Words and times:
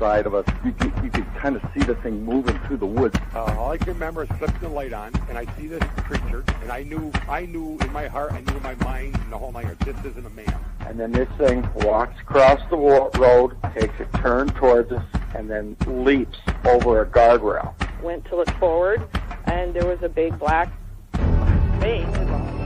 right 0.00 0.24
on 0.24 0.24
the 0.24 0.24
side 0.24 0.26
of 0.26 0.34
us. 0.34 0.46
You 0.64 0.72
could, 0.72 1.04
you 1.04 1.10
could 1.10 1.34
kind 1.36 1.56
of 1.56 1.62
see 1.74 1.80
the 1.80 1.94
thing 1.96 2.24
moving 2.24 2.58
through 2.60 2.78
the 2.78 2.86
woods. 2.86 3.18
Uh, 3.34 3.44
all 3.58 3.70
I 3.70 3.78
can 3.78 3.88
remember 3.88 4.24
is 4.24 4.28
flipping 4.38 4.60
the 4.60 4.68
light 4.68 4.92
on, 4.92 5.12
and 5.28 5.38
I 5.38 5.46
see 5.56 5.66
this 5.66 5.82
creature, 5.96 6.44
and 6.62 6.72
I 6.72 6.82
knew, 6.82 7.12
I 7.28 7.46
knew 7.46 7.78
in 7.80 7.92
my 7.92 8.06
heart, 8.06 8.32
I 8.32 8.40
knew 8.40 8.56
in 8.56 8.62
my 8.62 8.74
mind, 8.76 9.16
in 9.16 9.30
the 9.30 9.38
whole 9.38 9.52
nine, 9.52 9.76
this 9.84 9.96
isn't 10.04 10.26
a 10.26 10.30
man. 10.30 10.58
And 10.80 10.98
then 10.98 11.12
this 11.12 11.28
thing 11.36 11.68
walks 11.74 12.20
across 12.20 12.60
the 12.70 12.76
road, 12.76 13.56
takes 13.74 13.98
a 14.00 14.04
turn 14.18 14.48
towards 14.50 14.92
us, 14.92 15.04
and 15.34 15.50
then 15.50 15.76
leaps 15.86 16.38
over 16.64 17.02
a 17.02 17.06
guardrail. 17.06 17.74
Went 18.02 18.24
to 18.26 18.36
look 18.36 18.50
forward, 18.52 19.02
and 19.44 19.74
there 19.74 19.86
was 19.86 20.02
a 20.02 20.08
big 20.08 20.38
black 20.38 20.72
thing. 21.80 22.65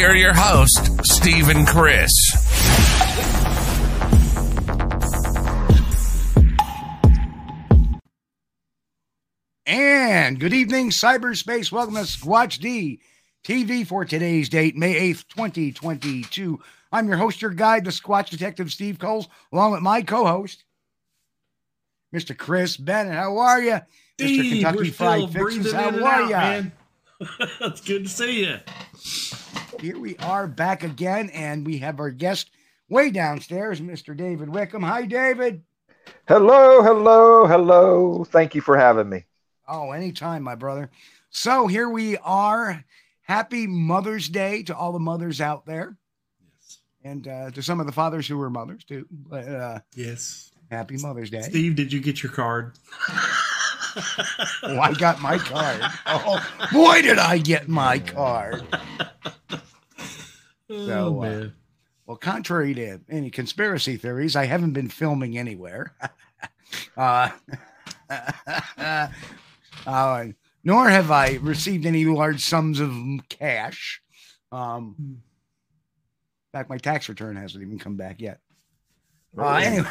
Here 0.00 0.12
are 0.12 0.16
your 0.16 0.32
hosts, 0.32 1.12
Steve 1.12 1.50
and 1.50 1.66
Chris. 1.68 2.10
And 9.66 10.40
good 10.40 10.54
evening, 10.54 10.88
cyberspace. 10.88 11.70
Welcome 11.70 11.96
to 11.96 12.00
Squatch 12.00 12.60
D 12.60 13.02
TV 13.44 13.86
for 13.86 14.06
today's 14.06 14.48
date, 14.48 14.74
May 14.74 15.12
8th, 15.12 15.28
2022. 15.28 16.58
I'm 16.90 17.06
your 17.06 17.18
host, 17.18 17.42
your 17.42 17.50
guide, 17.50 17.84
the 17.84 17.90
Squatch 17.90 18.30
Detective 18.30 18.72
Steve 18.72 18.98
Kulls, 18.98 19.28
along 19.52 19.72
with 19.72 19.82
my 19.82 20.00
co 20.00 20.24
host, 20.24 20.64
Mr. 22.14 22.34
Chris 22.34 22.78
Bennett. 22.78 23.12
How 23.12 23.36
are 23.36 23.60
you? 23.60 23.80
Steve, 24.18 24.40
Mr. 24.40 24.50
Kentucky 24.50 24.76
we're 24.78 24.84
still 24.86 25.28
Fried 25.28 25.30
Fixes. 25.30 25.72
How 25.74 25.90
are 25.90 26.02
out, 26.02 26.30
ya? 26.30 26.62
it's 27.60 27.80
good 27.86 28.04
to 28.04 28.08
see 28.08 28.46
you. 28.46 28.60
Here 29.80 29.98
we 29.98 30.16
are 30.18 30.46
back 30.46 30.82
again, 30.82 31.30
and 31.30 31.64
we 31.66 31.78
have 31.78 32.00
our 32.00 32.10
guest 32.10 32.50
way 32.88 33.10
downstairs, 33.10 33.80
Mr. 33.80 34.16
David 34.16 34.48
Wickham. 34.48 34.82
Hi, 34.82 35.06
David. 35.06 35.62
Hello, 36.28 36.82
hello, 36.82 37.46
hello. 37.46 38.24
Thank 38.24 38.54
you 38.54 38.60
for 38.60 38.76
having 38.76 39.08
me. 39.08 39.24
Oh, 39.68 39.92
anytime, 39.92 40.42
my 40.42 40.54
brother. 40.54 40.90
So 41.30 41.66
here 41.66 41.88
we 41.88 42.16
are. 42.18 42.84
Happy 43.22 43.66
Mother's 43.66 44.28
Day 44.28 44.62
to 44.64 44.76
all 44.76 44.92
the 44.92 44.98
mothers 44.98 45.40
out 45.40 45.64
there, 45.64 45.96
and 47.04 47.26
uh, 47.28 47.50
to 47.52 47.62
some 47.62 47.78
of 47.80 47.86
the 47.86 47.92
fathers 47.92 48.26
who 48.26 48.36
were 48.36 48.50
mothers 48.50 48.82
too. 48.84 49.06
But 49.10 49.48
uh, 49.48 49.80
Yes. 49.94 50.50
happy 50.70 50.96
Mother's 50.96 51.30
Day. 51.30 51.42
Steve, 51.42 51.76
did 51.76 51.92
you 51.92 52.00
get 52.00 52.22
your 52.22 52.32
card? 52.32 52.76
Oh, 54.62 54.78
I 54.78 54.92
got 54.94 55.20
my 55.20 55.36
card. 55.36 55.82
Oh, 56.06 56.68
boy, 56.72 57.02
did 57.02 57.18
I 57.18 57.38
get 57.38 57.66
my 57.68 57.98
card. 58.14 58.64
Oh, 60.70 60.86
So, 60.86 61.22
uh. 61.22 61.48
Well, 62.06 62.16
contrary 62.16 62.74
to 62.74 62.98
any 63.08 63.30
conspiracy 63.30 63.96
theories, 63.96 64.34
I 64.34 64.46
haven't 64.46 64.72
been 64.72 64.88
filming 64.88 65.38
anywhere. 65.38 65.94
uh, 66.96 67.30
uh, 69.86 70.26
nor 70.64 70.88
have 70.88 71.10
I 71.10 71.38
received 71.40 71.86
any 71.86 72.04
large 72.04 72.42
sums 72.42 72.80
of 72.80 72.92
cash. 73.28 74.02
Um, 74.52 74.96
in 74.98 75.22
fact, 76.52 76.68
my 76.68 76.78
tax 76.78 77.08
return 77.08 77.36
hasn't 77.36 77.62
even 77.62 77.78
come 77.78 77.96
back 77.96 78.20
yet. 78.20 78.40
Uh, 79.38 79.54
anyway, 79.54 79.88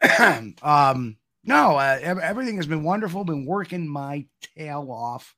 um, 0.62 1.16
no, 1.42 1.76
uh, 1.76 1.98
everything 2.22 2.56
has 2.56 2.66
been 2.66 2.84
wonderful. 2.84 3.24
Been 3.24 3.44
working 3.44 3.88
my 3.88 4.26
tail 4.56 4.86
off, 4.92 5.34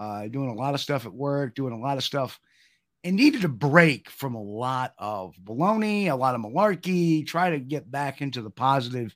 uh, 0.00 0.26
doing 0.26 0.48
a 0.48 0.54
lot 0.54 0.74
of 0.74 0.80
stuff 0.80 1.06
at 1.06 1.12
work, 1.12 1.54
doing 1.54 1.72
a 1.72 1.78
lot 1.78 1.96
of 1.98 2.02
stuff, 2.02 2.40
and 3.04 3.14
needed 3.16 3.44
a 3.44 3.48
break 3.48 4.10
from 4.10 4.34
a 4.34 4.42
lot 4.42 4.94
of 4.98 5.34
baloney, 5.44 6.06
a 6.10 6.14
lot 6.16 6.34
of 6.34 6.40
malarkey. 6.40 7.24
Try 7.26 7.50
to 7.50 7.60
get 7.60 7.88
back 7.90 8.20
into 8.20 8.42
the 8.42 8.50
positive 8.50 9.14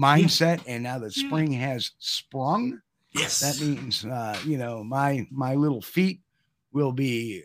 mindset. 0.00 0.62
And 0.66 0.82
now 0.82 0.98
that 1.00 1.16
Yeah. 1.16 1.26
spring 1.26 1.52
has 1.52 1.90
sprung, 1.98 2.80
Yes. 3.12 3.40
that 3.40 3.60
means 3.60 4.04
uh, 4.04 4.38
you 4.46 4.56
know 4.56 4.84
my 4.84 5.26
my 5.30 5.54
little 5.56 5.82
feet 5.82 6.20
will 6.72 6.92
be 6.92 7.42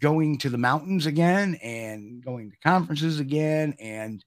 going 0.00 0.38
to 0.38 0.48
the 0.48 0.56
mountains 0.58 1.06
again 1.06 1.56
and 1.56 2.24
going 2.24 2.52
to 2.52 2.56
conferences 2.58 3.18
again 3.18 3.74
and 3.80 4.24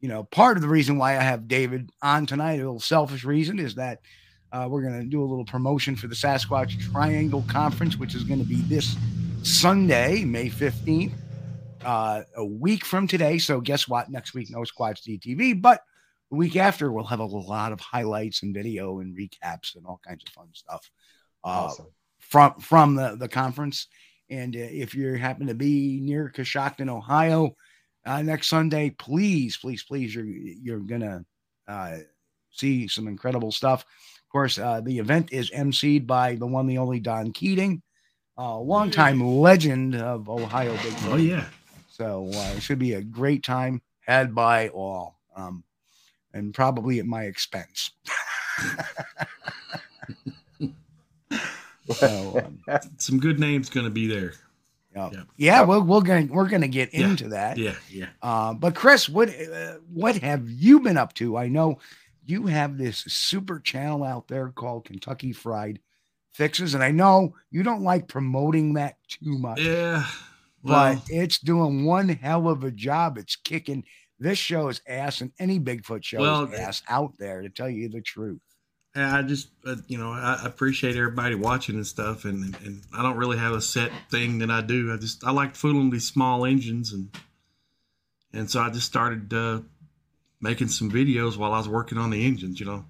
you 0.00 0.10
know 0.10 0.24
part 0.24 0.58
of 0.58 0.62
the 0.62 0.68
reason 0.68 0.98
why 0.98 1.12
i 1.12 1.22
have 1.22 1.48
david 1.48 1.88
on 2.02 2.26
tonight 2.26 2.56
a 2.56 2.58
little 2.58 2.78
selfish 2.78 3.24
reason 3.24 3.58
is 3.58 3.76
that 3.76 4.00
uh, 4.52 4.66
we're 4.68 4.82
going 4.82 5.00
to 5.00 5.06
do 5.06 5.22
a 5.22 5.26
little 5.26 5.44
promotion 5.44 5.96
for 5.96 6.06
the 6.06 6.14
sasquatch 6.14 6.80
triangle 6.92 7.44
conference 7.48 7.96
which 7.96 8.14
is 8.14 8.24
going 8.24 8.40
to 8.40 8.46
be 8.46 8.62
this 8.62 8.96
sunday 9.42 10.24
may 10.24 10.48
15th 10.48 11.12
uh, 11.84 12.22
a 12.36 12.44
week 12.44 12.84
from 12.84 13.06
today 13.06 13.38
so 13.38 13.60
guess 13.60 13.86
what 13.86 14.10
next 14.10 14.34
week 14.34 14.50
no 14.50 14.60
squatch 14.60 15.02
dtv 15.02 15.60
but 15.60 15.82
the 16.30 16.36
week 16.36 16.56
after 16.56 16.90
we'll 16.90 17.04
have 17.04 17.20
a 17.20 17.24
lot 17.24 17.72
of 17.72 17.80
highlights 17.80 18.42
and 18.42 18.54
video 18.54 18.98
and 18.98 19.16
recaps 19.16 19.76
and 19.76 19.86
all 19.86 20.00
kinds 20.04 20.24
of 20.26 20.32
fun 20.32 20.48
stuff 20.52 20.90
uh, 21.46 21.66
Awesome. 21.66 21.86
from 22.18 22.54
from 22.58 22.94
the 22.96 23.16
the 23.16 23.28
conference. 23.28 23.86
And 24.28 24.56
uh, 24.56 24.58
if 24.58 24.94
you 24.94 25.14
happen 25.14 25.46
to 25.46 25.54
be 25.54 26.00
near 26.02 26.32
Coshocton, 26.34 26.88
Ohio, 26.88 27.54
uh, 28.04 28.22
next 28.22 28.48
Sunday, 28.48 28.90
please, 28.90 29.56
please, 29.56 29.84
please, 29.84 30.14
you're 30.14 30.26
you're 30.26 30.80
gonna 30.80 31.24
uh, 31.68 31.98
see 32.50 32.88
some 32.88 33.06
incredible 33.06 33.52
stuff. 33.52 33.84
Of 34.26 34.32
course, 34.32 34.58
uh, 34.58 34.80
the 34.80 34.98
event 34.98 35.32
is 35.32 35.50
emceed 35.50 36.06
by 36.06 36.34
the 36.34 36.46
one, 36.46 36.66
the 36.66 36.78
only 36.78 37.00
Don 37.00 37.32
Keating. 37.32 37.82
a 38.36 38.58
longtime 38.58 39.20
legend 39.20 39.94
of 39.94 40.28
Ohio 40.28 40.74
Bigfoot. 40.76 41.12
Oh 41.12 41.16
yeah. 41.16 41.46
So 41.88 42.28
uh, 42.34 42.54
it 42.56 42.60
should 42.62 42.78
be 42.78 42.92
a 42.94 43.00
great 43.00 43.42
time 43.42 43.80
had 44.06 44.34
by 44.34 44.68
all, 44.68 45.16
um, 45.34 45.64
and 46.34 46.52
probably 46.52 46.98
at 46.98 47.06
my 47.06 47.22
expense. 47.24 47.90
so, 51.92 52.42
um, 52.68 52.78
Some 52.98 53.18
good 53.18 53.40
names 53.40 53.70
going 53.70 53.84
to 53.86 53.90
be 53.90 54.06
there. 54.06 54.34
yeah, 54.94 55.10
Yeah. 55.36 55.64
we're, 55.64 55.80
we're 55.80 56.00
gonna 56.00 56.26
we're 56.30 56.48
gonna 56.48 56.68
get 56.68 56.94
Yeah. 56.94 57.08
into 57.10 57.28
that. 57.30 57.58
Yeah, 57.58 57.74
yeah. 57.90 58.06
Uh, 58.22 58.54
but 58.54 58.74
Chris, 58.74 59.08
what 59.08 59.28
uh, 59.28 59.74
what 59.92 60.16
have 60.18 60.48
you 60.50 60.80
been 60.80 60.96
up 60.96 61.12
to? 61.14 61.36
I 61.36 61.48
know 61.48 61.78
you 62.26 62.46
have 62.46 62.78
this 62.78 62.98
super 62.98 63.60
channel 63.60 64.04
out 64.04 64.28
there 64.28 64.48
called 64.48 64.86
Kentucky 64.86 65.32
Fried 65.32 65.80
Fixes, 66.32 66.74
and 66.74 66.82
I 66.82 66.90
know 66.90 67.34
you 67.50 67.62
don't 67.62 67.82
like 67.82 68.08
promoting 68.08 68.74
that 68.74 68.96
too 69.08 69.38
much, 69.38 69.60
Yeah. 69.60 70.06
Well, 70.62 70.96
but 70.96 71.02
it's 71.08 71.38
doing 71.38 71.84
one 71.84 72.08
hell 72.08 72.48
of 72.48 72.64
a 72.64 72.70
job. 72.70 73.18
It's 73.18 73.36
kicking 73.36 73.84
this 74.18 74.38
show's 74.38 74.80
ass 74.88 75.20
and 75.20 75.32
any 75.38 75.60
Bigfoot 75.60 76.02
show's 76.04 76.20
Well, 76.20 76.54
ass 76.54 76.82
out 76.88 77.14
there. 77.18 77.42
To 77.42 77.48
tell 77.48 77.70
you 77.70 77.88
the 77.88 78.00
truth, 78.00 78.40
I 78.94 79.22
just, 79.22 79.48
uh, 79.66 79.76
you 79.86 79.98
know, 79.98 80.10
I 80.10 80.40
I 80.42 80.46
appreciate 80.46 80.96
everybody 80.96 81.34
watching 81.34 81.76
and 81.76 81.86
stuff, 81.86 82.24
and 82.24 82.56
and 82.64 82.82
I 82.92 83.02
don't 83.02 83.16
really 83.16 83.38
have 83.38 83.52
a 83.52 83.60
set 83.60 83.92
thing 84.10 84.38
that 84.38 84.50
I 84.50 84.62
do. 84.62 84.92
I 84.92 84.96
just 84.96 85.24
I 85.24 85.30
like 85.30 85.54
fooling 85.54 85.90
these 85.90 86.08
small 86.08 86.44
engines, 86.44 86.92
and 86.92 87.10
and 88.32 88.50
so 88.50 88.60
I 88.60 88.70
just 88.70 88.86
started 88.86 89.32
uh, 89.32 89.60
making 90.40 90.68
some 90.68 90.90
videos 90.90 91.36
while 91.36 91.52
I 91.52 91.58
was 91.58 91.68
working 91.68 91.98
on 91.98 92.10
the 92.10 92.24
engines, 92.26 92.60
you 92.60 92.66
know, 92.66 92.84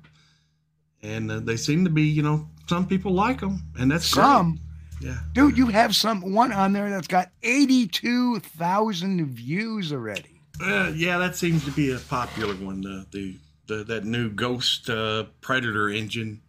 and 1.02 1.30
uh, 1.30 1.40
they 1.40 1.56
seem 1.56 1.84
to 1.84 1.90
be, 1.90 2.02
you 2.02 2.22
know, 2.22 2.48
some 2.68 2.86
people 2.86 3.12
like 3.12 3.40
them, 3.40 3.62
and 3.78 3.90
that's 3.90 4.12
great. 4.12 4.22
some 4.24 4.58
yeah. 5.00 5.18
dude, 5.32 5.56
you 5.56 5.66
have 5.68 5.94
some 5.94 6.32
one 6.32 6.52
on 6.52 6.72
there 6.72 6.90
that's 6.90 7.06
got 7.08 7.30
eighty 7.42 7.86
two 7.86 8.40
thousand 8.40 9.24
views 9.26 9.92
already. 9.92 10.40
Uh, 10.60 10.90
yeah, 10.94 11.18
that 11.18 11.36
seems 11.36 11.64
to 11.66 11.70
be 11.70 11.92
a 11.92 11.98
popular 11.98 12.54
one. 12.54 12.84
Uh, 12.86 13.04
the 13.12 13.36
the 13.66 13.84
that 13.84 14.04
new 14.04 14.30
Ghost 14.30 14.88
uh, 14.90 15.24
Predator 15.40 15.88
engine. 15.90 16.40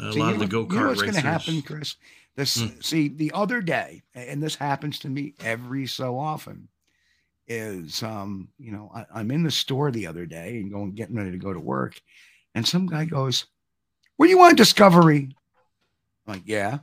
A 0.00 0.12
See, 0.12 0.18
lot 0.18 0.28
you 0.28 0.32
of 0.34 0.38
the 0.40 0.44
know- 0.46 0.50
go 0.50 0.66
kart 0.66 0.72
You 0.72 0.80
know 0.80 0.86
what's 0.88 1.02
going 1.02 1.14
to 1.14 1.20
happen, 1.20 1.62
Chris? 1.62 1.96
This 2.36 2.60
Hmm. 2.60 2.80
see 2.80 3.06
the 3.08 3.30
other 3.32 3.60
day, 3.60 4.02
and 4.12 4.42
this 4.42 4.56
happens 4.56 4.98
to 5.00 5.08
me 5.08 5.34
every 5.44 5.86
so 5.86 6.18
often. 6.18 6.68
Is 7.46 8.02
um, 8.02 8.48
you 8.58 8.72
know, 8.72 8.90
I, 8.94 9.04
I'm 9.14 9.30
in 9.30 9.42
the 9.42 9.50
store 9.50 9.90
the 9.90 10.06
other 10.06 10.24
day 10.24 10.56
and 10.60 10.72
going 10.72 10.92
getting 10.92 11.16
ready 11.16 11.30
to 11.32 11.36
go 11.38 11.52
to 11.52 11.60
work, 11.60 12.00
and 12.54 12.66
some 12.66 12.86
guy 12.86 13.04
goes, 13.04 13.44
"What 14.16 14.26
do 14.26 14.30
you 14.30 14.38
want, 14.38 14.56
Discovery?" 14.56 15.28
I'm 16.26 16.34
like, 16.34 16.42
yeah. 16.46 16.78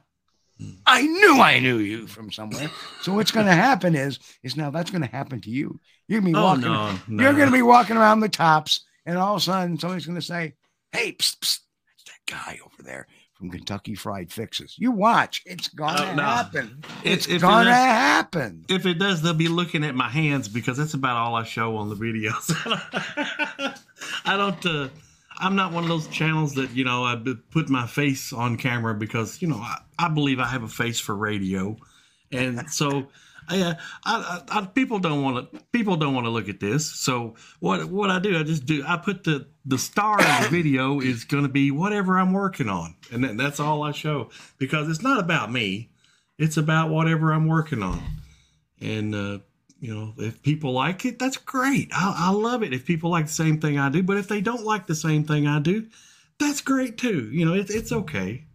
Hmm. 0.60 0.74
I 0.86 1.02
knew 1.02 1.42
I 1.42 1.58
knew 1.60 1.78
you 1.80 2.06
from 2.06 2.32
somewhere. 2.32 2.70
So 3.02 3.12
what's 3.14 3.32
going 3.32 3.48
to 3.48 3.54
happen 3.54 3.96
is 3.96 4.20
is 4.44 4.56
now 4.56 4.70
that's 4.70 4.92
going 4.92 5.02
to 5.02 5.08
happen 5.10 5.42
to 5.42 5.50
you. 5.50 5.80
You're 6.08 6.22
going 6.22 6.34
to 6.34 6.38
be 6.38 6.40
Oh 6.40 6.44
walking. 6.44 6.62
no, 6.62 6.94
no. 7.08 7.24
You're 7.24 7.34
going 7.34 7.48
to 7.50 7.52
be 7.58 7.64
walking 7.64 7.98
around 7.98 8.20
the 8.20 8.30
tops, 8.30 8.82
and 9.08 9.18
all 9.18 9.36
of 9.36 9.42
a 9.42 9.44
sudden 9.44 9.80
somebody's 9.80 10.06
going 10.06 10.20
to 10.20 10.22
say, 10.22 10.54
"Hey, 10.92 11.14
psst, 11.14 11.40
psst, 11.40 11.60
that 12.06 12.32
guy 12.32 12.60
over 12.64 12.84
there 12.84 13.08
from 13.42 13.50
Kentucky 13.52 13.96
Fried 13.96 14.32
Fixes." 14.32 14.76
You 14.78 14.92
watch; 14.92 15.42
it's 15.46 15.68
to 15.70 15.84
Oh, 15.84 16.16
no. 16.16 16.24
happen. 16.24 16.82
If- 17.04 17.06
It's 17.06 17.28
if 17.28 17.44
it 17.44 17.48
is- 17.48 17.68
happen. 17.68 18.64
If 18.70 18.86
it 18.86 18.94
does, 19.00 19.22
they'll 19.22 19.34
be 19.34 19.48
looking 19.50 19.84
at 19.84 19.96
my 19.96 20.08
hands 20.08 20.48
because 20.48 20.78
that's 20.78 20.94
about 20.94 21.18
all 21.18 21.36
I 21.36 21.44
show 21.44 21.76
on 21.76 21.90
the 21.90 21.96
videos. 21.96 22.52
I 24.26 24.38
don't. 24.38 24.66
Uh, 24.66 24.90
I'm 25.40 25.56
not 25.56 25.72
one 25.72 25.84
of 25.84 25.90
those 25.90 26.08
channels 26.08 26.54
that 26.56 26.72
you 26.72 26.84
know 26.84 27.04
I 27.04 27.20
put 27.52 27.68
my 27.70 27.88
face 27.88 28.32
on 28.32 28.58
camera 28.58 28.94
because 28.94 29.42
you 29.42 29.48
know 29.48 29.58
I, 29.58 29.80
I 29.98 30.08
believe 30.10 30.40
I 30.40 30.46
have 30.48 30.64
a 30.64 30.68
face 30.70 31.00
for 31.00 31.16
radio, 31.16 31.76
and 32.32 32.70
so. 32.70 33.08
I, 33.52 33.72
I, 33.72 33.76
I, 34.06 34.42
I, 34.50 34.66
people 34.66 35.00
don't 35.00 35.22
want 35.22 35.52
to. 35.52 35.60
People 35.72 35.96
don't 35.98 36.14
want 36.14 36.26
to 36.26 36.32
look 36.32 36.50
at 36.50 36.60
this. 36.60 36.86
So 36.86 37.36
what? 37.60 37.86
What 37.86 38.10
I 38.10 38.20
do, 38.20 38.38
I 38.40 38.44
just 38.44 38.66
do. 38.66 38.84
I 38.88 38.98
put 38.98 39.24
the 39.24 39.48
the 39.66 39.78
star 39.78 40.20
of 40.20 40.44
the 40.44 40.48
video 40.50 41.00
is 41.02 41.24
going 41.24 41.44
to 41.44 41.50
be 41.50 41.72
whatever 41.72 42.18
I'm 42.18 42.34
working 42.34 42.70
on, 42.70 42.96
and 43.12 43.24
that, 43.24 43.38
that's 43.38 43.60
all 43.60 43.84
I 43.84 43.92
show 43.92 44.30
because 44.58 44.90
it's 44.90 45.04
not 45.04 45.20
about 45.20 45.52
me. 45.52 45.90
It's 46.38 46.58
about 46.58 46.90
whatever 46.90 47.32
I'm 47.32 47.48
working 47.48 47.84
on 47.84 48.02
and 48.82 49.16
uh, 49.16 49.40
you 49.80 49.94
know 49.94 50.14
if 50.18 50.42
people 50.42 50.74
like 50.74 51.06
it 51.06 51.20
that's 51.20 51.38
great 51.38 51.90
I, 51.94 52.14
I 52.18 52.32
love 52.32 52.64
it 52.64 52.74
if 52.74 52.86
people 52.86 53.10
like 53.10 53.28
the 53.28 53.32
same 53.32 53.60
thing 53.62 53.80
i 53.80 53.90
do 53.90 54.04
but 54.04 54.18
if 54.18 54.28
they 54.28 54.42
don't 54.42 54.66
like 54.66 54.88
the 54.88 54.96
same 54.96 55.24
thing 55.24 55.48
i 55.48 55.60
do 55.60 55.88
that's 56.40 56.62
great 56.62 56.98
too 56.98 57.30
you 57.32 57.46
know 57.46 57.54
it, 57.54 57.70
it's 57.70 57.92
okay 57.92 58.46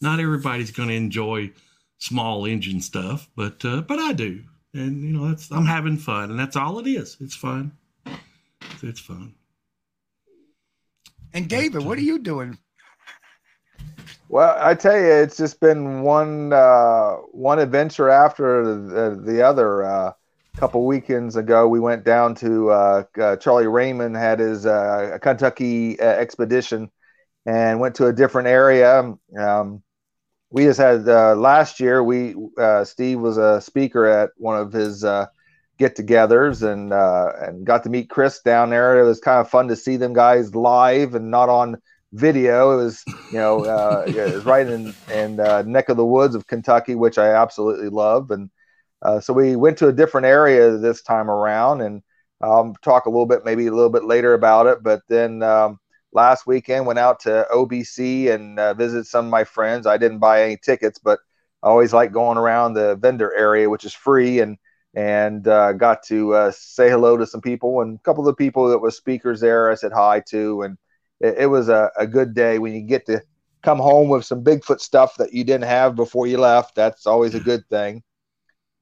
not 0.00 0.20
everybody's 0.20 0.72
going 0.72 0.88
to 0.88 0.94
enjoy 0.94 1.52
small 1.98 2.44
engine 2.44 2.80
stuff 2.80 3.28
but 3.36 3.64
uh, 3.64 3.80
but 3.82 3.98
i 3.98 4.12
do 4.12 4.42
and 4.74 5.02
you 5.02 5.12
know 5.16 5.28
that's 5.28 5.50
i'm 5.50 5.66
having 5.66 5.96
fun 5.96 6.30
and 6.30 6.38
that's 6.38 6.56
all 6.56 6.78
it 6.78 6.86
is 6.86 7.16
it's 7.20 7.36
fun 7.36 7.72
it's, 8.06 8.82
it's 8.82 9.00
fun 9.00 9.34
And 11.32 11.48
David, 11.48 11.84
what 11.84 11.98
are 11.98 12.02
you 12.02 12.18
doing? 12.18 12.56
Well, 14.30 14.56
I 14.58 14.74
tell 14.74 14.96
you, 14.96 15.04
it's 15.04 15.36
just 15.36 15.60
been 15.60 16.00
one 16.00 16.52
uh, 16.52 17.16
one 17.32 17.58
adventure 17.58 18.08
after 18.08 18.64
the, 18.64 19.20
the 19.22 19.42
other. 19.42 19.84
Uh, 19.84 20.12
couple 20.56 20.86
weekends 20.86 21.36
ago, 21.36 21.68
we 21.68 21.78
went 21.78 22.02
down 22.02 22.34
to 22.34 22.70
uh, 22.70 23.02
uh, 23.20 23.36
Charlie 23.36 23.66
Raymond 23.66 24.16
had 24.16 24.38
his 24.38 24.64
uh, 24.64 25.18
Kentucky 25.20 26.00
uh, 26.00 26.04
expedition 26.04 26.90
and 27.44 27.78
went 27.78 27.94
to 27.96 28.06
a 28.06 28.12
different 28.12 28.48
area. 28.48 29.14
Um, 29.38 29.82
we 30.56 30.64
just 30.64 30.80
had 30.80 31.06
uh, 31.06 31.36
last 31.36 31.80
year. 31.80 32.02
We 32.02 32.34
uh, 32.56 32.82
Steve 32.82 33.20
was 33.20 33.36
a 33.36 33.60
speaker 33.60 34.06
at 34.06 34.30
one 34.38 34.58
of 34.58 34.72
his 34.72 35.04
uh, 35.04 35.26
get-togethers 35.76 36.62
and 36.62 36.94
uh, 36.94 37.32
and 37.42 37.66
got 37.66 37.82
to 37.82 37.90
meet 37.90 38.08
Chris 38.08 38.40
down 38.40 38.70
there. 38.70 38.98
It 38.98 39.06
was 39.06 39.20
kind 39.20 39.38
of 39.38 39.50
fun 39.50 39.68
to 39.68 39.76
see 39.76 39.98
them 39.98 40.14
guys 40.14 40.54
live 40.54 41.14
and 41.14 41.30
not 41.30 41.50
on 41.50 41.76
video. 42.14 42.72
It 42.72 42.84
was, 42.84 43.04
you 43.30 43.38
know, 43.38 43.66
uh, 43.66 44.04
it 44.06 44.16
was 44.16 44.46
right 44.46 44.66
in 44.66 44.94
in 45.12 45.40
uh, 45.40 45.60
neck 45.66 45.90
of 45.90 45.98
the 45.98 46.06
woods 46.06 46.34
of 46.34 46.46
Kentucky, 46.46 46.94
which 46.94 47.18
I 47.18 47.34
absolutely 47.34 47.90
love. 47.90 48.30
And 48.30 48.50
so 49.22 49.34
we 49.34 49.56
went 49.56 49.76
to 49.78 49.88
a 49.88 49.92
different 49.92 50.26
area 50.26 50.78
this 50.78 51.02
time 51.02 51.30
around, 51.30 51.82
and 51.82 52.02
um, 52.40 52.74
talk 52.80 53.04
a 53.04 53.10
little 53.10 53.26
bit, 53.26 53.44
maybe 53.44 53.66
a 53.66 53.72
little 53.72 53.90
bit 53.90 54.04
later 54.04 54.32
about 54.32 54.68
it. 54.68 54.82
But 54.82 55.02
then 55.06 55.42
um, 55.42 55.78
last 56.16 56.46
weekend 56.46 56.86
went 56.86 56.98
out 56.98 57.20
to 57.20 57.46
OBC 57.52 58.32
and 58.34 58.58
uh, 58.58 58.74
visited 58.74 59.06
some 59.06 59.26
of 59.26 59.30
my 59.30 59.44
friends. 59.44 59.86
I 59.86 59.98
didn't 59.98 60.18
buy 60.18 60.42
any 60.42 60.56
tickets, 60.56 60.98
but 60.98 61.20
I 61.62 61.68
always 61.68 61.92
like 61.92 62.10
going 62.10 62.38
around 62.38 62.72
the 62.72 62.96
vendor 62.96 63.32
area, 63.36 63.70
which 63.70 63.84
is 63.84 63.92
free, 63.92 64.40
and 64.40 64.56
and 64.94 65.46
uh, 65.46 65.74
got 65.74 66.02
to 66.04 66.34
uh, 66.34 66.52
say 66.52 66.88
hello 66.88 67.18
to 67.18 67.26
some 67.26 67.42
people 67.42 67.82
and 67.82 67.96
a 67.96 68.02
couple 68.02 68.26
of 68.26 68.34
the 68.34 68.42
people 68.44 68.68
that 68.70 68.78
was 68.78 68.96
speakers 68.96 69.40
there. 69.40 69.70
I 69.70 69.74
said 69.74 69.92
hi 69.92 70.22
to, 70.30 70.62
and 70.62 70.78
it, 71.20 71.34
it 71.40 71.46
was 71.46 71.68
a, 71.68 71.90
a 71.98 72.06
good 72.06 72.34
day 72.34 72.58
when 72.58 72.74
you 72.74 72.80
get 72.80 73.04
to 73.06 73.20
come 73.62 73.78
home 73.78 74.08
with 74.08 74.24
some 74.24 74.42
Bigfoot 74.42 74.80
stuff 74.80 75.16
that 75.18 75.34
you 75.34 75.44
didn't 75.44 75.68
have 75.68 75.96
before 75.96 76.26
you 76.26 76.38
left. 76.38 76.74
That's 76.74 77.06
always 77.06 77.34
a 77.34 77.40
good 77.40 77.68
thing. 77.68 78.02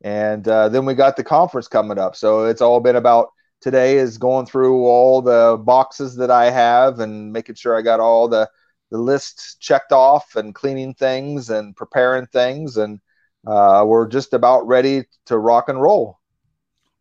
And 0.05 0.47
uh, 0.47 0.69
then 0.69 0.85
we 0.85 0.95
got 0.95 1.17
the 1.17 1.25
conference 1.25 1.67
coming 1.67 1.99
up, 1.99 2.15
so 2.15 2.45
it's 2.45 2.61
all 2.61 2.79
been 2.79 2.97
about 2.97 3.31
today 3.65 3.97
is 3.97 4.19
going 4.19 4.45
through 4.45 4.85
all 4.85 5.23
the 5.23 5.59
boxes 5.65 6.17
that 6.17 6.31
I 6.31 6.51
have 6.51 7.01
and 7.01 7.33
making 7.33 7.55
sure 7.55 7.75
I 7.75 7.81
got 7.81 7.99
all 7.99 8.29
the 8.29 8.49
the 8.91 8.99
lists 8.99 9.57
checked 9.57 9.91
off 9.91 10.37
and 10.37 10.55
cleaning 10.55 10.93
things 10.93 11.49
and 11.49 11.75
preparing 11.75 12.27
things 12.27 12.77
and 12.77 13.01
uh, 13.47 13.83
we're 13.87 14.07
just 14.07 14.35
about 14.35 14.67
ready 14.67 15.05
to 15.27 15.39
rock 15.39 15.71
and 15.71 15.81
roll. 15.81 16.21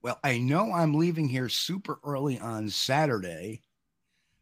Well, 0.02 0.18
I 0.24 0.38
know 0.38 0.72
I'm 0.72 0.94
leaving 0.94 1.28
here 1.28 1.50
super 1.50 2.00
early 2.06 2.40
on 2.40 2.70
Saturday, 2.70 3.62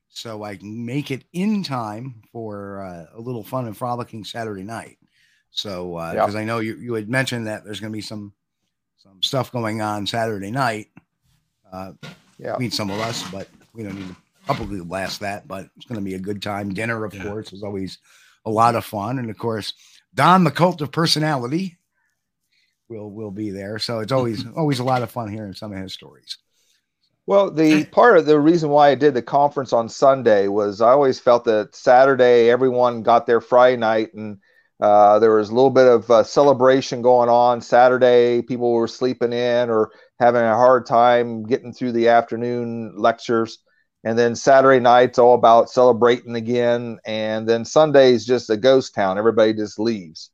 so 0.09 0.43
I 0.43 0.57
can 0.57 0.85
make 0.85 1.09
it 1.09 1.23
in 1.33 1.63
time 1.63 2.21
for 2.31 2.83
uh, 2.83 3.17
a 3.17 3.21
little 3.21 3.43
fun 3.43 3.65
and 3.65 3.77
frolicking 3.77 4.23
Saturday 4.23 4.63
night. 4.63 4.97
So, 5.51 5.93
because 6.13 6.35
I 6.35 6.43
know 6.43 6.59
you, 6.59 6.75
you 6.77 6.93
had 6.93 7.09
mentioned 7.09 7.47
that 7.47 7.63
there's 7.65 7.79
going 7.79 7.91
to 7.91 7.97
be 7.97 8.01
some 8.01 8.33
some 8.97 9.21
stuff 9.23 9.51
going 9.51 9.81
on 9.81 10.05
Saturday 10.05 10.51
night. 10.51 10.87
Uh, 11.71 11.93
Yeah. 12.37 12.57
meet 12.57 12.73
some 12.73 12.89
of 12.89 12.99
us, 12.99 13.29
but 13.31 13.47
we 13.73 13.83
don't 13.83 13.95
need 13.95 14.07
to 14.07 14.15
publicly 14.47 14.81
blast 14.81 15.19
that. 15.19 15.47
But 15.47 15.69
it's 15.77 15.85
going 15.85 15.99
to 15.99 16.05
be 16.05 16.15
a 16.15 16.19
good 16.19 16.41
time. 16.41 16.73
Dinner, 16.73 17.05
of 17.05 17.13
Yeah. 17.13 17.23
course, 17.23 17.53
is 17.53 17.63
always 17.63 17.99
a 18.45 18.49
lot 18.49 18.75
of 18.75 18.83
fun, 18.83 19.19
and 19.19 19.29
of 19.29 19.37
course, 19.37 19.73
Don, 20.13 20.43
the 20.43 20.51
cult 20.51 20.81
of 20.81 20.91
personality, 20.91 21.77
will 22.89 23.09
will 23.11 23.31
be 23.31 23.51
there. 23.51 23.79
So 23.79 23.99
it's 23.99 24.11
always 24.11 24.45
always 24.57 24.79
a 24.79 24.83
lot 24.83 25.01
of 25.03 25.11
fun 25.11 25.29
hearing 25.29 25.53
some 25.53 25.71
of 25.71 25.81
his 25.81 25.93
stories. 25.93 26.37
Well, 27.27 27.51
the 27.51 27.85
part 27.85 28.17
of 28.17 28.25
the 28.25 28.39
reason 28.39 28.69
why 28.69 28.89
I 28.89 28.95
did 28.95 29.13
the 29.13 29.21
conference 29.21 29.71
on 29.71 29.87
Sunday 29.87 30.47
was 30.47 30.81
I 30.81 30.89
always 30.89 31.19
felt 31.19 31.45
that 31.45 31.75
Saturday 31.75 32.49
everyone 32.49 33.03
got 33.03 33.25
there 33.25 33.39
Friday 33.39 33.77
night 33.77 34.13
and 34.13 34.39
uh, 34.81 35.19
there 35.19 35.35
was 35.35 35.49
a 35.49 35.53
little 35.53 35.69
bit 35.69 35.87
of 35.87 36.09
uh, 36.09 36.23
celebration 36.23 37.03
going 37.03 37.29
on. 37.29 37.61
Saturday, 37.61 38.41
people 38.41 38.73
were 38.73 38.87
sleeping 38.87 39.31
in 39.31 39.69
or 39.69 39.91
having 40.21 40.43
a 40.43 40.55
hard 40.55 40.85
time 40.85 41.43
getting 41.43 41.73
through 41.73 41.91
the 41.91 42.09
afternoon 42.09 42.93
lectures. 42.95 43.57
And 44.03 44.17
then 44.17 44.35
Saturday 44.35 44.79
night's 44.79 45.17
all 45.17 45.33
about 45.33 45.71
celebrating 45.71 46.35
again. 46.35 46.99
And 47.05 47.49
then 47.49 47.65
Sunday's 47.65 48.23
just 48.23 48.49
a 48.51 48.55
ghost 48.55 48.93
town. 48.93 49.17
Everybody 49.17 49.53
just 49.53 49.79
leaves. 49.79 50.29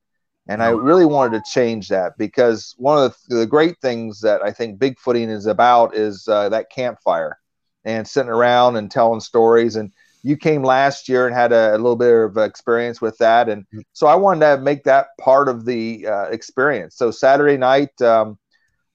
And 0.49 0.61
I 0.61 0.69
really 0.69 1.05
wanted 1.05 1.37
to 1.37 1.51
change 1.51 1.89
that 1.89 2.17
because 2.17 2.73
one 2.77 2.97
of 2.97 3.15
the, 3.27 3.37
the 3.37 3.45
great 3.45 3.79
things 3.81 4.21
that 4.21 4.41
I 4.41 4.51
think 4.51 4.79
Bigfooting 4.79 5.29
is 5.29 5.45
about 5.45 5.95
is 5.95 6.27
uh, 6.27 6.49
that 6.49 6.69
campfire 6.69 7.37
and 7.83 8.07
sitting 8.07 8.31
around 8.31 8.75
and 8.75 8.91
telling 8.91 9.19
stories. 9.19 9.77
And 9.77 9.91
you 10.23 10.37
came 10.37 10.63
last 10.63 11.07
year 11.07 11.27
and 11.27 11.35
had 11.35 11.51
a, 11.53 11.75
a 11.75 11.77
little 11.77 11.95
bit 11.95 12.13
of 12.13 12.37
experience 12.37 13.01
with 13.01 13.17
that. 13.19 13.47
And 13.49 13.65
so 13.93 14.07
I 14.07 14.15
wanted 14.15 14.45
to 14.45 14.61
make 14.61 14.83
that 14.83 15.07
part 15.19 15.47
of 15.47 15.65
the 15.65 16.07
uh, 16.07 16.25
experience. 16.25 16.95
So 16.95 17.11
Saturday 17.11 17.57
night, 17.57 18.01
um, 18.01 18.37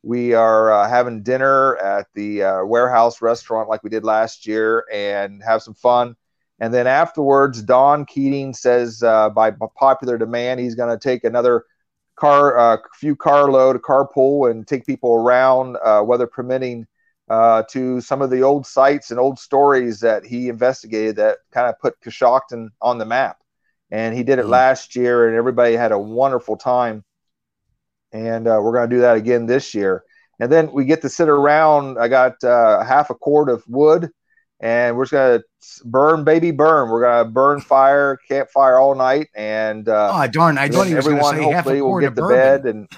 we 0.03 0.35
are 0.35 0.73
uh, 0.73 0.89
having 0.89 1.23
dinner 1.23 1.77
at 1.77 2.07
the 2.15 2.43
uh, 2.43 2.65
warehouse 2.65 3.23
restaurant 3.23 3.69
like 3.69 3.85
we 3.85 3.91
did 3.91 4.05
last 4.05 4.47
year 4.47 4.85
and 4.93 5.43
have 5.43 5.63
some 5.63 5.75
fun. 5.75 6.17
And 6.59 6.73
then 6.73 6.87
afterwards, 6.87 7.63
Don 7.63 8.05
Keating 8.05 8.55
says 8.55 9.03
uh, 9.03 9.31
by 9.31 9.53
popular 9.77 10.19
demand, 10.19 10.61
he's 10.61 10.75
going 10.75 10.97
to 10.97 11.03
take 11.03 11.25
another 11.25 11.65
car, 12.17 12.57
a 12.57 12.75
uh, 12.75 12.77
few 12.95 13.17
carload, 13.17 13.77
a 13.77 13.79
carpool, 13.81 14.51
and 14.51 14.67
take 14.67 14.87
people 14.87 15.15
around, 15.15 15.77
uh, 15.85 16.03
weather 16.05 16.27
permitting, 16.27 16.87
uh, 17.29 17.63
to 17.71 18.01
some 18.01 18.23
of 18.23 18.31
the 18.31 18.43
old 18.43 18.67
sites 18.67 19.11
and 19.11 19.19
old 19.19 19.39
stories 19.39 20.01
that 20.01 20.25
he 20.25 20.49
investigated 20.49 21.17
that 21.17 21.39
kind 21.51 21.69
of 21.69 21.79
put 21.81 22.01
Coshocton 22.01 22.69
on 22.81 22.99
the 22.99 23.07
map. 23.07 23.39
And 23.91 24.15
he 24.15 24.23
did 24.23 24.39
it 24.39 24.43
mm-hmm. 24.43 24.51
last 24.51 24.95
year, 24.95 25.29
and 25.29 25.37
everybody 25.37 25.75
had 25.75 25.93
a 25.93 25.99
wonderful 25.99 26.57
time. 26.57 27.05
And 28.13 28.47
uh, 28.47 28.61
we're 28.63 28.73
going 28.73 28.89
to 28.89 28.97
do 28.97 29.01
that 29.01 29.17
again 29.17 29.47
this 29.47 29.75
year. 29.75 30.05
And 30.41 30.51
then 30.51 30.73
we 30.73 30.85
get 30.85 31.03
to 31.03 31.09
sit 31.09 31.29
around. 31.29 31.99
I 31.99 32.09
got 32.09 32.43
uh, 32.45 32.85
half 32.85 33.11
a 33.11 33.15
quart 33.15 33.49
of 33.49 33.63
wood 33.69 34.11
and 34.63 34.97
we're 34.97 35.05
just 35.05 35.13
gonna 35.13 35.43
burn, 35.85 36.23
baby, 36.23 36.53
burn. 36.53 36.89
We're 36.89 37.03
gonna 37.03 37.29
burn 37.29 37.61
fire, 37.61 38.19
campfire 38.29 38.79
all 38.79 38.95
night, 38.95 39.29
and 39.35 39.89
uh, 39.89 40.13
oh 40.15 40.27
darn! 40.29 40.57
I 40.57 40.69
thought 40.69 40.87
everyone 40.87 41.43
hopefully 41.43 41.83
will 41.83 41.99
get 41.99 42.15
to 42.15 42.29
bed 42.29 42.65
and 42.65 42.89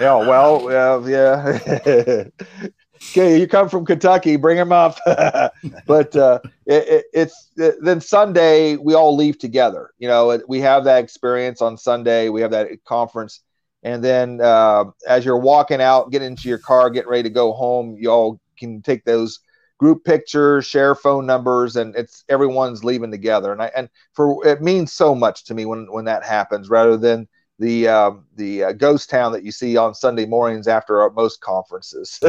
yeah, 0.00 0.16
well, 0.16 0.68
uh, 0.68 1.06
yeah. 1.06 1.58
okay, 3.10 3.38
you 3.38 3.46
come 3.46 3.68
from 3.68 3.84
Kentucky, 3.84 4.36
bring 4.36 4.56
them 4.56 4.72
up. 4.72 4.98
but 5.86 6.16
uh, 6.16 6.40
it, 6.66 6.88
it, 6.88 7.04
it's 7.12 7.50
it, 7.56 7.76
then 7.82 8.00
Sunday 8.00 8.76
we 8.76 8.94
all 8.94 9.14
leave 9.14 9.38
together. 9.38 9.90
You 9.98 10.08
know, 10.08 10.40
we 10.48 10.60
have 10.60 10.84
that 10.84 11.04
experience 11.04 11.60
on 11.60 11.76
Sunday. 11.76 12.30
We 12.30 12.40
have 12.40 12.50
that 12.52 12.68
conference, 12.84 13.40
and 13.82 14.02
then 14.02 14.40
uh, 14.40 14.84
as 15.08 15.24
you're 15.24 15.38
walking 15.38 15.80
out, 15.80 16.10
getting 16.10 16.28
into 16.28 16.48
your 16.48 16.58
car, 16.58 16.90
getting 16.90 17.10
ready 17.10 17.24
to 17.24 17.30
go 17.30 17.52
home, 17.52 17.96
you 17.98 18.10
all 18.10 18.40
can 18.56 18.82
take 18.82 19.04
those 19.04 19.40
group 19.78 20.04
pictures, 20.04 20.64
share 20.64 20.94
phone 20.94 21.26
numbers, 21.26 21.74
and 21.74 21.96
it's 21.96 22.24
everyone's 22.28 22.84
leaving 22.84 23.10
together. 23.10 23.52
And 23.52 23.62
I 23.62 23.72
and 23.74 23.88
for 24.12 24.46
it 24.46 24.62
means 24.62 24.92
so 24.92 25.14
much 25.14 25.44
to 25.46 25.54
me 25.54 25.64
when 25.64 25.90
when 25.90 26.04
that 26.04 26.24
happens, 26.24 26.70
rather 26.70 26.96
than 26.96 27.26
the 27.58 27.88
um, 27.88 28.24
the 28.36 28.64
uh, 28.64 28.72
ghost 28.72 29.10
town 29.10 29.32
that 29.32 29.44
you 29.44 29.50
see 29.50 29.76
on 29.76 29.94
Sunday 29.94 30.26
mornings 30.26 30.68
after 30.68 31.08
most 31.10 31.40
conferences. 31.40 32.20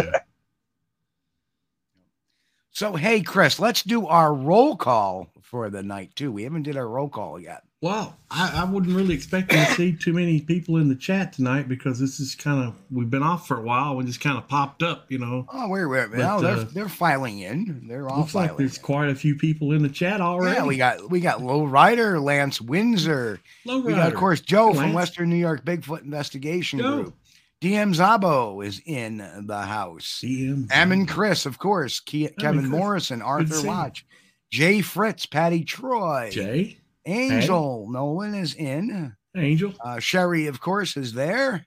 so 2.72 2.96
hey, 2.96 3.22
Chris, 3.22 3.60
let's 3.60 3.84
do 3.84 4.08
our 4.08 4.34
roll 4.34 4.76
call 4.76 5.28
for 5.42 5.70
the 5.70 5.84
night 5.84 6.16
too. 6.16 6.32
We 6.32 6.44
haven't 6.44 6.64
did 6.64 6.78
our 6.78 6.88
roll 6.88 7.10
call 7.10 7.40
yet. 7.40 7.62
Well, 7.84 8.18
I, 8.32 8.62
I 8.62 8.64
wasn't 8.64 8.96
really 8.96 9.14
expecting 9.14 9.60
to 9.60 9.66
see 9.74 9.92
too 9.92 10.14
many 10.14 10.40
people 10.40 10.78
in 10.78 10.88
the 10.88 10.96
chat 10.96 11.34
tonight 11.34 11.68
because 11.68 12.00
this 12.00 12.18
is 12.18 12.34
kind 12.34 12.66
of 12.66 12.76
we've 12.90 13.10
been 13.10 13.22
off 13.22 13.46
for 13.46 13.58
a 13.58 13.62
while 13.62 14.00
and 14.00 14.08
just 14.08 14.22
kind 14.22 14.38
of 14.38 14.48
popped 14.48 14.82
up, 14.82 15.12
you 15.12 15.18
know. 15.18 15.46
Oh, 15.52 15.68
wait, 15.68 15.84
wait, 15.88 16.10
wait. 16.10 16.20
No, 16.20 16.40
they're, 16.40 16.56
uh, 16.56 16.66
they're 16.72 16.88
filing 16.88 17.40
in. 17.40 17.86
They're 17.90 18.08
all 18.08 18.20
looks 18.20 18.34
like 18.34 18.56
there's 18.56 18.78
in. 18.78 18.84
quite 18.84 19.10
a 19.10 19.16
few 19.16 19.36
people 19.36 19.74
in 19.74 19.84
the 19.84 19.90
chat 19.90 20.22
already. 20.22 20.56
Yeah, 20.56 20.66
we 20.66 20.78
got 20.78 21.12
we 21.12 21.20
got 21.20 21.42
Low 21.42 21.66
Rider, 21.66 22.22
Lance 22.22 22.62
Windsor. 22.62 23.42
Low 23.66 23.80
Rider. 23.80 23.88
We 23.88 23.94
got 23.96 24.08
of 24.08 24.18
course 24.18 24.40
Joe 24.40 24.68
Lance. 24.68 24.80
from 24.80 24.94
Western 24.94 25.30
New 25.30 25.36
York 25.36 25.66
Bigfoot 25.66 26.04
Investigation 26.04 26.80
Joe. 26.80 26.96
Group. 27.04 27.16
DM 27.62 27.94
Zabo 27.94 28.66
is 28.66 28.82
in 28.86 29.18
the 29.46 29.62
house. 29.62 30.22
DM 30.24 30.72
Ammon 30.72 31.06
Chris, 31.06 31.46
of 31.46 31.60
course. 31.60 32.00
Ke- 32.00 32.32
Kevin 32.40 32.60
Chris. 32.60 32.70
Morrison, 32.70 33.22
Arthur 33.22 33.68
Watch, 33.68 34.06
Jay 34.50 34.80
Fritz, 34.80 35.26
Patty 35.26 35.66
Troy. 35.66 36.30
Jay. 36.32 36.78
Angel 37.06 37.86
hey. 37.86 37.92
Nolan 37.92 38.36
is 38.36 38.56
in. 38.56 39.16
Angel. 39.36 39.74
Uh, 39.84 40.00
Sherry, 40.00 40.48
of 40.48 40.60
course, 40.60 40.96
is 40.96 41.14
there. 41.14 41.66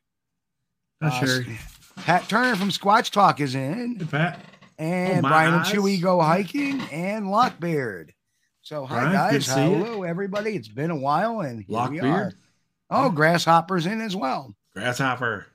Hi, 1.02 1.08
uh, 1.08 1.10
Sherry. 1.10 1.58
Pat 1.96 2.28
Turner 2.28 2.56
from 2.56 2.70
Squatch 2.70 3.10
Talk 3.10 3.40
is 3.40 3.54
in. 3.54 3.96
Hey, 3.98 4.04
Pat. 4.06 4.40
And 4.78 5.24
oh, 5.24 5.28
Brian 5.28 5.54
eyes. 5.54 5.72
and 5.72 5.78
Chewy 5.78 6.00
go 6.00 6.20
hiking 6.20 6.80
and 6.92 7.26
Lockbeard. 7.26 8.10
So 8.60 8.84
hi 8.84 9.04
right, 9.04 9.12
guys, 9.12 9.46
hello 9.46 10.02
everybody. 10.02 10.56
It's 10.56 10.68
been 10.68 10.90
a 10.90 10.96
while 10.96 11.40
and 11.40 11.64
here 11.66 11.76
Lockbeard. 11.76 12.02
we 12.02 12.08
are. 12.08 12.32
Oh, 12.90 13.10
Grasshopper's 13.10 13.86
in 13.86 14.00
as 14.00 14.14
well. 14.14 14.54
Grasshopper. 14.74 15.46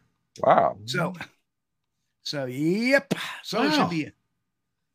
Wow. 0.42 0.78
So, 0.86 1.14
so 2.24 2.46
yep. 2.46 3.14
So 3.44 3.60
wow. 3.60 3.68
it 3.68 3.74
should 3.74 3.90
be 3.90 4.12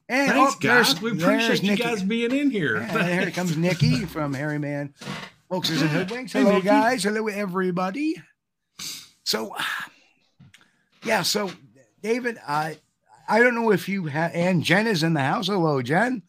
and 0.09 0.31
Thanks, 0.31 0.55
oh, 0.55 0.59
guys. 0.61 1.03
We 1.03 1.13
appreciate 1.13 1.63
you 1.63 1.71
Nikki. 1.71 1.83
guys 1.83 2.03
being 2.03 2.35
in 2.35 2.51
here. 2.51 2.77
Yeah, 2.77 3.21
here 3.23 3.31
comes 3.31 3.57
Nikki 3.57 4.05
from 4.05 4.35
Hairy 4.35 4.59
Man 4.59 4.95
Hoaxes 5.51 5.83
and 5.83 5.91
Hoodwinks. 5.91 6.33
Hello, 6.33 6.53
hey, 6.53 6.61
guys. 6.61 7.03
Hello, 7.05 7.27
everybody. 7.27 8.15
So, 9.25 9.55
yeah. 11.05 11.23
So, 11.23 11.51
David, 12.03 12.39
I 12.47 12.79
I 13.29 13.41
don't 13.41 13.55
know 13.55 13.73
if 13.73 13.89
you 13.89 14.07
have, 14.07 14.33
and 14.35 14.63
Jen 14.63 14.87
is 14.87 15.03
in 15.03 15.15
the 15.15 15.21
house. 15.21 15.49
Hello, 15.49 15.83
Jen. 15.83 16.23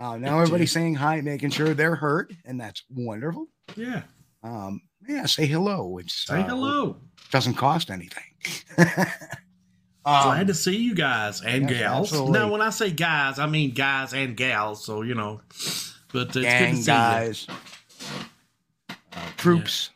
Uh, 0.00 0.16
now 0.16 0.40
everybody's 0.40 0.72
saying 0.72 0.96
hi, 0.96 1.20
making 1.20 1.50
sure 1.50 1.72
they're 1.72 1.94
heard, 1.94 2.36
and 2.44 2.60
that's 2.60 2.82
wonderful. 2.90 3.46
Yeah. 3.76 4.02
Um. 4.42 4.82
Yeah. 5.08 5.26
Say 5.26 5.46
hello. 5.46 5.98
It's 5.98 6.26
say 6.26 6.40
uh, 6.40 6.48
hello. 6.48 6.96
Doesn't 7.30 7.54
cost 7.54 7.90
anything. 7.90 8.24
Um, 10.06 10.22
Glad 10.24 10.46
to 10.48 10.54
see 10.54 10.76
you 10.76 10.94
guys 10.94 11.40
and 11.40 11.68
yes, 11.68 11.80
gals. 11.80 12.12
Absolutely. 12.12 12.38
Now, 12.38 12.50
when 12.50 12.60
I 12.60 12.70
say 12.70 12.90
guys, 12.90 13.38
I 13.38 13.46
mean 13.46 13.72
guys 13.72 14.12
and 14.12 14.36
gals. 14.36 14.84
So 14.84 15.02
you 15.02 15.14
know, 15.14 15.40
but 16.12 16.28
it's 16.28 16.36
Gang 16.36 16.70
good 16.72 16.76
to 16.76 16.82
see 16.82 16.86
guys, 16.86 17.46
uh, 18.90 18.94
troops. 19.36 19.90
Yeah. 19.90 19.94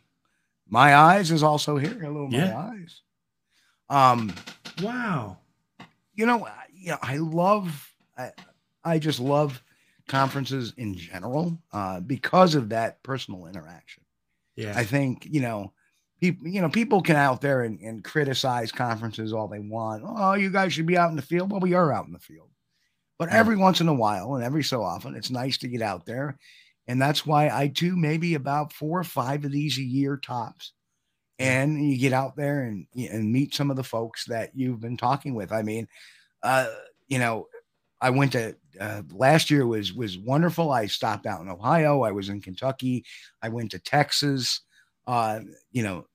My 0.70 0.94
eyes 0.96 1.30
is 1.30 1.42
also 1.42 1.76
here. 1.76 1.98
Hello, 2.00 2.26
my 2.26 2.38
yeah. 2.38 2.58
eyes. 2.58 3.00
Um, 3.90 4.34
wow. 4.82 5.38
You 6.14 6.26
know, 6.26 6.48
you 6.74 6.90
know, 6.90 6.98
I 7.02 7.16
love. 7.18 7.92
I, 8.16 8.32
I 8.84 8.98
just 8.98 9.20
love 9.20 9.62
conferences 10.08 10.72
in 10.76 10.94
general 10.94 11.58
uh, 11.72 12.00
because 12.00 12.54
of 12.54 12.70
that 12.70 13.02
personal 13.02 13.46
interaction. 13.46 14.02
Yeah. 14.56 14.72
I 14.74 14.84
think 14.84 15.26
you 15.30 15.40
know 15.40 15.72
people, 16.20 16.48
you 16.48 16.60
know, 16.60 16.68
people 16.68 17.00
can 17.00 17.16
out 17.16 17.40
there 17.40 17.62
and, 17.62 17.80
and 17.80 18.04
criticize 18.04 18.72
conferences 18.72 19.32
all 19.32 19.48
they 19.48 19.58
want. 19.58 20.04
Oh, 20.06 20.34
you 20.34 20.50
guys 20.50 20.72
should 20.72 20.86
be 20.86 20.98
out 20.98 21.10
in 21.10 21.16
the 21.16 21.22
field. 21.22 21.50
Well, 21.50 21.60
we 21.60 21.74
are 21.74 21.92
out 21.92 22.06
in 22.06 22.12
the 22.12 22.18
field. 22.18 22.48
But 23.18 23.30
every 23.30 23.56
once 23.56 23.80
in 23.80 23.88
a 23.88 23.94
while 23.94 24.34
and 24.34 24.44
every 24.44 24.62
so 24.62 24.82
often, 24.82 25.16
it's 25.16 25.30
nice 25.30 25.58
to 25.58 25.68
get 25.68 25.82
out 25.82 26.06
there. 26.06 26.38
And 26.86 27.02
that's 27.02 27.26
why 27.26 27.48
I 27.48 27.66
do 27.66 27.96
maybe 27.96 28.34
about 28.34 28.72
four 28.72 28.98
or 28.98 29.04
five 29.04 29.44
of 29.44 29.50
these 29.50 29.76
a 29.78 29.82
year 29.82 30.16
tops. 30.16 30.72
And 31.40 31.90
you 31.90 31.98
get 31.98 32.12
out 32.12 32.36
there 32.36 32.62
and, 32.62 32.86
and 32.96 33.32
meet 33.32 33.54
some 33.54 33.70
of 33.70 33.76
the 33.76 33.84
folks 33.84 34.24
that 34.26 34.50
you've 34.54 34.80
been 34.80 34.96
talking 34.96 35.34
with. 35.34 35.52
I 35.52 35.62
mean, 35.62 35.86
uh, 36.42 36.68
you 37.06 37.18
know, 37.18 37.46
I 38.00 38.10
went 38.10 38.32
to 38.32 38.56
uh, 38.80 39.02
last 39.12 39.50
year 39.50 39.66
was 39.66 39.92
was 39.92 40.18
wonderful. 40.18 40.70
I 40.70 40.86
stopped 40.86 41.26
out 41.26 41.40
in 41.40 41.48
Ohio. 41.48 42.02
I 42.02 42.12
was 42.12 42.28
in 42.28 42.40
Kentucky. 42.40 43.04
I 43.42 43.48
went 43.48 43.72
to 43.72 43.78
Texas 43.78 44.62
uh, 45.08 45.40
you 45.72 45.82
know, 45.82 46.06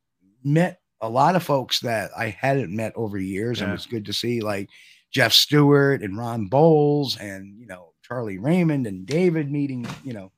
met 0.43 0.79
a 1.01 1.09
lot 1.09 1.35
of 1.35 1.43
folks 1.43 1.81
that 1.81 2.11
I 2.15 2.29
hadn't 2.29 2.73
met 2.73 2.93
over 2.95 3.17
years, 3.17 3.59
yeah. 3.59 3.65
and 3.65 3.73
it's 3.73 3.87
good 3.87 4.05
to 4.05 4.13
see 4.13 4.39
like 4.39 4.69
Jeff 5.11 5.33
Stewart 5.33 6.01
and 6.01 6.17
Ron 6.17 6.45
Bowles 6.45 7.17
and 7.17 7.59
you 7.59 7.65
know 7.65 7.93
Charlie 8.03 8.37
Raymond 8.37 8.87
and 8.87 9.05
David 9.05 9.51
meeting, 9.51 9.85
you 10.03 10.13
know, 10.13 10.31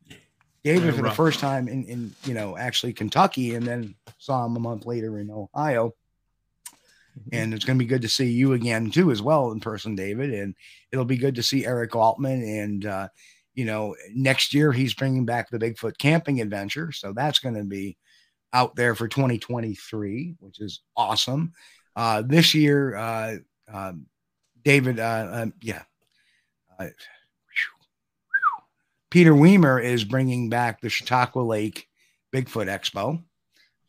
David 0.64 0.86
yeah, 0.86 0.92
for 0.92 1.04
rough. 1.04 1.12
the 1.12 1.16
first 1.16 1.40
time 1.40 1.68
in 1.68 1.84
in 1.84 2.16
you 2.24 2.34
know 2.34 2.58
actually 2.58 2.94
Kentucky, 2.94 3.56
and 3.56 3.68
then 3.68 3.94
saw 4.18 4.46
him 4.46 4.56
a 4.56 4.60
month 4.60 4.86
later 4.86 5.20
in 5.20 5.30
Ohio. 5.30 5.94
Mm-hmm. 7.20 7.30
And 7.34 7.54
it's 7.54 7.64
going 7.64 7.78
to 7.78 7.84
be 7.84 7.88
good 7.88 8.02
to 8.02 8.10
see 8.10 8.30
you 8.30 8.54
again 8.54 8.90
too, 8.90 9.12
as 9.12 9.22
well 9.22 9.52
in 9.52 9.60
person, 9.62 9.96
David. 9.96 10.34
And 10.34 10.54
it'll 10.92 11.06
be 11.06 11.18
good 11.18 11.36
to 11.36 11.44
see 11.44 11.66
Eric 11.66 11.96
Altman. 11.96 12.44
And 12.44 12.86
uh, 12.86 13.08
you 13.54 13.66
know, 13.66 13.96
next 14.14 14.54
year 14.54 14.72
he's 14.72 14.94
bringing 14.94 15.26
back 15.26 15.50
the 15.50 15.60
Bigfoot 15.60 15.98
camping 15.98 16.42
adventure, 16.42 16.92
so 16.92 17.14
that's 17.14 17.40
going 17.40 17.56
to 17.56 17.64
be 17.64 17.98
out 18.56 18.76
there 18.76 18.96
for 18.96 19.08
2023, 19.10 20.36
which 20.40 20.62
is 20.62 20.82
awesome. 20.96 21.52
Uh, 21.96 22.24
this 22.26 22.54
year, 22.54 22.96
uh, 22.96 23.36
um, 23.72 24.06
David, 24.64 25.00
uh, 25.00 25.28
um, 25.30 25.54
yeah, 25.62 25.84
uh, 26.80 26.88
Peter 29.12 29.34
Wimer 29.34 29.84
is 29.84 30.04
bringing 30.06 30.50
back 30.50 30.80
the 30.80 30.90
Chautauqua 30.90 31.42
Lake 31.42 31.88
Bigfoot 32.34 32.68
Expo. 32.68 33.22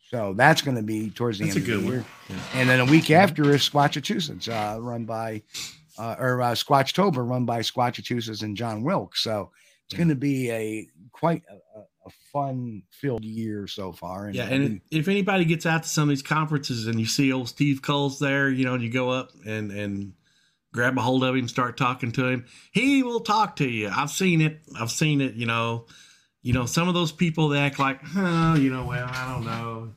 So 0.09 0.33
that's 0.33 0.61
going 0.61 0.77
to 0.77 0.83
be 0.83 1.09
towards 1.09 1.39
the 1.39 1.45
that's 1.45 1.57
end 1.57 1.69
of 1.69 1.81
the 1.81 1.87
year. 1.87 2.05
Yeah. 2.29 2.35
And 2.53 2.69
then 2.69 2.79
a 2.81 2.85
week 2.85 3.11
after 3.11 3.53
is 3.53 3.67
Squatchachusetts, 3.67 4.47
uh, 4.47 4.81
run 4.81 5.05
by, 5.05 5.43
uh, 5.97 6.15
or 6.19 6.41
uh, 6.41 6.51
Squatchtober, 6.51 7.29
run 7.29 7.45
by 7.45 7.59
Squatchachusetts 7.59 8.43
and 8.43 8.55
John 8.55 8.83
Wilkes. 8.83 9.21
So 9.21 9.51
it's 9.85 9.93
yeah. 9.93 9.97
going 9.97 10.09
to 10.09 10.15
be 10.15 10.51
a 10.51 10.87
quite 11.11 11.43
a, 11.49 11.79
a 11.79 11.83
a 12.07 12.09
fun 12.31 12.83
filled 12.89 13.23
year 13.23 13.67
so 13.67 13.91
far. 13.91 14.29
yeah, 14.29 14.45
and 14.45 14.81
if 14.91 15.07
anybody 15.07 15.45
gets 15.45 15.65
out 15.65 15.83
to 15.83 15.89
some 15.89 16.03
of 16.03 16.09
these 16.09 16.23
conferences 16.23 16.87
and 16.87 16.99
you 16.99 17.05
see 17.05 17.31
old 17.31 17.49
Steve 17.49 17.81
Kulls 17.81 18.19
there, 18.19 18.49
you 18.49 18.65
know, 18.65 18.73
and 18.73 18.83
you 18.83 18.91
go 18.91 19.09
up 19.09 19.31
and 19.45 19.71
and 19.71 20.13
grab 20.73 20.97
a 20.97 21.01
hold 21.01 21.23
of 21.23 21.35
him, 21.35 21.47
start 21.47 21.77
talking 21.77 22.11
to 22.13 22.27
him, 22.27 22.45
he 22.71 23.03
will 23.03 23.21
talk 23.21 23.57
to 23.57 23.67
you. 23.67 23.89
I've 23.93 24.11
seen 24.11 24.41
it. 24.41 24.59
I've 24.79 24.91
seen 24.91 25.21
it. 25.21 25.35
You 25.35 25.45
know, 25.45 25.85
you 26.41 26.53
know, 26.53 26.65
some 26.65 26.87
of 26.87 26.93
those 26.93 27.11
people 27.11 27.49
that 27.49 27.59
act 27.59 27.79
like, 27.79 27.99
oh, 28.15 28.55
you 28.55 28.69
know, 28.71 28.85
well, 28.85 29.09
I 29.09 29.33
don't 29.33 29.45
know. 29.45 29.93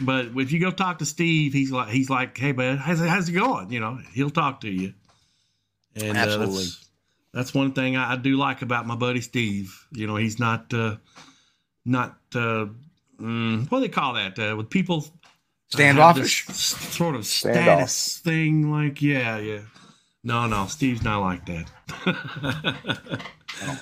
But 0.00 0.28
if 0.36 0.52
you 0.52 0.60
go 0.60 0.70
talk 0.70 0.98
to 0.98 1.06
Steve, 1.06 1.52
he's 1.52 1.70
like, 1.70 1.88
he's 1.88 2.10
like, 2.10 2.36
hey, 2.36 2.52
bud, 2.52 2.78
how's, 2.78 2.98
how's 2.98 3.28
it 3.28 3.32
going? 3.32 3.70
You 3.70 3.80
know, 3.80 3.98
he'll 4.12 4.30
talk 4.30 4.62
to 4.62 4.68
you. 4.68 4.94
And 5.94 6.16
Absolutely. 6.16 6.64
Uh, 6.64 6.87
that's, 7.38 7.54
one 7.54 7.72
thing 7.72 7.96
I, 7.96 8.12
I, 8.12 8.16
do 8.16 8.36
like 8.36 8.62
about 8.62 8.86
my 8.86 8.96
buddy 8.96 9.20
Steve. 9.20 9.86
You 9.92 10.06
know, 10.06 10.16
he's 10.16 10.38
not, 10.38 10.72
uh, 10.74 10.96
not, 11.84 12.18
uh, 12.34 12.66
mm, 13.20 13.70
what 13.70 13.78
do 13.78 13.80
they 13.80 13.88
call 13.88 14.14
that? 14.14 14.38
Uh, 14.38 14.56
with 14.56 14.70
people 14.70 15.06
standoffish 15.68 16.46
sort 16.46 17.14
of 17.14 17.26
status 17.26 18.18
Standoff. 18.18 18.20
thing. 18.22 18.70
Like, 18.70 19.02
yeah, 19.02 19.38
yeah. 19.38 19.60
No, 20.24 20.46
no, 20.46 20.66
Steve's 20.66 21.02
not 21.02 21.20
like 21.20 21.46
that. 21.46 21.70
no, 23.62 23.76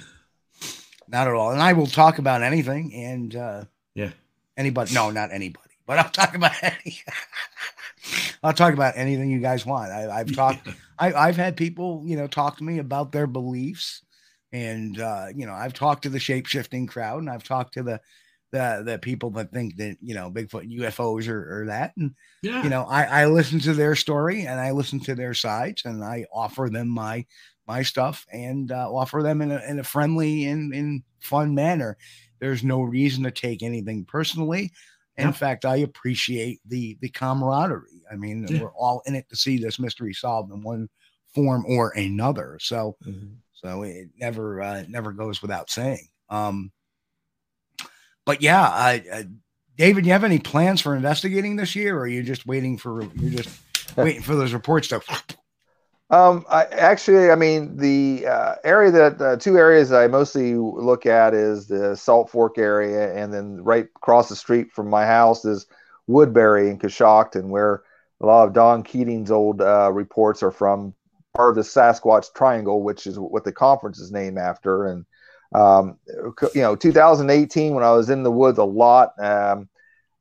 not 1.08 1.28
at 1.28 1.34
all. 1.34 1.50
And 1.50 1.62
I 1.62 1.72
will 1.72 1.86
talk 1.86 2.18
about 2.18 2.42
anything. 2.42 2.94
And 2.94 3.34
uh, 3.34 3.64
yeah, 3.94 4.10
anybody. 4.56 4.94
No, 4.94 5.10
not 5.10 5.32
anybody. 5.32 5.74
But 5.86 5.98
I'll 5.98 6.10
talk 6.10 6.34
about 6.34 6.52
any. 6.62 7.00
I'll 8.42 8.52
talk 8.52 8.74
about 8.74 8.94
anything 8.96 9.30
you 9.30 9.40
guys 9.40 9.66
want. 9.66 9.92
I, 9.92 10.18
have 10.18 10.32
talked. 10.34 10.66
Yeah. 10.66 10.72
I, 10.98 11.12
I've 11.12 11.36
had 11.36 11.56
people, 11.56 12.02
you 12.06 12.16
know, 12.16 12.26
talk 12.26 12.58
to 12.58 12.64
me 12.64 12.78
about 12.78 13.12
their 13.12 13.26
beliefs, 13.26 14.02
and 14.52 15.00
uh, 15.00 15.26
you 15.34 15.46
know, 15.46 15.52
I've 15.52 15.74
talked 15.74 16.02
to 16.04 16.08
the 16.08 16.20
shape 16.20 16.46
shifting 16.46 16.86
crowd, 16.86 17.20
and 17.20 17.30
I've 17.30 17.44
talked 17.44 17.74
to 17.74 17.82
the 17.82 18.00
the 18.52 18.82
the 18.84 18.98
people 18.98 19.30
that 19.30 19.52
think 19.52 19.76
that 19.76 19.96
you 20.00 20.14
know 20.14 20.30
Bigfoot 20.30 20.62
and 20.62 20.80
UFOs 20.80 21.28
or, 21.28 21.62
or 21.62 21.66
that, 21.66 21.92
and 21.96 22.14
yeah. 22.42 22.62
you 22.62 22.70
know, 22.70 22.84
I 22.84 23.04
I 23.04 23.26
listen 23.26 23.58
to 23.60 23.74
their 23.74 23.94
story 23.96 24.46
and 24.46 24.60
I 24.60 24.70
listen 24.70 25.00
to 25.00 25.14
their 25.14 25.34
sides, 25.34 25.84
and 25.84 26.02
I 26.02 26.26
offer 26.32 26.68
them 26.70 26.88
my 26.88 27.26
my 27.66 27.82
stuff 27.82 28.26
and 28.32 28.70
uh, 28.70 28.88
offer 28.92 29.22
them 29.22 29.42
in 29.42 29.50
a, 29.50 29.60
in 29.68 29.78
a 29.80 29.84
friendly 29.84 30.46
and 30.46 30.72
in 30.72 31.02
fun 31.20 31.54
manner. 31.54 31.96
There's 32.38 32.62
no 32.62 32.82
reason 32.82 33.24
to 33.24 33.30
take 33.30 33.62
anything 33.62 34.04
personally. 34.04 34.72
In 35.18 35.32
fact, 35.32 35.64
I 35.64 35.76
appreciate 35.76 36.60
the 36.66 36.98
the 37.00 37.08
camaraderie. 37.08 37.95
I 38.10 38.16
mean, 38.16 38.46
yeah. 38.48 38.62
we're 38.62 38.72
all 38.72 39.02
in 39.06 39.14
it 39.14 39.28
to 39.30 39.36
see 39.36 39.58
this 39.58 39.78
mystery 39.78 40.12
solved 40.12 40.52
in 40.52 40.62
one 40.62 40.88
form 41.34 41.64
or 41.66 41.90
another. 41.90 42.58
So, 42.60 42.96
mm-hmm. 43.06 43.34
so 43.52 43.82
it 43.82 44.08
never 44.18 44.62
uh, 44.62 44.84
never 44.88 45.12
goes 45.12 45.42
without 45.42 45.70
saying. 45.70 46.08
Um, 46.28 46.72
but 48.24 48.42
yeah, 48.42 48.62
I, 48.62 49.04
I, 49.12 49.24
David, 49.76 50.06
you 50.06 50.12
have 50.12 50.24
any 50.24 50.38
plans 50.38 50.80
for 50.80 50.96
investigating 50.96 51.56
this 51.56 51.76
year, 51.76 51.96
or 51.96 52.00
are 52.00 52.06
you 52.06 52.22
just 52.22 52.46
waiting 52.46 52.78
for 52.78 53.02
you're 53.14 53.42
just 53.42 53.60
waiting 53.96 54.22
for 54.22 54.34
those 54.34 54.52
reports 54.52 54.88
to 54.88 55.00
um, 56.08 56.44
I 56.48 56.64
actually, 56.66 57.30
I 57.30 57.34
mean, 57.34 57.76
the 57.76 58.26
uh, 58.26 58.54
area 58.62 58.92
that 58.92 59.20
uh, 59.20 59.36
two 59.36 59.58
areas 59.58 59.88
that 59.88 60.02
I 60.02 60.06
mostly 60.06 60.54
look 60.54 61.04
at 61.04 61.34
is 61.34 61.66
the 61.66 61.96
Salt 61.96 62.30
Fork 62.30 62.58
area, 62.58 63.12
and 63.14 63.34
then 63.34 63.62
right 63.64 63.88
across 63.96 64.28
the 64.28 64.36
street 64.36 64.70
from 64.70 64.88
my 64.88 65.04
house 65.04 65.44
is 65.44 65.66
Woodbury 66.06 66.70
and 66.70 66.80
Coshocton, 66.80 67.48
where 67.48 67.82
a 68.20 68.26
lot 68.26 68.46
of 68.46 68.54
Don 68.54 68.82
Keating's 68.82 69.30
old 69.30 69.60
uh, 69.60 69.90
reports 69.92 70.42
are 70.42 70.50
from. 70.50 70.94
Part 71.34 71.50
of 71.50 71.56
the 71.56 71.68
Sasquatch 71.68 72.32
Triangle, 72.34 72.82
which 72.82 73.06
is 73.06 73.18
what 73.18 73.44
the 73.44 73.52
conference 73.52 73.98
is 73.98 74.10
named 74.10 74.38
after, 74.38 74.86
and 74.86 75.04
um, 75.54 75.98
you 76.54 76.62
know, 76.62 76.74
2018 76.74 77.74
when 77.74 77.84
I 77.84 77.92
was 77.92 78.08
in 78.08 78.22
the 78.22 78.30
woods 78.30 78.58
a 78.58 78.64
lot, 78.64 79.12
um, 79.18 79.68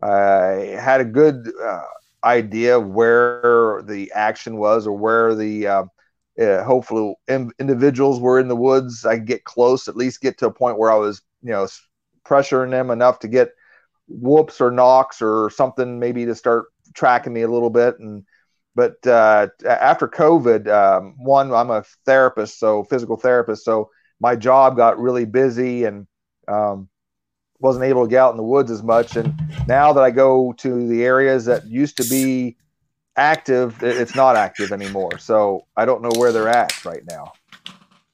I 0.02 0.78
had 0.78 1.02
a 1.02 1.06
good 1.06 1.50
uh, 1.64 1.84
idea 2.24 2.78
of 2.78 2.88
where 2.88 3.82
the 3.86 4.12
action 4.14 4.58
was 4.58 4.86
or 4.86 4.98
where 4.98 5.36
the 5.36 5.68
uh, 5.68 5.84
uh, 6.40 6.64
hopefully 6.64 7.16
in, 7.28 7.52
individuals 7.60 8.20
were 8.20 8.40
in 8.40 8.48
the 8.48 8.56
woods. 8.56 9.06
I 9.06 9.18
get 9.18 9.46
close, 9.46 9.88
at 9.88 9.96
least 9.96 10.22
get 10.22 10.38
to 10.40 10.48
a 10.48 10.54
point 10.54 10.78
where 10.78 10.92
I 10.92 10.96
was, 10.96 11.22
you 11.42 11.52
know, 11.52 11.68
pressuring 12.26 12.72
them 12.72 12.92
enough 12.92 13.20
to 13.20 13.28
get 13.28 13.52
whoops 14.08 14.60
or 14.60 14.72
knocks 14.72 15.22
or 15.22 15.50
something, 15.50 16.00
maybe 16.00 16.26
to 16.26 16.36
start 16.36 16.66
tracking 16.96 17.34
me 17.34 17.42
a 17.42 17.48
little 17.48 17.70
bit. 17.70 18.00
And 18.00 18.24
but 18.76 19.06
uh, 19.06 19.48
after 19.66 20.08
COVID, 20.08 20.68
um, 20.68 21.16
one, 21.18 21.54
I'm 21.54 21.70
a 21.70 21.84
therapist, 22.06 22.60
so 22.60 22.84
physical 22.84 23.16
therapist, 23.16 23.64
so 23.64 23.90
my 24.20 24.36
job 24.36 24.76
got 24.76 25.00
really 25.00 25.26
busy 25.26 25.84
and 25.84 26.08
um, 26.48 26.90
wasn't 27.60 27.86
able 27.86 28.04
to 28.04 28.10
get 28.10 28.20
out 28.20 28.32
in 28.32 28.38
the 28.38 28.44
woods 28.44 28.72
as 28.72 28.84
much. 28.84 29.16
And 29.16 29.34
now 29.68 29.94
that 29.94 30.04
I 30.04 30.12
go 30.12 30.54
to 30.54 30.88
the 30.88 31.04
areas 31.04 31.46
that 31.46 31.66
used 31.68 31.98
to 31.98 32.04
be 32.10 32.58
active, 33.16 33.82
it's 33.82 34.16
not 34.16 34.36
active 34.36 34.72
anymore. 34.72 35.18
So 35.20 35.66
I 35.78 35.86
don't 35.86 36.02
know 36.02 36.12
where 36.18 36.32
they're 36.32 36.50
at 36.50 36.84
right 36.86 37.04
now. 37.10 37.32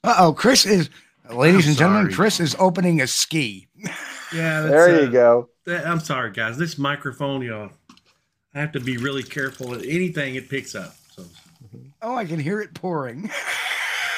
Uh 0.03 0.15
oh, 0.19 0.33
Chris 0.33 0.65
is, 0.65 0.89
ladies 1.31 1.65
I'm 1.65 1.69
and 1.69 1.77
gentlemen, 1.77 2.03
sorry. 2.05 2.13
Chris 2.13 2.39
is 2.39 2.55
opening 2.59 3.01
a 3.01 3.07
ski. 3.07 3.67
Yeah, 4.33 4.61
there 4.61 5.01
you 5.01 5.07
uh, 5.07 5.11
go. 5.11 5.49
That, 5.65 5.85
I'm 5.85 5.99
sorry, 5.99 6.31
guys. 6.31 6.57
This 6.57 6.77
microphone, 6.77 7.41
you 7.41 7.49
know, 7.49 7.69
I 8.53 8.59
have 8.59 8.71
to 8.73 8.79
be 8.79 8.97
really 8.97 9.23
careful 9.23 9.69
with 9.69 9.83
anything 9.83 10.35
it 10.35 10.49
picks 10.49 10.75
up. 10.75 10.95
So. 11.15 11.25
Oh, 12.01 12.15
I 12.15 12.25
can 12.25 12.39
hear 12.39 12.61
it 12.61 12.73
pouring. 12.73 13.29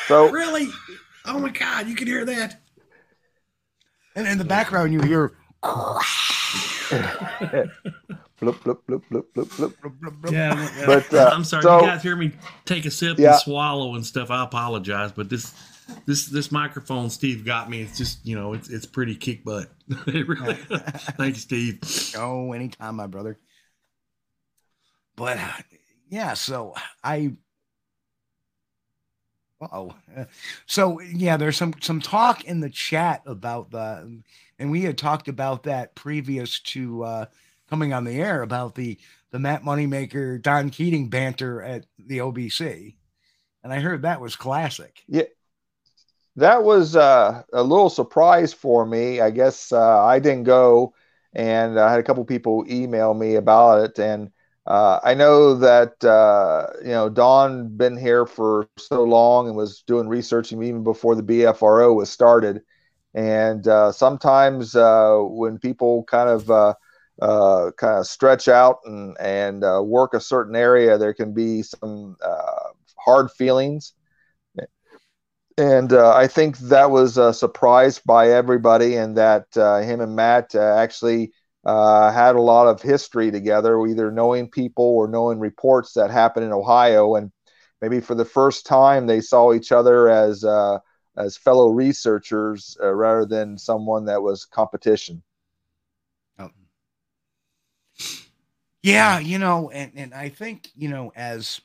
So 0.07 0.29
really, 0.29 0.67
oh 1.25 1.39
my 1.39 1.49
God, 1.49 1.87
you 1.87 1.95
can 1.95 2.07
hear 2.07 2.25
that. 2.25 2.61
And 4.15 4.27
in 4.27 4.37
the 4.37 4.45
background, 4.45 4.93
you 4.93 5.01
hear. 5.01 5.33
Yeah, 10.29 10.85
but 10.85 11.13
uh, 11.13 11.31
I'm 11.33 11.43
sorry. 11.43 11.63
So, 11.63 11.79
you 11.79 11.87
guys 11.87 12.03
hear 12.03 12.15
me 12.15 12.31
take 12.65 12.85
a 12.85 12.91
sip 12.91 13.17
yeah. 13.17 13.31
and 13.31 13.39
swallow 13.39 13.95
and 13.95 14.05
stuff. 14.05 14.29
I 14.29 14.43
apologize, 14.43 15.11
but 15.11 15.29
this 15.29 15.53
this 16.05 16.27
this 16.27 16.51
microphone 16.51 17.09
Steve 17.09 17.45
got 17.45 17.69
me. 17.69 17.81
It's 17.81 17.97
just 17.97 18.25
you 18.25 18.35
know 18.35 18.53
it's 18.53 18.69
it's 18.69 18.85
pretty 18.85 19.15
kick 19.15 19.43
butt. 19.43 19.69
really. 20.05 20.53
Thank 21.17 21.35
you, 21.35 21.41
Steve. 21.41 21.79
Oh, 22.17 22.51
anytime, 22.51 22.95
my 22.95 23.07
brother. 23.07 23.39
But 25.15 25.39
yeah, 26.09 26.33
so 26.33 26.73
I 27.03 27.33
oh. 29.71 29.93
So 30.65 30.99
yeah, 31.01 31.37
there's 31.37 31.57
some 31.57 31.73
some 31.81 31.99
talk 32.01 32.43
in 32.45 32.59
the 32.59 32.69
chat 32.69 33.21
about 33.25 33.71
the, 33.71 34.21
and 34.59 34.71
we 34.71 34.81
had 34.83 34.97
talked 34.97 35.27
about 35.27 35.63
that 35.63 35.95
previous 35.95 36.59
to 36.61 37.03
uh, 37.03 37.25
coming 37.69 37.93
on 37.93 38.03
the 38.03 38.19
air 38.19 38.41
about 38.41 38.75
the 38.75 38.97
the 39.31 39.39
Matt 39.39 39.63
Moneymaker 39.63 40.41
Don 40.41 40.69
Keating 40.69 41.09
banter 41.09 41.61
at 41.61 41.85
the 41.97 42.19
OBC, 42.19 42.95
and 43.63 43.73
I 43.73 43.79
heard 43.79 44.03
that 44.03 44.21
was 44.21 44.35
classic. 44.35 45.03
Yeah, 45.07 45.23
that 46.35 46.63
was 46.63 46.95
uh, 46.95 47.43
a 47.51 47.63
little 47.63 47.89
surprise 47.89 48.53
for 48.53 48.85
me. 48.85 49.21
I 49.21 49.31
guess 49.31 49.71
uh, 49.71 50.03
I 50.05 50.19
didn't 50.19 50.43
go, 50.43 50.93
and 51.33 51.79
I 51.79 51.91
had 51.91 51.99
a 51.99 52.03
couple 52.03 52.25
people 52.25 52.65
email 52.69 53.13
me 53.13 53.35
about 53.35 53.83
it, 53.83 53.99
and 53.99 54.31
uh, 54.65 54.99
I 55.03 55.13
know 55.13 55.55
that 55.55 56.03
uh, 56.03 56.67
you 56.81 56.91
know 56.91 57.09
Don 57.09 57.75
been 57.75 57.97
here 57.97 58.25
for 58.25 58.67
so 58.77 59.03
long 59.03 59.47
and 59.47 59.57
was 59.57 59.83
doing 59.85 60.07
research 60.07 60.53
even 60.53 60.83
before 60.83 61.15
the 61.15 61.23
BFRO 61.23 61.93
was 61.93 62.09
started. 62.09 62.61
And 63.13 63.67
uh, 63.67 63.91
sometimes 63.91 64.75
uh, 64.75 65.17
when 65.19 65.59
people 65.59 66.03
kind 66.05 66.29
of 66.29 66.49
uh, 66.49 66.73
uh, 67.21 67.71
kind 67.77 67.99
of 67.99 68.07
stretch 68.07 68.47
out 68.47 68.79
and 68.85 69.17
and 69.19 69.61
work 69.85 70.13
a 70.13 70.21
certain 70.21 70.55
area, 70.55 70.97
there 70.97 71.13
can 71.13 71.33
be 71.33 71.61
some 71.61 72.15
hard 72.97 73.31
feelings. 73.31 73.93
And 75.57 75.93
I 75.93 76.25
think 76.27 76.57
that 76.59 76.89
was 76.89 77.17
a 77.17 77.33
surprise 77.33 77.99
by 77.99 78.29
everybody, 78.29 78.95
and 78.95 79.17
that 79.17 79.45
him 79.53 79.99
and 79.99 80.15
Matt 80.15 80.55
actually 80.55 81.33
uh, 81.65 82.11
had 82.11 82.35
a 82.35 82.41
lot 82.41 82.67
of 82.67 82.81
history 82.81 83.31
together, 83.31 83.85
either 83.85 84.11
knowing 84.11 84.49
people 84.49 84.85
or 84.85 85.07
knowing 85.07 85.39
reports 85.39 85.93
that 85.93 86.11
happened 86.11 86.45
in 86.45 86.51
Ohio. 86.51 87.15
And 87.15 87.31
maybe 87.81 87.99
for 88.01 88.15
the 88.15 88.25
first 88.25 88.65
time, 88.65 89.07
they 89.07 89.21
saw 89.21 89.53
each 89.53 89.71
other 89.71 90.09
as 90.09 90.43
uh, 90.43 90.79
as 91.15 91.37
fellow 91.37 91.69
researchers 91.69 92.75
uh, 92.81 92.93
rather 92.93 93.25
than 93.25 93.57
someone 93.57 94.05
that 94.05 94.21
was 94.21 94.45
competition. 94.45 95.21
Oh. 96.39 96.49
Yeah, 98.81 99.19
you 99.19 99.37
know, 99.37 99.69
and, 99.69 99.91
and 99.95 100.13
I 100.13 100.29
think, 100.29 100.69
you 100.75 100.89
know, 100.89 101.11
as 101.15 101.61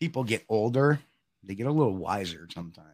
people 0.00 0.24
get 0.24 0.44
older, 0.48 1.00
they 1.42 1.54
get 1.54 1.66
a 1.66 1.72
little 1.72 1.96
wiser 1.96 2.48
sometimes. 2.52 2.86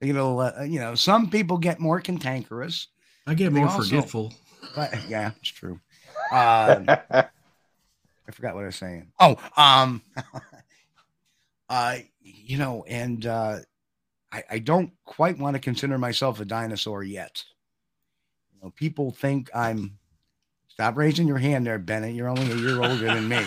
They 0.00 0.08
get 0.08 0.16
a 0.16 0.24
little, 0.24 0.40
uh, 0.40 0.64
you 0.64 0.80
know, 0.80 0.94
some 0.94 1.30
people 1.30 1.56
get 1.56 1.78
more 1.78 2.00
cantankerous. 2.00 2.88
I 3.26 3.34
get 3.34 3.52
more 3.52 3.68
also, 3.68 3.82
forgetful. 3.82 4.32
But 4.74 5.08
yeah, 5.08 5.32
it's 5.40 5.48
true. 5.50 5.80
Uh, 6.32 6.96
I 7.10 8.32
forgot 8.32 8.54
what 8.54 8.62
I 8.62 8.66
was 8.66 8.76
saying. 8.76 9.10
Oh, 9.18 9.36
um, 9.56 10.02
uh, 11.68 11.96
you 12.22 12.58
know, 12.58 12.84
and 12.88 13.26
uh, 13.26 13.58
I, 14.32 14.44
I 14.50 14.58
don't 14.58 14.92
quite 15.04 15.38
want 15.38 15.54
to 15.54 15.60
consider 15.60 15.98
myself 15.98 16.38
a 16.40 16.44
dinosaur 16.44 17.02
yet. 17.02 17.42
You 18.52 18.60
know, 18.62 18.70
people 18.70 19.10
think 19.10 19.50
I'm. 19.54 19.98
Stop 20.68 20.96
raising 20.96 21.26
your 21.26 21.38
hand 21.38 21.66
there, 21.66 21.78
Bennett. 21.78 22.14
You're 22.14 22.28
only 22.28 22.50
a 22.50 22.54
year 22.54 22.80
older 22.80 23.06
than 23.06 23.28
me. 23.28 23.36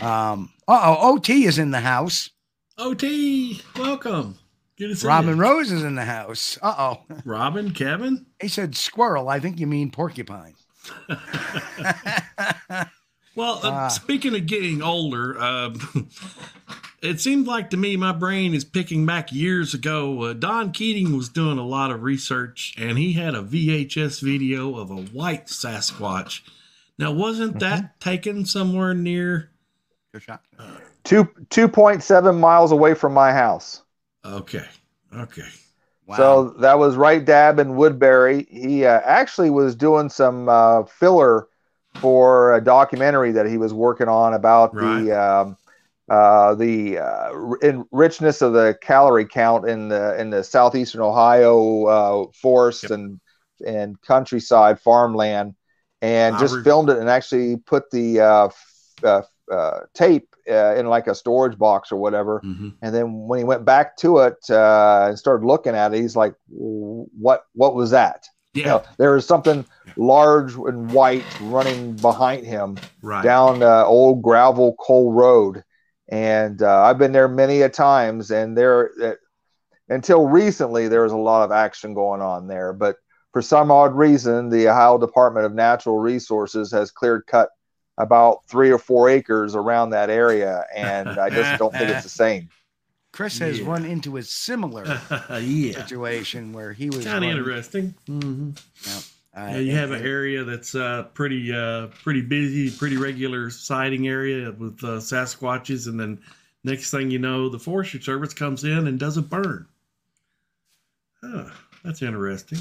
um. 0.00 0.50
Uh 0.66 0.80
oh. 0.84 1.14
OT 1.14 1.44
is 1.44 1.58
in 1.58 1.72
the 1.72 1.80
house. 1.80 2.30
OT, 2.78 3.60
welcome. 3.76 4.38
Good 4.78 4.96
to 4.96 5.06
Robin 5.06 5.36
you. 5.36 5.42
Rose 5.42 5.72
is 5.72 5.82
in 5.82 5.94
the 5.96 6.04
house. 6.04 6.56
Uh 6.62 6.74
oh. 6.78 7.14
Robin, 7.24 7.72
Kevin. 7.72 8.26
He 8.40 8.48
said 8.48 8.76
squirrel. 8.76 9.28
I 9.28 9.40
think 9.40 9.58
you 9.58 9.66
mean 9.66 9.90
porcupine. 9.90 10.54
Well, 13.34 13.60
uh, 13.62 13.70
Ah. 13.70 13.88
speaking 13.88 14.34
of 14.34 14.46
getting 14.46 14.82
older, 14.82 15.40
uh, 15.40 15.72
it 17.02 17.20
seems 17.20 17.46
like 17.46 17.70
to 17.70 17.76
me 17.76 17.96
my 17.96 18.10
brain 18.10 18.52
is 18.52 18.64
picking 18.64 19.06
back 19.06 19.30
years 19.32 19.74
ago. 19.74 20.22
Uh, 20.24 20.32
Don 20.32 20.72
Keating 20.72 21.16
was 21.16 21.28
doing 21.28 21.56
a 21.56 21.64
lot 21.64 21.92
of 21.92 22.02
research, 22.02 22.74
and 22.76 22.98
he 22.98 23.12
had 23.12 23.36
a 23.36 23.42
VHS 23.42 24.20
video 24.22 24.74
of 24.76 24.90
a 24.90 24.96
white 24.96 25.46
Sasquatch. 25.46 26.40
Now, 26.98 27.12
wasn't 27.12 27.60
that 27.60 28.00
taken 28.00 28.44
somewhere 28.44 28.92
near? 28.92 29.50
Good 30.12 30.24
shot. 30.24 30.42
Two 31.04 31.28
two 31.48 31.68
point 31.68 32.02
seven 32.02 32.40
miles 32.40 32.72
away 32.72 32.94
from 32.94 33.14
my 33.14 33.32
house. 33.32 33.82
Okay, 34.24 34.66
okay. 35.14 35.48
Wow. 36.06 36.16
So 36.16 36.50
that 36.60 36.78
was 36.78 36.96
right 36.96 37.24
dab 37.24 37.58
in 37.58 37.76
Woodbury. 37.76 38.46
He 38.50 38.84
uh, 38.84 39.00
actually 39.04 39.50
was 39.50 39.76
doing 39.76 40.08
some 40.08 40.48
uh, 40.48 40.84
filler 40.84 41.48
for 42.00 42.54
a 42.54 42.60
documentary 42.64 43.32
that 43.32 43.46
he 43.46 43.58
was 43.58 43.74
working 43.74 44.08
on 44.08 44.34
about 44.34 44.72
Right. 44.72 44.80
the 44.80 45.12
um, 45.12 45.56
uh, 46.08 46.54
the 46.54 46.98
uh, 46.98 47.52
in 47.62 47.84
richness 47.92 48.40
of 48.40 48.52
the 48.54 48.76
calorie 48.80 49.26
count 49.26 49.68
in 49.68 49.88
the 49.88 50.18
in 50.18 50.30
the 50.30 50.42
southeastern 50.42 51.02
Ohio 51.02 51.84
uh, 51.86 52.26
forest 52.40 52.90
Yep. 52.90 52.92
and 52.92 53.20
and 53.66 54.00
countryside 54.02 54.80
farmland, 54.80 55.54
and 56.00 56.36
I 56.36 56.38
just 56.38 56.58
re- 56.58 56.62
filmed 56.62 56.90
it 56.90 56.98
and 56.98 57.10
actually 57.10 57.56
put 57.58 57.90
the 57.90 58.20
uh, 58.20 58.46
f- 58.46 58.94
uh, 59.04 59.22
uh, 59.52 59.80
tape 59.94 60.34
uh, 60.50 60.74
in 60.76 60.86
like 60.86 61.06
a 61.06 61.14
storage 61.14 61.58
box 61.58 61.92
or 61.92 61.96
whatever. 61.96 62.40
Mhm. 62.44 62.74
And 62.82 62.94
then 62.94 63.26
when 63.28 63.38
he 63.38 63.44
went 63.44 63.64
back 63.64 63.96
to 63.98 64.18
it 64.18 64.36
uh, 64.50 65.06
and 65.08 65.18
started 65.18 65.46
looking 65.46 65.74
at 65.74 65.94
it, 65.94 66.00
he's 66.00 66.16
like, 66.16 66.34
"What? 66.48 67.44
What 67.54 67.74
was 67.74 67.90
that?" 67.90 68.26
You 68.54 68.62
Yeah, 68.62 68.68
know, 68.68 68.82
there 68.98 69.12
was 69.12 69.26
something 69.26 69.64
large 69.96 70.54
and 70.54 70.90
white 70.90 71.24
running 71.42 71.94
behind 71.94 72.46
him 72.46 72.78
right. 73.02 73.22
down 73.22 73.62
uh, 73.62 73.84
old 73.84 74.22
gravel 74.22 74.74
coal 74.80 75.12
road, 75.12 75.62
and 76.08 76.60
uh, 76.62 76.82
I've 76.82 76.98
been 76.98 77.12
there 77.12 77.28
many 77.28 77.62
a 77.62 77.68
times. 77.68 78.30
And 78.30 78.56
there, 78.56 78.90
uh, 79.02 79.14
until 79.88 80.26
recently, 80.26 80.88
there 80.88 81.02
was 81.02 81.12
a 81.12 81.16
lot 81.16 81.44
of 81.44 81.52
action 81.52 81.94
going 81.94 82.22
on 82.22 82.48
there. 82.48 82.72
But 82.72 82.96
for 83.32 83.42
some 83.42 83.70
odd 83.70 83.94
reason, 83.94 84.48
the 84.48 84.68
Ohio 84.68 84.98
Department 84.98 85.46
of 85.46 85.54
Natural 85.54 85.98
Resources 85.98 86.72
has 86.72 86.90
cleared 86.90 87.26
cut 87.26 87.50
about 87.98 88.46
three 88.46 88.70
or 88.70 88.78
four 88.78 89.08
acres 89.10 89.54
around 89.54 89.90
that 89.90 90.08
area, 90.10 90.64
and 90.74 91.08
I 91.08 91.28
just 91.30 91.58
don't 91.58 91.72
think 91.72 91.90
it's 91.90 92.04
the 92.04 92.08
same. 92.24 92.48
Chris 93.12 93.38
has 93.38 93.58
Yeah. 93.60 93.68
run 93.68 93.84
into 93.84 94.16
a 94.18 94.22
similar 94.22 94.84
yeah, 95.40 95.72
situation 95.72 96.52
where 96.52 96.72
he 96.72 96.88
was 96.90 97.04
kind 97.04 97.24
of 97.24 97.30
running- 97.30 97.38
interesting. 97.38 97.94
hmm 98.06 98.50
uh, 98.86 99.00
Yeah, 99.50 99.58
you 99.58 99.72
have 99.72 99.90
an 99.92 100.04
area 100.04 100.44
that's 100.44 100.74
uh, 100.74 101.04
pretty 101.14 101.52
uh, 101.52 101.88
pretty 102.02 102.22
busy, 102.22 102.70
pretty 102.70 102.96
regular 102.96 103.50
sighting 103.50 104.08
area 104.08 104.52
with 104.52 104.82
uh, 104.84 104.98
Sasquatches, 105.00 105.86
and 105.88 105.98
then 105.98 106.18
next 106.64 106.90
thing 106.90 107.10
you 107.10 107.18
know, 107.18 107.48
the 107.48 107.58
Forestry 107.58 108.00
Service 108.00 108.34
comes 108.34 108.64
in 108.64 108.86
and 108.88 108.98
does 108.98 109.16
a 109.16 109.22
burn. 109.22 109.66
Huh, 111.22 111.44
that's 111.84 112.02
interesting. 112.02 112.58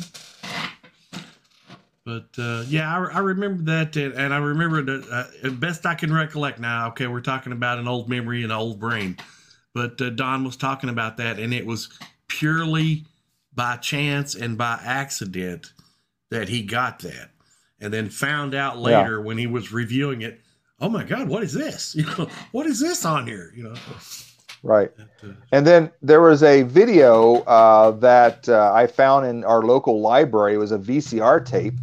But 2.07 2.41
uh, 2.41 2.63
yeah, 2.69 2.89
I, 2.89 3.17
I 3.17 3.19
remember 3.19 3.63
that, 3.63 3.97
and, 3.97 4.13
and 4.13 4.33
I 4.33 4.37
remember 4.37 4.81
that 4.81 5.29
uh, 5.43 5.49
best 5.49 5.85
I 5.85 5.93
can 5.93 6.13
recollect 6.13 6.57
now. 6.57 6.87
Okay, 6.87 7.05
we're 7.05 7.19
talking 7.19 7.51
about 7.51 7.79
an 7.79 7.87
old 7.89 8.07
memory 8.07 8.43
and 8.43 8.51
an 8.53 8.57
old 8.57 8.79
brain, 8.79 9.17
but 9.73 10.01
uh, 10.01 10.11
Don 10.11 10.45
was 10.45 10.55
talking 10.55 10.89
about 10.89 11.17
that, 11.17 11.37
and 11.37 11.53
it 11.53 11.65
was 11.65 11.89
purely 12.29 13.03
by 13.53 13.75
chance 13.75 14.35
and 14.35 14.57
by 14.57 14.79
accident 14.85 15.73
that 16.31 16.47
he 16.47 16.63
got 16.63 16.99
that, 16.99 17.31
and 17.81 17.93
then 17.93 18.09
found 18.09 18.55
out 18.55 18.77
Yeah. 18.77 19.01
later 19.01 19.21
when 19.21 19.37
he 19.37 19.45
was 19.45 19.73
reviewing 19.73 20.21
it. 20.21 20.39
Oh 20.79 20.87
my 20.87 21.03
God, 21.03 21.27
what 21.27 21.43
is 21.43 21.51
this? 21.51 21.93
You 21.97 22.05
know, 22.05 22.29
what 22.53 22.67
is 22.67 22.79
this 22.79 23.03
on 23.03 23.27
here? 23.27 23.51
You 23.53 23.63
know, 23.63 23.75
Right. 24.63 24.91
uh, 24.97 25.27
And 25.51 25.67
then 25.67 25.91
there 26.01 26.21
was 26.21 26.41
a 26.41 26.61
video 26.63 27.39
uh, 27.41 27.91
that 27.91 28.47
uh, 28.47 28.71
I 28.73 28.87
found 28.87 29.25
in 29.25 29.43
our 29.43 29.61
local 29.63 29.99
library. 29.99 30.53
It 30.55 30.57
was 30.57 30.71
a 30.71 30.77
VCR 30.77 31.45
tape, 31.45 31.73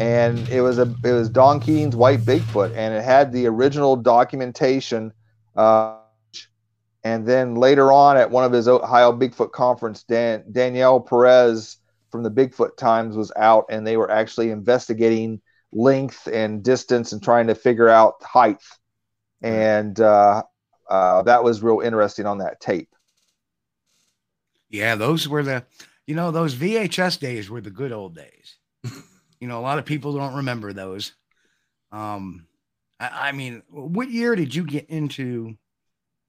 and 0.00 0.48
it 0.48 0.60
was 0.60 0.78
a 0.78 0.92
it 1.04 1.12
was 1.12 1.28
Don 1.28 1.60
Keating's 1.60 1.96
White 1.96 2.20
Bigfoot, 2.20 2.74
and 2.76 2.94
it 2.94 3.04
had 3.04 3.32
the 3.32 3.46
original 3.46 3.96
documentation. 3.96 5.12
Uh, 5.56 5.98
and 7.04 7.26
then 7.26 7.54
later 7.54 7.92
on, 7.92 8.16
at 8.16 8.30
one 8.30 8.44
of 8.44 8.52
his 8.52 8.66
Ohio 8.66 9.12
Bigfoot 9.12 9.52
conference, 9.52 10.02
Dan, 10.04 10.44
Daniel 10.50 11.00
Perez 11.00 11.76
from 12.10 12.22
the 12.22 12.30
Bigfoot 12.30 12.76
Times 12.76 13.16
was 13.16 13.30
out, 13.36 13.66
and 13.68 13.86
they 13.86 13.96
were 13.96 14.10
actually 14.10 14.50
investigating 14.50 15.40
length 15.72 16.26
and 16.32 16.62
distance 16.62 17.12
and 17.12 17.22
trying 17.22 17.48
to 17.48 17.54
figure 17.54 17.88
out 17.88 18.14
height. 18.22 18.62
And 19.42 20.00
uh, 20.00 20.44
uh, 20.88 21.22
that 21.24 21.44
was 21.44 21.62
real 21.62 21.80
interesting 21.80 22.24
on 22.24 22.38
that 22.38 22.60
tape. 22.60 22.88
Yeah, 24.70 24.94
those 24.94 25.28
were 25.28 25.42
the, 25.42 25.64
you 26.06 26.14
know, 26.14 26.30
those 26.30 26.54
VHS 26.54 27.20
days 27.20 27.50
were 27.50 27.60
the 27.60 27.70
good 27.70 27.92
old 27.92 28.14
days. 28.14 28.56
You 29.44 29.48
know, 29.48 29.58
a 29.58 29.60
lot 29.60 29.78
of 29.78 29.84
people 29.84 30.16
don't 30.16 30.36
remember 30.36 30.72
those. 30.72 31.12
Um, 31.92 32.46
I, 32.98 33.28
I 33.28 33.32
mean, 33.32 33.62
what 33.68 34.08
year 34.08 34.34
did 34.34 34.54
you 34.54 34.64
get 34.64 34.88
into 34.88 35.58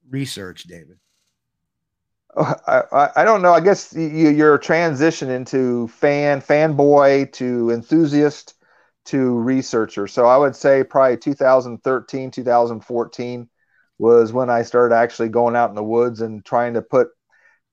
research, 0.10 0.64
David? 0.64 0.98
Oh, 2.36 2.54
I, 2.68 3.12
I, 3.16 3.24
don't 3.24 3.42
know. 3.42 3.54
I 3.54 3.62
guess 3.62 3.94
you, 3.94 4.28
your 4.28 4.58
transition 4.58 5.30
into 5.30 5.88
fan, 5.88 6.42
fanboy 6.42 7.32
to 7.32 7.72
enthusiast 7.72 8.56
to 9.06 9.40
researcher. 9.40 10.08
So 10.08 10.26
I 10.26 10.36
would 10.36 10.54
say 10.54 10.84
probably 10.84 11.16
2013, 11.16 12.32
2014 12.32 13.50
was 13.98 14.34
when 14.34 14.50
I 14.50 14.64
started 14.64 14.94
actually 14.94 15.30
going 15.30 15.56
out 15.56 15.70
in 15.70 15.76
the 15.76 15.84
woods 15.84 16.20
and 16.20 16.44
trying 16.44 16.74
to 16.74 16.82
put 16.82 17.08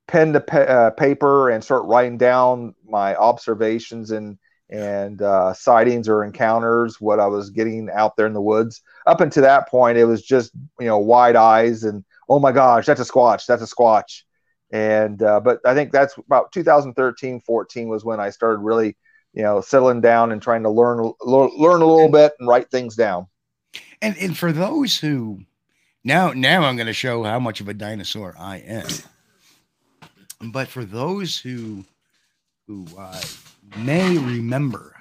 pen 0.07 0.35
to 0.35 0.71
uh, 0.71 0.91
paper 0.91 1.51
and 1.51 1.65
start 1.65 1.87
writing 1.87 2.17
down 2.17 2.77
my 2.87 3.17
observations 3.17 4.13
and 4.13 4.39
and 4.71 5.21
uh, 5.21 5.53
sightings 5.53 6.09
or 6.09 6.25
encounters, 6.25 7.01
what 7.01 7.21
I 7.21 7.27
was 7.27 7.51
getting 7.51 7.89
out 7.93 8.17
there 8.17 8.27
in 8.27 8.33
the 8.33 8.41
woods. 8.41 8.83
Up 9.07 9.21
until 9.21 9.43
that 9.43 9.69
point, 9.69 9.99
it 9.99 10.05
was 10.05 10.23
just 10.23 10.53
you 10.81 10.87
know 10.87 10.99
wide 10.99 11.37
eyes 11.37 11.85
and 11.85 12.05
oh 12.29 12.39
my 12.39 12.53
gosh, 12.53 12.87
that's 12.87 13.01
a 13.01 13.05
squatch, 13.05 13.47
that's 13.47 13.63
a 13.63 13.75
squatch 13.75 14.23
and 14.71 15.23
uh, 15.23 15.39
but 15.39 15.61
i 15.67 15.75
think 15.75 15.93
that's 15.93 16.17
about 16.17 16.51
2013 16.51 17.41
14 17.41 17.89
was 17.89 18.07
when 18.07 18.19
i 18.19 18.31
started 18.31 18.61
really 18.61 18.97
you 19.35 19.43
know 19.43 19.61
settling 19.61 20.01
down 20.01 20.33
and 20.33 20.41
trying 20.41 20.63
to 20.63 20.71
learn 20.71 21.13
learn 21.21 21.83
a 21.83 21.87
little 21.87 22.09
bit 22.09 22.33
and 22.39 22.49
write 22.49 22.71
things 22.71 22.97
down 22.97 23.27
And 24.01 24.17
and 24.19 24.37
for 24.37 24.53
those 24.53 24.99
who 24.99 25.41
now 26.05 26.33
now 26.33 26.65
I'm 26.65 26.77
going 26.77 26.87
to 26.87 26.93
show 26.93 27.23
how 27.23 27.39
much 27.39 27.61
of 27.61 27.69
a 27.69 27.75
dinosaur 27.75 28.35
I 28.39 28.57
am. 28.59 28.89
But 30.41 30.69
for 30.69 30.85
those 30.85 31.39
who 31.39 31.85
who 32.67 32.87
uh, 32.99 33.23
may 33.77 34.19
remember, 34.19 34.95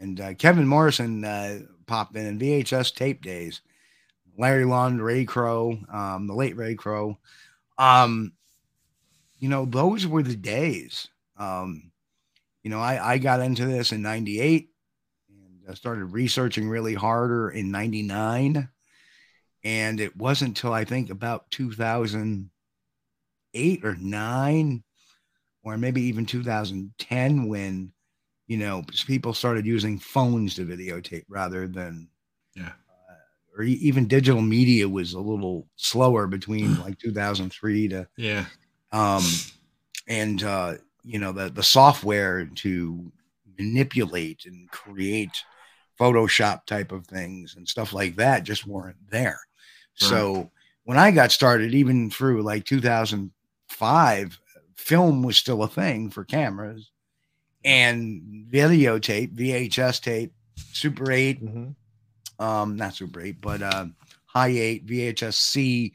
and 0.00 0.20
uh, 0.20 0.34
Kevin 0.34 0.66
Morrison 0.66 1.24
uh, 1.24 1.60
popped 1.86 2.16
in 2.16 2.26
in 2.26 2.38
VHS 2.38 2.94
tape 2.94 3.22
days, 3.22 3.60
Larry 4.36 4.64
Lund, 4.64 5.02
Ray 5.02 5.24
Crowe, 5.24 5.78
um, 5.92 6.26
the 6.26 6.34
late 6.34 6.56
Ray 6.56 6.74
Crowe, 6.74 7.18
um, 7.78 8.32
you 9.38 9.48
know 9.48 9.64
those 9.64 10.06
were 10.06 10.22
the 10.22 10.36
days. 10.36 11.08
Um, 11.36 11.90
you 12.62 12.70
know, 12.70 12.80
I 12.80 13.12
I 13.12 13.18
got 13.18 13.40
into 13.40 13.66
this 13.66 13.92
in 13.92 14.02
'98 14.02 14.70
and 15.28 15.62
I 15.68 15.74
started 15.74 16.06
researching 16.06 16.68
really 16.68 16.94
harder 16.94 17.50
in 17.50 17.70
99 17.70 18.68
and 19.64 20.00
it 20.00 20.16
wasn't 20.16 20.50
until 20.50 20.72
I 20.72 20.84
think 20.84 21.10
about 21.10 21.50
2008 21.50 23.84
or 23.84 23.96
9 23.96 24.84
or 25.62 25.76
maybe 25.76 26.02
even 26.02 26.24
2010 26.26 27.48
when 27.48 27.92
you 28.46 28.56
know 28.56 28.82
people 29.06 29.34
started 29.34 29.66
using 29.66 29.98
phones 29.98 30.54
to 30.54 30.64
videotape 30.66 31.24
rather 31.28 31.68
than 31.68 32.08
Yeah. 32.54 32.72
uh, 33.08 33.14
or 33.56 33.62
even 33.62 34.06
digital 34.08 34.40
media 34.42 34.88
was 34.88 35.12
a 35.12 35.20
little 35.20 35.66
slower 35.76 36.26
between 36.26 36.78
like 36.84 36.98
2003 36.98 37.88
to 37.88 38.08
yeah, 38.16 38.46
um 38.92 39.22
and 40.08 40.42
uh 40.42 40.74
you 41.04 41.18
know 41.18 41.32
the 41.32 41.48
the 41.50 41.62
software 41.62 42.46
to 42.46 43.12
manipulate 43.58 44.46
and 44.46 44.70
create 44.70 45.44
photoshop 45.98 46.64
type 46.64 46.92
of 46.92 47.06
things 47.06 47.56
and 47.56 47.68
stuff 47.68 47.92
like 47.92 48.16
that 48.16 48.42
just 48.42 48.66
weren't 48.66 48.96
there. 49.10 49.38
So 49.94 50.50
when 50.84 50.96
i 50.98 51.10
got 51.10 51.30
started 51.30 51.74
even 51.74 52.10
through 52.10 52.42
like 52.42 52.64
2005 52.64 54.40
film 54.80 55.22
was 55.22 55.36
still 55.36 55.62
a 55.62 55.68
thing 55.68 56.10
for 56.10 56.24
cameras 56.24 56.90
and 57.64 58.46
videotape, 58.50 59.34
VHS 59.36 60.00
tape, 60.00 60.32
Super 60.56 61.12
8, 61.12 61.44
Mhm. 61.44 61.74
um, 62.38 62.76
not 62.76 62.94
Super 62.94 63.20
8, 63.20 63.40
but 63.40 63.62
uh, 63.62 63.86
High 64.26 64.48
8, 64.48 64.86
VHS 64.86 65.36
C. 65.36 65.92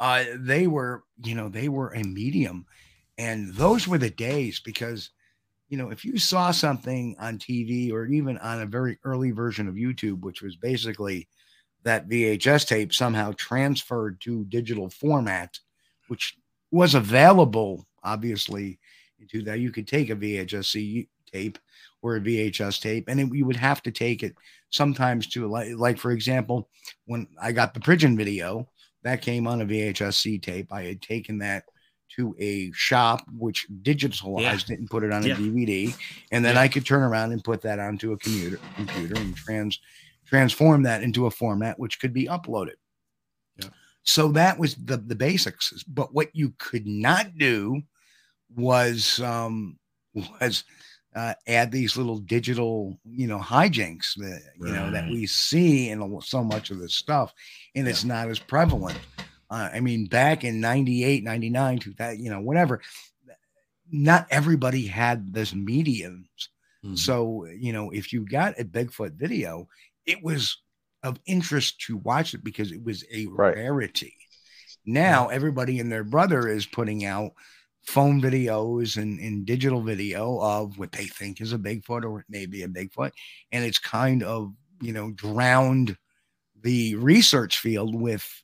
Uh, 0.00 0.24
they 0.36 0.66
were, 0.66 1.04
you 1.22 1.34
know, 1.34 1.48
they 1.48 1.68
were 1.68 1.90
a 1.90 2.02
medium. 2.02 2.66
And 3.18 3.54
those 3.54 3.86
were 3.86 3.98
the 3.98 4.10
days 4.10 4.58
because, 4.60 5.10
you 5.68 5.76
know, 5.76 5.90
if 5.90 6.04
you 6.04 6.18
saw 6.18 6.50
something 6.50 7.14
on 7.20 7.38
TV 7.38 7.92
or 7.92 8.06
even 8.06 8.38
on 8.38 8.62
a 8.62 8.66
very 8.66 8.98
early 9.04 9.30
version 9.30 9.68
of 9.68 9.74
YouTube, 9.74 10.20
which 10.20 10.42
was 10.42 10.56
basically 10.56 11.28
that 11.84 12.08
VHS 12.08 12.64
tape 12.66 12.94
somehow 12.94 13.32
transferred 13.36 14.20
to 14.22 14.44
digital 14.46 14.88
format, 14.88 15.58
which 16.08 16.36
was 16.70 16.94
available, 16.94 17.86
obviously, 18.04 18.78
into 19.20 19.42
that. 19.44 19.60
You 19.60 19.70
could 19.70 19.86
take 19.86 20.10
a 20.10 20.16
VHS 20.16 20.66
C 20.66 21.08
tape 21.32 21.58
or 22.02 22.16
a 22.16 22.20
VHS 22.20 22.80
tape, 22.80 23.04
and 23.08 23.20
it, 23.20 23.28
you 23.32 23.46
would 23.46 23.56
have 23.56 23.82
to 23.82 23.90
take 23.90 24.22
it 24.22 24.34
sometimes 24.70 25.26
to 25.28 25.46
like, 25.46 25.68
like 25.76 25.98
for 25.98 26.10
example, 26.10 26.68
when 27.06 27.26
I 27.40 27.52
got 27.52 27.74
the 27.74 27.80
Pridgeon 27.80 28.16
video, 28.16 28.68
that 29.04 29.22
came 29.22 29.46
on 29.46 29.60
a 29.62 29.66
VHS 29.66 30.14
C 30.14 30.38
tape. 30.38 30.72
I 30.72 30.82
had 30.82 31.02
taken 31.02 31.38
that 31.38 31.64
to 32.16 32.34
a 32.38 32.70
shop 32.72 33.22
which 33.38 33.66
digitalized 33.82 34.70
it 34.70 34.78
and 34.78 34.90
put 34.90 35.02
it 35.02 35.12
on 35.12 35.24
a 35.24 35.28
DVD, 35.34 35.96
and 36.30 36.44
then 36.44 36.56
Yeah. 36.56 36.60
I 36.60 36.68
could 36.68 36.84
turn 36.84 37.02
around 37.02 37.32
and 37.32 37.42
put 37.42 37.62
that 37.62 37.78
onto 37.78 38.12
a 38.12 38.18
computer 38.18 38.58
computer 38.76 39.14
and 39.18 39.34
trans 39.34 39.80
transform 40.26 40.82
that 40.82 41.02
into 41.02 41.26
a 41.26 41.30
format 41.30 41.78
which 41.78 42.00
could 42.00 42.12
be 42.12 42.26
uploaded. 42.26 42.74
Yeah. 43.56 43.70
So 44.02 44.28
that 44.32 44.58
was 44.58 44.74
the 44.74 44.98
the 44.98 45.14
basics. 45.14 45.82
But 45.84 46.12
what 46.12 46.34
you 46.34 46.52
could 46.58 46.86
not 46.86 47.36
do 47.38 47.82
was 48.56 49.20
um 49.20 49.78
was 50.14 50.64
uh, 51.14 51.34
add 51.46 51.70
these 51.70 51.96
little 51.96 52.18
digital, 52.18 52.98
you 53.04 53.26
know, 53.26 53.38
hijinks 53.38 54.14
that 54.16 54.40
you 54.58 54.72
know 54.72 54.90
that 54.90 55.10
we 55.10 55.26
see 55.26 55.90
in 55.90 56.20
so 56.22 56.42
much 56.42 56.70
of 56.70 56.78
this 56.78 56.94
stuff, 56.94 57.32
and 57.74 57.86
it's 57.86 58.04
not 58.04 58.28
as 58.28 58.38
prevalent. 58.38 58.98
Uh, 59.50 59.68
I 59.74 59.80
mean, 59.80 60.06
back 60.06 60.44
in 60.44 60.60
98, 60.60 61.22
99, 61.22 61.78
2000, 61.78 62.24
you 62.24 62.30
know, 62.30 62.40
whatever, 62.40 62.80
not 63.90 64.26
everybody 64.30 64.86
had 64.86 65.34
this 65.34 65.54
mediums. 65.54 66.26
Mhm. 66.82 66.98
So, 66.98 67.46
you 67.46 67.72
know, 67.74 67.90
if 67.90 68.12
you 68.14 68.24
got 68.26 68.58
a 68.58 68.64
Bigfoot 68.64 69.12
video, 69.18 69.68
it 70.06 70.22
was 70.22 70.56
of 71.02 71.20
interest 71.26 71.80
to 71.80 71.98
watch 71.98 72.32
it 72.32 72.42
because 72.42 72.72
it 72.72 72.82
was 72.82 73.04
a 73.12 73.26
Right. 73.26 73.54
rarity. 73.56 74.14
Now, 74.86 75.28
everybody 75.28 75.78
and 75.78 75.92
their 75.92 76.04
brother 76.04 76.48
is 76.48 76.64
putting 76.64 77.04
out 77.04 77.32
phone 77.86 78.20
videos 78.20 78.96
and, 78.96 79.18
and 79.18 79.44
digital 79.44 79.82
video 79.82 80.38
of 80.40 80.78
what 80.78 80.92
they 80.92 81.06
think 81.06 81.40
is 81.40 81.52
a 81.52 81.58
Bigfoot 81.58 82.04
or 82.04 82.20
it 82.20 82.26
may 82.28 82.46
be 82.46 82.62
a 82.62 82.68
Bigfoot. 82.68 83.10
And 83.50 83.64
it's 83.64 83.78
kind 83.78 84.22
of, 84.22 84.52
you 84.80 84.92
know, 84.92 85.10
drowned 85.12 85.96
the 86.62 86.94
research 86.96 87.58
field 87.58 87.94
with 87.94 88.42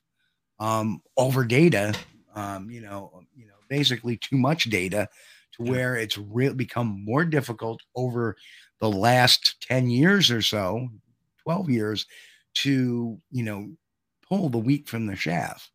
um, 0.59 1.01
over 1.17 1.45
data, 1.45 1.93
um, 2.35 2.69
you 2.69 2.81
know, 2.81 3.23
you 3.35 3.47
know, 3.47 3.53
basically 3.69 4.17
too 4.17 4.37
much 4.37 4.65
data 4.65 5.07
to 5.53 5.63
where 5.63 5.95
it's 5.95 6.17
real 6.17 6.53
become 6.53 7.03
more 7.05 7.23
difficult 7.25 7.81
over 7.95 8.35
the 8.79 8.89
last 8.89 9.55
10 9.67 9.89
years 9.89 10.29
or 10.31 10.41
so, 10.41 10.87
12 11.43 11.69
years 11.69 12.05
to, 12.55 13.19
you 13.31 13.43
know, 13.43 13.69
pull 14.27 14.49
the 14.49 14.57
wheat 14.57 14.87
from 14.87 15.07
the 15.07 15.15
shaft. 15.15 15.71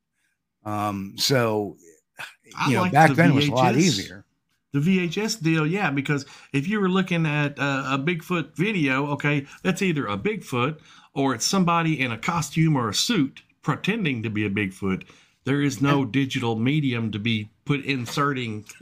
Um, 0.64 1.14
so, 1.16 1.76
I 2.56 2.68
you 2.70 2.76
know, 2.76 2.82
like 2.82 2.92
back 2.92 3.08
the 3.10 3.14
then 3.14 3.30
it 3.30 3.34
was 3.34 3.48
a 3.48 3.52
lot 3.52 3.74
VHS. 3.74 3.78
easier. 3.78 4.24
The 4.72 4.80
VHS 4.80 5.40
deal, 5.42 5.66
yeah, 5.66 5.90
because 5.90 6.26
if 6.52 6.66
you 6.66 6.80
were 6.80 6.88
looking 6.88 7.26
at 7.26 7.56
a, 7.60 7.94
a 7.94 7.98
Bigfoot 7.98 8.56
video, 8.56 9.06
okay, 9.12 9.46
that's 9.62 9.82
either 9.82 10.06
a 10.08 10.18
Bigfoot 10.18 10.78
or 11.14 11.32
it's 11.34 11.46
somebody 11.46 12.00
in 12.00 12.10
a 12.10 12.18
costume 12.18 12.76
or 12.76 12.88
a 12.88 12.94
suit 12.94 13.42
pretending 13.62 14.22
to 14.24 14.30
be 14.30 14.44
a 14.46 14.50
Bigfoot. 14.50 15.04
There 15.44 15.62
is 15.62 15.80
no 15.80 16.04
digital 16.04 16.56
medium 16.56 17.12
to 17.12 17.20
be 17.20 17.50
put 17.66 17.84
inserting 17.84 18.64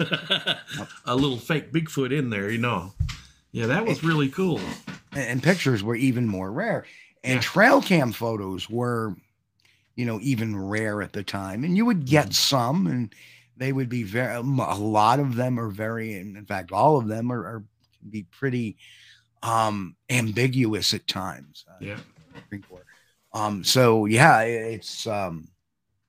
a 1.05 1.15
little 1.15 1.37
fake 1.37 1.73
Bigfoot 1.73 2.17
in 2.17 2.31
there, 2.31 2.51
you 2.51 2.59
know. 2.59 2.95
Yeah, 3.53 3.67
that 3.67 3.85
was 3.85 4.03
really 4.03 4.31
cool. 4.31 4.61
and, 5.13 5.25
and 5.29 5.43
pictures 5.43 5.83
were 5.83 5.97
even 5.97 6.27
more 6.27 6.51
rare 6.51 6.87
and 7.23 7.35
Yeah. 7.35 7.41
trail 7.41 7.83
cam 7.83 8.13
photos 8.13 8.71
were 8.71 9.15
you 9.97 10.05
know 10.07 10.19
even 10.23 10.57
rare 10.59 11.03
at 11.03 11.13
the 11.13 11.23
time 11.23 11.65
and 11.65 11.77
you 11.77 11.85
would 11.85 12.07
get 12.07 12.27
Mm-hmm. 12.27 12.33
some 12.33 12.87
and 12.87 13.15
they 13.57 13.73
would 13.73 13.89
be 13.89 14.03
very 14.03 14.35
a 14.37 14.41
lot 14.41 15.21
of 15.21 15.37
them 15.37 15.59
are 15.59 15.69
very 15.69 16.15
in 16.15 16.45
fact 16.47 16.73
all 16.73 16.97
of 16.99 17.09
them 17.09 17.31
are, 17.33 17.45
are 17.47 17.65
can 18.01 18.11
be 18.11 18.25
pretty 18.31 18.77
um 19.43 19.97
ambiguous 20.11 20.95
at 20.95 21.07
times 21.07 21.65
uh, 21.71 21.85
Yeah. 21.85 21.99
Um 23.33 23.65
so 23.65 24.07
yeah 24.07 24.41
it's 24.43 25.07
um 25.07 25.49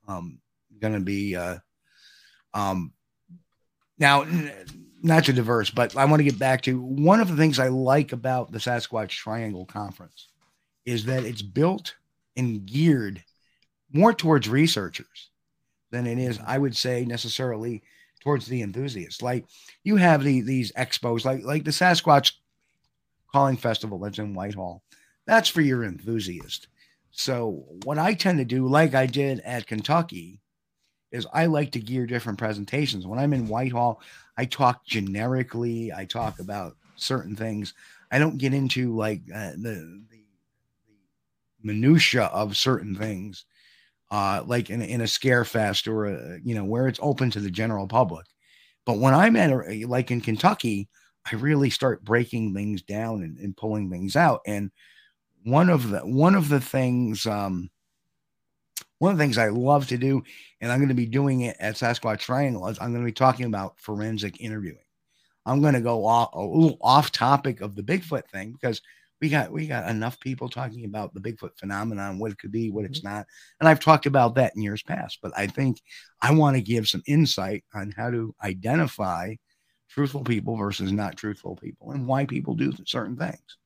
um 0.07 0.39
gonna 0.79 0.99
be 0.99 1.35
uh 1.35 1.57
um 2.53 2.93
now 3.97 4.25
not 5.01 5.25
to 5.25 5.33
diverse 5.33 5.69
but 5.69 5.95
i 5.97 6.05
want 6.05 6.19
to 6.19 6.23
get 6.23 6.39
back 6.39 6.61
to 6.61 6.79
one 6.81 7.19
of 7.19 7.27
the 7.27 7.35
things 7.35 7.59
i 7.59 7.67
like 7.67 8.11
about 8.13 8.51
the 8.51 8.59
sasquatch 8.59 9.09
triangle 9.09 9.65
conference 9.65 10.29
is 10.85 11.05
that 11.05 11.23
it's 11.25 11.41
built 11.41 11.95
and 12.37 12.65
geared 12.65 13.23
more 13.93 14.13
towards 14.13 14.49
researchers 14.49 15.29
than 15.91 16.05
it 16.05 16.17
is 16.17 16.39
i 16.45 16.57
would 16.57 16.75
say 16.75 17.05
necessarily 17.05 17.81
towards 18.23 18.45
the 18.45 18.61
enthusiasts. 18.61 19.21
Like 19.21 19.45
you 19.83 19.97
have 19.97 20.23
the 20.23 20.41
these 20.41 20.71
expos 20.73 21.25
like 21.25 21.43
like 21.43 21.65
the 21.65 21.71
sasquatch 21.71 22.33
calling 23.31 23.57
festival 23.57 23.99
that's 23.99 24.19
in 24.19 24.33
whitehall. 24.33 24.81
That's 25.25 25.49
for 25.49 25.61
your 25.61 25.83
enthusiast. 25.83 26.67
So 27.11 27.65
what 27.83 27.99
i 27.99 28.13
tend 28.13 28.39
to 28.39 28.45
do 28.45 28.67
like 28.67 28.95
i 28.95 29.05
did 29.05 29.39
at 29.41 29.67
kentucky 29.67 30.39
is 31.11 31.27
i 31.31 31.45
like 31.45 31.71
to 31.73 31.79
gear 31.79 32.07
different 32.07 32.39
presentations. 32.39 33.05
When 33.05 33.19
i'm 33.19 33.33
in 33.33 33.47
whitehall 33.47 34.01
i 34.37 34.45
talk 34.45 34.85
generically. 34.85 35.91
I 35.91 36.05
talk 36.05 36.39
about 36.39 36.77
certain 36.95 37.35
things. 37.35 37.73
I 38.11 38.19
don't 38.19 38.37
get 38.37 38.53
into 38.53 38.95
like 38.95 39.21
uh, 39.33 39.51
the, 39.51 40.01
the 40.09 40.23
the 40.87 40.97
minutia 41.61 42.25
of 42.25 42.57
certain 42.57 42.95
things 42.95 43.45
uh 44.13 44.43
like 44.45 44.69
in, 44.69 44.81
in 44.81 45.01
a 45.01 45.07
scare 45.07 45.43
fest 45.43 45.87
or 45.87 46.05
a 46.05 46.39
you 46.43 46.53
know 46.53 46.63
where 46.63 46.87
it's 46.87 46.99
open 47.01 47.31
to 47.31 47.39
the 47.39 47.49
general 47.49 47.87
public 47.87 48.25
but 48.85 48.99
when 48.99 49.13
i'm 49.13 49.35
at 49.35 49.49
a, 49.49 49.85
like 49.85 50.11
in 50.11 50.21
kentucky 50.21 50.87
i 51.31 51.35
really 51.35 51.69
start 51.69 52.05
breaking 52.05 52.53
things 52.53 52.83
down 52.83 53.23
and, 53.23 53.37
and 53.39 53.57
pulling 53.57 53.89
things 53.89 54.15
out 54.15 54.41
and 54.45 54.71
one 55.43 55.69
of 55.69 55.89
the 55.89 55.99
one 55.99 56.35
of 56.35 56.47
the 56.47 56.61
things 56.61 57.25
um 57.25 57.69
one 58.99 59.11
of 59.11 59.17
the 59.17 59.23
things 59.25 59.37
I 59.37 59.49
love 59.49 59.87
to 59.89 59.97
do, 59.97 60.23
and 60.61 60.71
I'm 60.71 60.79
going 60.79 60.87
to 60.87 60.95
be 60.95 61.05
doing 61.05 61.41
it 61.41 61.57
at 61.59 61.75
Sasquatch 61.75 62.19
Triangle, 62.19 62.69
is 62.69 62.77
I'm 62.79 62.91
going 62.93 63.03
to 63.03 63.05
be 63.05 63.11
talking 63.11 63.45
about 63.45 63.77
forensic 63.77 64.39
interviewing. 64.39 64.77
I'm 65.45 65.61
going 65.61 65.73
to 65.73 65.81
go 65.81 66.05
off, 66.05 66.29
off 66.33 67.11
topic 67.11 67.59
of 67.59 67.75
the 67.75 67.83
Bigfoot 67.83 68.29
thing 68.29 68.53
because 68.53 68.81
we 69.23 69.29
got 69.29 69.53
we 69.53 69.67
got 69.67 69.89
enough 69.89 70.19
people 70.19 70.49
talking 70.49 70.83
about 70.83 71.13
the 71.13 71.21
Bigfoot 71.21 71.57
phenomenon, 71.57 72.19
what 72.19 72.33
it 72.33 72.37
could 72.37 72.51
be, 72.51 72.69
what 72.69 72.83
it's 72.83 73.05
not, 73.05 73.25
and 73.61 73.69
I've 73.69 73.79
talked 73.79 74.05
about 74.05 74.35
that 74.35 74.51
in 74.53 74.61
years 74.61 74.83
past. 74.83 75.19
But 75.21 75.31
I 75.37 75.47
think 75.47 75.81
I 76.21 76.33
want 76.33 76.57
to 76.57 76.61
give 76.61 76.89
some 76.89 77.01
insight 77.07 77.63
on 77.73 77.93
how 77.95 78.11
to 78.11 78.35
identify 78.43 79.35
truthful 79.87 80.25
people 80.25 80.57
versus 80.57 80.91
not 80.91 81.15
truthful 81.15 81.55
people, 81.55 81.91
and 81.91 82.05
why 82.05 82.25
people 82.25 82.53
do 82.53 82.73
certain 82.85 83.15
things. 83.15 83.57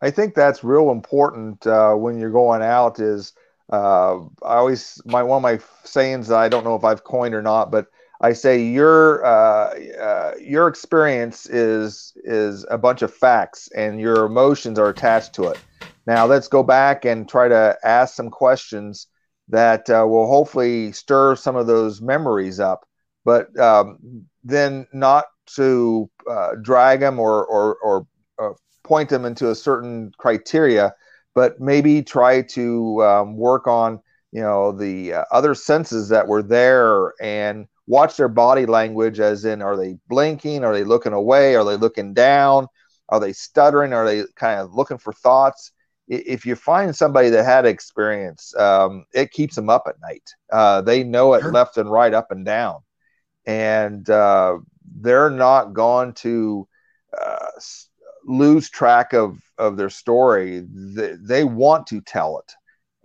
I 0.00 0.10
think 0.10 0.34
that's 0.34 0.64
real 0.64 0.90
important 0.90 1.66
uh, 1.66 1.94
when 1.94 2.18
you're 2.18 2.30
going 2.30 2.62
out. 2.62 2.98
Is 2.98 3.34
uh, 3.70 4.20
I 4.42 4.56
always 4.56 5.02
my 5.04 5.22
one 5.22 5.36
of 5.36 5.42
my 5.42 5.58
sayings 5.84 6.28
that 6.28 6.38
I 6.38 6.48
don't 6.48 6.64
know 6.64 6.76
if 6.76 6.84
I've 6.84 7.04
coined 7.04 7.34
or 7.34 7.42
not, 7.42 7.70
but 7.70 7.88
I 8.20 8.32
say 8.32 8.62
your 8.62 9.24
uh, 9.24 9.74
uh, 10.00 10.32
your 10.40 10.68
experience 10.68 11.46
is 11.46 12.12
is 12.24 12.64
a 12.70 12.78
bunch 12.78 13.02
of 13.02 13.12
facts, 13.12 13.68
and 13.76 14.00
your 14.00 14.24
emotions 14.24 14.78
are 14.78 14.88
attached 14.88 15.34
to 15.34 15.48
it. 15.48 15.58
Now 16.06 16.26
let's 16.26 16.48
go 16.48 16.62
back 16.62 17.04
and 17.04 17.28
try 17.28 17.48
to 17.48 17.76
ask 17.82 18.14
some 18.14 18.30
questions 18.30 19.08
that 19.48 19.88
uh, 19.90 20.06
will 20.06 20.26
hopefully 20.26 20.92
stir 20.92 21.36
some 21.36 21.56
of 21.56 21.66
those 21.66 22.00
memories 22.00 22.60
up, 22.60 22.86
but 23.24 23.56
um, 23.58 24.26
then 24.42 24.86
not 24.92 25.26
to 25.56 26.08
uh, 26.30 26.52
drag 26.62 27.00
them 27.00 27.18
or 27.18 27.44
or 27.46 27.76
or 27.82 28.06
point 28.84 29.08
them 29.08 29.24
into 29.24 29.50
a 29.50 29.54
certain 29.54 30.12
criteria, 30.18 30.94
but 31.34 31.60
maybe 31.60 32.02
try 32.02 32.42
to 32.42 33.02
um, 33.02 33.36
work 33.36 33.66
on 33.66 34.00
you 34.30 34.40
know 34.40 34.72
the 34.72 35.14
uh, 35.14 35.24
other 35.32 35.54
senses 35.54 36.08
that 36.10 36.28
were 36.28 36.42
there 36.42 37.12
and 37.20 37.66
watch 37.86 38.16
their 38.16 38.28
body 38.28 38.66
language 38.66 39.20
as 39.20 39.44
in 39.44 39.62
are 39.62 39.76
they 39.76 39.96
blinking? 40.08 40.64
Are 40.64 40.72
they 40.74 40.84
looking 40.84 41.12
away? 41.12 41.54
Are 41.56 41.64
they 41.64 41.76
looking 41.76 42.14
down? 42.14 42.66
Are 43.08 43.20
they 43.20 43.32
stuttering? 43.32 43.92
Are 43.92 44.06
they 44.06 44.24
kind 44.36 44.60
of 44.60 44.74
looking 44.74 44.98
for 44.98 45.12
thoughts? 45.12 45.72
If 46.08 46.44
you 46.46 46.54
find 46.54 46.94
somebody 46.94 47.30
that 47.30 47.44
had 47.44 47.66
experience 47.66 48.54
um, 48.58 49.06
it 49.14 49.30
keeps 49.30 49.54
them 49.54 49.70
up 49.70 49.84
at 49.88 50.00
night. 50.00 50.28
Uh, 50.52 50.82
they 50.82 51.02
know 51.04 51.34
it 51.34 51.42
Sure. 51.42 51.52
left 51.52 51.76
and 51.78 51.90
right 51.90 52.12
up 52.14 52.30
and 52.30 52.44
down. 52.44 52.80
And 53.46 54.08
uh, 54.08 54.58
they're 55.00 55.30
not 55.30 55.72
going 55.74 56.12
to 56.14 56.68
uh, 57.20 57.46
lose 58.24 58.70
track 58.70 59.12
of 59.12 59.38
of 59.58 59.76
their 59.76 59.90
story. 59.90 60.64
They, 60.68 61.14
they 61.20 61.44
want 61.44 61.86
to 61.88 62.00
tell 62.00 62.38
it, 62.38 62.52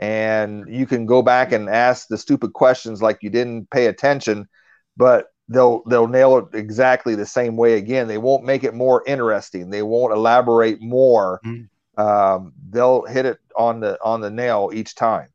and 0.04 0.66
you 0.68 0.86
can 0.86 1.06
go 1.06 1.22
back 1.22 1.52
and 1.52 1.70
ask 1.70 2.08
the 2.08 2.18
stupid 2.18 2.54
questions 2.54 3.02
like 3.02 3.20
you 3.22 3.30
didn't 3.30 3.70
pay 3.70 3.88
attention, 3.88 4.48
but 4.98 5.32
they'll 5.50 5.84
they'll 5.86 6.08
nail 6.08 6.38
it 6.38 6.46
exactly 6.54 7.16
the 7.16 7.26
same 7.26 7.58
way 7.58 7.74
again. 7.74 8.08
They 8.08 8.18
won't 8.18 8.46
make 8.46 8.64
it 8.64 8.74
more 8.74 9.04
interesting. 9.06 9.70
They 9.70 9.82
won't 9.82 10.14
elaborate 10.14 10.82
more. 10.82 11.42
Mm-hmm. 11.46 12.02
Um, 12.02 12.54
they'll 12.70 13.06
hit 13.06 13.26
it 13.26 13.40
on 13.58 13.82
the 13.82 13.98
on 14.04 14.22
the 14.22 14.30
nail 14.30 14.72
each 14.74 14.96
time. 14.96 15.28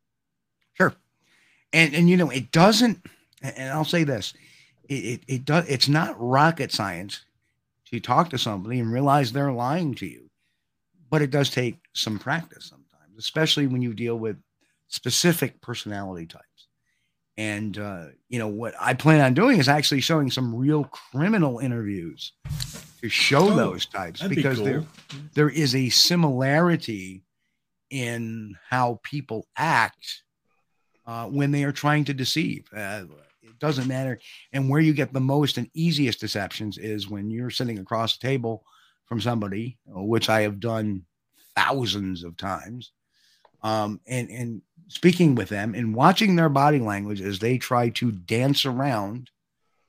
Sure, 0.74 0.94
and 1.72 1.94
and 1.94 2.08
you 2.08 2.16
know 2.16 2.30
it 2.30 2.50
doesn't. 2.52 3.04
And 3.42 3.70
I'll 3.70 3.84
say 3.84 4.04
this: 4.04 4.32
it 4.88 4.94
it, 4.94 5.20
it 5.26 5.44
does. 5.44 5.68
It's 5.68 5.88
not 5.88 6.14
rocket 6.18 6.72
science 6.72 7.24
to 7.86 8.00
talk 8.00 8.30
to 8.30 8.38
somebody 8.38 8.80
and 8.80 8.90
realize 8.90 9.32
they're 9.32 9.52
lying 9.52 9.94
to 9.96 10.06
you, 10.06 10.30
but 11.10 11.22
it 11.22 11.30
does 11.30 11.50
take 11.50 11.80
some 11.92 12.18
practice 12.18 12.66
sometimes, 12.66 13.18
especially 13.18 13.66
when 13.66 13.82
you 13.82 13.92
deal 13.92 14.16
with 14.16 14.36
specific 14.88 15.60
personality 15.60 16.26
types. 16.26 16.44
And 17.36 17.76
uh, 17.78 18.06
you 18.28 18.38
know 18.38 18.48
what 18.48 18.74
I 18.80 18.94
plan 18.94 19.20
on 19.20 19.34
doing 19.34 19.58
is 19.58 19.68
actually 19.68 20.00
showing 20.00 20.30
some 20.30 20.54
real 20.54 20.84
criminal 20.84 21.58
interviews 21.58 22.32
to 23.00 23.08
show 23.08 23.50
oh, 23.50 23.56
those 23.56 23.86
types 23.86 24.22
because 24.22 24.58
be 24.58 24.64
cool. 24.64 24.64
there 24.64 24.84
there 25.34 25.48
is 25.48 25.74
a 25.74 25.88
similarity 25.88 27.24
in 27.90 28.56
how 28.70 29.00
people 29.02 29.46
act 29.56 30.22
uh, 31.06 31.26
when 31.26 31.50
they 31.50 31.64
are 31.64 31.72
trying 31.72 32.04
to 32.04 32.14
deceive. 32.14 32.66
Uh, 32.74 33.04
it 33.42 33.58
doesn't 33.58 33.88
matter, 33.88 34.20
and 34.52 34.70
where 34.70 34.80
you 34.80 34.92
get 34.92 35.12
the 35.12 35.20
most 35.20 35.58
and 35.58 35.68
easiest 35.74 36.20
deceptions 36.20 36.78
is 36.78 37.10
when 37.10 37.30
you're 37.30 37.50
sitting 37.50 37.78
across 37.80 38.16
the 38.16 38.26
table 38.26 38.64
from 39.06 39.20
somebody, 39.20 39.76
which 39.86 40.28
I 40.28 40.42
have 40.42 40.60
done 40.60 41.04
thousands 41.56 42.24
of 42.24 42.36
times, 42.36 42.92
um, 43.62 44.00
and 44.06 44.30
and 44.30 44.62
speaking 44.88 45.34
with 45.34 45.48
them 45.48 45.74
and 45.74 45.94
watching 45.94 46.36
their 46.36 46.48
body 46.48 46.78
language 46.78 47.20
as 47.20 47.38
they 47.38 47.58
try 47.58 47.88
to 47.90 48.12
dance 48.12 48.64
around 48.64 49.30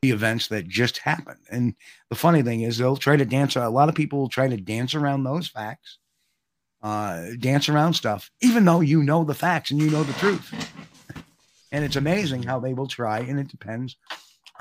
the 0.01 0.11
events 0.11 0.47
that 0.49 0.67
just 0.67 0.99
happened. 0.99 1.39
And 1.49 1.75
the 2.09 2.15
funny 2.15 2.41
thing 2.41 2.61
is, 2.61 2.77
they'll 2.77 2.97
try 2.97 3.17
to 3.17 3.25
dance. 3.25 3.55
A 3.55 3.69
lot 3.69 3.89
of 3.89 3.95
people 3.95 4.19
will 4.19 4.29
try 4.29 4.47
to 4.47 4.57
dance 4.57 4.93
around 4.93 5.23
those 5.23 5.47
facts, 5.47 5.97
uh, 6.83 7.27
dance 7.39 7.69
around 7.69 7.93
stuff, 7.93 8.29
even 8.41 8.65
though 8.65 8.81
you 8.81 9.03
know 9.03 9.23
the 9.23 9.33
facts 9.33 9.71
and 9.71 9.81
you 9.81 9.89
know 9.89 10.03
the 10.03 10.13
truth. 10.13 10.53
And 11.71 11.83
it's 11.83 11.97
amazing 11.97 12.43
how 12.43 12.61
they 12.61 12.73
will 12.73 12.87
try, 12.87 13.19
and 13.19 13.37
it 13.37 13.49
depends 13.49 13.97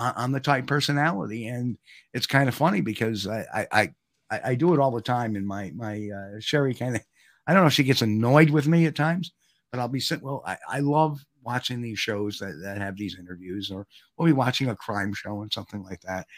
on, 0.00 0.32
the 0.32 0.40
type 0.40 0.66
personality. 0.66 1.46
And 1.46 1.78
it's 2.12 2.26
kind 2.26 2.48
of 2.48 2.56
funny 2.56 2.80
because 2.80 3.28
I, 3.28 3.66
I, 3.70 3.94
I, 4.30 4.40
I 4.46 4.54
do 4.56 4.74
it 4.74 4.80
all 4.80 4.90
the 4.90 5.00
time. 5.00 5.36
And 5.36 5.46
my 5.46 5.70
my 5.76 6.08
uh, 6.08 6.40
Sherry 6.40 6.74
kind 6.74 6.96
of, 6.96 7.04
I 7.46 7.52
don't 7.52 7.62
know 7.62 7.68
if 7.68 7.72
she 7.74 7.84
gets 7.84 8.02
annoyed 8.02 8.50
with 8.50 8.66
me 8.66 8.86
at 8.86 8.96
times 8.96 9.32
but 9.74 9.80
I'll 9.80 9.88
be 9.88 9.98
sitting. 9.98 10.24
Well, 10.24 10.40
I, 10.46 10.56
I 10.68 10.78
love 10.78 11.26
watching 11.42 11.82
these 11.82 11.98
shows 11.98 12.38
that, 12.38 12.60
that 12.62 12.78
have 12.78 12.96
these 12.96 13.18
interviews, 13.18 13.72
or 13.72 13.88
we'll 14.16 14.26
be 14.26 14.32
watching 14.32 14.70
a 14.70 14.76
crime 14.76 15.12
show 15.12 15.42
and 15.42 15.52
something 15.52 15.82
like 15.82 16.00
that, 16.02 16.28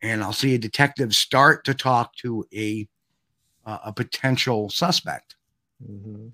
and 0.00 0.22
I'll 0.22 0.32
see 0.32 0.54
a 0.54 0.58
detective 0.58 1.12
start 1.12 1.64
to 1.64 1.74
talk 1.74 2.14
to 2.18 2.46
a 2.54 2.86
uh, 3.66 3.78
a 3.86 3.92
potential 3.92 4.70
suspect, 4.70 5.34
mm-hmm. 5.84 6.28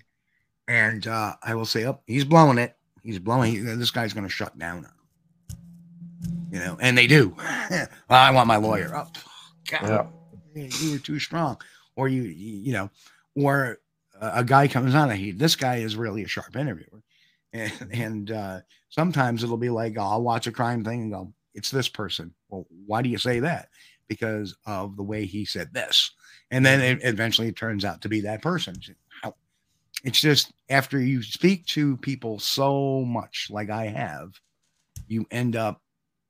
and 0.67 1.07
uh, 1.07 1.33
I 1.41 1.55
will 1.55 1.65
say, 1.65 1.87
"Oh, 1.87 1.99
he's 2.05 2.25
blowing 2.25 2.59
it. 2.59 2.75
He's 3.01 3.17
blowing. 3.17 3.65
This 3.79 3.89
guy's 3.89 4.13
going 4.13 4.27
to 4.27 4.31
shut 4.31 4.55
down." 4.59 4.85
You 6.51 6.59
know, 6.59 6.77
and 6.79 6.95
they 6.95 7.07
do. 7.07 7.35
well, 7.71 7.87
I 8.07 8.29
want 8.29 8.45
my 8.45 8.57
lawyer. 8.57 8.91
Oh, 8.93 9.07
God, 9.67 10.11
yeah. 10.53 10.67
you 10.79 10.91
were 10.91 10.99
too 10.99 11.17
strong, 11.17 11.57
or 11.95 12.07
you, 12.07 12.21
you 12.21 12.73
know, 12.73 12.91
or 13.35 13.79
a 14.21 14.43
guy 14.43 14.67
comes 14.67 14.93
on, 14.93 15.09
and 15.09 15.19
he 15.19 15.31
this 15.31 15.55
guy 15.55 15.77
is 15.77 15.95
really 15.95 16.23
a 16.23 16.27
sharp 16.27 16.55
interviewer, 16.55 17.01
and, 17.51 17.73
and 17.91 18.31
uh, 18.31 18.59
sometimes 18.89 19.43
it'll 19.43 19.57
be 19.57 19.69
like 19.69 19.97
I'll 19.97 20.21
watch 20.21 20.47
a 20.47 20.51
crime 20.51 20.83
thing 20.83 21.01
and 21.01 21.11
go, 21.11 21.33
it's 21.53 21.71
this 21.71 21.89
person. 21.89 22.33
Well, 22.49 22.65
why 22.85 23.01
do 23.01 23.09
you 23.09 23.17
say 23.17 23.39
that? 23.39 23.69
Because 24.07 24.55
of 24.65 24.95
the 24.95 25.03
way 25.03 25.25
he 25.25 25.45
said 25.45 25.73
this, 25.73 26.11
and 26.51 26.65
then 26.65 26.81
it 26.81 26.99
eventually 27.03 27.47
it 27.47 27.55
turns 27.55 27.83
out 27.83 28.01
to 28.01 28.09
be 28.09 28.21
that 28.21 28.41
person. 28.41 28.75
It's 30.03 30.19
just 30.19 30.51
after 30.69 30.99
you 30.99 31.21
speak 31.21 31.65
to 31.67 31.95
people 31.97 32.39
so 32.39 33.05
much, 33.05 33.49
like 33.51 33.69
I 33.69 33.85
have, 33.85 34.31
you 35.07 35.27
end 35.29 35.55
up, 35.55 35.79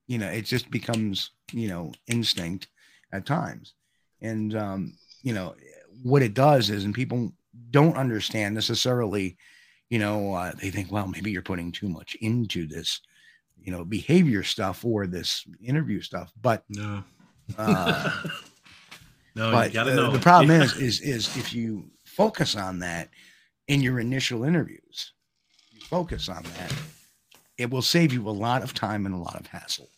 you 0.07 0.17
know, 0.17 0.27
it 0.27 0.41
just 0.41 0.69
becomes, 0.69 1.31
you 1.53 1.69
know, 1.69 1.93
instinct 2.07 2.67
at 3.13 3.25
times, 3.25 3.73
and 4.21 4.55
um, 4.55 4.93
you 5.23 5.33
know 5.33 5.55
what 6.03 6.21
it 6.21 6.33
does 6.33 6.69
is, 6.69 6.85
and 6.85 6.93
people 6.93 7.31
don't 7.71 7.97
understand 7.97 8.53
necessarily, 8.53 9.37
you 9.89 9.99
know, 9.99 10.33
uh, 10.33 10.51
they 10.59 10.69
think, 10.69 10.91
well, 10.91 11.07
maybe 11.07 11.31
you're 11.31 11.41
putting 11.41 11.71
too 11.71 11.89
much 11.89 12.15
into 12.15 12.67
this, 12.67 13.01
you 13.59 13.71
know, 13.71 13.83
behavior 13.83 14.43
stuff 14.43 14.85
or 14.85 15.07
this 15.07 15.45
interview 15.63 16.01
stuff. 16.01 16.31
But 16.39 16.63
no, 16.69 17.03
uh, 17.57 18.11
no, 19.35 19.51
but 19.51 19.75
uh, 19.75 20.11
the 20.11 20.19
problem 20.19 20.51
is, 20.61 20.75
is, 20.75 21.01
is 21.01 21.37
if 21.37 21.53
you 21.53 21.89
focus 22.05 22.55
on 22.55 22.79
that 22.79 23.09
in 23.67 23.81
your 23.81 23.99
initial 23.99 24.43
interviews, 24.43 25.13
you 25.71 25.81
focus 25.81 26.29
on 26.29 26.43
that, 26.43 26.73
it 27.57 27.69
will 27.69 27.81
save 27.81 28.13
you 28.13 28.27
a 28.27 28.31
lot 28.31 28.63
of 28.63 28.73
time 28.73 29.05
and 29.05 29.15
a 29.15 29.19
lot 29.19 29.39
of 29.39 29.47
hassle. 29.47 29.89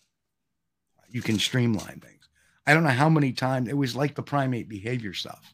You 1.09 1.21
can 1.21 1.39
streamline 1.39 1.99
things. 1.99 2.27
I 2.65 2.73
don't 2.73 2.83
know 2.83 2.89
how 2.89 3.09
many 3.09 3.33
times 3.33 3.69
it 3.69 3.77
was 3.77 3.95
like 3.95 4.15
the 4.15 4.23
primate 4.23 4.69
behavior 4.69 5.13
stuff 5.13 5.53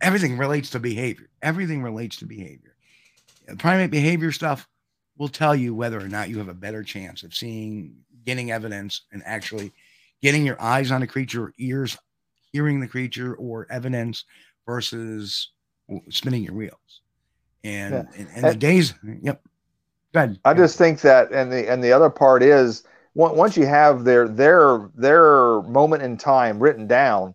everything 0.00 0.38
relates 0.38 0.70
to 0.70 0.78
behavior. 0.78 1.28
Everything 1.42 1.82
relates 1.82 2.16
to 2.16 2.26
behavior. 2.26 2.74
Primate 3.58 3.90
behavior 3.90 4.32
stuff 4.32 4.68
will 5.18 5.28
tell 5.28 5.54
you 5.54 5.74
whether 5.74 5.98
or 6.00 6.08
not 6.08 6.28
you 6.28 6.38
have 6.38 6.48
a 6.48 6.54
better 6.54 6.82
chance 6.82 7.22
of 7.22 7.34
seeing, 7.34 7.94
getting 8.24 8.50
evidence, 8.50 9.02
and 9.12 9.22
actually 9.24 9.72
getting 10.22 10.44
your 10.44 10.60
eyes 10.60 10.90
on 10.90 11.02
a 11.02 11.06
creature, 11.06 11.44
or 11.44 11.54
ears 11.58 11.96
hearing 12.52 12.80
the 12.80 12.88
creature, 12.88 13.34
or 13.36 13.66
evidence 13.70 14.24
versus 14.66 15.50
spinning 16.10 16.42
your 16.42 16.54
wheels. 16.54 17.02
And, 17.64 17.94
yeah. 17.94 18.04
and, 18.16 18.28
and, 18.34 18.44
the 18.44 18.54
days, 18.54 18.94
yep. 19.22 19.42
Go 20.12 20.20
ahead. 20.20 20.38
I 20.44 20.54
just 20.54 20.76
think 20.78 21.00
that, 21.00 21.30
and 21.32 21.52
the 21.52 21.70
and 21.70 21.82
the 21.82 21.92
other 21.92 22.10
part 22.10 22.42
is 22.42 22.84
once 23.14 23.56
you 23.56 23.66
have 23.66 24.04
their 24.04 24.28
their 24.28 24.90
their 24.94 25.62
moment 25.62 26.02
in 26.02 26.16
time 26.16 26.58
written 26.58 26.86
down, 26.86 27.34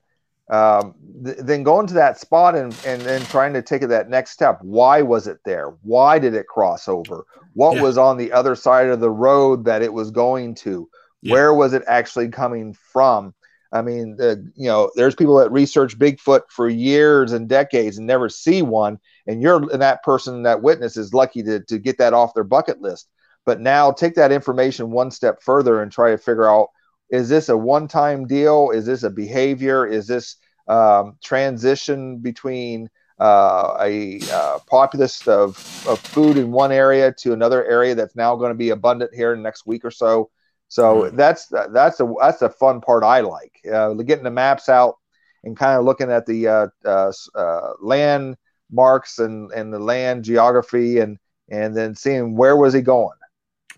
um, 0.51 0.95
th- 1.25 1.37
then 1.39 1.63
going 1.63 1.87
to 1.87 1.93
that 1.95 2.19
spot 2.19 2.55
and, 2.55 2.75
and 2.85 3.01
then 3.01 3.21
trying 3.25 3.53
to 3.53 3.61
take 3.61 3.81
it 3.81 3.87
that 3.87 4.09
next 4.09 4.31
step. 4.31 4.59
Why 4.61 5.01
was 5.01 5.25
it 5.27 5.39
there? 5.45 5.73
Why 5.81 6.19
did 6.19 6.35
it 6.35 6.47
cross 6.47 6.87
over? 6.87 7.25
What 7.53 7.77
yeah. 7.77 7.81
was 7.81 7.97
on 7.97 8.17
the 8.17 8.31
other 8.31 8.55
side 8.55 8.87
of 8.87 8.99
the 8.99 9.09
road 9.09 9.65
that 9.65 9.81
it 9.81 9.93
was 9.93 10.11
going 10.11 10.55
to? 10.55 10.89
Yeah. 11.21 11.33
Where 11.33 11.53
was 11.53 11.73
it 11.73 11.83
actually 11.87 12.29
coming 12.29 12.73
from? 12.73 13.33
I 13.71 13.81
mean, 13.81 14.17
the, 14.17 14.51
you 14.55 14.67
know, 14.67 14.91
there's 14.95 15.15
people 15.15 15.37
that 15.37 15.51
research 15.51 15.97
Bigfoot 15.97 16.41
for 16.49 16.67
years 16.67 17.31
and 17.31 17.47
decades 17.47 17.97
and 17.97 18.05
never 18.05 18.27
see 18.27 18.61
one, 18.61 18.99
and 19.27 19.41
you're 19.41 19.57
and 19.71 19.81
that 19.81 20.03
person, 20.03 20.43
that 20.43 20.61
witness, 20.61 20.97
is 20.97 21.13
lucky 21.13 21.41
to 21.43 21.61
to 21.61 21.79
get 21.79 21.97
that 21.99 22.13
off 22.13 22.33
their 22.33 22.43
bucket 22.43 22.81
list. 22.81 23.07
But 23.45 23.61
now 23.61 23.91
take 23.91 24.15
that 24.15 24.33
information 24.33 24.91
one 24.91 25.09
step 25.09 25.41
further 25.41 25.81
and 25.81 25.89
try 25.89 26.11
to 26.11 26.17
figure 26.17 26.49
out: 26.49 26.67
is 27.11 27.27
this 27.27 27.49
a 27.49 27.57
one-time 27.57 28.25
deal? 28.25 28.71
Is 28.71 28.85
this 28.85 29.03
a 29.03 29.09
behavior? 29.09 29.85
Is 29.85 30.07
this 30.07 30.37
um, 30.67 31.17
transition 31.21 32.19
between 32.19 32.89
uh, 33.19 33.77
a 33.81 34.19
uh, 34.31 34.59
populist 34.67 35.27
of, 35.27 35.57
of 35.87 35.99
food 35.99 36.37
in 36.37 36.51
one 36.51 36.71
area 36.71 37.13
to 37.19 37.33
another 37.33 37.63
area 37.65 37.93
that's 37.93 38.15
now 38.15 38.35
going 38.35 38.49
to 38.49 38.57
be 38.57 38.69
abundant 38.69 39.13
here 39.13 39.33
in 39.33 39.39
the 39.39 39.43
next 39.43 39.67
week 39.67 39.85
or 39.85 39.91
so. 39.91 40.31
So 40.69 41.03
mm-hmm. 41.03 41.17
that's 41.17 41.47
that's 41.47 41.99
a 41.99 42.13
that's 42.19 42.41
a 42.41 42.49
fun 42.49 42.79
part 42.79 43.03
I 43.03 43.19
like. 43.19 43.59
Uh, 43.71 43.93
getting 43.95 44.23
the 44.23 44.31
maps 44.31 44.69
out 44.69 44.95
and 45.43 45.55
kind 45.55 45.77
of 45.77 45.83
looking 45.83 46.09
at 46.09 46.25
the 46.25 46.47
uh, 46.47 46.67
uh, 46.85 47.11
uh, 47.35 47.73
land 47.81 48.37
marks 48.71 49.19
and 49.19 49.51
and 49.51 49.73
the 49.73 49.79
land 49.79 50.23
geography 50.23 50.99
and 50.99 51.19
and 51.49 51.75
then 51.75 51.93
seeing 51.93 52.37
where 52.37 52.55
was 52.55 52.73
he 52.73 52.81
going. 52.81 53.17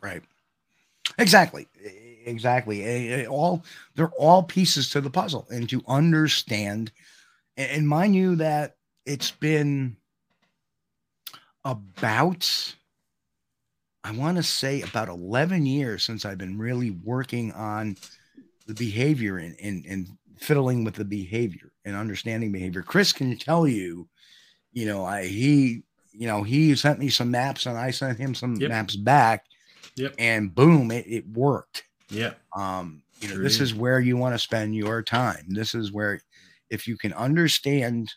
Right. 0.02 0.22
Exactly 1.18 1.68
exactly. 2.26 3.26
all 3.28 3.64
they're 3.96 4.12
all 4.18 4.44
pieces 4.44 4.90
to 4.92 5.02
the 5.02 5.10
puzzle, 5.10 5.48
and 5.50 5.70
to 5.70 5.84
understand, 5.88 6.92
and 7.58 7.88
mind 7.88 8.16
you 8.16 8.36
that 8.38 8.78
it's 9.06 9.32
been 9.32 9.98
about 11.66 12.76
I 14.04 14.12
want 14.12 14.38
to 14.38 14.44
say 14.44 14.82
about 14.82 15.08
11 15.08 15.66
years 15.66 16.04
since 16.04 16.26
I've 16.26 16.38
been 16.38 16.58
really 16.58 16.92
working 16.92 17.54
on 17.54 17.96
the 18.68 18.74
behavior 18.74 19.38
and, 19.38 19.56
and, 19.62 19.86
and 19.86 20.08
fiddling 20.38 20.84
with 20.84 20.96
the 20.96 21.06
behavior 21.06 21.72
and 21.86 21.96
understanding 21.96 22.52
behavior. 22.52 22.82
Chris 22.82 23.14
can 23.14 23.38
tell 23.38 23.66
you, 23.66 24.10
you 24.74 24.86
know, 24.86 25.06
I, 25.06 25.26
he, 25.26 25.84
you 26.12 26.28
know, 26.28 26.44
he 26.44 26.76
sent 26.76 27.00
me 27.00 27.10
some 27.10 27.32
maps 27.32 27.66
and 27.66 27.78
I 27.78 27.92
sent 27.92 28.18
him 28.18 28.36
some 28.36 28.56
yep. 28.56 28.70
maps 28.70 28.96
back. 28.98 29.46
Yep. 29.96 30.16
And 30.18 30.54
boom, 30.54 30.92
it, 30.92 31.06
it 31.08 31.28
worked. 31.28 31.84
Yeah. 32.14 32.34
Um, 32.56 33.02
You 33.20 33.30
know, 33.30 33.36
Sure 33.36 33.44
this 33.44 33.56
is. 33.56 33.72
is 33.72 33.74
where 33.74 34.00
you 34.00 34.18
want 34.18 34.36
to 34.36 34.40
spend 34.40 34.76
your 34.76 35.02
time. 35.02 35.46
This 35.50 35.74
is 35.74 35.92
where, 35.92 36.22
if 36.70 36.88
you 36.88 36.98
can 36.98 37.14
understand 37.14 38.14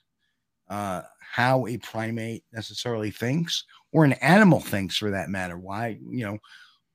uh, 0.69 1.03
how 1.21 1.67
a 1.67 1.77
primate 1.79 2.45
necessarily 2.53 3.11
thinks, 3.11 3.65
or 3.93 4.05
an 4.05 4.15
animal 4.15 4.61
thinks 4.61 4.97
for 4.97 5.11
that 5.11 5.29
matter, 5.29 5.57
why, 5.59 5.99
you 6.11 6.25
know, 6.25 6.39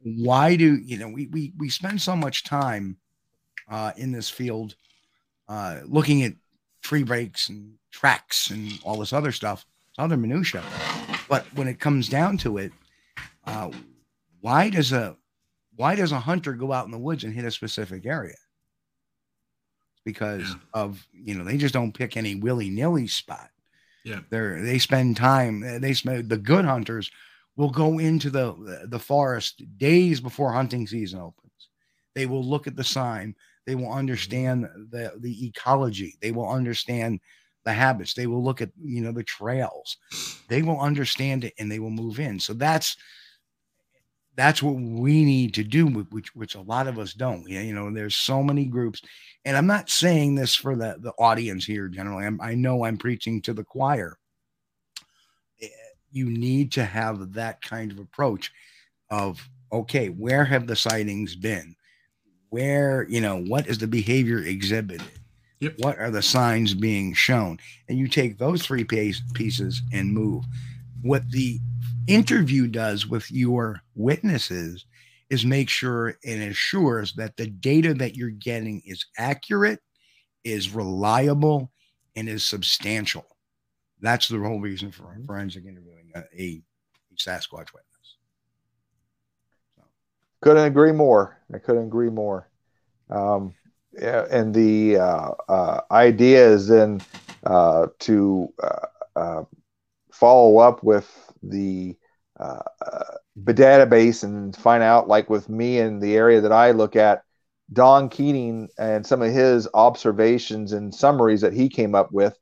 why 0.01 0.55
do, 0.55 0.77
you 0.83 0.97
know, 0.97 1.07
we, 1.07 1.27
we, 1.27 1.53
we 1.57 1.69
spend 1.69 2.01
so 2.01 2.15
much 2.15 2.43
time 2.43 2.97
uh, 3.69 3.91
in 3.95 4.11
this 4.11 4.29
field 4.29 4.75
uh, 5.47 5.79
looking 5.85 6.23
at 6.23 6.33
tree 6.81 7.03
breaks 7.03 7.49
and 7.49 7.73
tracks 7.91 8.49
and 8.49 8.79
all 8.83 8.97
this 8.97 9.13
other 9.13 9.31
stuff, 9.31 9.65
other 9.97 10.17
minutia. 10.17 10.63
But 11.29 11.45
when 11.55 11.67
it 11.67 11.79
comes 11.79 12.09
down 12.09 12.37
to 12.39 12.57
it, 12.57 12.71
uh, 13.45 13.71
why 14.41 14.69
does 14.69 14.91
a 14.91 15.15
why 15.81 15.95
does 15.95 16.11
a 16.11 16.19
hunter 16.19 16.53
go 16.53 16.71
out 16.71 16.85
in 16.85 16.91
the 16.91 16.99
woods 16.99 17.23
and 17.23 17.33
hit 17.33 17.43
a 17.43 17.49
specific 17.49 18.05
area? 18.05 18.35
Because 20.05 20.47
Yeah. 20.47 20.55
of 20.75 21.07
you 21.11 21.33
know 21.33 21.43
they 21.43 21.57
just 21.57 21.73
don't 21.73 21.91
pick 21.91 22.15
any 22.15 22.35
willy 22.35 22.69
nilly 22.69 23.07
spot. 23.07 23.49
Yeah. 24.05 24.19
They're 24.29 24.61
they 24.61 24.77
spend 24.77 25.17
time. 25.17 25.81
They 25.81 25.93
spend 25.93 26.29
the 26.29 26.37
good 26.37 26.65
hunters 26.65 27.09
will 27.55 27.71
go 27.71 27.97
into 27.97 28.29
the 28.29 28.85
the 28.87 28.99
forest 28.99 29.63
days 29.79 30.21
before 30.21 30.53
hunting 30.53 30.85
season 30.85 31.19
opens. 31.19 31.69
They 32.13 32.27
will 32.27 32.43
look 32.43 32.67
at 32.67 32.75
the 32.75 32.83
sign. 32.83 33.35
They 33.65 33.73
will 33.73 33.85
mm-hmm. 33.85 33.97
understand 33.97 34.69
the 34.91 35.13
the 35.17 35.47
ecology. 35.47 36.15
They 36.21 36.31
will 36.31 36.47
understand 36.47 37.21
the 37.63 37.73
habits. 37.73 38.13
They 38.13 38.27
will 38.27 38.43
look 38.43 38.61
at 38.61 38.69
you 38.79 39.01
know 39.01 39.13
the 39.13 39.23
trails. 39.23 39.97
They 40.47 40.61
will 40.61 40.79
understand 40.79 41.43
it 41.43 41.55
and 41.57 41.71
they 41.71 41.79
will 41.79 41.89
move 41.89 42.19
in. 42.19 42.39
So 42.39 42.53
that's 42.53 42.97
that's 44.35 44.63
what 44.63 44.75
we 44.75 45.25
need 45.25 45.53
to 45.55 45.63
do, 45.63 45.87
which 45.87 46.33
which 46.35 46.55
a 46.55 46.61
lot 46.61 46.87
of 46.87 46.97
us 46.97 47.13
don't. 47.13 47.47
Yeah, 47.49 47.61
you 47.61 47.73
know, 47.73 47.91
there's 47.91 48.15
so 48.15 48.41
many 48.41 48.65
groups, 48.65 49.01
and 49.45 49.57
I'm 49.57 49.67
not 49.67 49.89
saying 49.89 50.35
this 50.35 50.55
for 50.55 50.75
the 50.75 50.97
the 50.99 51.13
audience 51.19 51.65
here. 51.65 51.87
Generally, 51.87 52.25
I'm, 52.25 52.41
I 52.41 52.55
know 52.55 52.85
I'm 52.85 52.97
preaching 52.97 53.41
to 53.43 53.53
the 53.53 53.63
choir. 53.63 54.17
Eh, 55.61 55.67
You 56.11 56.29
need 56.29 56.71
to 56.73 56.85
have 56.85 57.33
that 57.33 57.61
kind 57.61 57.91
of 57.91 57.99
approach 57.99 58.51
of 59.09 59.47
okay, 59.71 60.07
where 60.09 60.45
have 60.45 60.67
the 60.67 60.75
sightings 60.75 61.35
been? 61.35 61.75
Where 62.49 63.05
you 63.09 63.21
know 63.21 63.37
what 63.43 63.67
is 63.67 63.77
the 63.77 63.87
behavior 63.87 64.39
exhibited? 64.39 65.03
Yep. 65.59 65.75
What 65.77 65.99
are 65.99 66.09
the 66.09 66.23
signs 66.23 66.73
being 66.73 67.13
shown? 67.13 67.59
And 67.87 67.97
you 67.99 68.07
take 68.07 68.37
those 68.37 68.65
three 68.65 68.83
piece, 68.83 69.21
pieces 69.35 69.83
and 69.93 70.11
move. 70.11 70.43
What 71.03 71.29
the 71.29 71.59
interview 72.07 72.67
does 72.67 73.07
with 73.07 73.29
your 73.31 73.81
witnesses 73.95 74.85
is 75.29 75.45
make 75.45 75.69
sure 75.69 76.15
and 76.25 76.43
assures 76.43 77.13
that 77.13 77.37
the 77.37 77.47
data 77.47 77.93
that 77.93 78.15
you're 78.15 78.29
getting 78.29 78.81
is 78.85 79.05
accurate, 79.17 79.79
is 80.43 80.73
reliable, 80.73 81.71
and 82.15 82.27
is 82.27 82.43
substantial. 82.43 83.25
That's 84.01 84.27
the 84.27 84.39
whole 84.39 84.59
reason 84.59 84.91
for 84.91 85.15
forensic 85.25 85.63
interviewing 85.65 86.11
a, 86.15 86.19
a, 86.19 86.61
a 87.11 87.15
Sasquatch 87.15 87.71
witness. 87.73 88.17
Couldn't 90.41 90.65
agree 90.65 90.91
more. 90.91 91.37
I 91.53 91.59
couldn't 91.59 91.85
agree 91.85 92.09
more. 92.09 92.49
Um, 93.09 93.53
and 93.99 94.53
the 94.53 94.97
uh, 94.97 95.31
uh, 95.47 95.81
idea 95.91 96.49
is 96.49 96.67
then 96.67 97.01
uh, 97.45 97.87
to 97.99 98.51
uh, 98.61 98.87
uh, 99.15 99.43
follow 100.11 100.57
up 100.57 100.83
with 100.83 101.30
the 101.43 101.97
uh, 102.39 102.59
uh, 102.85 103.03
database 103.37 104.23
and 104.23 104.55
find 104.55 104.83
out, 104.83 105.07
like 105.07 105.29
with 105.29 105.49
me 105.49 105.79
in 105.79 105.99
the 105.99 106.15
area 106.15 106.41
that 106.41 106.51
I 106.51 106.71
look 106.71 106.95
at, 106.95 107.23
Don 107.73 108.09
Keating 108.09 108.69
and 108.77 109.05
some 109.05 109.21
of 109.21 109.31
his 109.31 109.67
observations 109.73 110.73
and 110.73 110.93
summaries 110.93 111.41
that 111.41 111.53
he 111.53 111.69
came 111.69 111.95
up 111.95 112.11
with 112.11 112.37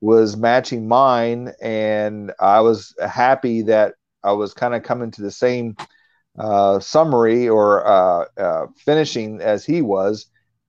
was 0.00 0.36
matching 0.36 0.86
mine, 0.86 1.52
and 1.60 2.32
I 2.38 2.60
was 2.60 2.94
happy 3.04 3.62
that 3.62 3.94
I 4.22 4.32
was 4.32 4.54
kind 4.54 4.74
of 4.74 4.82
coming 4.82 5.10
to 5.12 5.22
the 5.22 5.30
same 5.30 5.76
uh, 6.38 6.78
summary 6.78 7.48
or 7.48 7.86
uh, 7.86 8.24
uh, 8.36 8.66
finishing 8.84 9.40
as 9.40 9.64
he 9.64 9.82
was, 9.82 10.26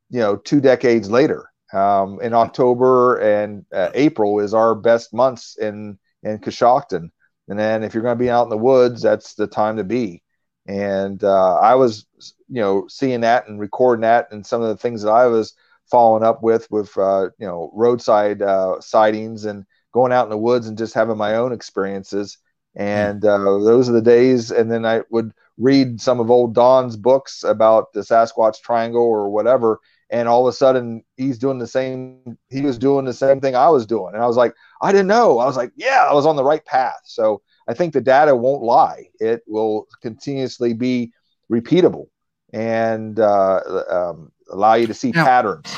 you 0.10 0.20
know, 0.20 0.36
two 0.36 0.60
decades 0.60 1.12
later. 1.12 1.46
Um, 1.72 2.20
in 2.22 2.34
October 2.34 3.18
and 3.18 3.64
uh, 3.72 3.92
April 3.94 4.40
is 4.40 4.56
our 4.56 4.74
best 4.74 5.14
months 5.14 5.56
in 5.60 6.00
in 6.24 6.40
Coshocton, 6.40 7.12
and 7.50 7.58
then 7.58 7.84
if 7.84 7.94
you're 7.94 8.04
going 8.04 8.18
to 8.18 8.24
be 8.24 8.30
out 8.30 8.44
in 8.44 8.50
the 8.50 8.58
woods, 8.58 9.02
that's 9.02 9.34
the 9.34 9.48
time 9.48 9.78
to 9.78 9.84
be. 9.84 10.24
And 10.68 11.24
uh, 11.24 11.56
I 11.56 11.76
was, 11.76 12.06
you 12.48 12.62
know, 12.62 12.86
seeing 12.88 13.22
that 13.22 13.48
and 13.48 13.60
recording 13.60 14.02
that, 14.02 14.32
and 14.32 14.46
some 14.46 14.62
of 14.62 14.70
the 14.70 14.78
things 14.78 15.02
that 15.02 15.12
I 15.12 15.26
was 15.26 15.56
following 15.90 16.24
up 16.24 16.44
with, 16.44 16.70
with 16.70 16.96
uh, 16.98 17.30
you 17.40 17.48
know, 17.48 17.72
roadside 17.74 18.42
uh, 18.42 18.80
sightings 18.80 19.46
and 19.46 19.66
going 19.94 20.12
out 20.12 20.26
in 20.26 20.30
the 20.30 20.38
woods 20.38 20.68
and 20.68 20.78
just 20.78 20.94
having 20.94 21.18
my 21.18 21.36
own 21.36 21.52
experiences. 21.52 22.38
And 22.76 23.26
uh, 23.26 23.38
those 23.38 23.90
are 23.90 23.94
the 23.94 24.02
days. 24.02 24.52
And 24.52 24.72
then 24.72 24.86
I 24.86 25.02
would 25.10 25.34
read 25.58 26.00
some 26.00 26.20
of 26.20 26.32
old 26.32 26.56
Don's 26.56 26.96
books 26.96 27.44
about 27.44 27.92
the 27.94 28.02
Sasquatch 28.02 28.62
Triangle 28.62 29.04
or 29.04 29.30
whatever, 29.30 29.80
and 30.10 30.28
all 30.28 30.48
of 30.48 30.52
a 30.52 30.56
sudden 30.56 31.04
he's 31.18 31.38
doing 31.38 31.60
the 31.60 31.68
same. 31.68 32.38
He 32.50 32.62
was 32.62 32.78
doing 32.78 33.06
the 33.06 33.14
same 33.14 33.42
thing 33.42 33.56
I 33.56 33.70
was 33.70 33.86
doing, 33.86 34.14
and 34.14 34.24
I 34.24 34.28
was 34.28 34.38
like, 34.38 34.54
I 34.82 34.92
didn't 34.92 35.08
know. 35.08 35.40
I 35.40 35.46
was 35.46 35.58
like, 35.58 35.72
yeah, 35.76 36.08
I 36.10 36.14
was 36.14 36.26
on 36.26 36.36
the 36.36 36.44
right 36.44 36.64
path. 36.66 37.02
So 37.06 37.42
I 37.68 37.74
think 37.74 37.94
the 37.94 38.02
data 38.02 38.36
won't 38.36 38.64
lie. 38.64 39.10
It 39.20 39.42
will 39.48 39.88
continuously 40.02 40.74
be 40.74 41.12
repeatable 41.52 42.08
and 42.54 43.20
uh, 43.20 43.84
um, 43.90 44.32
allow 44.52 44.74
you 44.76 44.88
to 44.88 44.94
see 44.94 45.12
Now- 45.12 45.26
patterns. 45.26 45.76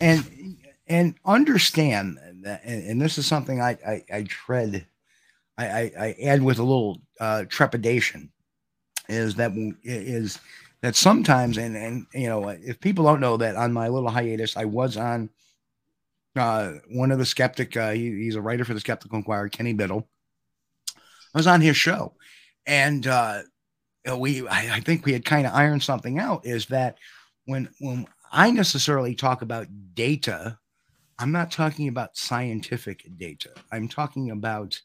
and 0.00 0.56
and 0.86 1.14
understand 1.24 2.18
that 2.42 2.62
and, 2.64 2.82
and 2.84 3.00
this 3.02 3.18
is 3.18 3.26
something 3.26 3.60
I, 3.60 3.76
I 3.86 4.04
i 4.12 4.22
tread 4.22 4.86
I, 5.58 5.66
I 5.66 5.92
i 5.98 6.16
add 6.24 6.42
with 6.42 6.58
a 6.58 6.62
little 6.62 7.00
uh 7.20 7.44
trepidation 7.48 8.30
is 9.08 9.34
that 9.34 9.52
is 9.84 10.38
that 10.82 10.94
sometimes 10.96 11.58
and 11.58 11.76
and 11.76 12.06
you 12.14 12.28
know 12.28 12.48
if 12.48 12.80
people 12.80 13.04
don't 13.04 13.20
know 13.20 13.36
that 13.38 13.56
on 13.56 13.72
my 13.72 13.88
little 13.88 14.08
hiatus 14.08 14.56
i 14.56 14.64
was 14.64 14.96
on 14.96 15.28
uh 16.36 16.72
one 16.90 17.10
of 17.10 17.18
the 17.18 17.26
skeptic 17.26 17.76
uh 17.76 17.90
he, 17.90 18.10
he's 18.22 18.36
a 18.36 18.40
writer 18.40 18.64
for 18.64 18.74
the 18.74 18.80
skeptical 18.80 19.16
inquirer 19.16 19.48
kenny 19.48 19.72
biddle 19.72 20.08
i 20.96 21.38
was 21.38 21.46
on 21.46 21.60
his 21.60 21.76
show 21.76 22.14
and 22.66 23.06
uh 23.06 23.42
we 24.16 24.46
i, 24.48 24.76
I 24.76 24.80
think 24.80 25.04
we 25.04 25.12
had 25.12 25.24
kind 25.24 25.46
of 25.46 25.54
ironed 25.54 25.82
something 25.82 26.18
out 26.18 26.46
is 26.46 26.66
that 26.66 26.98
when 27.46 27.68
when 27.80 28.06
I 28.30 28.50
necessarily 28.50 29.14
talk 29.14 29.42
about 29.42 29.66
data, 29.94 30.58
I'm 31.18 31.32
not 31.32 31.50
talking 31.50 31.88
about 31.88 32.16
scientific 32.16 33.06
data. 33.16 33.50
I'm 33.72 33.88
talking 33.88 34.30
about 34.30 34.80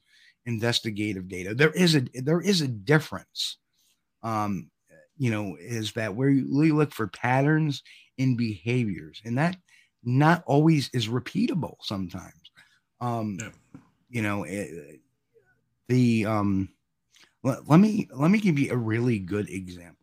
investigative 0.46 1.28
data. 1.28 1.54
There 1.54 1.72
is 1.72 1.96
a 1.96 2.02
there 2.14 2.42
is 2.42 2.62
a 2.62 2.68
difference. 2.68 3.58
Um, 4.24 4.70
you 5.18 5.30
know, 5.30 5.58
is 5.60 5.92
that 5.94 6.16
where 6.16 6.30
you 6.30 6.74
look 6.74 6.94
for 6.94 7.08
patterns 7.08 7.84
in 8.18 8.38
behaviors, 8.38 9.22
and 9.26 9.38
that 9.38 9.58
not 10.04 10.44
always 10.46 10.90
is 10.94 11.08
repeatable 11.08 11.76
sometimes. 11.82 12.52
Um, 13.02 13.38
Yeah. 13.40 13.50
you 14.10 14.22
know, 14.22 14.44
it, 14.44 15.00
the 15.88 16.26
um, 16.26 16.70
let, 17.44 17.68
let 17.70 17.80
me 17.80 18.08
let 18.14 18.32
me 18.32 18.40
give 18.40 18.58
you 18.60 18.72
a 18.72 18.78
really 18.78 19.20
good 19.20 19.50
example. 19.50 19.98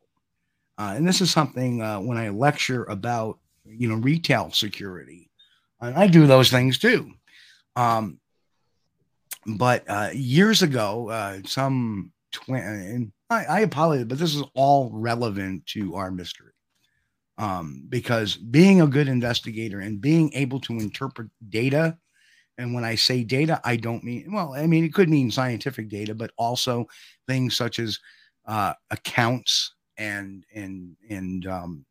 Uh, 0.78 0.94
and 0.96 1.06
this 1.06 1.20
is 1.20 1.30
something 1.30 1.82
uh, 1.82 2.00
when 2.00 2.16
I 2.16 2.30
lecture 2.30 2.84
about, 2.84 3.38
you 3.64 3.88
know, 3.88 3.96
retail 3.96 4.50
security, 4.50 5.30
and 5.80 5.94
I 5.94 6.06
do 6.06 6.26
those 6.26 6.50
things 6.50 6.78
too. 6.78 7.12
Um, 7.76 8.18
but 9.46 9.84
uh, 9.88 10.10
years 10.12 10.62
ago, 10.62 11.08
uh, 11.10 11.38
some 11.44 12.12
and 12.48 13.12
I, 13.28 13.44
I 13.44 13.60
apologize, 13.60 14.06
but 14.06 14.18
this 14.18 14.34
is 14.34 14.42
all 14.54 14.90
relevant 14.92 15.66
to 15.66 15.94
our 15.96 16.10
mystery. 16.10 16.49
Um, 17.40 17.86
because 17.88 18.36
being 18.36 18.82
a 18.82 18.86
good 18.86 19.08
investigator 19.08 19.80
and 19.80 19.98
being 19.98 20.30
able 20.34 20.60
to 20.60 20.74
interpret 20.74 21.30
data, 21.48 21.96
and 22.58 22.74
when 22.74 22.84
I 22.84 22.96
say 22.96 23.24
data, 23.24 23.58
I 23.64 23.76
don't 23.76 24.04
mean, 24.04 24.30
well, 24.30 24.52
I 24.54 24.66
mean, 24.66 24.84
it 24.84 24.92
could 24.92 25.08
mean 25.08 25.30
scientific 25.30 25.88
data, 25.88 26.14
but 26.14 26.32
also 26.36 26.86
things 27.26 27.56
such 27.56 27.78
as 27.78 27.98
uh, 28.46 28.74
accounts 28.90 29.74
and 29.96 30.44
and 30.54 30.96
and 31.08 31.46
um, 31.46 31.86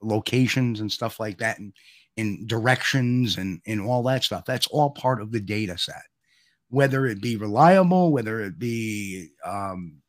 locations 0.00 0.78
and 0.80 0.92
stuff 0.92 1.18
like 1.18 1.38
that, 1.38 1.58
and 1.58 1.72
and 2.16 2.48
directions 2.48 3.36
and 3.36 3.60
and 3.66 3.80
all 3.80 4.04
that 4.04 4.22
stuff. 4.22 4.44
That's 4.44 4.68
all 4.68 4.90
part 4.90 5.20
of 5.20 5.32
the 5.32 5.40
data 5.40 5.76
set. 5.76 6.04
Whether 6.68 7.06
it 7.06 7.20
be 7.20 7.36
reliable, 7.36 8.12
whether 8.12 8.40
it 8.42 8.60
be 8.60 9.30
um, 9.44 10.02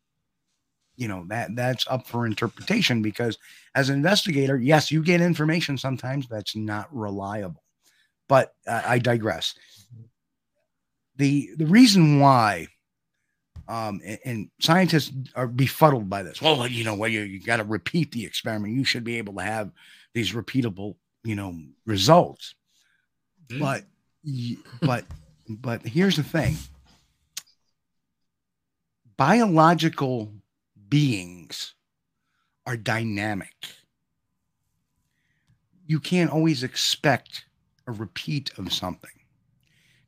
you 0.95 1.07
know 1.07 1.25
that 1.27 1.55
that's 1.55 1.85
up 1.87 2.07
for 2.07 2.25
interpretation 2.25 3.01
because 3.01 3.37
as 3.73 3.89
an 3.89 3.95
investigator, 3.95 4.57
yes, 4.57 4.91
you 4.91 5.03
get 5.03 5.21
information 5.21 5.77
sometimes 5.77 6.27
that's 6.27 6.55
not 6.55 6.87
reliable. 6.95 7.63
But 8.27 8.53
uh, 8.67 8.81
I 8.85 8.99
digress. 8.99 9.55
The 11.17 11.51
the 11.57 11.65
reason 11.65 12.19
why 12.19 12.67
Um, 13.67 13.99
and, 14.05 14.19
and 14.25 14.49
scientists 14.59 15.11
are 15.33 15.47
befuddled 15.47 16.07
by 16.07 16.21
this. 16.21 16.39
Well, 16.39 16.67
you 16.67 16.83
know, 16.83 16.93
well, 16.93 17.09
you, 17.09 17.21
you 17.21 17.39
got 17.39 17.57
to 17.57 17.63
repeat 17.63 18.11
the 18.11 18.23
experiment. 18.23 18.75
You 18.75 18.83
should 18.83 19.03
be 19.03 19.17
able 19.17 19.33
to 19.33 19.41
have 19.41 19.71
these 20.13 20.33
repeatable, 20.33 20.97
you 21.23 21.35
know, 21.35 21.57
results. 21.85 22.53
Yeah. 23.49 23.59
But, 23.59 23.83
but, 24.81 25.05
but 25.49 25.81
here's 25.81 26.15
the 26.15 26.23
thing 26.23 26.57
biological 29.17 30.31
beings 30.89 31.73
are 32.65 32.77
dynamic. 32.77 33.53
You 35.85 35.99
can't 35.99 36.31
always 36.31 36.63
expect 36.63 37.45
a 37.87 37.91
repeat 37.91 38.51
of 38.57 38.73
something. 38.73 39.11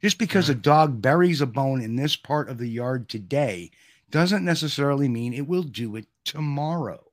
Just 0.02 0.18
because 0.18 0.50
a 0.50 0.56
dog 0.56 1.02
buries 1.02 1.42
a 1.42 1.46
bone 1.46 1.82
in 1.82 1.96
this 1.96 2.16
part 2.16 2.50
of 2.50 2.58
the 2.58 2.68
yard 2.68 3.10
today 3.10 3.72
doesn't 4.10 4.46
necessarily 4.46 5.08
mean 5.08 5.34
it 5.34 5.48
will 5.48 5.64
do 5.64 5.96
it 5.96 6.08
tomorrow, 6.24 7.04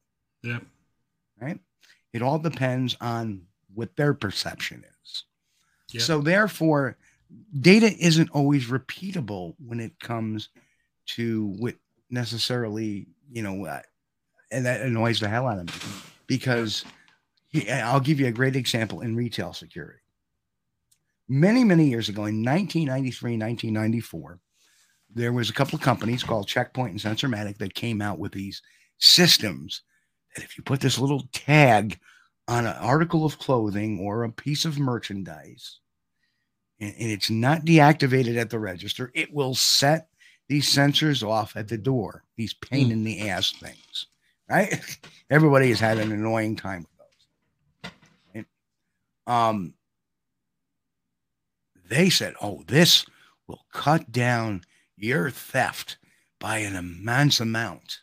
Yeah. 0.42 0.60
right? 1.40 1.58
It 2.12 2.22
all 2.22 2.38
depends 2.38 2.96
on 3.00 3.46
what 3.74 3.96
their 3.96 4.14
perception 4.14 4.84
is. 5.02 5.24
So, 6.02 6.20
therefore, 6.20 6.96
data 7.60 7.86
isn't 7.98 8.30
always 8.30 8.66
repeatable 8.66 9.54
when 9.58 9.80
it 9.80 9.98
comes 10.00 10.48
to 11.06 11.46
what 11.58 11.76
necessarily, 12.10 13.06
you 13.30 13.42
know, 13.42 13.64
uh, 13.66 13.80
and 14.50 14.66
that 14.66 14.82
annoys 14.82 15.20
the 15.20 15.28
hell 15.28 15.46
out 15.46 15.58
of 15.58 15.66
me 15.66 16.00
because 16.26 16.84
I'll 17.70 18.00
give 18.00 18.20
you 18.20 18.26
a 18.26 18.32
great 18.32 18.56
example 18.56 19.00
in 19.00 19.16
retail 19.16 19.52
security. 19.52 20.00
Many, 21.28 21.64
many 21.64 21.88
years 21.88 22.08
ago, 22.08 22.26
in 22.26 22.44
1993, 22.44 23.38
1994, 23.38 24.40
there 25.14 25.32
was 25.32 25.48
a 25.48 25.54
couple 25.54 25.76
of 25.76 25.82
companies 25.82 26.22
called 26.22 26.48
Checkpoint 26.48 26.90
and 26.90 27.00
Sensormatic 27.00 27.58
that 27.58 27.74
came 27.74 28.02
out 28.02 28.18
with 28.18 28.32
these 28.32 28.60
systems 28.98 29.82
that 30.34 30.44
if 30.44 30.58
you 30.58 30.64
put 30.64 30.80
this 30.80 30.98
little 30.98 31.22
tag 31.32 31.98
on 32.48 32.66
an 32.66 32.76
article 32.76 33.24
of 33.24 33.38
clothing 33.38 34.00
or 34.00 34.24
a 34.24 34.30
piece 34.30 34.64
of 34.64 34.78
merchandise 34.78 35.78
and, 36.80 36.94
and 36.98 37.10
it's 37.10 37.30
not 37.30 37.64
deactivated 37.64 38.36
at 38.36 38.50
the 38.50 38.58
register, 38.58 39.10
it 39.14 39.32
will 39.32 39.54
set 39.54 40.08
these 40.48 40.68
sensors 40.68 41.26
off 41.26 41.56
at 41.56 41.68
the 41.68 41.78
door, 41.78 42.24
these 42.36 42.54
pain 42.54 42.90
in 42.90 43.04
the 43.04 43.28
ass 43.28 43.52
things, 43.52 44.06
right? 44.48 44.80
Everybody 45.30 45.68
has 45.70 45.80
had 45.80 45.98
an 45.98 46.12
annoying 46.12 46.56
time 46.56 46.80
with 46.80 47.92
those. 48.34 48.44
right? 49.26 49.52
Um, 49.52 49.74
they 51.88 52.10
said, 52.10 52.34
oh, 52.40 52.62
this 52.66 53.06
will 53.46 53.64
cut 53.72 54.12
down 54.12 54.62
your 54.96 55.30
theft 55.30 55.98
by 56.38 56.58
an 56.58 56.76
immense 56.76 57.40
amount. 57.40 58.00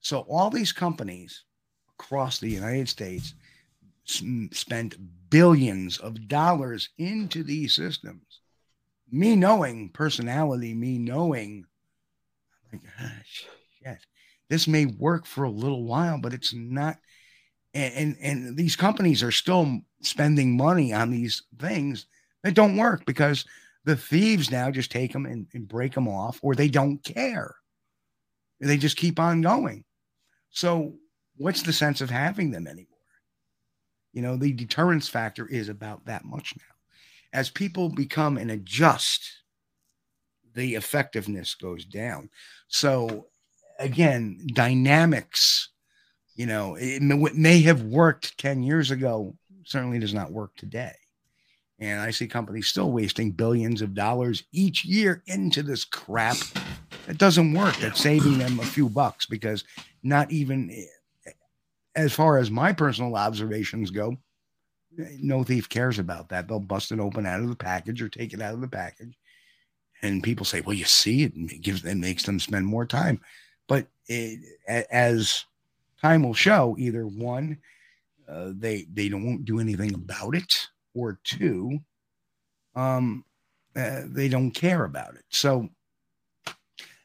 So 0.00 0.20
all 0.28 0.50
these 0.50 0.72
companies 0.72 1.44
across 1.98 2.38
the 2.38 2.50
United 2.50 2.88
States 2.88 3.34
spent 4.04 4.96
billions 5.30 5.98
of 5.98 6.28
dollars 6.28 6.90
into 6.98 7.42
these 7.44 7.74
systems. 7.74 8.40
Me 9.10 9.36
knowing 9.36 9.88
personality, 9.90 10.74
me 10.74 10.98
knowing, 10.98 11.64
like, 12.72 12.82
shit, 13.24 13.98
this 14.48 14.68
may 14.68 14.86
work 14.86 15.26
for 15.26 15.44
a 15.44 15.50
little 15.50 15.84
while, 15.84 16.18
but 16.20 16.32
it's 16.32 16.54
not. 16.54 16.98
And, 17.74 17.94
and 17.94 18.16
and 18.20 18.56
these 18.56 18.76
companies 18.76 19.22
are 19.22 19.30
still 19.30 19.80
spending 20.02 20.56
money 20.56 20.92
on 20.92 21.10
these 21.10 21.42
things 21.58 22.06
that 22.42 22.54
don't 22.54 22.76
work 22.76 23.06
because 23.06 23.46
the 23.84 23.96
thieves 23.96 24.50
now 24.50 24.70
just 24.70 24.90
take 24.90 25.12
them 25.12 25.26
and, 25.26 25.46
and 25.54 25.66
break 25.66 25.94
them 25.94 26.08
off, 26.08 26.38
or 26.42 26.54
they 26.54 26.68
don't 26.68 27.02
care. 27.02 27.54
They 28.60 28.76
just 28.76 28.96
keep 28.96 29.18
on 29.18 29.40
going. 29.40 29.84
So, 30.50 30.94
what's 31.36 31.62
the 31.62 31.72
sense 31.72 32.00
of 32.00 32.10
having 32.10 32.50
them 32.50 32.66
anymore? 32.66 32.86
You 34.12 34.22
know, 34.22 34.36
the 34.36 34.52
deterrence 34.52 35.08
factor 35.08 35.46
is 35.46 35.68
about 35.68 36.04
that 36.06 36.24
much 36.24 36.54
now. 36.56 37.38
As 37.38 37.50
people 37.50 37.88
become 37.88 38.36
and 38.36 38.50
adjust, 38.50 39.41
the 40.54 40.74
effectiveness 40.74 41.54
goes 41.54 41.84
down. 41.84 42.30
So, 42.68 43.26
again, 43.78 44.46
dynamics, 44.54 45.70
you 46.34 46.46
know, 46.46 46.76
it 46.76 47.02
may, 47.02 47.14
what 47.14 47.34
may 47.34 47.60
have 47.62 47.82
worked 47.82 48.38
10 48.38 48.62
years 48.62 48.90
ago 48.90 49.36
certainly 49.64 49.98
does 49.98 50.14
not 50.14 50.32
work 50.32 50.54
today. 50.56 50.92
And 51.78 52.00
I 52.00 52.12
see 52.12 52.28
companies 52.28 52.68
still 52.68 52.92
wasting 52.92 53.32
billions 53.32 53.82
of 53.82 53.94
dollars 53.94 54.44
each 54.52 54.84
year 54.84 55.22
into 55.26 55.62
this 55.62 55.84
crap. 55.84 56.36
It 57.08 57.18
doesn't 57.18 57.54
work. 57.54 57.82
It's 57.82 58.00
saving 58.00 58.38
them 58.38 58.60
a 58.60 58.64
few 58.64 58.88
bucks 58.88 59.26
because 59.26 59.64
not 60.02 60.30
even 60.30 60.70
eh, 60.70 61.30
as 61.96 62.12
far 62.12 62.38
as 62.38 62.50
my 62.50 62.72
personal 62.72 63.16
observations 63.16 63.90
go, 63.90 64.16
eh, 64.96 65.16
no 65.20 65.42
thief 65.42 65.68
cares 65.68 65.98
about 65.98 66.28
that. 66.28 66.46
They'll 66.46 66.60
bust 66.60 66.92
it 66.92 67.00
open 67.00 67.26
out 67.26 67.40
of 67.40 67.48
the 67.48 67.56
package 67.56 68.00
or 68.00 68.08
take 68.08 68.32
it 68.32 68.40
out 68.40 68.54
of 68.54 68.60
the 68.60 68.68
package. 68.68 69.18
And 70.02 70.22
people 70.22 70.44
say, 70.44 70.60
well, 70.60 70.74
you 70.74 70.84
see, 70.84 71.22
it 71.24 71.62
gives 71.62 71.84
it 71.84 71.94
makes 71.94 72.24
them 72.24 72.40
spend 72.40 72.66
more 72.66 72.86
time. 72.86 73.20
But 73.68 73.86
it, 74.08 74.40
as 74.90 75.44
time 76.00 76.24
will 76.24 76.34
show, 76.34 76.74
either 76.78 77.06
one, 77.06 77.58
uh, 78.28 78.50
they 78.56 78.86
they 78.92 79.08
don't 79.08 79.44
do 79.44 79.60
anything 79.60 79.94
about 79.94 80.34
it, 80.34 80.52
or 80.94 81.20
two, 81.22 81.78
um, 82.74 83.24
uh, 83.76 84.02
they 84.06 84.28
don't 84.28 84.50
care 84.50 84.84
about 84.84 85.14
it. 85.14 85.24
So, 85.30 85.68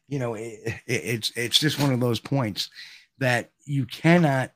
you 0.07 0.19
know, 0.19 0.33
it, 0.33 0.59
it, 0.65 0.81
it's 0.87 1.31
it's 1.35 1.59
just 1.59 1.79
one 1.79 1.93
of 1.93 1.99
those 1.99 2.19
points 2.19 2.69
that 3.19 3.51
you 3.65 3.85
cannot. 3.85 4.51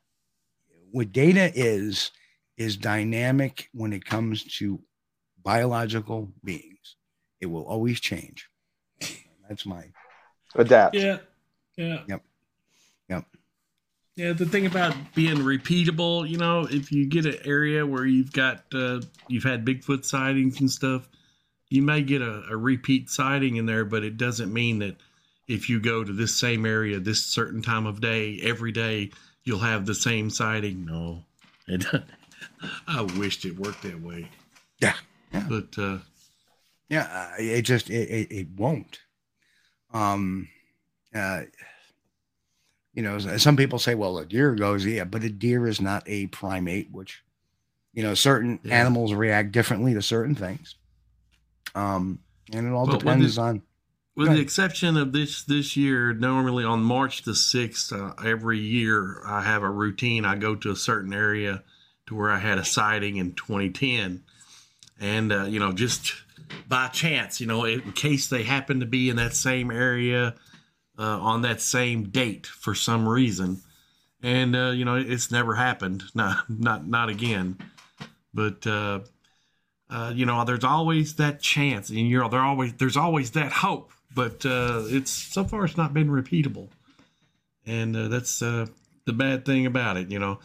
What 0.91 1.11
data 1.11 1.51
is 1.53 2.11
is 2.57 2.75
dynamic 2.75 3.69
when 3.73 3.93
it 3.93 4.03
comes 4.05 4.43
to 4.57 4.81
biological 5.43 6.31
beings. 6.43 6.70
It 7.41 7.47
will 7.47 7.65
always 7.65 7.99
change. 7.99 8.47
That's 9.49 9.65
my 9.65 9.85
Adapt. 10.55 10.95
Yeah. 10.95 11.17
Yeah. 11.75 12.03
Yep. 12.07 12.23
Yep. 13.09 13.25
Yeah, 14.15 14.33
the 14.33 14.45
thing 14.45 14.65
about 14.65 14.95
being 15.15 15.37
repeatable, 15.37 16.27
you 16.27 16.37
know, 16.37 16.67
if 16.69 16.91
you 16.91 17.07
get 17.07 17.25
an 17.25 17.37
area 17.45 17.85
where 17.85 18.05
you've 18.05 18.31
got 18.31 18.63
uh, 18.73 19.01
you've 19.27 19.43
had 19.43 19.65
Bigfoot 19.65 20.05
sightings 20.05 20.59
and 20.59 20.69
stuff, 20.69 21.09
you 21.69 21.81
may 21.81 22.01
get 22.01 22.21
a, 22.21 22.43
a 22.49 22.57
repeat 22.57 23.09
sighting 23.09 23.55
in 23.55 23.65
there, 23.65 23.85
but 23.85 24.03
it 24.03 24.17
doesn't 24.17 24.53
mean 24.53 24.79
that 24.79 24.97
if 25.47 25.69
you 25.69 25.79
go 25.79 26.03
to 26.03 26.13
this 26.13 26.37
same 26.37 26.65
area 26.65 26.99
this 26.99 27.25
certain 27.25 27.61
time 27.61 27.85
of 27.85 28.01
day 28.01 28.39
every 28.43 28.71
day, 28.71 29.11
you'll 29.43 29.59
have 29.59 29.85
the 29.85 29.95
same 29.95 30.29
sighting. 30.29 30.85
No, 30.85 31.23
it. 31.67 31.85
I 32.87 33.01
wished 33.17 33.45
it 33.45 33.57
worked 33.57 33.83
that 33.83 34.01
way. 34.01 34.27
Yeah. 34.79 34.95
Yeah. 35.33 35.45
But 35.47 35.77
uh, 35.77 35.97
Yeah, 36.91 37.03
uh, 37.09 37.35
it 37.39 37.61
just 37.61 37.89
it, 37.89 38.09
it, 38.09 38.31
it 38.31 38.47
won't. 38.57 38.99
Um, 39.93 40.49
uh, 41.15 41.43
you 42.93 43.01
know, 43.01 43.17
some 43.17 43.55
people 43.55 43.79
say, 43.79 43.95
well, 43.95 44.17
a 44.17 44.25
deer 44.25 44.53
goes, 44.55 44.85
yeah, 44.85 45.05
but 45.05 45.23
a 45.23 45.29
deer 45.29 45.65
is 45.67 45.79
not 45.79 46.03
a 46.05 46.27
primate, 46.27 46.91
which, 46.91 47.23
you 47.93 48.03
know, 48.03 48.13
certain 48.13 48.59
Yeah. 48.65 48.77
animals 48.81 49.13
react 49.13 49.53
differently 49.53 49.93
to 49.93 50.01
certain 50.01 50.35
things. 50.35 50.75
Um, 51.73 52.19
and 52.51 52.67
it 52.67 52.71
all 52.71 52.85
depends 52.85 53.35
the- 53.35 53.41
on. 53.41 53.61
With 54.13 54.27
the 54.33 54.41
exception 54.41 54.97
of 54.97 55.13
this 55.13 55.43
this 55.45 55.77
year, 55.77 56.13
normally 56.13 56.65
on 56.65 56.83
March 56.83 57.23
the 57.23 57.33
sixth, 57.33 57.93
uh, 57.93 58.13
every 58.23 58.59
year 58.59 59.21
I 59.25 59.41
have 59.43 59.63
a 59.63 59.69
routine. 59.69 60.25
I 60.25 60.35
go 60.35 60.53
to 60.55 60.71
a 60.71 60.75
certain 60.75 61.13
area 61.13 61.63
to 62.07 62.15
where 62.15 62.29
I 62.29 62.39
had 62.39 62.57
a 62.57 62.65
sighting 62.65 63.15
in 63.15 63.31
2010, 63.35 64.23
and 64.99 65.31
uh, 65.31 65.43
you 65.45 65.61
know, 65.61 65.71
just 65.71 66.13
by 66.67 66.87
chance, 66.87 67.41
you 67.41 67.47
know, 67.47 67.65
in 67.65 67.91
case 67.93 68.27
they 68.27 68.43
happen 68.43 68.79
to 68.79 68.85
be 68.85 69.09
in 69.09 69.15
that 69.17 69.33
same 69.33 69.71
area 69.71 70.35
uh, 70.97 71.19
on 71.19 71.41
that 71.41 71.61
same 71.61 72.09
date 72.09 72.45
for 72.45 72.75
some 72.75 73.07
reason, 73.07 73.61
and 74.21 74.55
uh, 74.55 74.69
you 74.69 74.85
know, 74.85 74.95
it's 74.95 75.31
never 75.31 75.55
happened. 75.55 76.03
Not 76.15 76.49
not 76.49 76.87
not 76.87 77.09
again. 77.09 77.57
But 78.33 78.65
uh, 78.65 78.99
uh, 79.89 80.13
you 80.15 80.25
know, 80.25 80.45
there's 80.45 80.63
always 80.63 81.15
that 81.15 81.41
chance, 81.41 81.89
and 81.89 82.09
you're 82.09 82.27
there 82.29 82.41
always 82.41 82.73
there's 82.73 82.97
always 82.97 83.31
that 83.31 83.51
hope. 83.51 83.91
But 84.13 84.45
uh, 84.45 84.83
it's 84.85 85.11
so 85.11 85.43
far 85.43 85.65
it's 85.65 85.77
not 85.77 85.93
been 85.93 86.09
repeatable, 86.09 86.69
and 87.65 87.95
uh, 87.95 88.07
that's 88.07 88.39
the 88.39 89.13
bad 89.13 89.45
thing 89.45 89.65
about 89.65 89.97
it, 89.97 90.11
you 90.11 90.19
know. 90.19 90.39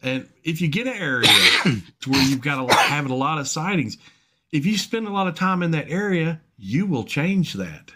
And 0.00 0.28
if 0.44 0.60
you 0.60 0.68
get 0.68 0.86
an 0.86 0.94
area 0.94 1.28
to 2.00 2.10
where 2.10 2.22
you've 2.22 2.40
got 2.40 2.70
a, 2.70 2.74
having 2.74 3.10
a 3.10 3.16
lot 3.16 3.38
of 3.38 3.48
sightings, 3.48 3.98
if 4.52 4.64
you 4.66 4.78
spend 4.78 5.06
a 5.06 5.10
lot 5.12 5.26
of 5.28 5.34
time 5.34 5.62
in 5.62 5.70
that 5.72 5.88
area, 5.90 6.40
you 6.56 6.86
will 6.86 7.04
change 7.04 7.54
that. 7.54 7.92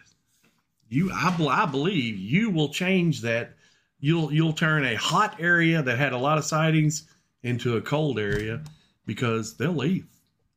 You, 0.89 1.11
I, 1.13 1.35
bel- 1.37 1.49
I 1.49 1.65
believe, 1.67 2.19
you 2.19 2.51
will 2.51 2.69
change 2.69 3.23
that. 3.23 3.55
You'll 3.99 4.33
you'll 4.33 4.53
turn 4.53 4.85
a 4.85 4.97
hot 4.97 5.37
area 5.41 5.81
that 5.83 5.97
had 5.97 6.13
a 6.13 6.19
lot 6.19 6.37
of 6.37 6.45
sightings 6.45 7.09
into 7.45 7.77
a 7.77 7.81
cold 7.81 8.19
area 8.19 8.63
because 9.07 9.57
they'll 9.57 9.73
leave. 9.73 10.07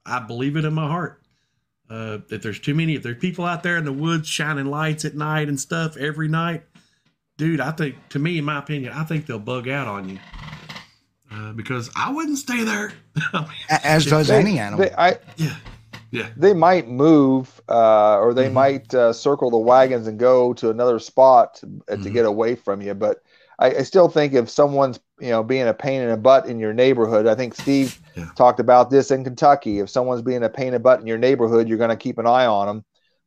I 0.06 0.20
believe 0.20 0.56
it 0.58 0.66
in 0.66 0.74
my 0.74 0.88
heart. 0.88 1.22
Uh, 1.90 2.18
if 2.32 2.42
there's 2.42 2.60
too 2.60 2.74
many, 2.74 2.96
if 2.96 3.04
there's 3.04 3.20
people 3.20 3.46
out 3.46 3.62
there 3.62 3.78
in 3.78 3.86
the 3.86 3.94
woods 3.94 4.28
shining 4.28 4.66
lights 4.66 5.06
at 5.06 5.16
night 5.16 5.48
and 5.48 5.60
stuff 5.60 5.96
every 5.98 6.28
night, 6.28 6.64
dude, 7.38 7.60
I 7.60 7.70
think, 7.72 7.96
to 8.10 8.20
me, 8.20 8.40
in 8.40 8.46
my 8.46 8.58
opinion, 8.58 8.92
I 8.94 9.04
think 9.04 9.28
they'll 9.28 9.38
bug 9.40 9.70
out 9.70 9.88
on 9.88 10.10
you. 10.10 10.20
Uh, 11.32 11.54
because 11.54 11.90
I 11.96 12.12
wouldn't 12.12 12.40
stay 12.40 12.64
there. 12.64 12.92
A- 13.34 13.48
As 13.70 14.06
does 14.08 14.28
They- 14.30 14.40
any 14.40 14.58
animal. 14.58 14.86
they- 14.86 14.96
I, 14.96 15.18
yeah, 15.38 15.56
yeah, 16.16 16.30
they 16.36 16.54
might 16.54 16.88
move 16.88 17.62
uh, 17.70 18.18
or 18.20 18.34
they 18.34 18.48
Mhm. 18.48 18.54
might 18.54 18.94
uh, 18.94 19.14
circle 19.14 19.50
the 19.52 19.58
wagons 19.58 20.08
and 20.08 20.20
go 20.20 20.54
to 20.54 20.70
another 20.70 21.00
spot 21.00 21.56
to, 21.56 21.82
uh, 21.90 21.98
to 21.98 22.10
Mhm. 22.10 22.14
get 22.14 22.26
away 22.26 22.56
from 22.56 22.82
you 22.82 22.94
but 22.94 23.20
I, 23.60 23.68
I 23.78 23.84
still 23.84 24.10
think 24.10 24.34
if 24.34 24.50
someone's 24.50 25.00
you 25.20 25.30
know 25.30 25.44
being 25.44 25.68
a 25.68 25.74
pain 25.74 26.02
in 26.02 26.10
the 26.10 26.18
butt 26.18 26.48
in 26.48 26.60
your 26.60 26.74
neighborhood 26.74 27.28
i 27.28 27.36
think 27.36 27.56
steve 27.56 27.96
Yeah. 28.16 28.32
talked 28.36 28.60
about 28.60 28.90
this 28.90 29.12
in 29.12 29.24
kentucky 29.24 29.80
if 29.80 29.90
someone's 29.90 30.22
being 30.22 30.44
a 30.44 30.50
pain 30.50 30.68
in 30.68 30.74
the 30.74 30.80
butt 30.80 31.00
in 31.00 31.08
your 31.08 31.18
neighborhood 31.18 31.68
you're 31.70 31.78
going 31.78 31.90
to 31.90 31.96
keep 31.98 32.18
an 32.18 32.28
eye 32.28 32.46
on 32.46 32.68
him 32.70 32.84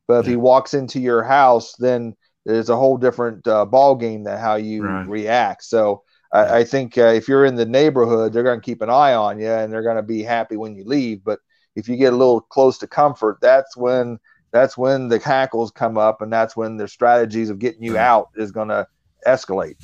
but 0.07 0.19
if 0.19 0.25
he 0.25 0.35
walks 0.35 0.73
into 0.73 0.99
your 0.99 1.23
house 1.23 1.73
then 1.77 2.15
there's 2.45 2.69
a 2.69 2.75
whole 2.75 2.97
different 2.97 3.47
uh, 3.47 3.65
ball 3.65 3.95
game 3.95 4.23
than 4.23 4.37
how 4.39 4.55
you 4.55 4.83
Right. 4.83 5.05
react 5.05 5.63
so 5.63 6.03
I, 6.33 6.59
I 6.59 6.63
think 6.63 6.97
uh, 6.97 7.05
if 7.07 7.27
you're 7.27 7.45
in 7.45 7.55
the 7.55 7.65
neighborhood 7.65 8.33
they're 8.33 8.43
going 8.43 8.59
to 8.59 8.65
keep 8.65 8.81
an 8.81 8.89
eye 8.89 9.13
on 9.13 9.39
you 9.39 9.47
and 9.49 9.71
they're 9.71 9.83
going 9.83 9.97
to 9.97 10.03
be 10.03 10.23
happy 10.23 10.57
when 10.57 10.75
you 10.75 10.83
leave 10.85 11.23
but 11.23 11.39
if 11.75 11.87
you 11.89 11.95
get 11.97 12.13
a 12.13 12.15
little 12.17 12.41
close 12.41 12.77
to 12.79 12.87
comfort, 12.87 13.37
that's 13.41 13.75
when 13.77 14.19
that's 14.51 14.77
when 14.77 15.07
the 15.09 15.19
hackles 15.19 15.69
come 15.71 15.97
up, 15.97 16.21
and 16.21 16.33
that's 16.33 16.55
when 16.57 16.75
their 16.77 16.87
strategies 16.87 17.49
of 17.51 17.59
getting 17.59 17.83
you 17.83 17.95
Right. 17.95 18.01
out 18.01 18.29
is 18.35 18.51
going 18.51 18.69
to 18.69 18.87
escalate. 19.27 19.75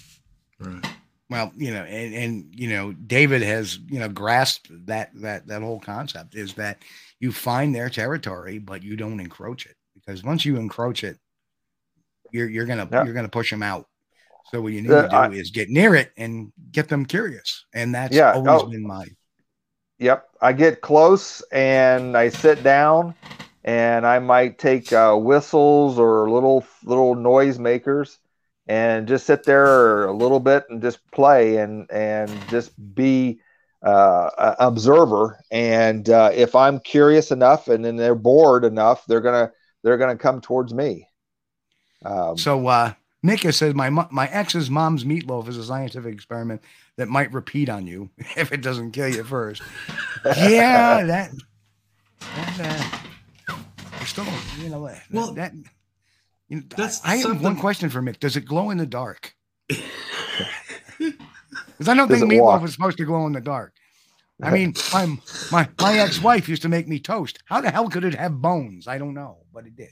right. 0.60 0.84
Well, 1.30 1.52
you 1.56 1.72
know, 1.74 1.84
and, 1.84 2.14
and 2.14 2.46
you 2.52 2.70
know, 2.70 2.92
David 2.94 3.42
has 3.42 3.80
you 3.90 4.00
know 4.00 4.10
grasped 4.10 4.70
that 4.88 5.10
that 5.16 5.48
that 5.48 5.62
whole 5.64 5.80
concept 5.80 6.36
is 6.36 6.54
that 6.56 6.80
you 7.20 7.32
find 7.32 7.74
their 7.74 7.90
territory, 7.90 8.60
but 8.60 8.84
you 8.84 8.96
don't 8.96 9.20
encroach 9.20 9.66
it 9.66 9.76
because 9.96 10.24
once 10.24 10.46
you 10.46 10.58
encroach 10.58 11.04
it, 11.04 11.18
you're 12.32 12.48
you're 12.50 12.66
gonna 12.66 12.88
Yeah. 12.92 13.04
you're 13.06 13.14
gonna 13.16 13.28
push 13.30 13.50
them 13.50 13.64
out. 13.64 13.88
So 14.52 14.62
what 14.62 14.74
you 14.74 14.82
need 14.84 14.90
The- 14.90 15.02
to 15.04 15.10
do 15.10 15.16
I- 15.16 15.30
is 15.32 15.50
get 15.50 15.70
near 15.70 15.96
it 15.96 16.12
and 16.18 16.52
get 16.72 16.90
them 16.90 17.06
curious, 17.06 17.66
and 17.74 17.94
that's 17.96 18.16
Yeah, 18.16 18.34
always 18.34 18.62
oh. 18.62 18.68
been 18.68 18.86
my 18.86 19.08
Yep, 20.00 20.28
I 20.41 20.54
get 20.54 20.82
close 20.82 21.41
and 21.52 22.18
I 22.18 22.30
sit 22.30 22.64
down, 22.64 23.16
and 23.64 24.06
I 24.06 24.20
might 24.20 24.60
take 24.60 24.91
uh, 24.91 25.16
whistles 25.16 25.98
or 25.98 26.30
little 26.30 26.66
little 26.84 27.16
noise 27.16 27.60
makers, 27.60 28.20
and 28.68 29.08
just 29.08 29.26
sit 29.26 29.43
there 29.46 30.06
a 30.06 30.14
little 30.14 30.39
bit 30.41 30.66
and 30.70 30.82
just 30.82 31.00
play 31.12 31.58
and 31.58 31.89
and 31.89 32.30
just 32.50 32.74
be 32.93 33.39
uh, 33.86 34.30
a 34.38 34.56
observer. 34.68 35.39
And 35.50 36.10
uh, 36.10 36.32
if 36.34 36.56
I'm 36.56 36.80
curious 36.82 37.32
enough, 37.32 37.70
and 37.70 37.84
then 37.86 37.96
they're 37.96 38.16
bored 38.16 38.66
enough, 38.66 39.06
they're 39.06 39.22
gonna 39.22 39.52
they're 39.82 39.98
gonna 39.98 40.18
come 40.18 40.41
towards 40.41 40.74
me. 40.74 41.08
Um, 42.04 42.38
So 42.38 42.68
uh 42.68 42.93
says 43.52 43.74
my 43.74 43.89
my 43.89 44.28
ex's 44.28 44.70
mom's 44.70 45.04
meatloaf 45.04 45.48
is 45.48 45.58
a 45.58 45.64
scientific 45.64 46.14
experiment 46.14 46.62
that 46.98 47.08
might 47.10 47.32
repeat 47.34 47.70
on 47.70 47.88
you 47.88 48.10
if 48.38 48.52
it 48.52 48.62
doesn't 48.62 48.91
kill 48.91 49.10
you 49.10 49.24
first. 49.24 49.62
yeah, 50.26 51.04
that 51.04 51.32
that 52.20 52.60
uh, 53.50 54.06
still 54.06 54.26
you 54.60 54.70
know 54.70 54.88
that, 54.88 55.04
Well, 55.12 55.34
that 55.34 55.54
you 56.48 56.58
know, 56.58 56.64
that's 56.76 57.04
I, 57.06 57.14
I 57.14 57.16
have 57.18 57.41
one 57.41 57.58
question 57.58 57.89
for 57.89 58.02
Mick. 58.02 58.20
Does 58.20 58.36
it 58.38 58.41
glow 58.46 58.70
in 58.70 58.78
the 58.78 58.86
dark? 58.86 59.36
Because 60.98 61.89
I 61.89 61.93
don't 61.93 62.08
Does 62.08 62.22
think 62.22 62.32
it 62.32 62.36
meatloaf 62.38 62.41
walk? 62.41 62.64
is 62.64 62.72
supposed 62.74 62.98
to 63.00 63.06
glow 63.06 63.26
in 63.28 63.34
the 63.34 63.41
dark. 63.41 63.74
I 64.41 64.50
mean, 64.50 64.74
my 64.93 65.06
my 65.52 65.68
my 65.80 66.00
ex-wife 66.00 66.48
used 66.48 66.62
to 66.62 66.70
make 66.70 66.88
me 66.88 67.00
toast. 67.00 67.39
How 67.46 67.60
the 67.60 67.70
hell 67.70 67.89
could 67.89 68.06
it 68.06 68.16
have 68.16 68.41
bones? 68.41 68.88
I 68.88 68.98
don't 68.98 69.14
know, 69.14 69.39
but 69.54 69.66
it 69.66 69.76
did. 69.76 69.89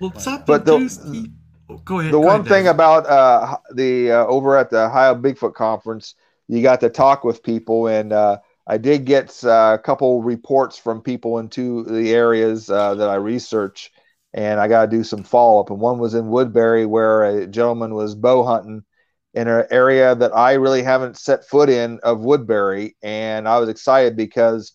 Well, 0.00 0.12
something 0.18 0.44
But 0.46 0.64
the- 0.64 0.78
too, 0.78 0.88
Steve- 0.88 1.32
oh, 1.68 1.78
go 1.78 2.00
ahead. 2.00 2.10
the 2.10 2.20
go 2.20 2.28
one 2.28 2.34
ahead, 2.34 2.46
thing 2.46 2.66
David. 2.66 2.68
about 2.68 3.06
uh, 3.06 3.58
the 3.74 4.12
uh, 4.12 4.26
over 4.26 4.56
at 4.56 4.70
the 4.70 4.84
Ohio 4.86 5.14
Bigfoot 5.14 5.54
conference, 5.54 6.14
you 6.48 6.62
got 6.62 6.80
to 6.80 6.90
talk 6.90 7.24
with 7.24 7.42
people, 7.42 7.86
and 7.88 8.12
uh, 8.12 8.38
I 8.66 8.78
did 8.78 9.04
get 9.04 9.42
uh, 9.44 9.76
a 9.78 9.82
couple 9.82 10.22
reports 10.22 10.78
from 10.78 11.02
people 11.02 11.38
into 11.38 11.84
the 11.84 12.12
areas 12.12 12.70
uh, 12.70 12.94
that 12.96 13.08
I 13.08 13.16
research, 13.16 13.90
and 14.32 14.60
I 14.60 14.68
got 14.68 14.82
to 14.90 14.96
do 14.96 15.04
some 15.04 15.22
follow 15.24 15.60
up. 15.60 15.70
And 15.70 15.80
one 15.80 15.98
was 15.98 16.14
in 16.14 16.28
Woodbury, 16.28 16.86
where 16.86 17.24
a 17.24 17.46
gentleman 17.46 17.94
was 17.94 18.14
bow 18.14 18.44
hunting 18.44 18.84
in 19.34 19.48
an 19.48 19.66
area 19.70 20.14
that 20.14 20.34
I 20.36 20.54
really 20.54 20.82
haven't 20.82 21.18
set 21.18 21.48
foot 21.48 21.68
in 21.68 21.98
of 22.02 22.20
Woodbury, 22.20 22.96
and 23.02 23.48
I 23.48 23.58
was 23.58 23.68
excited 23.68 24.16
because 24.16 24.72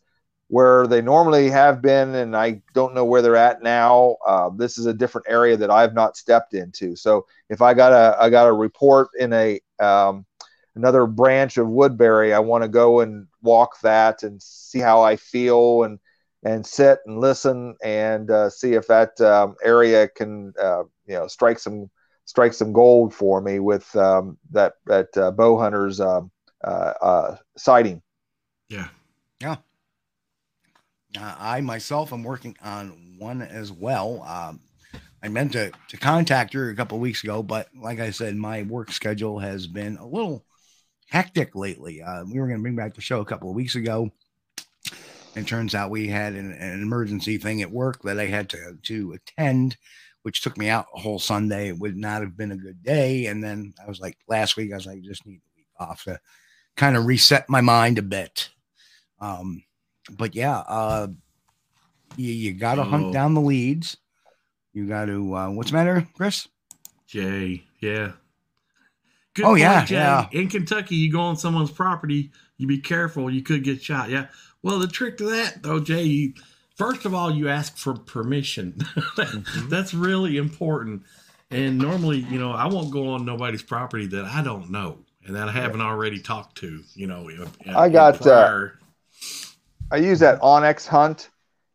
where 0.50 0.88
they 0.88 1.02
normally 1.02 1.50
have 1.50 1.82
been, 1.82 2.16
and 2.16 2.36
I 2.36 2.62
don't 2.74 2.96
know 2.96 3.06
where 3.06 3.22
they're 3.22 3.36
at 3.36 3.62
now. 3.62 4.18
Uh, 4.26 4.50
this 4.50 4.78
is 4.78 4.88
a 4.88 4.94
different 4.94 5.28
area 5.30 5.56
that 5.56 5.70
I've 5.70 5.94
not 5.94 6.18
stepped 6.18 6.56
into. 6.56 6.96
So 6.96 7.26
if 7.50 7.62
I 7.62 7.74
got 7.74 7.94
a 7.94 8.18
I 8.20 8.30
got 8.30 8.48
a 8.48 8.54
report 8.54 9.10
in 9.20 9.32
a 9.32 9.60
um, 9.80 10.26
another 10.76 11.06
branch 11.06 11.58
of 11.58 11.70
Woodbury, 11.70 12.34
I 12.34 12.40
want 12.40 12.64
to 12.64 12.68
go 12.68 13.00
and 13.00 13.28
walk 13.42 13.80
that 13.82 14.24
and 14.24 14.42
see 14.42 14.80
how 14.80 15.02
I 15.02 15.16
feel 15.16 15.84
and 15.84 16.00
and 16.44 16.66
sit 16.66 17.00
and 17.06 17.20
listen 17.20 17.76
and 17.84 18.32
uh, 18.32 18.50
see 18.50 18.74
if 18.74 18.88
that 18.88 19.20
um, 19.22 19.56
area 19.64 20.08
can 20.08 20.54
uh, 20.60 20.84
you 21.06 21.14
know 21.14 21.28
strike 21.28 21.60
some 21.60 21.92
strike 22.26 22.54
some 22.54 22.74
gold 22.74 23.14
for 23.14 23.40
me 23.40 23.60
with 23.60 23.96
um, 23.96 24.38
that 24.50 24.74
that 24.88 25.16
uh, 25.16 25.30
bow 25.30 25.60
hunters 25.60 26.00
um, 26.00 26.32
uh, 26.64 26.94
uh, 27.02 27.38
sighting. 27.56 28.02
Yeah. 28.68 28.88
Yeah, 29.42 29.56
Uh, 31.18 31.36
I 31.38 31.62
myself 31.62 32.14
am 32.14 32.24
working 32.24 32.56
on 32.62 33.16
one 33.18 33.42
as 33.42 33.72
well. 33.72 34.22
Um, 34.24 34.62
I 35.24 35.28
meant 35.28 35.54
to, 35.54 35.72
to 35.90 35.98
contact 35.98 36.54
her 36.54 36.70
a 36.70 36.76
couple 36.76 36.98
of 36.98 37.02
weeks 37.02 37.24
ago, 37.24 37.44
but 37.44 37.68
like 37.76 38.00
I 38.00 38.12
said, 38.12 38.36
my 38.36 38.64
work 38.64 38.92
schedule 38.92 39.40
has 39.40 39.68
been 39.68 39.98
a 39.98 40.08
little 40.08 40.46
hectic 41.10 41.56
lately. 41.56 42.02
Uh, 42.02 42.24
we 42.26 42.40
were 42.40 42.48
going 42.48 42.60
to 42.60 42.62
bring 42.62 42.76
back 42.76 42.94
the 42.94 43.02
show 43.02 43.20
a 43.20 43.26
couple 43.26 43.50
of 43.50 43.56
weeks 43.56 43.76
ago. 43.76 44.12
And 45.36 45.48
turns 45.48 45.76
out 45.76 45.92
we 45.92 46.08
had 46.08 46.34
an, 46.34 46.52
an 46.54 46.82
emergency 46.82 47.38
thing 47.38 47.62
at 47.62 47.72
work 47.72 48.02
that 48.04 48.20
I 48.20 48.26
had 48.26 48.50
to, 48.50 48.78
to 48.84 49.14
attend, 49.14 49.78
which 50.24 50.42
took 50.42 50.58
me 50.58 50.70
out 50.70 50.88
a 50.96 51.00
whole 51.00 51.20
Sunday. 51.20 51.68
It 51.68 51.80
would 51.80 51.98
not 51.98 52.22
have 52.22 52.36
been 52.36 52.52
a 52.52 52.58
good 52.58 52.82
day. 52.82 53.28
And 53.28 53.44
then 53.44 53.74
I 53.84 53.88
was 53.88 54.00
like, 54.00 54.18
last 54.28 54.58
week, 54.58 54.72
I 54.72 54.76
was 54.76 54.86
like, 54.86 54.98
I 54.98 55.02
just 55.02 55.26
need 55.26 55.42
a 55.42 55.56
week 55.56 55.68
off 55.80 56.04
to 56.06 56.20
kind 56.76 56.96
of 56.98 57.06
reset 57.06 57.50
my 57.50 57.62
mind 57.62 58.00
a 58.00 58.04
bit. 58.04 58.50
Um, 59.20 59.64
but 60.18 60.36
yeah, 60.36 60.58
uh, 60.60 61.08
you, 62.18 62.32
you 62.34 62.54
got 62.54 62.76
to 62.76 62.82
Oh. 62.82 62.86
hunt 62.86 63.14
down 63.14 63.34
the 63.34 63.42
leads. 63.42 63.98
You 64.74 64.88
got 64.88 65.06
to, 65.06 65.36
uh, 65.36 65.50
what's 65.50 65.72
the 65.72 65.78
matter, 65.78 66.08
Chris? 66.16 66.48
Jay, 67.08 67.64
yeah. 67.80 68.12
Good 69.34 69.46
Oh, 69.46 69.50
point, 69.50 69.62
yeah, 69.62 69.86
Jay. 69.86 69.96
yeah. 69.96 70.28
In 70.32 70.48
Kentucky, 70.50 70.96
you 70.96 71.12
go 71.12 71.22
on 71.22 71.38
someone's 71.38 71.72
property, 71.72 72.32
you 72.58 72.68
be 72.68 72.80
careful, 72.80 73.30
you 73.32 73.42
could 73.42 73.64
get 73.64 73.82
shot. 73.82 74.10
Yeah. 74.10 74.28
Well, 74.62 74.80
the 74.80 74.88
trick 74.88 75.18
to 75.20 75.26
that, 75.32 75.64
though, 75.64 75.80
Jay, 75.80 76.04
you, 76.04 76.34
first 76.76 77.06
of 77.06 77.14
all, 77.14 77.32
you 77.34 77.50
ask 77.50 77.78
for 77.78 77.94
permission. 77.94 78.74
Mm-hmm. 79.20 79.70
That's 79.70 79.94
really 79.94 80.38
important. 80.38 81.04
And 81.52 81.78
normally, 81.78 82.20
you 82.20 82.40
know, 82.40 82.52
I 82.52 82.68
won't 82.68 82.92
go 82.92 83.10
on 83.10 83.26
nobody's 83.26 83.64
property 83.64 84.06
that 84.08 84.26
I 84.26 84.42
don't 84.44 84.70
know 84.70 85.00
and 85.26 85.36
that 85.36 85.50
I 85.50 85.52
haven't 85.52 85.82
already 85.82 86.20
talked 86.20 86.58
to. 86.60 86.82
You 86.96 87.08
know, 87.08 87.28
in- 87.28 87.48
in 87.66 87.76
I 87.76 87.90
got, 87.90 88.16
uh, 88.22 88.24
prior- 88.24 88.79
I 89.92 89.98
use 89.98 90.20
that 90.20 90.40
onX 90.42 90.88
Hunt, 90.88 91.30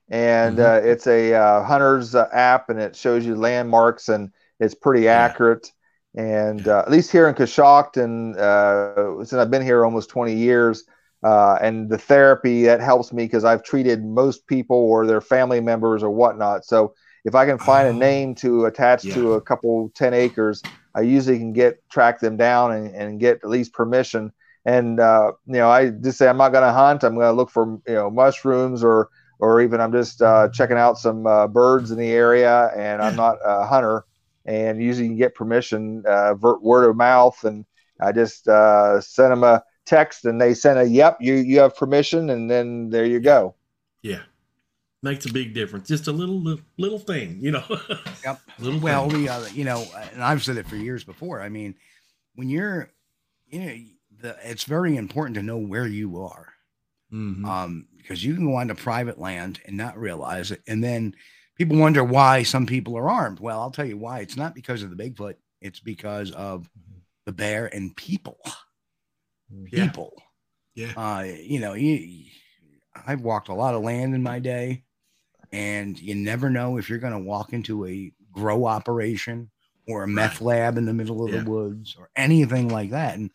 and 0.09 0.61
uh, 0.61 0.81
it's 0.83 1.07
a 1.07 1.35
uh, 1.35 1.65
hunter's 1.65 2.15
uh, 2.15 2.29
app, 2.33 2.71
and 2.71 2.79
it 2.79 2.95
shows 2.95 3.27
you 3.27 3.35
landmarks, 3.35 4.09
and 4.09 4.31
it's 4.61 4.75
pretty 4.75 5.09
accurate. 5.09 5.73
And 6.17 6.69
uh, 6.69 6.81
at 6.81 6.91
least 6.91 7.11
here 7.11 7.29
in 7.29 7.35
Coshocton, 7.35 8.37
uh, 8.39 9.25
since 9.25 9.39
I've 9.39 9.51
been 9.51 9.63
here 9.63 9.85
almost 9.85 10.11
20 10.11 10.33
years, 10.35 10.85
uh, 11.25 11.59
and 11.61 11.89
the 11.89 11.99
therapy 11.99 12.65
that 12.65 12.81
helps 12.81 13.13
me 13.13 13.25
because 13.25 13.45
I've 13.45 13.65
treated 13.65 14.05
most 14.05 14.47
people 14.47 14.77
or 14.77 15.07
their 15.07 15.21
family 15.21 15.61
members 15.61 16.03
or 16.03 16.11
whatnot. 16.11 16.65
So 16.65 16.95
if 17.25 17.35
I 17.35 17.47
can 17.47 17.59
find 17.59 17.89
Oh. 17.89 17.91
a 17.91 17.95
name 17.95 18.35
to 18.37 18.67
attach 18.67 19.05
Yeah. 19.05 19.15
to 19.15 19.33
a 19.33 19.41
couple 19.41 19.91
10 19.95 20.15
acres, 20.15 20.63
I 20.95 21.01
usually 21.01 21.39
can 21.39 21.53
get 21.53 21.83
track 21.91 22.21
them 22.21 22.37
down 22.37 22.73
and, 22.73 22.95
and 22.95 23.19
get 23.19 23.39
at 23.43 23.49
least 23.51 23.73
permission 23.73 24.33
and 24.65 25.01
uh, 25.01 25.33
you 25.47 25.55
know 25.55 25.69
i 25.71 25.91
just 25.91 26.19
say 26.19 26.29
i'm 26.29 26.37
not 26.37 26.51
going 26.53 26.65
to 26.65 26.73
hunt 26.73 27.05
i'm 27.05 27.15
going 27.15 27.27
to 27.27 27.33
look 27.33 27.51
for 27.51 27.79
you 27.87 27.95
know 27.95 28.11
mushrooms 28.11 28.83
or 28.85 29.09
or 29.41 29.61
even 29.61 29.81
i'm 29.81 29.93
just 29.93 30.23
uh, 30.23 30.49
checking 30.53 30.77
out 30.77 30.99
some 30.99 31.27
uh, 31.27 31.47
birds 31.47 31.91
in 31.91 31.99
the 31.99 32.11
area 32.11 32.71
and 32.77 33.03
i'm 33.03 33.17
not 33.17 33.37
a 33.45 33.67
hunter 33.67 34.05
and 34.47 34.83
usually 34.83 35.05
you 35.05 35.11
can 35.11 35.19
get 35.19 35.35
permission 35.35 36.03
uh, 36.09 36.35
word 36.41 36.89
of 36.89 36.97
mouth 36.97 37.43
and 37.45 37.65
i 38.01 38.13
just 38.13 38.49
uh, 38.49 39.01
send 39.01 39.33
them 39.33 39.45
a 39.45 39.63
text 39.87 40.25
and 40.25 40.41
they 40.41 40.55
send 40.55 40.79
a 40.79 40.89
yep 40.89 41.19
you 41.21 41.35
you 41.35 41.59
have 41.59 41.77
permission 41.77 42.31
and 42.31 42.51
then 42.51 42.89
there 42.91 43.05
you 43.05 43.21
go 43.21 43.55
yeah. 44.03 44.21
Makes 45.03 45.27
a 45.27 45.33
big 45.33 45.55
difference. 45.55 45.89
Just 45.89 46.07
a 46.07 46.13
little, 46.13 46.41
little, 46.41 46.65
little 46.79 46.99
thing, 46.99 47.39
you 47.41 47.51
know. 47.51 47.65
Yep. 48.25 48.41
little 48.59 48.81
Well, 48.81 49.09
thing. 49.09 49.25
the 49.25 49.29
uh, 49.29 49.47
you 49.53 49.65
know, 49.65 49.85
and 50.13 50.23
I've 50.23 50.43
said 50.43 50.57
it 50.57 50.67
for 50.67 50.77
years 50.77 51.05
before. 51.05 51.43
I 51.43 51.51
mean, 51.51 51.75
when 52.37 52.49
you're, 52.49 52.91
you 53.49 53.61
know, 53.61 53.75
the 54.25 54.37
it's 54.43 54.65
very 54.65 54.97
important 54.97 55.37
to 55.37 55.43
know 55.43 55.59
where 55.59 55.87
you 55.87 56.21
are. 56.23 56.49
Mhm. 57.13 57.45
um, 57.47 57.87
because 57.97 58.25
you 58.25 58.35
can 58.35 58.47
go 58.47 58.57
onto 58.57 58.75
private 58.75 59.19
land 59.21 59.61
and 59.67 59.77
not 59.77 59.97
realize 59.97 60.51
it. 60.51 60.63
And 60.67 60.83
then 60.83 61.15
people 61.57 61.77
wonder 61.79 62.03
why 62.03 62.43
some 62.43 62.67
people 62.67 62.97
are 62.99 63.09
armed. 63.09 63.39
Well, 63.39 63.61
I'll 63.61 63.71
tell 63.71 63.85
you 63.87 63.97
why. 63.97 64.19
It's 64.21 64.37
not 64.37 64.55
because 64.55 64.83
of 64.83 64.91
the 64.91 64.97
Bigfoot, 64.97 65.37
it's 65.61 65.79
because 65.81 66.33
of 66.33 66.69
the 67.25 67.33
bear 67.33 67.73
and 67.73 67.95
people. 67.97 68.39
Yeah. 69.71 69.87
People. 69.87 70.13
Yeah. 70.75 70.93
Uh, 70.97 71.23
you 71.23 71.61
know, 71.61 71.75
you, 71.75 72.25
I've 73.07 73.21
walked 73.21 73.49
a 73.49 73.55
lot 73.55 73.75
of 73.75 73.83
land 73.85 74.15
in 74.15 74.23
my 74.23 74.41
day, 74.41 74.83
and 75.53 75.97
you 75.99 76.15
never 76.17 76.51
know 76.51 76.79
if 76.79 76.91
you're 76.91 76.99
going 76.99 77.13
to 77.13 77.19
walk 77.29 77.53
into 77.53 77.87
a 77.87 78.13
grow 78.33 78.65
operation 78.67 79.51
or 79.87 80.03
a 80.03 80.09
meth 80.09 80.41
lab 80.41 80.79
in 80.79 80.87
the 80.87 80.95
middle 80.95 81.25
of 81.25 81.33
Yeah. 81.33 81.43
the 81.43 81.51
woods 81.51 81.95
or 81.97 82.11
anything 82.17 82.69
like 82.69 82.91
that. 82.91 83.17
And 83.17 83.31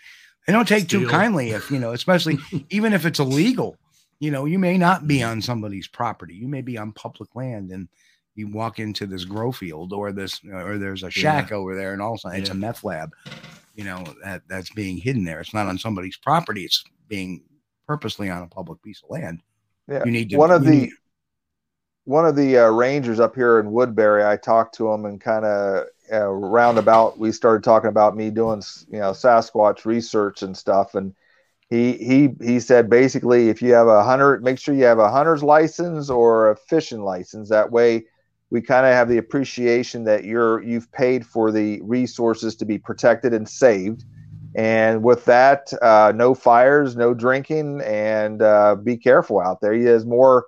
they 0.50 0.58
don't 0.58 0.68
take 0.68 0.88
too 0.88 1.08
kindly 1.08 1.52
if, 1.52 1.70
you 1.70 1.80
know, 1.80 1.92
especially 1.94 2.38
even 2.70 2.94
if 2.94 3.06
it's 3.06 3.20
illegal, 3.20 3.78
you 4.20 4.32
know, 4.32 4.46
you 4.46 4.60
may 4.60 4.78
not 4.78 5.08
be 5.08 5.24
on 5.24 5.42
somebody's 5.42 5.88
property. 5.88 6.36
You 6.36 6.48
may 6.48 6.62
be 6.62 6.78
on 6.78 6.92
public 6.92 7.36
land 7.36 7.72
and 7.72 7.88
you 8.36 8.48
walk 8.48 8.80
into 8.80 9.06
this 9.06 9.26
grow 9.26 9.52
field 9.52 9.94
or 9.94 10.12
this, 10.12 10.40
or 10.52 10.78
there's 10.78 11.04
a 11.04 11.12
shack 11.12 11.52
over 11.52 11.76
there 11.76 11.94
and 11.94 12.02
all 12.02 12.14
of 12.14 12.18
a 12.18 12.20
sudden 12.20 12.40
it's 12.42 12.50
a 12.50 12.54
meth 12.54 12.84
lab, 12.84 13.12
you 13.76 13.84
know, 13.84 14.04
that 14.24 14.42
that's 14.48 14.72
being 14.72 14.98
hidden 14.98 15.24
there. 15.24 15.40
It's 15.40 15.54
not 15.54 15.68
on 15.68 15.78
somebody's 15.78 16.18
property. 16.18 16.64
It's 16.64 16.84
being 17.08 17.44
purposely 17.88 18.30
on 18.30 18.44
a 18.44 18.48
public 18.48 18.82
piece 18.82 19.02
of 19.04 19.10
land. 19.10 19.42
Yeah. 19.88 20.04
You 20.06 20.12
need 20.12 20.30
to, 20.32 20.38
one 20.38 20.52
of 20.52 20.64
the 20.64 20.72
need- 20.72 20.94
one 22.10 22.26
of 22.26 22.36
the 22.36 22.58
uh, 22.58 22.70
rangers 22.70 23.20
up 23.20 23.36
here 23.36 23.60
in 23.60 23.72
Woodbury, 23.72 24.26
I 24.26 24.36
talked 24.36 24.74
to 24.76 24.92
him 24.92 25.06
and 25.06 25.22
kind 25.22 25.46
of 25.46 25.86
uh, 26.12 26.28
roundabout. 26.28 27.18
We 27.18 27.32
started 27.32 27.64
talking 27.64 27.90
about 27.90 28.16
me 28.16 28.30
doing, 28.30 28.62
you 28.92 29.00
know, 29.00 29.12
Sasquatch 29.12 29.86
research 29.86 30.42
and 30.42 30.56
stuff, 30.56 30.96
and 30.96 31.14
he 31.70 31.94
he 31.94 32.30
he 32.42 32.60
said 32.60 32.90
basically, 32.90 33.50
if 33.50 33.62
you 33.62 33.74
have 33.74 33.88
a 33.88 34.04
hunter, 34.04 34.40
make 34.40 34.60
sure 34.60 34.74
you 34.74 34.86
have 34.86 35.00
a 35.00 35.12
hunter's 35.12 35.44
license 35.44 36.10
or 36.10 36.52
a 36.52 36.56
fishing 36.56 37.02
license. 37.02 37.50
That 37.50 37.72
way, 37.72 38.06
we 38.50 38.62
kind 38.62 38.86
of 38.86 38.94
have 38.94 39.08
the 39.08 39.18
appreciation 39.18 40.04
that 40.06 40.24
you're 40.24 40.64
you've 40.64 40.92
paid 40.92 41.26
for 41.26 41.52
the 41.52 41.80
resources 41.82 42.56
to 42.58 42.66
be 42.66 42.78
protected 42.80 43.34
and 43.34 43.48
saved. 43.48 44.06
And 44.56 45.04
with 45.04 45.26
that, 45.26 45.72
uh, 45.80 46.12
no 46.16 46.34
fires, 46.34 46.96
no 46.96 47.14
drinking, 47.14 47.82
and 47.82 48.42
uh, 48.42 48.76
be 48.76 48.98
careful 48.98 49.40
out 49.40 49.62
there. 49.62 49.78
There's 49.78 50.08
more 50.08 50.48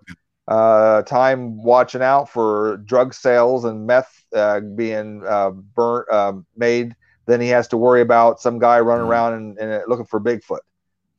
uh, 0.52 1.04
time 1.04 1.64
watching 1.64 2.02
out 2.04 2.30
for 2.30 2.78
drug 2.86 3.14
sales 3.14 3.66
and 3.66 3.88
meth 3.88 4.12
uh, 4.36 4.60
being 4.76 5.24
uh, 5.28 5.52
burnt, 5.52 6.08
uh, 6.12 6.34
made 6.58 6.96
than 7.28 7.42
he 7.42 7.50
has 7.50 7.68
to 7.70 7.78
worry 7.78 8.02
about 8.02 8.40
some 8.42 8.60
guy 8.60 8.80
running 8.80 9.04
Mhm. 9.04 9.08
around 9.08 9.34
and, 9.34 9.58
and 9.60 9.84
looking 9.88 10.06
for 10.06 10.20
Bigfoot. 10.22 10.60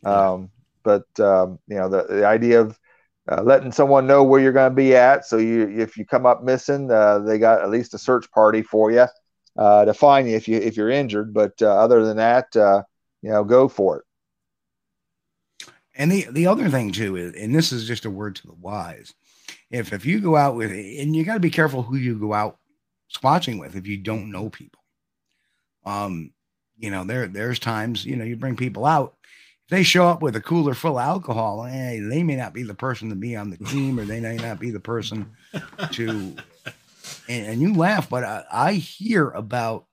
Um, 0.05 0.51
but 0.85 1.05
um, 1.21 1.59
you 1.69 1.77
know, 1.77 1.89
the, 1.89 2.05
the 2.05 2.27
idea 2.27 2.61
of 2.61 2.79
uh, 3.31 3.43
letting 3.43 3.73
someone 3.73 4.07
know 4.07 4.25
where 4.25 4.41
you're 4.41 4.53
going 4.53 4.71
to 4.71 4.77
be 4.77 4.97
at, 4.97 5.25
so 5.27 5.39
you 5.39 5.69
if 5.69 5.97
you 5.97 6.07
come 6.07 6.27
up 6.27 6.43
missing, 6.43 6.91
uh, 6.91 7.21
they 7.21 7.39
got 7.39 7.63
at 7.63 7.71
least 7.71 7.95
a 7.95 7.99
search 7.99 8.31
party 8.33 8.63
for 8.63 8.91
you 8.91 9.07
uh, 9.59 9.85
to 9.85 9.95
find 9.95 10.29
you 10.29 10.37
if 10.37 10.49
you 10.49 10.59
if 10.59 10.77
you're 10.77 10.91
injured. 10.91 11.33
But 11.35 11.61
uh, 11.63 11.67
other 11.77 12.05
than 12.05 12.17
that, 12.19 12.55
uh, 12.57 12.83
you 13.23 13.31
know, 13.31 13.45
go 13.45 13.69
for 13.69 13.99
it. 13.99 14.05
And 15.95 16.11
the 16.11 16.27
the 16.31 16.47
other 16.47 16.69
thing 16.71 16.93
too 16.93 17.17
is, 17.17 17.35
and 17.35 17.55
this 17.55 17.73
is 17.73 17.87
just 17.87 18.05
a 18.05 18.11
word 18.11 18.37
to 18.37 18.47
the 18.47 18.55
wise, 18.55 19.15
if 19.73 19.93
if 19.93 20.07
you 20.07 20.21
go 20.21 20.37
out 20.37 20.55
with, 20.55 20.71
and 20.71 21.17
you 21.17 21.25
got 21.25 21.35
to 21.35 21.41
be 21.41 21.51
careful 21.51 21.83
who 21.83 21.97
you 21.97 22.17
go 22.19 22.33
out 22.33 22.59
squatching 23.13 23.59
with 23.59 23.75
if 23.75 23.87
you 23.87 23.97
don't 23.97 24.31
know 24.31 24.49
people. 24.49 24.81
Um, 25.85 26.33
you 26.79 26.91
know, 26.91 27.05
there 27.05 27.27
there's 27.27 27.59
times 27.59 28.05
you 28.05 28.17
know 28.17 28.25
you 28.25 28.37
bring 28.37 28.57
people 28.57 28.85
out, 28.85 29.15
if 29.65 29.71
they 29.71 29.83
show 29.83 30.07
up 30.07 30.23
with 30.23 30.37
a 30.37 30.41
cooler 30.41 30.75
full 30.75 30.99
of 30.99 31.05
alcohol, 31.05 31.65
hey, 31.65 31.99
they 32.01 32.23
may 32.23 32.37
not 32.37 32.55
be 32.55 32.63
the 32.63 32.75
person 32.75 33.09
to 33.09 33.17
be 33.17 33.35
on 33.35 33.51
the 33.51 33.57
team, 33.57 33.99
or 33.99 34.05
they 34.05 34.21
may 34.21 34.37
not 34.37 34.61
be 34.61 34.71
the 34.71 34.81
person 34.81 35.31
to. 35.93 36.37
And, 37.29 37.47
and 37.47 37.61
you 37.61 37.75
laugh, 37.75 38.09
but 38.09 38.23
I, 38.23 38.45
I 38.53 38.73
hear 38.75 39.31
about 39.31 39.87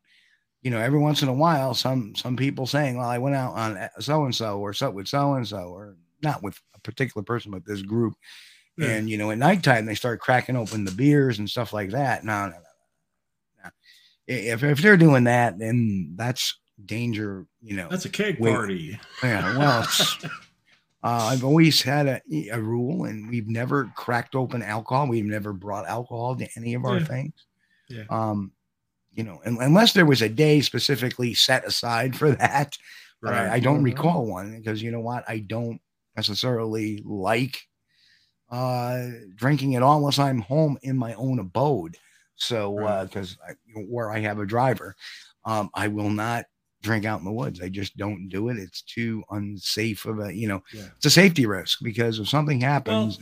you 0.61 0.71
know, 0.71 0.79
every 0.79 0.99
once 0.99 1.21
in 1.21 1.29
a 1.29 1.33
while, 1.33 1.73
some 1.73 2.13
some 2.15 2.35
people 2.35 2.67
saying, 2.67 2.97
"Well, 2.97 3.07
I 3.07 3.17
went 3.17 3.35
out 3.35 3.53
on 3.53 3.89
so 3.99 4.25
and 4.25 4.35
so, 4.35 4.59
or 4.59 4.73
so 4.73 4.91
with 4.91 5.07
so 5.07 5.35
and 5.35 5.47
so, 5.47 5.69
or 5.69 5.95
not 6.21 6.43
with 6.43 6.59
a 6.75 6.79
particular 6.81 7.23
person, 7.23 7.51
but 7.51 7.65
this 7.65 7.81
group." 7.81 8.13
Yeah. 8.79 8.87
And 8.91 9.09
you 9.09 9.17
know, 9.17 9.29
at 9.31 9.37
nighttime, 9.37 9.85
they 9.85 9.95
start 9.95 10.19
cracking 10.21 10.55
open 10.55 10.85
the 10.85 10.91
beers 10.91 11.37
and 11.39 11.49
stuff 11.49 11.73
like 11.73 11.91
that. 11.91 12.23
No, 12.23 12.45
no, 12.47 12.51
no, 12.53 12.59
no. 13.63 13.69
If 14.27 14.63
if 14.63 14.81
they're 14.81 14.97
doing 14.97 15.25
that, 15.25 15.57
then 15.59 16.13
that's 16.15 16.57
danger. 16.85 17.45
You 17.61 17.75
know, 17.77 17.87
That's 17.89 18.05
a 18.05 18.09
cake 18.09 18.39
party. 18.39 18.99
yeah. 19.23 19.57
Well, 19.57 19.81
uh, 21.03 21.29
I've 21.31 21.43
always 21.43 21.81
had 21.81 22.07
a, 22.07 22.21
a 22.51 22.61
rule, 22.61 23.05
and 23.05 23.29
we've 23.29 23.47
never 23.47 23.91
cracked 23.95 24.35
open 24.35 24.61
alcohol. 24.61 25.07
We've 25.07 25.25
never 25.25 25.51
brought 25.53 25.87
alcohol 25.87 26.35
to 26.37 26.47
any 26.55 26.73
of 26.75 26.85
our 26.85 26.99
Yeah. 26.99 27.05
things. 27.05 27.33
Yeah. 27.89 28.03
Um, 28.09 28.51
you 29.11 29.23
know, 29.23 29.41
un- 29.45 29.57
unless 29.59 29.93
there 29.93 30.05
was 30.05 30.21
a 30.21 30.29
day 30.29 30.61
specifically 30.61 31.33
set 31.33 31.65
aside 31.65 32.15
for 32.15 32.31
that. 32.31 32.77
But 33.21 33.33
I, 33.33 33.55
I 33.55 33.59
don't 33.59 33.81
Mhm. 33.81 33.85
recall 33.85 34.25
one 34.25 34.57
because 34.57 34.81
you 34.81 34.91
know 34.91 35.01
what? 35.01 35.25
I 35.27 35.39
don't 35.39 35.81
necessarily 36.15 37.01
like 37.05 37.57
uh 38.51 39.07
drinking 39.35 39.75
at 39.75 39.83
all 39.83 39.97
unless 39.97 40.19
I'm 40.19 40.39
home 40.39 40.77
in 40.81 40.97
my 40.97 41.13
own 41.15 41.39
abode. 41.39 41.97
So 42.35 42.77
uh 42.79 42.81
Right. 42.81 43.03
because 43.05 43.37
where 43.87 44.09
I 44.11 44.19
have 44.19 44.39
a 44.39 44.45
driver, 44.45 44.95
um, 45.45 45.69
I 45.73 45.87
will 45.87 46.09
not 46.09 46.45
drink 46.81 47.05
out 47.05 47.19
in 47.19 47.25
the 47.25 47.31
woods. 47.31 47.61
I 47.61 47.69
just 47.69 47.97
don't 47.97 48.29
do 48.29 48.49
it. 48.49 48.57
It's 48.57 48.81
too 48.81 49.23
unsafe 49.31 50.05
of 50.05 50.19
a 50.19 50.33
you 50.33 50.47
know, 50.47 50.63
Yeah. 50.73 50.85
it's 50.97 51.05
a 51.05 51.09
safety 51.09 51.45
risk 51.45 51.79
because 51.83 52.19
if 52.19 52.29
something 52.29 52.61
happens 52.61 53.19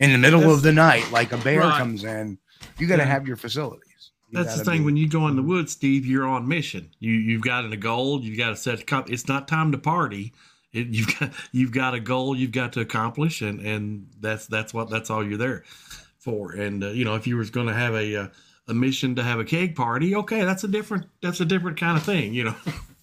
in 0.00 0.12
the 0.12 0.18
middle 0.18 0.50
of 0.50 0.62
the 0.62 0.72
night, 0.72 1.10
like 1.10 1.32
a 1.32 1.38
bear 1.38 1.60
Right. 1.60 1.78
comes 1.78 2.04
in, 2.04 2.38
you 2.78 2.86
gotta 2.86 3.02
Yeah. 3.02 3.08
have 3.08 3.26
your 3.26 3.36
facilities. 3.36 3.84
You 4.30 4.42
That's 4.44 4.58
the 4.58 4.64
thing. 4.64 4.80
be- 4.80 4.84
When 4.84 4.96
you 4.98 5.08
go 5.08 5.26
in 5.28 5.36
the 5.36 5.42
woods, 5.42 5.72
Steve, 5.72 6.04
you're 6.04 6.26
on 6.26 6.46
mission. 6.46 6.90
You 7.00 7.14
you've 7.14 7.40
got 7.42 7.64
a 7.72 7.76
goal. 7.78 8.22
You've 8.22 8.36
got 8.36 8.50
to 8.50 8.56
set. 8.56 8.84
It's 9.08 9.26
not 9.26 9.48
time 9.48 9.72
to 9.72 9.78
party. 9.78 10.34
It, 10.72 10.88
you've 10.88 11.18
got 11.18 11.30
you've 11.52 11.72
got 11.72 11.94
a 11.94 12.00
goal 12.00 12.36
you've 12.36 12.52
got 12.52 12.72
to 12.74 12.80
accomplish, 12.80 13.42
and 13.42 13.60
and 13.60 14.06
that's 14.20 14.46
that's 14.46 14.74
what 14.74 14.90
that's 14.90 15.10
all 15.10 15.26
you're 15.26 15.38
there 15.38 15.64
for. 16.18 16.52
And 16.52 16.84
uh, 16.84 16.88
you 16.90 17.04
know, 17.04 17.14
if 17.14 17.26
you 17.26 17.36
was 17.36 17.50
going 17.50 17.66
to 17.68 17.74
have 17.74 17.94
a 17.94 18.16
uh, 18.16 18.28
a 18.68 18.74
mission 18.74 19.14
to 19.16 19.22
have 19.22 19.38
a 19.40 19.44
keg 19.44 19.74
party, 19.74 20.14
okay, 20.16 20.44
that's 20.44 20.64
a 20.64 20.68
different 20.68 21.06
that's 21.22 21.40
a 21.40 21.44
different 21.46 21.78
kind 21.78 21.96
of 21.96 22.04
thing, 22.04 22.34
you 22.34 22.44
know. 22.44 22.56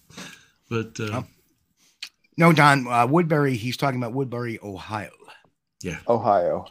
but 0.70 0.98
uh, 1.00 1.10
Oh. 1.12 1.24
no, 2.36 2.52
Don 2.52 2.86
uh, 2.86 3.06
Woodbury. 3.06 3.56
He's 3.56 3.76
talking 3.76 4.00
about 4.00 4.12
Woodbury, 4.12 4.58
Ohio. 4.62 5.10
Yeah, 5.82 6.00
Ohio. 6.08 6.66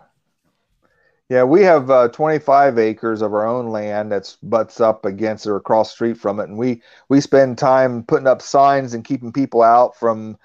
Yeah, 1.29 1.43
we 1.43 1.61
have 1.63 1.89
uh, 1.89 2.09
25 2.09 2.77
acres 2.77 3.21
of 3.21 3.33
our 3.33 3.47
own 3.47 3.69
land 3.69 4.11
that's 4.11 4.35
butts 4.43 4.79
up 4.79 5.05
against 5.05 5.47
or 5.47 5.55
across 5.55 5.89
the 5.89 5.93
street 5.95 6.17
from 6.17 6.39
it, 6.39 6.49
and 6.49 6.57
we 6.57 6.83
we 7.09 7.19
spend 7.19 7.57
time 7.57 8.03
putting 8.03 8.27
up 8.27 8.41
signs 8.41 8.93
and 8.93 9.03
keeping 9.03 9.33
people 9.33 9.63
out 9.63 9.95
from 9.97 10.37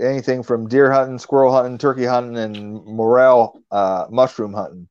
anything 0.00 0.42
from 0.42 0.68
deer 0.68 0.90
hunting, 0.90 1.18
squirrel 1.18 1.52
hunting, 1.52 1.78
turkey 1.78 2.04
hunting, 2.04 2.36
and 2.36 2.84
morel 2.84 3.62
uh, 3.70 4.06
mushroom 4.10 4.52
hunting. 4.52 4.88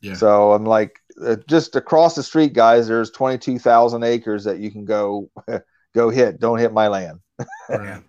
yeah, 0.00 0.14
So 0.14 0.52
I'm 0.52 0.64
like, 0.64 0.98
uh, 1.22 1.36
just 1.48 1.76
across 1.76 2.14
the 2.14 2.22
street, 2.22 2.52
guys. 2.52 2.88
There's 2.88 3.10
22,000 3.10 4.02
acres 4.02 4.44
that 4.44 4.58
you 4.58 4.70
can 4.70 4.84
go 4.84 5.30
go 5.94 6.10
hit. 6.10 6.40
Don't 6.40 6.58
hit 6.58 6.72
my 6.72 6.88
land. 6.88 7.20
right. 7.68 8.02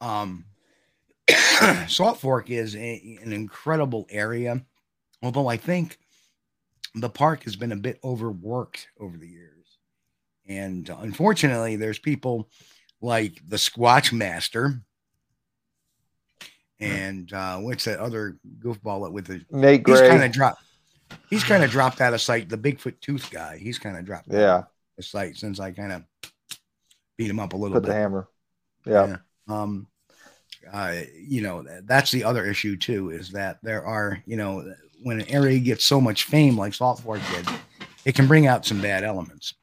Um, 0.00 0.44
Salt 1.88 2.20
Fork 2.20 2.50
is 2.50 2.76
a, 2.76 3.18
an 3.22 3.32
incredible 3.32 4.06
area, 4.10 4.64
although 5.22 5.48
I 5.48 5.56
think 5.56 5.98
the 6.94 7.08
park 7.08 7.44
has 7.44 7.56
been 7.56 7.72
a 7.72 7.76
bit 7.76 7.98
overworked 8.04 8.88
over 8.98 9.16
the 9.16 9.28
years. 9.28 9.78
And 10.48 10.88
unfortunately, 10.88 11.76
there's 11.76 11.98
people 11.98 12.48
like 13.00 13.40
the 13.48 13.56
Squatch 13.56 14.12
Master 14.12 14.80
and 16.80 17.32
uh, 17.32 17.58
what's 17.58 17.84
that 17.84 17.98
other 17.98 18.36
goofball 18.58 19.10
with 19.10 19.26
the 19.26 19.44
Nate 19.50 19.86
he's 19.86 20.00
kind 20.00 20.22
of 20.22 20.32
dropped. 20.32 20.62
He's 21.30 21.44
kind 21.44 21.62
of 21.62 21.70
dropped 21.70 22.00
out 22.00 22.14
of 22.14 22.20
sight. 22.20 22.48
The 22.48 22.58
Bigfoot 22.58 23.00
Tooth 23.00 23.30
guy. 23.30 23.58
He's 23.58 23.78
kind 23.78 23.96
of 23.96 24.04
dropped. 24.04 24.28
out 24.30 24.38
yeah, 24.38 24.62
of 24.98 25.04
sight 25.04 25.36
since 25.36 25.60
I 25.60 25.70
kind 25.70 25.92
of 25.92 26.02
beat 27.16 27.30
him 27.30 27.40
up 27.40 27.52
a 27.52 27.56
little 27.56 27.76
put 27.76 27.84
bit. 27.84 27.88
the 27.88 27.94
hammer. 27.94 28.28
Yeah. 28.84 29.16
Um, 29.48 29.86
uh, 30.72 30.96
you 31.14 31.42
know, 31.42 31.64
that's 31.84 32.10
the 32.10 32.24
other 32.24 32.44
issue 32.44 32.76
too, 32.76 33.10
is 33.10 33.30
that 33.30 33.58
there 33.62 33.84
are, 33.86 34.20
you 34.26 34.36
know, 34.36 34.74
when 35.02 35.20
an 35.20 35.28
area 35.28 35.58
gets 35.58 35.84
so 35.84 36.00
much 36.00 36.24
fame 36.24 36.58
like 36.58 36.74
Salt 36.74 37.00
Fork 37.00 37.20
did, 37.32 37.48
it 38.04 38.14
can 38.14 38.26
bring 38.26 38.46
out 38.46 38.66
some 38.66 38.82
bad 38.82 39.04
elements. 39.04 39.54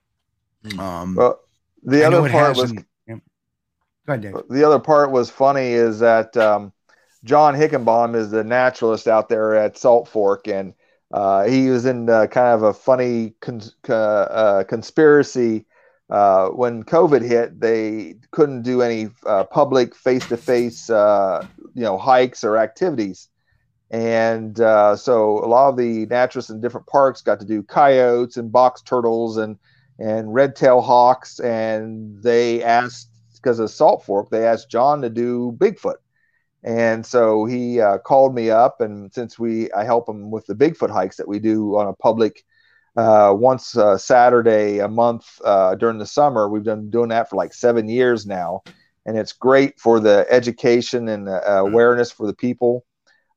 Mm. 0.66 0.80
Um, 0.80 1.16
Well, 1.16 1.40
the 1.84 2.04
I 2.04 2.08
other 2.08 2.30
part 2.30 2.56
was 2.56 2.74
yeah. 2.74 2.80
Go 4.06 4.14
ahead, 4.14 4.22
Dave. 4.22 4.36
the 4.50 4.66
other 4.66 4.80
part 4.80 5.12
was 5.12 5.30
funny 5.30 5.72
is 5.72 6.00
that 6.00 6.36
um, 6.36 6.74
John 7.24 7.56
Hickenbottom 7.56 8.16
is 8.16 8.32
the 8.32 8.44
naturalist 8.44 9.08
out 9.08 9.30
there 9.30 9.56
at 9.56 9.78
Salt 9.78 10.08
Fork, 10.08 10.48
and 10.48 10.74
uh, 11.14 11.44
he 11.44 11.70
was 11.70 11.86
in 11.86 12.10
uh, 12.10 12.28
kind 12.28 12.54
of 12.54 12.64
a 12.64 12.74
funny 12.74 13.36
cons- 13.40 13.76
uh, 13.88 13.94
uh, 13.94 14.64
conspiracy. 14.64 15.66
Uh, 16.10 16.50
when 16.50 16.84
COVID 16.84 17.26
hit, 17.26 17.60
they 17.60 18.16
couldn't 18.32 18.64
do 18.64 18.82
any 18.82 19.10
uh, 19.26 19.46
public 19.46 19.96
face-to-face 19.96 20.90
you 20.90 21.82
know 21.82 21.98
hikes 21.98 22.44
or 22.44 22.58
activities. 22.58 23.30
And 23.90 24.58
so 24.58 25.40
a 25.44 25.48
lot 25.48 25.70
of 25.70 25.78
the 25.78 26.08
naturalists 26.08 26.50
in 26.50 26.60
different 26.60 26.88
parks 26.88 27.22
got 27.22 27.40
to 27.40 27.46
do 27.46 27.64
coyotes 27.64 28.38
and 28.38 28.52
box 28.52 28.82
turtles 28.82 29.38
and 29.38 29.58
and 30.00 30.34
red 30.34 30.56
tail 30.56 30.82
hawks. 30.82 31.40
And 31.40 32.22
they 32.22 32.64
asked 32.64 33.10
because 33.44 33.60
of 33.60 33.70
Salt 33.70 34.06
Fork, 34.06 34.30
they 34.30 34.48
asked 34.48 34.70
John 34.70 35.02
to 35.02 35.10
do 35.10 35.52
Bigfoot. 35.58 35.98
And 36.64 37.06
so 37.06 37.44
he 37.46 37.82
uh, 37.82 37.98
called 37.98 38.34
me 38.34 38.50
up, 38.50 38.80
and 38.80 39.14
since 39.14 39.38
we 39.38 39.70
I 39.74 39.84
help 39.84 40.08
him 40.08 40.32
with 40.32 40.46
the 40.46 40.56
Bigfoot 40.56 40.90
hikes 40.90 41.18
that 41.18 41.28
we 41.28 41.40
do 41.40 41.76
on 41.76 41.88
a 41.88 41.94
public 41.94 42.46
uh, 42.96 43.34
once 43.36 43.76
uh, 43.76 43.98
Saturday 43.98 44.80
a 44.80 44.88
month 44.88 45.42
uh, 45.44 45.76
during 45.76 45.98
the 45.98 46.06
summer. 46.06 46.48
We've 46.48 46.64
been 46.64 46.90
doing 46.90 47.10
that 47.10 47.30
for 47.30 47.36
like 47.36 47.54
seven 47.54 47.90
years 47.90 48.26
now, 48.26 48.64
and 49.06 49.18
it's 49.18 49.34
great 49.34 49.78
for 49.78 50.00
the 50.00 50.26
education 50.30 51.10
and 51.10 51.28
uh, 51.28 51.42
awareness 51.48 52.12
for 52.12 52.28
the 52.28 52.36
people. 52.36 52.86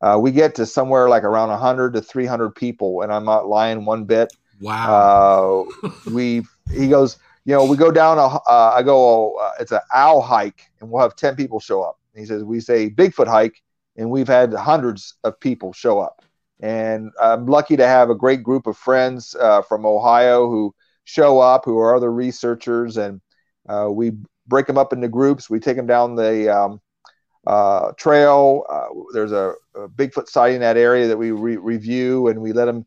Uh, 0.01 0.19
we 0.21 0.31
get 0.31 0.55
to 0.57 0.67
somewhere 0.67 1.09
like 1.09 1.25
around 1.25 1.49
100 1.49 1.95
to 1.95 2.03
300 2.03 2.51
people, 2.55 3.03
and 3.03 3.13
I'm 3.13 3.25
not 3.25 3.49
lying 3.49 3.85
one 3.85 4.05
bit. 4.05 4.33
Wow. 4.61 5.67
Uh, 5.83 5.91
we 6.13 6.43
he 6.71 6.89
goes, 6.89 7.19
you 7.47 7.55
know, 7.55 7.65
we 7.65 7.79
go 7.79 7.91
down 7.91 8.19
I 8.47 8.83
go, 8.83 9.41
it's 9.59 9.73
an 9.73 9.81
owl 9.95 10.21
hike, 10.21 10.71
and 10.81 10.91
we'll 10.91 11.01
have 11.01 11.17
10 11.17 11.37
people 11.37 11.61
show 11.61 11.83
up. 11.83 11.99
And 12.13 12.21
he 12.21 12.27
says 12.27 12.45
we 12.45 12.61
say 12.61 12.91
Bigfoot 12.91 13.29
hike, 13.29 13.63
and 13.97 14.11
we've 14.11 14.29
had 14.29 14.53
hundreds 14.53 15.15
of 15.25 15.41
people 15.41 15.73
show 15.73 15.99
up 15.99 16.23
and 16.61 17.11
I'm 17.21 17.47
lucky 17.47 17.77
to 17.77 17.87
have 17.87 18.11
a 18.11 18.15
great 18.15 18.43
group 18.43 18.67
of 18.67 18.77
friends 18.77 19.35
uh, 19.35 19.63
from 19.63 19.85
Ohio 19.85 20.49
who 20.49 20.75
show 21.05 21.39
up, 21.39 21.65
who 21.65 21.79
are 21.79 21.95
other 21.95 22.13
researchers, 22.13 22.97
and 22.97 23.21
uh, 23.69 23.89
we 23.91 24.13
break 24.47 24.67
them 24.67 24.79
up 24.79 24.93
into 24.93 25.09
groups. 25.09 25.51
We 25.51 25.61
take 25.61 25.77
them 25.77 25.87
down 25.87 26.17
the 26.17 26.49
um, 26.49 26.81
uh, 27.47 27.93
trail. 27.93 28.65
Uh, 28.69 28.87
there's 29.13 29.33
a, 29.33 29.53
a, 29.75 29.89
Bigfoot 29.89 30.29
sighting 30.29 30.57
in 30.57 30.61
that 30.63 30.77
area 30.77 31.07
that 31.09 31.17
we 31.17 31.31
re- 31.31 31.57
review, 31.57 32.29
and 32.29 32.41
we 32.41 32.53
let 32.53 32.65
them 32.65 32.87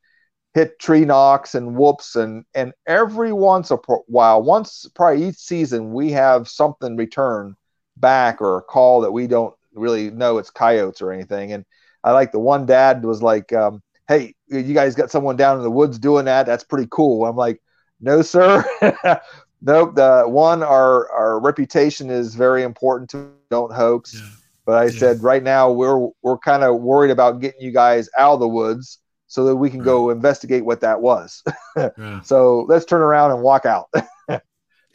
hit 0.53 0.79
tree 0.79 1.05
knocks 1.05 1.55
and 1.55 1.75
whoops, 1.75 2.15
and 2.15 2.45
and 2.53 2.73
every 2.87 3.31
once 3.33 3.71
a 3.71 3.77
while, 4.07 4.41
once 4.41 4.85
probably 4.95 5.27
each 5.27 5.37
season, 5.37 5.93
we 5.93 6.11
have 6.11 6.47
something 6.47 6.95
return 6.95 7.55
back 7.97 8.41
or 8.41 8.57
a 8.57 8.61
call 8.61 9.01
that 9.01 9.11
we 9.11 9.27
don't 9.27 9.53
really 9.73 10.09
know 10.09 10.37
it's 10.37 10.49
coyotes 10.49 11.01
or 11.01 11.11
anything, 11.11 11.51
and 11.53 11.65
I 12.03 12.11
like 12.11 12.31
the 12.31 12.39
one 12.39 12.65
dad 12.65 13.03
was 13.03 13.21
like, 13.21 13.53
um, 13.53 13.81
"Hey, 14.07 14.35
you 14.47 14.73
guys 14.73 14.95
got 14.95 15.11
someone 15.11 15.35
down 15.35 15.57
in 15.57 15.63
the 15.63 15.71
woods 15.71 15.99
doing 15.99 16.25
that? 16.25 16.45
That's 16.45 16.63
pretty 16.63 16.87
cool." 16.91 17.25
I'm 17.25 17.35
like, 17.35 17.61
"No, 17.99 18.21
sir." 18.21 18.65
nope. 19.61 19.95
The 19.95 20.23
one, 20.25 20.63
our 20.63 21.11
our 21.11 21.39
reputation 21.39 22.09
is 22.09 22.35
very 22.35 22.63
important 22.63 23.09
to 23.11 23.31
don't 23.51 23.73
hoax. 23.73 24.15
Yeah. 24.15 24.29
But 24.65 24.75
I 24.77 24.83
yeah. 24.85 24.99
said 24.99 25.23
right 25.23 25.43
now 25.43 25.71
we're 25.71 26.09
we're 26.21 26.37
kind 26.37 26.63
of 26.63 26.81
worried 26.81 27.11
about 27.11 27.39
getting 27.39 27.61
you 27.61 27.71
guys 27.71 28.09
out 28.17 28.35
of 28.35 28.39
the 28.39 28.47
woods 28.47 28.99
so 29.29 29.45
that 29.45 29.55
we 29.55 29.69
can 29.69 29.79
right. 29.79 29.85
go 29.85 30.09
investigate 30.09 30.65
what 30.65 30.81
that 30.81 30.99
was. 30.99 31.43
yeah. 31.77 32.21
So 32.21 32.65
let's 32.67 32.83
turn 32.83 33.01
around 33.01 33.31
and 33.31 33.41
walk 33.41 33.65
out. 33.65 33.87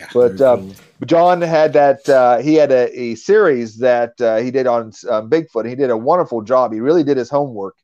Yeah, 0.00 0.08
but 0.12 0.40
um, 0.40 0.74
John 1.06 1.40
had 1.40 1.72
that. 1.74 2.08
Uh, 2.08 2.38
he 2.38 2.54
had 2.54 2.72
a, 2.72 3.00
a 3.00 3.14
series 3.14 3.78
that 3.78 4.20
uh, 4.20 4.38
he 4.38 4.50
did 4.50 4.66
on 4.66 4.86
um, 5.08 5.30
Bigfoot. 5.30 5.68
He 5.68 5.76
did 5.76 5.88
a 5.88 5.96
wonderful 5.96 6.42
job. 6.42 6.72
He 6.72 6.80
really 6.80 7.04
did 7.04 7.16
his 7.16 7.30
homework, 7.30 7.76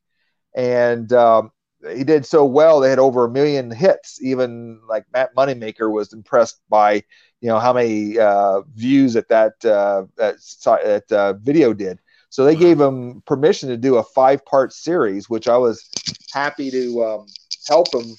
and 0.53 1.13
um, 1.13 1.51
he 1.95 2.03
did 2.03 2.25
so 2.25 2.43
well. 2.43 2.81
They 2.81 2.89
had 2.89 2.99
over 2.99 3.23
a 3.23 3.29
million 3.29 3.71
hits. 3.71 4.21
Even 4.21 4.81
like 4.89 5.05
Matt 5.13 5.33
Moneymaker 5.37 5.89
was 5.89 6.11
impressed 6.11 6.59
by 6.67 6.95
you 7.39 7.47
know 7.47 7.59
how 7.59 7.71
many 7.71 8.19
uh, 8.19 8.59
views 8.75 9.13
that 9.13 9.29
that 9.29 9.63
uh, 9.63 10.03
that, 10.17 10.35
that 10.65 11.11
uh, 11.11 11.33
video 11.33 11.71
did. 11.73 11.99
So 12.31 12.45
they 12.45 12.55
gave 12.55 12.79
him 12.79 13.21
permission 13.27 13.67
to 13.69 13.77
do 13.77 13.97
a 13.97 14.03
five 14.03 14.43
part 14.45 14.71
series, 14.71 15.29
which 15.29 15.49
I 15.49 15.57
was 15.57 15.87
happy 16.33 16.71
to 16.71 17.03
um, 17.03 17.25
help 17.67 17.93
him 17.93 18.15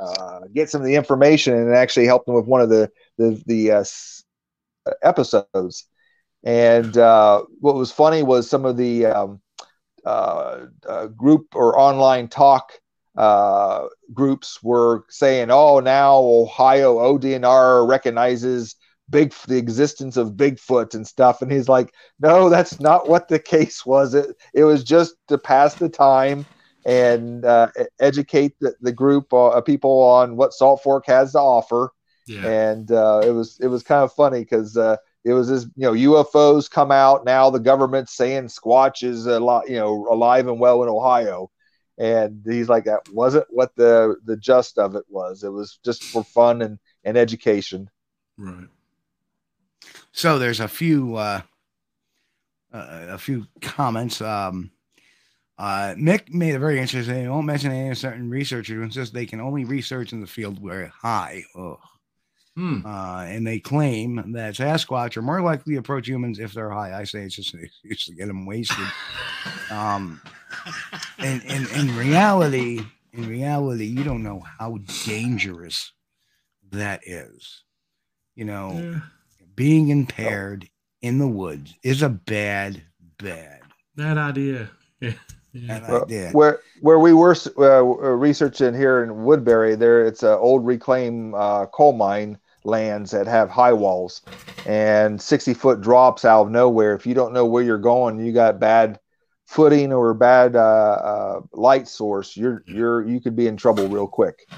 uh, 0.00 0.40
get 0.52 0.68
some 0.68 0.80
of 0.80 0.86
the 0.88 0.96
information 0.96 1.54
and 1.54 1.72
actually 1.72 2.06
help 2.06 2.26
them 2.26 2.34
with 2.34 2.46
one 2.46 2.60
of 2.60 2.68
the 2.68 2.90
the 3.18 3.40
the 3.46 3.70
uh, 3.70 3.84
episodes. 5.04 5.86
And 6.42 6.98
uh, 6.98 7.44
what 7.60 7.76
was 7.76 7.92
funny 7.92 8.24
was 8.24 8.50
some 8.50 8.64
of 8.64 8.76
the 8.76 9.06
um, 9.06 9.40
uh, 10.04 10.66
uh, 10.88 11.06
group 11.06 11.54
or 11.54 11.78
online 11.78 12.26
talk 12.26 12.72
groups 14.12 14.60
were 14.64 15.04
saying, 15.10 15.52
"Oh, 15.52 15.78
now 15.78 16.18
Ohio 16.18 16.98
ODNR 16.98 17.88
recognizes." 17.88 18.74
Big 19.12 19.32
the 19.46 19.58
existence 19.58 20.16
of 20.16 20.32
Bigfoot 20.32 20.94
and 20.94 21.06
stuff. 21.06 21.42
And 21.42 21.52
he's 21.52 21.68
like, 21.68 21.94
no, 22.18 22.48
that's 22.48 22.80
not 22.80 23.08
what 23.08 23.28
the 23.28 23.38
case 23.38 23.86
was. 23.86 24.14
It 24.14 24.34
it 24.54 24.64
was 24.64 24.82
just 24.82 25.14
to 25.28 25.38
pass 25.38 25.74
the 25.76 25.88
time 25.88 26.44
and 26.84 27.44
uh, 27.44 27.68
educate 28.00 28.54
the, 28.60 28.74
the 28.80 28.90
group 28.90 29.32
uh, 29.32 29.50
of 29.50 29.64
people 29.64 30.02
on 30.02 30.36
what 30.36 30.52
Salt 30.52 30.82
Fork 30.82 31.06
has 31.06 31.32
to 31.32 31.38
offer. 31.38 31.92
Yeah. 32.26 32.46
And 32.46 32.90
uh, 32.90 33.20
it 33.24 33.30
was 33.30 33.58
it 33.60 33.68
was 33.68 33.84
kind 33.84 34.02
of 34.02 34.12
funny 34.12 34.40
because 34.40 34.76
uh, 34.76 34.96
it 35.24 35.34
was 35.34 35.48
this 35.48 35.64
you 35.76 35.82
know 35.82 35.92
UFOs 35.92 36.70
come 36.70 36.90
out 36.90 37.24
now 37.24 37.50
the 37.50 37.60
government's 37.60 38.14
saying 38.14 38.44
Squatch 38.44 39.04
is 39.04 39.26
a 39.26 39.38
lot 39.38 39.68
you 39.68 39.76
know 39.76 40.06
alive 40.10 40.48
and 40.48 40.58
well 40.58 40.82
in 40.82 40.88
Ohio, 40.88 41.50
and 41.98 42.42
he's 42.44 42.68
like 42.68 42.84
that 42.84 43.08
wasn't 43.12 43.46
what 43.50 43.74
the 43.76 44.16
the 44.24 44.36
gist 44.36 44.78
of 44.78 44.94
it 44.94 45.04
was. 45.08 45.42
It 45.42 45.50
was 45.50 45.78
just 45.84 46.04
for 46.04 46.24
fun 46.24 46.62
and 46.62 46.78
and 47.04 47.16
education. 47.16 47.90
Right. 48.38 48.68
So 50.12 50.38
there's 50.38 50.60
a 50.60 50.68
few 50.68 51.16
uh, 51.16 51.42
uh 52.72 53.06
a 53.10 53.18
few 53.18 53.46
comments. 53.60 54.20
Um, 54.20 54.70
uh, 55.58 55.94
Mick 55.96 56.32
made 56.32 56.54
a 56.54 56.58
very 56.58 56.80
interesting. 56.80 57.22
He 57.22 57.28
won't 57.28 57.46
mention 57.46 57.72
any 57.72 57.94
certain 57.94 58.30
researcher 58.30 58.74
who 58.74 58.82
insists 58.82 59.14
they 59.14 59.26
can 59.26 59.40
only 59.40 59.64
research 59.64 60.12
in 60.12 60.20
the 60.20 60.26
field 60.26 60.60
where 60.60 60.88
high. 60.88 61.44
Hmm. 62.56 62.84
Uh, 62.84 63.24
and 63.28 63.46
they 63.46 63.58
claim 63.58 64.32
that 64.32 64.54
Sasquatch 64.54 65.16
are 65.16 65.22
more 65.22 65.40
likely 65.40 65.74
to 65.74 65.80
approach 65.80 66.06
humans 66.06 66.38
if 66.38 66.52
they're 66.52 66.70
high. 66.70 66.98
I 66.98 67.04
say 67.04 67.22
it's 67.22 67.36
just 67.36 67.54
an 67.54 67.60
excuse 67.64 68.04
to 68.06 68.14
get 68.14 68.26
them 68.26 68.44
wasted. 68.44 68.86
um, 69.70 70.20
and, 71.18 71.42
and 71.46 71.66
in 71.70 71.96
reality, 71.96 72.84
in 73.12 73.28
reality, 73.28 73.86
you 73.86 74.04
don't 74.04 74.22
know 74.22 74.42
how 74.58 74.78
dangerous 75.04 75.92
that 76.70 77.00
is. 77.06 77.62
You 78.34 78.44
know, 78.44 78.72
yeah. 78.74 79.00
Being 79.54 79.88
impaired 79.88 80.68
in 81.00 81.18
the 81.18 81.28
woods 81.28 81.74
is 81.82 82.02
a 82.02 82.08
bad, 82.08 82.82
bad, 83.18 83.60
bad 83.96 84.18
idea. 84.18 84.70
Yeah. 85.54 86.04
Yeah. 86.08 86.32
where 86.32 86.60
where 86.80 86.98
we 86.98 87.12
were 87.12 87.36
uh, 87.58 87.82
researching 87.82 88.72
here 88.72 89.02
in 89.02 89.24
Woodbury, 89.24 89.74
there 89.74 90.06
it's 90.06 90.22
an 90.22 90.30
old 90.30 90.64
reclaimed 90.64 91.34
uh, 91.34 91.66
coal 91.66 91.92
mine 91.92 92.38
lands 92.64 93.10
that 93.10 93.26
have 93.26 93.50
high 93.50 93.72
walls 93.72 94.22
and 94.66 95.20
60 95.20 95.52
foot 95.52 95.80
drops 95.82 96.24
out 96.24 96.46
of 96.46 96.50
nowhere. 96.50 96.94
If 96.94 97.06
you 97.06 97.12
don't 97.12 97.34
know 97.34 97.44
where 97.44 97.62
you're 97.62 97.76
going, 97.76 98.24
you 98.24 98.32
got 98.32 98.60
bad 98.60 98.98
footing 99.44 99.92
or 99.92 100.14
bad 100.14 100.56
uh, 100.56 100.58
uh 100.58 101.40
light 101.52 101.86
source. 101.86 102.34
You're 102.34 102.64
you're 102.66 103.06
you 103.06 103.20
could 103.20 103.36
be 103.36 103.46
in 103.46 103.58
trouble 103.58 103.88
real 103.88 104.08
quick. 104.08 104.48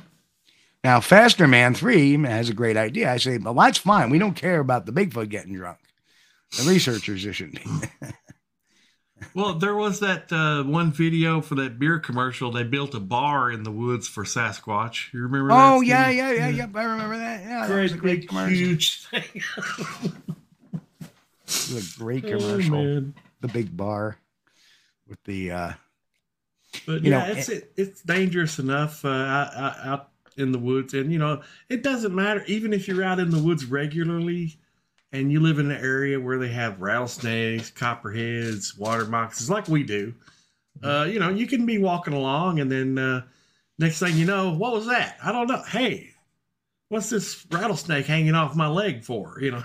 Now, 0.85 1.01
Faster 1.01 1.49
Man 1.49 1.73
Three 1.73 2.23
has 2.25 2.51
a 2.51 2.55
great 2.55 2.77
idea. 2.77 3.11
I 3.11 3.17
say, 3.17 3.39
well, 3.39 3.55
that's 3.55 3.79
fine. 3.79 4.11
We 4.11 4.19
don't 4.19 4.35
care 4.35 4.61
about 4.61 4.85
the 4.85 4.93
Bigfoot 4.93 5.31
getting 5.31 5.55
drunk. 5.55 5.79
The 6.59 6.69
researchers 6.71 7.23
shouldn't 7.23 7.65
be. 8.01 8.09
well, 9.35 9.55
there 9.55 9.75
was 9.75 10.01
that 10.01 10.31
uh, 10.31 10.63
one 10.63 10.93
video 10.93 11.41
for 11.41 11.55
that 11.55 11.79
beer 11.79 11.99
commercial. 11.99 12.53
They 12.53 12.65
built 12.65 12.95
a 12.95 13.01
bar 13.01 13.51
in 13.51 13.63
the 13.63 13.73
woods 13.73 14.07
for 14.09 14.25
Sasquatch. 14.25 15.11
You 15.15 15.23
remember 15.23 15.49
that? 15.49 15.73
Oh 15.75 15.81
yeah, 15.81 16.11
yeah, 16.11 16.33
yeah, 16.33 16.49
yeah, 16.49 16.67
I 16.75 16.85
remember 16.85 17.17
that. 17.17 17.43
Yeah, 17.43 17.67
great, 17.67 17.91
that 17.91 18.27
great 18.27 18.29
huge 18.51 19.07
thing. 19.07 19.25
it 19.33 20.13
was 21.47 21.97
a 21.97 21.99
great 21.99 22.25
oh, 22.27 22.39
commercial. 22.39 22.77
Oh, 22.77 23.13
the 23.41 23.49
big 23.49 23.75
bar 23.75 24.19
with 25.09 25.23
the. 25.25 25.51
uh 25.51 25.73
But 26.87 27.03
yeah, 27.03 27.11
know, 27.11 27.33
it's 27.33 27.49
it, 27.49 27.73
it's 27.75 28.03
dangerous 28.03 28.59
enough 28.59 29.03
uh, 29.03 29.09
out, 29.09 29.77
out 29.83 30.09
in 30.37 30.53
the 30.53 30.59
woods, 30.59 30.95
and 30.95 31.13
you 31.13 31.19
know 31.19 31.43
it 31.69 31.83
doesn't 31.83 32.15
matter 32.15 32.45
even 32.47 32.73
if 32.73 32.89
you're 32.89 33.05
out 33.05 33.19
in 33.19 33.31
the 33.31 33.43
woods 33.43 33.65
regularly 33.65 34.57
and 35.13 35.31
you 35.31 35.41
live 35.41 35.59
in 35.59 35.71
an 35.71 35.85
area 35.85 36.19
where 36.19 36.39
they 36.39 36.49
have 36.49 36.81
rattlesnakes, 36.81 37.71
copperheads, 37.71 38.77
water 38.77 39.05
moccasins, 39.05 39.49
like 39.49 39.69
we 39.69 39.85
do, 39.85 40.13
uh, 40.83 41.07
you 41.09 41.21
know, 41.21 41.29
you 41.29 41.47
can 41.47 41.65
be 41.65 41.79
walking 41.79 42.15
along 42.15 42.59
and 42.59 42.71
then 42.71 42.99
uh, 42.99 43.23
next 43.79 44.01
thing 44.01 44.17
you 44.17 44.25
know, 44.25 44.53
what 44.53 44.73
was 44.73 44.87
that? 44.87 45.17
I 45.23 45.31
don't 45.31 45.47
know. 45.47 45.63
Hey, 45.63 46.11
what's 46.89 47.11
this 47.11 47.47
rattlesnake 47.51 48.07
hanging 48.07 48.35
off 48.35 48.57
my 48.57 48.69
leg 48.69 49.05
for? 49.05 49.39
You 49.41 49.53
know, 49.53 49.63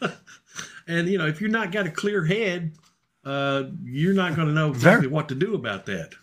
and 0.86 1.08
you 1.08 1.18
know, 1.18 1.26
if 1.26 1.40
you're 1.40 1.50
not 1.50 1.72
got 1.72 1.86
a 1.86 1.90
clear 1.90 2.24
head, 2.24 2.72
uh, 3.24 3.64
you're 3.84 4.14
not 4.14 4.36
going 4.36 4.48
to 4.48 4.54
know 4.54 4.70
exactly 4.70 5.08
what 5.08 5.28
to 5.28 5.34
do 5.34 5.54
about 5.54 5.86
that. 5.86 6.14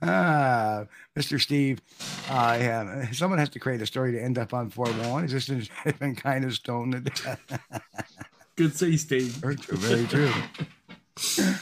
Ah, 0.00 0.84
Mr. 1.18 1.38
Steve, 1.38 1.80
uh, 2.30 2.56
yeah, 2.58 3.10
someone 3.12 3.38
has 3.38 3.50
to 3.50 3.58
create 3.58 3.82
a 3.82 3.86
story 3.86 4.12
to 4.12 4.22
end 4.22 4.38
up 4.38 4.54
on 4.54 4.70
411. 4.70 5.26
Is 5.26 5.46
this 5.46 5.68
a 5.68 5.84
different 5.84 6.16
kind 6.22 6.44
of 6.44 6.54
stone 6.54 6.92
to 6.92 7.00
death? 7.00 7.60
Good 8.56 8.74
see, 8.74 8.96
Steve. 8.96 9.32
Very 9.32 9.56
true. 9.56 9.76
Very 9.76 10.06
true. 10.06 11.52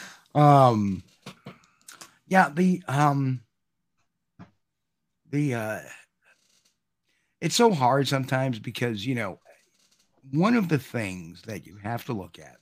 um, 0.40 1.02
yeah, 2.28 2.48
the 2.52 2.82
um, 2.88 3.40
the 5.30 5.54
uh, 5.54 5.78
it's 7.40 7.54
so 7.54 7.72
hard 7.72 8.08
sometimes 8.08 8.58
because 8.58 9.06
you 9.06 9.14
know 9.14 9.38
one 10.32 10.54
of 10.54 10.68
the 10.68 10.78
things 10.78 11.42
that 11.42 11.66
you 11.66 11.76
have 11.76 12.04
to 12.06 12.12
look 12.12 12.38
at, 12.38 12.56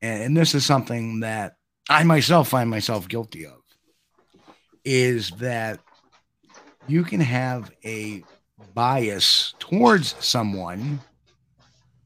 and, 0.00 0.22
and 0.22 0.36
this 0.36 0.54
is 0.54 0.64
something 0.64 1.20
that 1.20 1.56
I 1.88 2.02
myself 2.04 2.48
find 2.48 2.70
myself 2.70 3.08
guilty 3.08 3.46
of, 3.46 3.63
is 4.84 5.30
that 5.32 5.80
you 6.86 7.04
can 7.04 7.20
have 7.20 7.70
a 7.84 8.22
bias 8.74 9.54
towards 9.58 10.14
someone. 10.24 11.00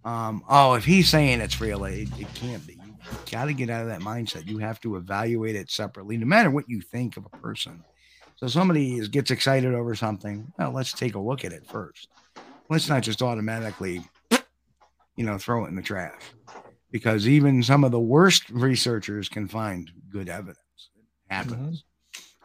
Um, 0.05 0.43
oh, 0.49 0.74
if 0.74 0.85
he's 0.85 1.09
saying 1.09 1.41
it's 1.41 1.61
real, 1.61 1.85
it, 1.85 2.09
it 2.18 2.33
can't 2.35 2.66
be. 2.66 2.74
You 2.74 2.95
got 3.31 3.47
to 3.47 3.53
get 3.53 3.70
out 3.70 3.83
of 3.83 3.89
that 3.89 4.01
mindset. 4.01 4.47
You 4.47 4.59
have 4.59 4.81
to 4.81 4.97
evaluate 4.97 5.57
it 5.57 5.70
separately, 5.70 6.16
no 6.16 6.26
matter 6.26 6.51
what 6.51 6.68
you 6.68 6.81
think 6.81 7.16
of 7.16 7.26
a 7.26 7.37
person. 7.39 7.83
So 8.37 8.47
somebody 8.47 8.99
is, 8.99 9.09
gets 9.09 9.31
excited 9.31 9.74
over 9.74 9.95
something. 9.95 10.53
Well, 10.59 10.70
let's 10.70 10.93
take 10.93 11.16
a 11.16 11.20
look 11.20 11.45
at 11.45 11.53
it 11.53 11.66
first. 11.66 12.09
Let's 12.70 12.89
not 12.89 13.03
just 13.03 13.22
automatically, 13.22 14.03
you 15.16 15.24
know, 15.24 15.39
throw 15.39 15.64
it 15.64 15.68
in 15.68 15.74
the 15.74 15.83
trash, 15.83 16.22
because 16.93 17.26
even 17.26 17.62
some 17.62 17.83
of 17.83 17.91
the 17.91 17.99
worst 17.99 18.49
researchers 18.51 19.29
can 19.29 19.49
find 19.49 19.91
good 20.11 20.29
evidence. 20.29 20.59
It 20.97 21.35
happens. 21.35 21.79
Mm-hmm. 21.79 21.88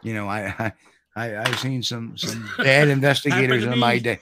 You 0.04 0.14
know, 0.14 0.28
I, 0.28 0.72
I 1.16 1.36
I've 1.36 1.58
seen 1.58 1.82
some 1.82 2.16
some 2.16 2.48
bad 2.58 2.88
investigators 2.88 3.64
in 3.64 3.78
my 3.78 3.98
day. 3.98 4.20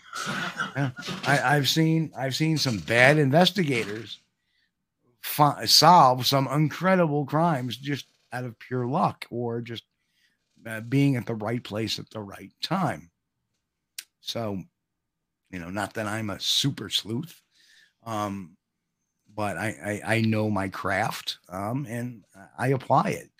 I, 1.26 1.54
have 1.54 1.68
seen 1.68 2.12
I've 2.16 2.34
seen 2.34 2.56
some 2.56 2.78
bad 2.78 3.18
investigators 3.18 4.20
fi- 5.20 5.64
solve 5.66 6.26
some 6.26 6.48
incredible 6.48 7.26
crimes 7.26 7.76
just 7.76 8.06
out 8.32 8.44
of 8.44 8.58
pure 8.58 8.86
luck 8.86 9.26
or 9.30 9.60
just 9.60 9.84
uh, 10.66 10.80
being 10.80 11.16
at 11.16 11.26
the 11.26 11.34
right 11.34 11.62
place 11.62 11.98
at 11.98 12.08
the 12.10 12.20
right 12.20 12.50
time. 12.62 13.10
So, 14.20 14.62
you 15.50 15.58
know, 15.58 15.70
not 15.70 15.94
that 15.94 16.06
I'm 16.06 16.30
a 16.30 16.40
super 16.40 16.88
sleuth, 16.88 17.42
um, 18.04 18.56
but 19.34 19.56
I, 19.56 20.00
I, 20.06 20.16
I 20.16 20.20
know 20.20 20.50
my 20.50 20.68
craft 20.68 21.38
um, 21.48 21.86
and 21.88 22.24
I 22.58 22.68
apply 22.68 23.10
it. 23.10 23.30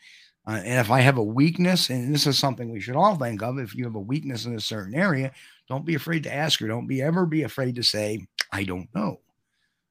Uh, 0.46 0.60
and 0.64 0.80
if 0.80 0.90
I 0.90 1.00
have 1.00 1.18
a 1.18 1.22
weakness, 1.22 1.88
and 1.88 2.12
this 2.12 2.26
is 2.26 2.38
something 2.38 2.70
we 2.70 2.80
should 2.80 2.96
all 2.96 3.16
think 3.16 3.42
of, 3.42 3.58
if 3.58 3.74
you 3.74 3.84
have 3.84 3.94
a 3.94 4.00
weakness 4.00 4.44
in 4.44 4.54
a 4.56 4.60
certain 4.60 4.94
area, 4.94 5.32
don't 5.68 5.86
be 5.86 5.94
afraid 5.94 6.24
to 6.24 6.34
ask 6.34 6.58
her. 6.60 6.66
Don't 6.66 6.88
be 6.88 7.00
ever 7.00 7.26
be 7.26 7.44
afraid 7.44 7.76
to 7.76 7.82
say, 7.82 8.26
I 8.50 8.64
don't 8.64 8.88
know. 8.94 9.20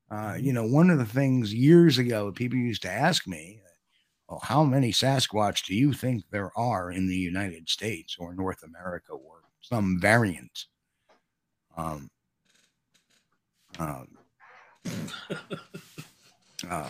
Uh, 0.09 0.35
you 0.37 0.51
know, 0.51 0.65
one 0.65 0.89
of 0.89 0.97
the 0.97 1.05
things 1.05 1.53
years 1.53 1.97
ago 1.97 2.31
people 2.33 2.57
used 2.57 2.81
to 2.81 2.91
ask 2.91 3.27
me, 3.27 3.61
well, 4.27 4.41
how 4.43 4.63
many 4.63 4.91
Sasquatch 4.91 5.65
do 5.65 5.75
you 5.75 5.93
think 5.93 6.23
there 6.29 6.51
are 6.57 6.91
in 6.91 7.07
the 7.07 7.15
United 7.15 7.69
States 7.69 8.17
or 8.19 8.33
North 8.33 8.63
America 8.63 9.13
or 9.13 9.41
some 9.61 9.99
variant? 10.01 10.65
Um, 11.77 12.09
um, 13.79 14.07
um, 16.69 16.85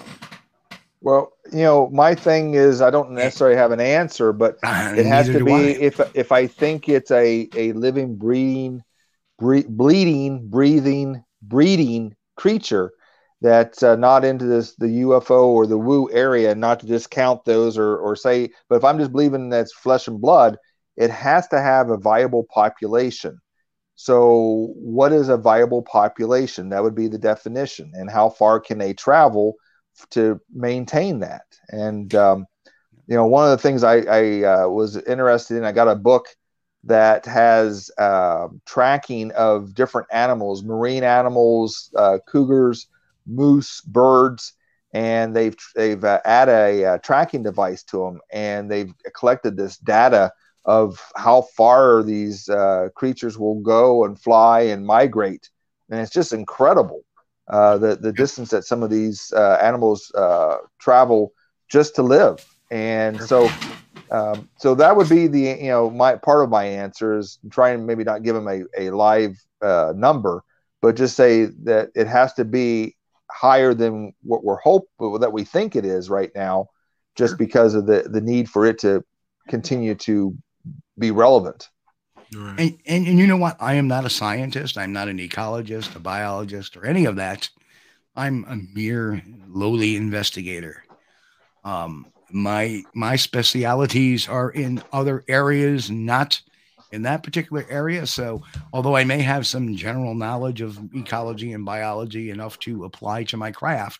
well, 1.01 1.33
you 1.51 1.63
know, 1.63 1.89
my 1.89 2.15
thing 2.15 2.53
is 2.53 2.81
I 2.81 2.91
don't 2.91 3.11
necessarily 3.11 3.57
have 3.57 3.71
an 3.71 3.79
answer, 3.79 4.33
but 4.33 4.57
uh, 4.63 4.85
it 4.95 5.05
has 5.05 5.29
to 5.31 5.41
be 5.41 5.79
if 5.79 5.99
if 6.13 6.31
I 6.31 6.47
think 6.47 6.87
it's 6.89 7.11
a 7.11 7.49
a 7.55 7.73
living, 7.73 8.17
breathing, 8.17 8.83
bre- 9.39 9.67
bleeding, 9.69 10.49
breathing, 10.49 11.23
breeding 11.41 12.15
creature, 12.37 12.91
that's 13.41 13.83
uh, 13.83 13.95
not 13.95 14.25
into 14.25 14.45
this 14.45 14.75
the 14.77 14.89
UFO 14.89 15.47
or 15.49 15.67
the 15.67 15.77
woo 15.77 16.09
area, 16.11 16.55
not 16.55 16.79
to 16.81 16.87
discount 16.87 17.45
those 17.45 17.77
or 17.77 17.97
or 17.97 18.15
say, 18.15 18.51
but 18.69 18.77
if 18.77 18.83
I'm 18.85 18.99
just 18.99 19.11
believing 19.11 19.49
that's 19.49 19.73
flesh 19.73 20.07
and 20.07 20.21
blood, 20.21 20.57
it 20.97 21.11
has 21.11 21.47
to 21.49 21.61
have 21.61 21.89
a 21.89 21.97
viable 21.97 22.45
population. 22.53 23.39
So, 23.95 24.73
what 24.75 25.13
is 25.13 25.29
a 25.29 25.37
viable 25.37 25.83
population? 25.83 26.69
That 26.69 26.83
would 26.83 26.95
be 26.95 27.07
the 27.07 27.17
definition, 27.19 27.91
and 27.95 28.09
how 28.09 28.29
far 28.29 28.59
can 28.59 28.77
they 28.79 28.93
travel 28.93 29.55
to 30.11 30.39
maintain 30.53 31.19
that? 31.19 31.45
And 31.69 32.13
um, 32.15 32.47
you 33.07 33.15
know, 33.15 33.25
one 33.25 33.45
of 33.45 33.51
the 33.51 33.61
things 33.61 33.83
I, 33.83 33.97
I 34.01 34.43
uh, 34.43 34.67
was 34.69 34.97
interested 34.97 35.57
in, 35.57 35.65
I 35.65 35.71
got 35.71 35.87
a 35.87 35.95
book 35.95 36.27
that 36.83 37.25
has 37.25 37.91
uh, 37.97 38.47
tracking 38.65 39.31
of 39.33 39.75
different 39.75 40.07
animals, 40.11 40.63
marine 40.63 41.03
animals, 41.03 41.91
uh, 41.95 42.19
cougars, 42.27 42.87
moose, 43.27 43.81
birds, 43.81 44.53
and 44.93 45.35
they've 45.35 45.55
they've 45.75 46.03
uh, 46.03 46.19
added 46.25 46.51
a, 46.51 46.85
uh, 46.85 46.97
tracking 46.99 47.43
device 47.43 47.83
to 47.83 47.97
them, 47.97 48.19
and 48.31 48.69
they've 48.69 48.93
collected 49.15 49.55
this 49.55 49.77
data 49.77 50.31
of 50.65 50.99
how 51.15 51.41
far 51.41 52.03
these 52.03 52.47
uh, 52.49 52.89
creatures 52.95 53.37
will 53.37 53.59
go 53.61 54.05
and 54.05 54.19
fly 54.19 54.61
and 54.61 54.85
migrate, 54.85 55.49
and 55.89 55.99
it's 55.99 56.11
just 56.11 56.33
incredible 56.33 57.03
uh, 57.51 57.77
the 57.77 57.95
the 57.97 58.13
distance 58.13 58.49
that 58.49 58.63
some 58.63 58.81
of 58.81 58.89
these 58.89 59.31
uh, 59.35 59.57
animals 59.61 60.11
uh, 60.15 60.57
travel 60.79 61.33
just 61.69 61.95
to 61.95 62.01
live, 62.01 62.43
and 62.71 63.21
so. 63.21 63.49
Um, 64.09 64.49
so 64.57 64.75
that 64.75 64.97
would 64.97 65.07
be 65.07 65.27
the 65.27 65.39
you 65.39 65.69
know 65.69 65.89
my 65.89 66.17
part 66.17 66.43
of 66.43 66.49
my 66.49 66.65
answer 66.65 67.17
is 67.17 67.39
try 67.49 67.69
and 67.69 67.87
maybe 67.87 68.03
not 68.03 68.23
give 68.23 68.35
them 68.35 68.45
a, 68.45 68.63
a 68.77 68.89
live 68.89 69.37
number, 69.61 70.43
but 70.81 70.97
just 70.97 71.15
say 71.15 71.45
that 71.63 71.91
it 71.95 72.07
has 72.07 72.33
to 72.33 72.43
be 72.43 72.97
higher 73.31 73.73
than 73.73 74.13
what 74.23 74.43
we're 74.43 74.59
hope 74.59 74.89
that 74.99 75.31
we 75.31 75.45
think 75.45 75.77
it 75.77 75.85
is 75.85 76.09
right 76.09 76.31
now, 76.35 76.67
just 77.15 77.37
because 77.37 77.73
of 77.73 77.85
the 77.85 78.03
the 78.09 78.19
need 78.19 78.49
for 78.49 78.65
it 78.65 78.79
to 78.79 79.01
continue 79.47 79.95
to 79.95 80.35
be 80.97 81.11
relevant. 81.11 81.69
Right. 82.33 82.59
And, 82.59 82.77
and, 82.85 83.07
and 83.07 83.19
you 83.19 83.27
know 83.27 83.37
what? 83.37 83.57
I 83.59 83.73
am 83.73 83.87
not 83.87 84.05
a 84.05 84.09
scientist. 84.09 84.77
I'm 84.77 84.93
not 84.93 85.09
an 85.09 85.17
ecologist, 85.17 85.95
a 85.95 85.99
biologist, 85.99 86.77
or 86.77 86.85
any 86.85 87.05
of 87.05 87.17
that. 87.17 87.49
I'm 88.15 88.45
a 88.47 88.57
mere 88.73 89.21
lowly 89.47 89.95
investigator. 89.95 90.83
Um, 91.63 92.07
my 92.29 92.83
my 92.93 93.17
specialities 93.17 94.27
are 94.27 94.49
in 94.49 94.81
other 94.93 95.23
areas, 95.27 95.91
not 95.91 96.41
in 96.91 97.03
that 97.03 97.23
particular 97.23 97.65
area. 97.69 98.05
So, 98.05 98.43
although 98.73 98.95
I 98.95 99.03
may 99.03 99.21
have 99.21 99.47
some 99.47 99.75
general 99.75 100.15
knowledge 100.15 100.61
of 100.61 100.79
ecology 100.93 101.53
and 101.53 101.65
biology 101.65 102.29
enough 102.29 102.59
to 102.59 102.85
apply 102.85 103.23
to 103.25 103.37
my 103.37 103.51
craft, 103.51 103.99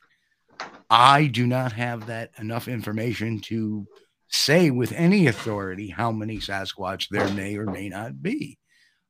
I 0.89 1.27
do 1.27 1.47
not 1.47 1.71
have 1.73 2.07
that 2.07 2.31
enough 2.37 2.67
information 2.67 3.39
to 3.41 3.87
say 4.31 4.71
with 4.71 4.91
any 4.93 5.27
authority 5.27 5.89
how 5.89 6.11
many 6.11 6.37
Sasquatch 6.37 7.09
there 7.09 7.29
may 7.29 7.57
or 7.57 7.65
may 7.65 7.89
not 7.89 8.21
be. 8.21 8.57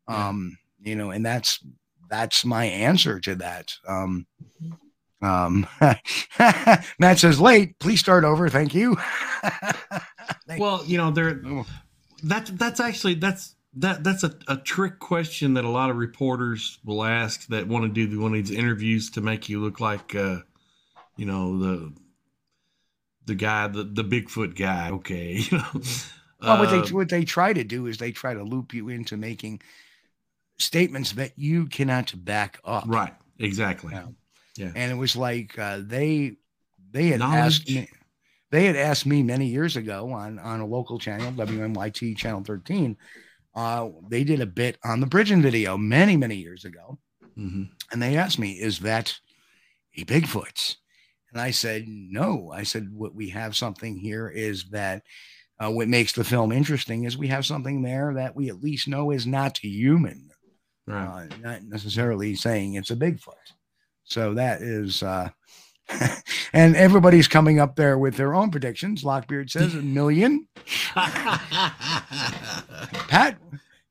Um, 0.07 0.57
you 0.81 0.95
know, 0.95 1.11
and 1.11 1.25
that's 1.25 1.63
that's 2.09 2.43
my 2.43 2.65
answer 2.65 3.19
to 3.21 3.35
that. 3.35 3.73
Um, 3.87 4.25
um, 5.21 5.67
Matt 6.99 7.19
says 7.19 7.39
late. 7.39 7.79
Please 7.79 7.99
start 7.99 8.23
over. 8.23 8.49
Thank 8.49 8.73
you. 8.73 8.95
Thank 10.47 10.59
well, 10.59 10.83
you 10.85 10.97
know, 10.97 11.11
there. 11.11 11.41
Oh. 11.45 11.65
That's 12.23 12.51
that's 12.51 12.79
actually 12.79 13.15
that's 13.15 13.55
that 13.75 14.03
that's 14.03 14.23
a, 14.23 14.33
a 14.47 14.57
trick 14.57 14.99
question 14.99 15.53
that 15.53 15.65
a 15.65 15.69
lot 15.69 15.89
of 15.89 15.97
reporters 15.97 16.79
will 16.83 17.03
ask 17.03 17.47
that 17.47 17.67
want 17.67 17.83
to 17.85 18.07
do 18.07 18.19
one 18.19 18.35
of 18.35 18.45
these 18.45 18.55
interviews 18.55 19.09
to 19.11 19.21
make 19.21 19.47
you 19.47 19.59
look 19.61 19.79
like 19.79 20.13
uh, 20.15 20.39
you 21.15 21.25
know 21.25 21.57
the 21.57 21.93
the 23.25 23.35
guy 23.35 23.67
the, 23.67 23.83
the 23.83 24.03
bigfoot 24.03 24.55
guy 24.55 24.89
okay 24.91 25.33
you 25.51 25.57
know 25.57 25.81
well, 26.41 26.59
what 26.59 26.69
they 26.69 26.79
uh, 26.79 26.87
what 26.95 27.09
they 27.09 27.23
try 27.23 27.53
to 27.53 27.63
do 27.63 27.87
is 27.87 27.97
they 27.97 28.11
try 28.11 28.33
to 28.33 28.43
loop 28.43 28.73
you 28.73 28.89
into 28.89 29.17
making 29.17 29.61
statements 30.59 31.13
that 31.13 31.31
you 31.37 31.65
cannot 31.65 32.13
back 32.23 32.59
up 32.63 32.83
right 32.87 33.13
exactly 33.39 33.93
yeah, 33.93 34.07
yeah. 34.57 34.71
and 34.75 34.91
it 34.91 34.95
was 34.95 35.15
like 35.15 35.57
uh, 35.57 35.79
they 35.83 36.35
they 36.91 37.07
had 37.07 37.19
Knowledge. 37.19 37.37
asked 37.37 37.69
me 37.69 37.89
they 38.51 38.65
had 38.65 38.75
asked 38.75 39.05
me 39.05 39.23
many 39.23 39.47
years 39.47 39.75
ago 39.75 40.11
on 40.11 40.39
on 40.39 40.59
a 40.59 40.65
local 40.65 40.99
channel 40.99 41.31
WNYT 41.31 42.17
channel 42.17 42.43
13 42.43 42.97
uh, 43.55 43.89
they 44.07 44.23
did 44.23 44.41
a 44.41 44.45
bit 44.45 44.77
on 44.83 44.99
the 44.99 45.07
Bridgen 45.07 45.41
video 45.41 45.77
many, 45.77 46.15
many 46.15 46.35
years 46.35 46.65
ago. 46.65 46.97
Mm-hmm. 47.37 47.63
And 47.91 48.01
they 48.01 48.15
asked 48.17 48.39
me, 48.39 48.53
is 48.53 48.79
that 48.79 49.19
a 49.97 50.05
Bigfoot? 50.05 50.77
And 51.31 51.41
I 51.41 51.51
said, 51.51 51.85
no. 51.87 52.51
I 52.53 52.63
said, 52.63 52.91
what 52.93 53.15
we 53.15 53.29
have 53.29 53.55
something 53.55 53.97
here 53.97 54.27
is 54.29 54.65
that 54.71 55.03
uh, 55.59 55.69
what 55.69 55.87
makes 55.87 56.13
the 56.13 56.23
film 56.23 56.51
interesting 56.51 57.03
is 57.05 57.17
we 57.17 57.27
have 57.27 57.45
something 57.45 57.81
there 57.81 58.13
that 58.15 58.35
we 58.35 58.49
at 58.49 58.61
least 58.61 58.87
know 58.87 59.11
is 59.11 59.27
not 59.27 59.57
human, 59.59 60.29
right. 60.87 61.27
uh, 61.31 61.37
not 61.41 61.63
necessarily 61.63 62.35
saying 62.35 62.73
it's 62.73 62.91
a 62.91 62.95
Bigfoot. 62.95 63.35
So 64.03 64.33
that 64.33 64.61
is, 64.61 65.03
uh, 65.03 65.29
and 66.53 66.75
everybody's 66.75 67.27
coming 67.27 67.59
up 67.59 67.75
there 67.75 67.97
with 67.97 68.15
their 68.15 68.33
own 68.33 68.49
predictions. 68.51 69.03
Lockbeard 69.03 69.49
says 69.49 69.75
a 69.75 69.81
million. 69.81 70.47
Pat 73.07 73.37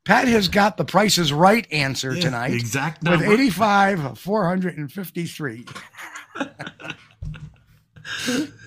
Pat 0.04 0.28
has 0.28 0.48
got 0.48 0.76
the 0.76 0.84
prices 0.84 1.32
right 1.32 1.66
answer 1.70 2.16
tonight. 2.16 2.52
Exact 2.52 3.02
number. 3.02 3.28
With 3.28 3.38
85 3.38 4.18
453. 4.18 5.66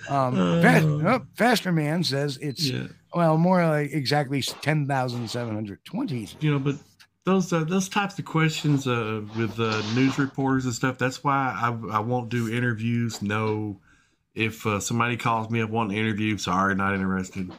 Um, 0.09 0.37
Uh. 0.37 0.61
Fa- 0.61 0.83
oh, 0.85 1.25
Faster 1.35 1.71
Man 1.71 2.03
says 2.03 2.37
it's 2.41 2.69
Yeah. 2.69 2.87
well 3.15 3.37
more 3.37 3.65
like 3.65 3.91
exactly 3.93 4.41
ten 4.41 4.85
thousand 4.87 5.29
seven 5.29 5.53
hundred 5.55 5.83
twenty. 5.85 6.27
you 6.41 6.51
know 6.51 6.59
but 6.59 6.75
those 7.25 7.53
uh, 7.53 7.63
those 7.63 7.87
types 7.87 8.19
of 8.19 8.25
questions 8.25 8.85
uh, 8.87 9.21
with 9.37 9.57
uh, 9.59 9.81
news 9.95 10.19
reporters 10.19 10.65
and 10.65 10.73
stuff 10.73 10.97
that's 10.97 11.23
why 11.23 11.55
I, 11.57 11.67
I 11.95 11.99
won't 11.99 12.27
do 12.29 12.51
interviews 12.51 13.21
no 13.21 13.79
if 14.35 14.65
uh, 14.65 14.79
somebody 14.81 15.15
calls 15.15 15.49
me 15.49 15.61
up 15.61 15.69
wanting 15.69 15.97
an 15.97 16.05
interview 16.05 16.37
sorry 16.37 16.75
not 16.75 16.93
interested 16.95 17.49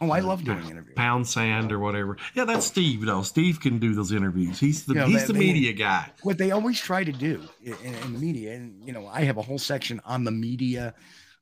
Oh, 0.00 0.10
I 0.12 0.20
love 0.20 0.44
doing 0.44 0.64
interviews. 0.70 0.94
pound 0.94 1.26
sand 1.26 1.72
or 1.72 1.78
whatever 1.80 2.18
yeah 2.34 2.44
that's 2.44 2.66
steve 2.66 3.04
though 3.06 3.22
steve 3.22 3.60
can 3.60 3.78
do 3.78 3.94
those 3.94 4.12
interviews 4.12 4.60
he's 4.60 4.84
the 4.84 4.94
Yeah, 4.94 5.06
he's 5.06 5.22
they- 5.22 5.26
the 5.28 5.32
they- 5.32 5.38
media 5.38 5.72
guy 5.72 6.10
What 6.22 6.36
they 6.38 6.50
always 6.52 6.78
try 6.78 7.02
to 7.02 7.12
do 7.12 7.42
in, 7.64 7.72
in 7.82 8.12
the 8.12 8.18
media, 8.18 8.54
and 8.54 8.84
you 8.86 8.92
know, 8.92 9.06
I 9.08 9.22
have 9.22 9.38
a 9.38 9.42
whole 9.42 9.58
section 9.58 10.00
on 10.04 10.22
the 10.24 10.30
media 10.30 10.94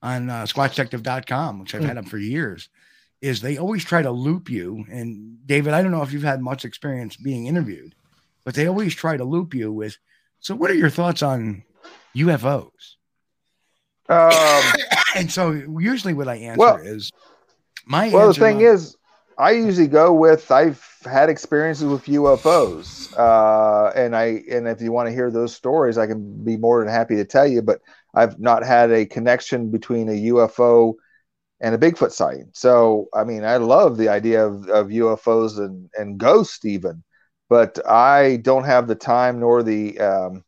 on 0.07 0.31
uh, 0.31 0.45
squatchdetective.com, 0.45 1.59
which 1.61 1.75
I've 1.75 1.85
had 1.85 1.97
them 1.97 2.05
for 2.05 2.19
years. 2.19 2.69
Is 3.21 3.41
they 3.41 3.57
always 3.59 3.85
try 3.85 4.03
to 4.03 4.11
loop 4.11 4.49
you. 4.51 4.85
And 4.91 5.45
David, 5.47 5.73
I 5.75 5.83
don't 5.83 5.91
know 5.91 6.03
if 6.03 6.13
you've 6.13 6.23
had 6.23 6.41
much 6.41 6.65
experience 6.65 7.17
being 7.17 7.47
interviewed, 7.47 7.95
but 8.45 8.55
they 8.55 8.67
always 8.69 8.95
try 8.95 9.17
to 9.17 9.25
loop 9.25 9.55
you 9.55 9.73
with. 9.73 9.97
So, 10.41 10.55
what 10.55 10.71
are 10.71 10.75
your 10.75 10.91
thoughts 10.91 11.23
on 11.23 11.65
UFOs? 12.15 12.97
Um, 14.09 14.63
And 15.17 15.33
so, 15.33 15.51
usually, 15.81 16.13
what 16.13 16.29
I 16.29 16.35
answer 16.37 16.59
Well- 16.59 16.77
is 16.77 17.11
my. 17.87 18.11
well, 18.11 18.29
the 18.29 18.35
thing 18.35 18.57
on- 18.59 18.75
is, 18.75 18.97
I 19.39 19.53
usually 19.53 19.87
go 19.89 20.13
with 20.13 20.51
I've 20.51 20.85
had 21.05 21.29
experiences 21.31 21.85
with 21.87 22.05
UFOs, 22.05 23.13
uh, 23.19 23.93
and 23.97 24.15
I 24.15 24.43
and 24.51 24.69
if 24.69 24.81
you 24.83 24.93
want 24.93 25.09
to 25.09 25.13
hear 25.15 25.31
those 25.31 25.55
stories, 25.55 25.97
I 25.99 26.07
can 26.07 26.45
be 26.45 26.57
more 26.59 26.81
than 26.85 26.93
happy 26.93 27.17
to 27.17 27.25
tell 27.25 27.47
you. 27.47 27.63
But 27.63 27.81
I've 28.17 28.39
not 28.41 28.65
had 28.65 28.91
a 28.91 29.07
connection 29.07 29.71
between 29.71 30.09
a 30.09 30.23
UFO 30.33 30.95
and 31.61 31.75
a 31.75 31.79
Bigfoot 31.79 32.13
sighting. 32.13 32.51
So, 32.55 33.09
I 33.15 33.25
mean, 33.25 33.45
I 33.45 33.59
love 33.59 33.97
the 33.97 34.09
idea 34.09 34.45
of, 34.47 34.69
of 34.69 34.89
UFOs 34.89 35.59
and 35.59 35.89
and 35.97 36.19
ghosts 36.19 36.65
even, 36.65 37.05
but 37.49 37.79
I 37.89 38.39
don't 38.43 38.65
have 38.65 38.89
the 38.89 38.95
time 38.95 39.39
nor 39.41 39.63
the 39.63 39.99
um, 40.01 40.45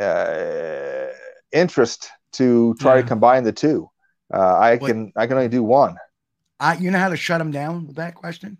uh, 0.00 1.06
interest 1.52 2.08
to 2.32 2.74
try 2.80 2.96
Yeah. 2.96 3.02
to 3.02 3.08
combine 3.08 3.44
the 3.44 3.52
two. 3.52 3.90
Uh, 4.32 4.56
I 4.56 4.76
What- 4.76 4.88
can 4.88 5.12
I 5.16 5.26
can 5.26 5.36
only 5.36 5.48
do 5.48 5.62
one. 5.62 5.96
I, 6.58 6.74
you 6.76 6.90
know 6.90 6.98
how 6.98 7.10
to 7.10 7.16
shut 7.16 7.38
them 7.38 7.50
down 7.50 7.86
with 7.86 7.96
that 7.96 8.14
question? 8.14 8.56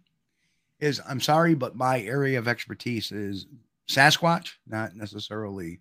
Is 0.80 1.00
I'm 1.08 1.20
sorry, 1.20 1.54
but 1.54 1.74
my 1.74 2.00
area 2.02 2.38
of 2.38 2.46
expertise 2.46 3.10
is 3.10 3.46
Sasquatch, 3.88 4.50
not 4.66 4.94
necessarily 4.94 5.80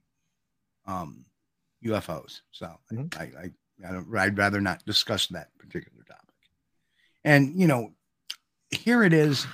um, 0.88 1.26
UFOs. 1.86 2.42
So 2.52 2.78
Mhm. 2.92 3.16
I, 3.18 3.24
I, 3.24 3.52
I 3.88 3.92
don't, 3.92 4.16
I'd 4.18 4.38
rather 4.38 4.62
not 4.62 4.86
discuss 4.86 5.28
that 5.28 5.56
particular 5.58 6.04
topic. 6.04 6.36
And 7.24 7.60
you 7.60 7.68
know, 7.68 7.94
here 8.72 9.04
it 9.04 9.14
is. 9.14 9.46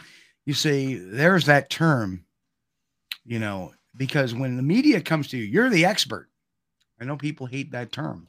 You 0.46 0.54
see, 0.54 0.96
there's 0.96 1.46
that 1.46 1.70
term. 1.70 2.26
You 3.26 3.40
know, 3.40 3.74
because 3.96 4.34
when 4.34 4.58
the 4.58 4.64
media 4.64 5.00
comes 5.02 5.28
to 5.30 5.38
you, 5.38 5.44
you're 5.44 5.70
the 5.70 5.86
expert. 5.86 6.30
I 7.00 7.06
know 7.06 7.18
people 7.18 7.46
hate 7.48 7.72
that 7.72 7.92
term. 7.92 8.28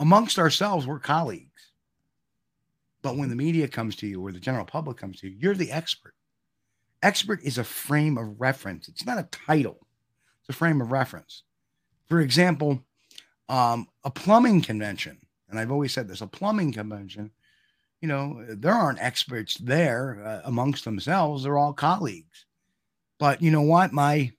Amongst 0.00 0.38
ourselves, 0.38 0.86
we're 0.86 0.98
colleagues. 0.98 1.72
But 3.02 3.16
when 3.16 3.28
the 3.28 3.36
media 3.36 3.68
comes 3.68 3.96
to 3.96 4.06
you 4.06 4.20
or 4.26 4.32
the 4.32 4.40
general 4.40 4.64
public 4.64 4.96
comes 4.96 5.20
to 5.20 5.28
you, 5.28 5.36
you're 5.38 5.54
the 5.54 5.70
expert. 5.72 6.14
Expert 7.02 7.40
is 7.42 7.58
a 7.58 7.64
frame 7.64 8.18
of 8.18 8.40
reference. 8.40 8.88
It's 8.88 9.06
not 9.06 9.18
a 9.18 9.28
title. 9.30 9.86
It's 10.40 10.48
a 10.48 10.52
frame 10.52 10.80
of 10.80 10.90
reference. 10.90 11.42
For 12.08 12.20
example, 12.20 12.82
um, 13.48 13.88
a 14.04 14.10
plumbing 14.10 14.62
convention, 14.62 15.18
and 15.48 15.58
I've 15.58 15.72
always 15.72 15.92
said 15.92 16.08
this, 16.08 16.20
a 16.20 16.26
plumbing 16.26 16.72
convention, 16.72 17.30
you 18.00 18.08
know, 18.08 18.44
there 18.48 18.72
aren't 18.72 19.00
experts 19.00 19.56
there 19.56 20.22
uh, 20.24 20.40
amongst 20.44 20.84
themselves. 20.84 21.42
They're 21.42 21.58
all 21.58 21.72
colleagues. 21.72 22.44
But 23.18 23.42
you 23.42 23.50
know 23.50 23.62
what? 23.62 23.92
My 23.92 24.32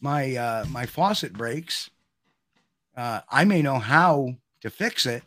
my 0.00 0.36
uh, 0.36 0.64
my 0.70 0.86
faucet 0.86 1.32
breaks. 1.32 1.90
Uh, 2.96 3.20
I 3.30 3.44
may 3.44 3.62
know 3.62 3.78
how 3.78 4.36
to 4.60 4.70
fix 4.70 5.06
it, 5.06 5.22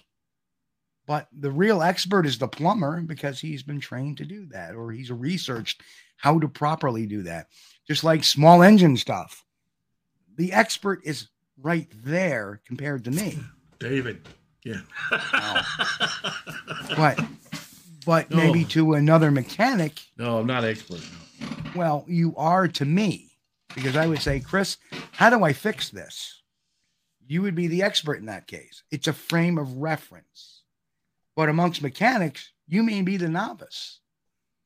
but 1.07 1.27
the 1.33 1.51
real 1.51 1.81
expert 1.81 2.25
is 2.25 2.37
the 2.37 2.47
plumber 2.47 3.01
because 3.01 3.39
he's 3.39 3.63
been 3.63 3.79
trained 3.79 4.17
to 4.17 4.25
do 4.25 4.45
that 4.47 4.75
or 4.75 4.91
he's 4.91 5.11
researched 5.11 5.81
how 6.17 6.39
to 6.39 6.47
properly 6.47 7.05
do 7.05 7.23
that. 7.23 7.47
Just 7.87 8.03
like 8.03 8.23
small 8.23 8.63
engine 8.63 8.97
stuff. 8.97 9.43
The 10.37 10.53
expert 10.53 11.01
is 11.03 11.27
right 11.61 11.87
there 12.03 12.61
compared 12.65 13.03
to 13.05 13.11
me. 13.11 13.39
david 13.79 14.21
yeah 14.63 14.81
But 16.97 17.19
but 18.05 18.29
maybe 18.29 18.63
Oh. 18.63 18.67
to 18.69 18.93
another 18.93 19.31
mechanic, 19.31 19.99
no 20.17 20.39
i'm 20.39 20.47
not 20.47 20.63
expert 20.63 21.01
well, 21.75 22.05
you 22.07 22.33
are 22.37 22.69
to 22.69 22.85
me. 22.85 23.31
Because 23.75 23.97
I 23.97 24.07
would 24.07 24.21
say, 24.21 24.39
Chris, 24.39 24.77
how 25.11 25.29
do 25.29 25.43
I 25.43 25.51
fix 25.51 25.89
this? 25.89 26.41
You 27.27 27.41
would 27.41 27.53
be 27.55 27.67
the 27.67 27.83
expert 27.83 28.15
in 28.19 28.27
that 28.27 28.47
case. 28.47 28.83
It's 28.91 29.07
a 29.09 29.13
frame 29.13 29.57
of 29.57 29.73
reference. 29.73 30.61
But 31.35 31.49
amongst 31.49 31.81
mechanics, 31.81 32.53
you 32.69 32.81
may 32.83 33.01
be 33.01 33.17
the 33.17 33.27
novice. 33.27 33.99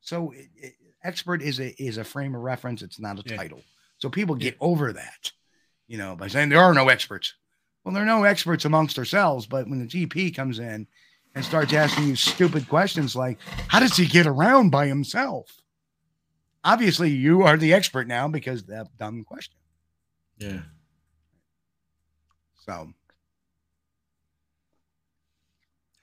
So 0.00 0.30
it, 0.30 0.46
it- 0.54 0.74
expert 1.02 1.42
is 1.42 1.58
a 1.58 1.70
is 1.82 1.96
a 1.98 2.04
frame 2.04 2.36
of 2.36 2.42
reference. 2.42 2.80
It's 2.82 3.00
not 3.00 3.18
a 3.18 3.22
Yeah. 3.26 3.36
title. 3.36 3.62
So 3.98 4.08
people 4.08 4.36
get 4.36 4.56
over 4.60 4.92
that, 4.92 5.32
you 5.90 5.98
know, 5.98 6.14
by 6.14 6.28
saying 6.28 6.50
there 6.50 6.62
are 6.62 6.72
no 6.72 6.88
experts. 6.88 7.34
Well, 7.82 7.92
there 7.92 8.04
are 8.04 8.06
no 8.06 8.22
experts 8.22 8.64
amongst 8.64 8.96
ourselves. 8.96 9.46
But 9.46 9.68
when 9.68 9.80
the 9.80 9.88
GP 9.88 10.36
comes 10.36 10.60
in 10.60 10.86
and 11.34 11.44
starts 11.44 11.72
asking 11.72 12.06
you 12.06 12.14
stupid 12.14 12.68
questions 12.68 13.16
like, 13.16 13.40
"How 13.66 13.80
does 13.80 13.96
he 13.96 14.06
get 14.06 14.28
around 14.28 14.70
by 14.70 14.86
himself?" 14.86 15.60
Obviously, 16.62 17.10
you 17.10 17.42
are 17.42 17.56
the 17.56 17.74
expert 17.74 18.06
now 18.06 18.28
because 18.28 18.60
of 18.60 18.68
that 18.68 18.96
dumb 18.98 19.24
question. 19.24 19.56
yeah 20.38 20.60
So 22.64 22.92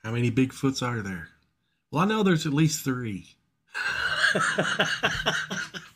How 0.04 0.12
many 0.12 0.30
Bigfoots 0.30 0.86
are 0.86 1.00
there? 1.00 1.28
Well, 1.90 2.02
I 2.02 2.06
know 2.06 2.22
there's 2.22 2.44
at 2.44 2.52
least 2.52 2.84
three. 2.84 3.36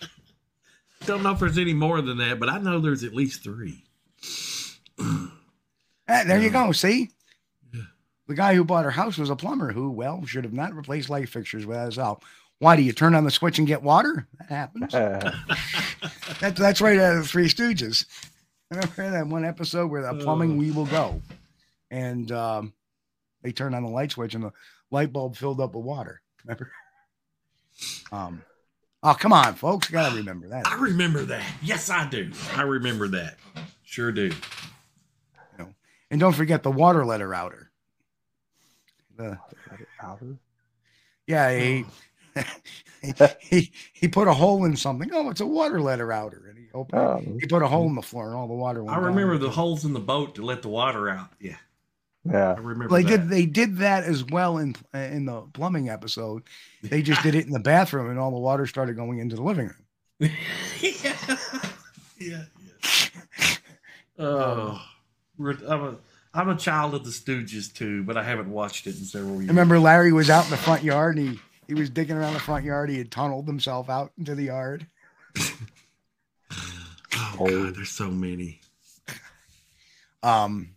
Don't 1.06 1.22
know 1.22 1.32
if 1.32 1.40
there's 1.40 1.58
any 1.58 1.74
more 1.74 2.00
than 2.00 2.18
that, 2.18 2.38
but 2.38 2.48
I 2.48 2.58
know 2.58 2.78
there's 2.78 3.02
at 3.04 3.14
least 3.14 3.42
three. 3.42 3.84
eh, 5.00 6.24
there 6.24 6.40
you 6.40 6.50
go. 6.50 6.72
See, 6.72 7.10
Yeah. 7.72 7.82
the 8.28 8.34
guy 8.34 8.54
who 8.54 8.64
bought 8.64 8.84
our 8.84 8.90
house 8.92 9.18
was 9.18 9.30
a 9.30 9.36
plumber 9.36 9.72
who, 9.72 9.90
well, 9.90 10.24
should 10.26 10.44
have 10.44 10.52
not 10.52 10.74
replaced 10.74 11.10
light 11.10 11.28
fixtures 11.28 11.66
without 11.66 11.86
his 11.86 11.96
help. 11.96 12.24
Why 12.58 12.76
do 12.76 12.82
you 12.82 12.92
turn 12.92 13.14
on 13.16 13.24
the 13.24 13.30
switch 13.32 13.58
and 13.58 13.66
get 13.66 13.82
water? 13.82 14.28
That 14.38 14.48
happens. 14.48 14.94
Uh, 14.94 15.32
That's 16.40 16.58
that's 16.58 16.80
right 16.80 16.98
out 16.98 17.16
of 17.16 17.22
the 17.22 17.28
Three 17.28 17.46
Stooges. 17.48 18.04
I 18.72 18.76
remember 18.76 19.10
that 19.10 19.26
one 19.28 19.44
episode 19.44 19.88
where 19.90 20.02
the 20.02 20.14
plumbing 20.22 20.52
Oh. 20.52 20.56
we 20.56 20.70
will 20.72 20.86
go, 20.86 21.20
and 21.90 22.30
um, 22.32 22.72
they 23.42 23.52
turned 23.52 23.74
on 23.76 23.84
the 23.84 23.88
light 23.90 24.10
switch 24.12 24.34
and 24.34 24.42
the 24.44 24.52
light 24.90 25.12
bulb 25.12 25.36
filled 25.36 25.60
up 25.60 25.74
with 25.76 25.84
water. 25.84 26.20
Remember? 26.44 26.72
Um, 28.10 28.42
oh 29.02 29.14
come 29.14 29.32
on, 29.32 29.54
folks, 29.54 29.88
you 29.88 29.94
gotta 29.94 30.16
remember 30.16 30.48
that. 30.48 30.66
I 30.66 30.74
remember 30.80 31.22
that. 31.24 31.44
Yes, 31.62 31.90
I 31.90 32.08
do. 32.08 32.30
I 32.54 32.62
remember 32.62 33.08
that. 33.08 33.36
Sure 33.84 34.12
do. 34.12 34.32
And 36.10 36.20
don't 36.20 36.34
forget 36.34 36.62
the 36.62 36.70
water 36.70 37.06
letter 37.06 37.32
outer. 37.34 37.70
The, 39.16 39.38
router? 40.02 40.36
yeah, 41.26 41.58
he, 41.58 41.84
he 43.40 43.72
he 43.94 44.08
put 44.08 44.28
a 44.28 44.34
hole 44.34 44.64
in 44.66 44.76
something. 44.76 45.08
Oh, 45.12 45.30
it's 45.30 45.40
a 45.40 45.46
water 45.46 45.80
letter 45.80 46.12
outer, 46.12 46.48
and 46.50 46.58
he 46.58 46.66
opened. 46.74 47.00
it. 47.02 47.28
um, 47.28 47.38
He 47.40 47.46
put 47.46 47.62
a 47.62 47.66
hole 47.66 47.86
in 47.86 47.94
the 47.94 48.02
floor, 48.02 48.26
and 48.26 48.36
all 48.36 48.46
the 48.46 48.52
water 48.52 48.84
went. 48.84 48.94
I 48.94 49.00
down. 49.00 49.08
remember 49.08 49.38
the 49.38 49.48
holes 49.50 49.86
in 49.86 49.94
the 49.94 50.00
boat 50.00 50.34
to 50.34 50.42
let 50.42 50.60
the 50.60 50.68
water 50.68 51.08
out. 51.08 51.30
Yeah, 51.40 51.56
yeah. 52.24 52.52
I 52.52 52.60
remember. 52.60 52.88
Well, 52.88 53.02
they 53.02 53.10
that. 53.10 53.22
did 53.22 53.28
they 53.28 53.46
did 53.46 53.76
that 53.78 54.04
as 54.04 54.24
well 54.24 54.58
in 54.58 54.76
in 54.94 55.26
the 55.26 55.42
plumbing 55.52 55.88
episode. 55.88 56.42
They 56.82 57.02
just 57.02 57.22
did 57.22 57.34
it 57.34 57.46
in 57.46 57.52
the 57.52 57.60
bathroom, 57.60 58.10
and 58.10 58.18
all 58.18 58.30
the 58.30 58.38
water 58.38 58.66
started 58.66 58.96
going 58.96 59.18
into 59.18 59.36
the 59.36 59.42
living 59.42 59.66
room. 59.68 60.30
yeah. 60.80 61.16
yeah. 61.20 61.36
yeah. 62.18 62.42
Oh, 64.18 64.80
I'm 65.40 65.82
a 65.82 65.96
I'm 66.34 66.48
a 66.48 66.56
child 66.56 66.94
of 66.94 67.04
the 67.04 67.10
Stooges 67.10 67.72
too, 67.72 68.04
but 68.04 68.16
I 68.16 68.22
haven't 68.22 68.50
watched 68.50 68.86
it 68.86 68.96
in 68.98 69.04
several 69.04 69.36
years. 69.36 69.48
I 69.48 69.52
remember 69.52 69.80
Larry 69.80 70.12
was 70.12 70.30
out 70.30 70.44
in 70.44 70.50
the 70.50 70.56
front 70.56 70.84
yard, 70.84 71.16
and 71.16 71.30
he 71.30 71.40
he 71.66 71.74
was 71.74 71.90
digging 71.90 72.16
around 72.16 72.34
the 72.34 72.40
front 72.40 72.64
yard. 72.64 72.90
He 72.90 72.98
had 72.98 73.10
tunneled 73.10 73.46
himself 73.46 73.88
out 73.88 74.12
into 74.18 74.34
the 74.34 74.44
yard. 74.44 74.86
Oh 77.38 77.46
God, 77.46 77.74
there's 77.76 77.90
so 77.90 78.10
many. 78.10 78.60
Um, 80.22 80.74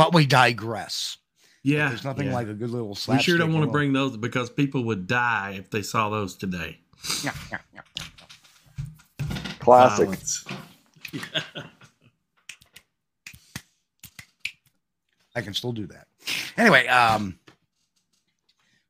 but 0.00 0.14
we 0.14 0.24
digress. 0.24 1.18
Yeah, 1.62 1.90
There's 1.90 2.04
nothing 2.04 2.28
yeah. 2.28 2.34
like 2.34 2.48
a 2.48 2.54
good 2.54 2.70
little 2.70 2.88
We 2.88 2.94
slapstick. 2.94 3.26
sure 3.26 3.36
don't 3.36 3.52
want 3.52 3.66
to 3.66 3.70
bring 3.70 3.92
those 3.92 4.16
because 4.16 4.48
people 4.48 4.82
would 4.84 5.06
die 5.06 5.56
if 5.58 5.68
they 5.68 5.82
saw 5.82 6.08
those 6.08 6.36
today. 6.36 6.78
Yeah, 7.22 7.34
yeah, 7.52 7.58
yeah. 7.74 7.82
Classic. 9.58 10.06
Violence. 10.06 10.46
I 15.36 15.42
can 15.42 15.52
still 15.52 15.72
do 15.72 15.86
that. 15.88 16.06
Anyway, 16.56 16.86
um, 16.86 17.38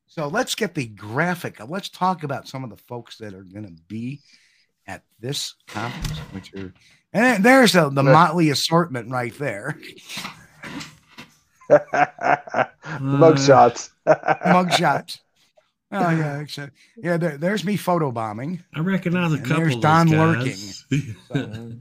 so 0.06 0.28
let's 0.28 0.54
get 0.54 0.76
the 0.76 0.86
graphic. 0.86 1.58
Let's 1.68 1.88
talk 1.88 2.22
about 2.22 2.46
some 2.46 2.62
of 2.62 2.70
the 2.70 2.76
folks 2.76 3.18
that 3.18 3.34
are 3.34 3.42
going 3.42 3.66
to 3.66 3.74
be 3.88 4.20
at 4.86 5.02
this 5.18 5.56
conference, 5.66 6.18
which 6.30 6.54
are, 6.54 6.72
and 7.12 7.44
there's 7.44 7.74
a, 7.74 7.90
the 7.92 8.04
motley 8.04 8.50
assortment 8.50 9.10
right 9.10 9.36
there. 9.36 9.76
Mug 13.00 13.38
shots. 13.38 13.90
Mug 14.06 14.72
shots. 14.78 15.20
Oh 15.92 16.08
yeah, 16.10 16.38
except, 16.40 16.72
yeah. 16.96 17.16
There, 17.16 17.36
there's 17.36 17.64
me 17.64 17.76
photo 17.76 18.12
bombing. 18.12 18.62
I 18.74 18.80
recognize 18.80 19.32
a 19.32 19.36
And 19.36 19.44
couple. 19.44 19.62
there's 19.62 19.74
of 19.74 19.80
Don 19.80 20.06
those 20.08 20.36
lurking. 20.36 21.12
guys. 21.34 21.80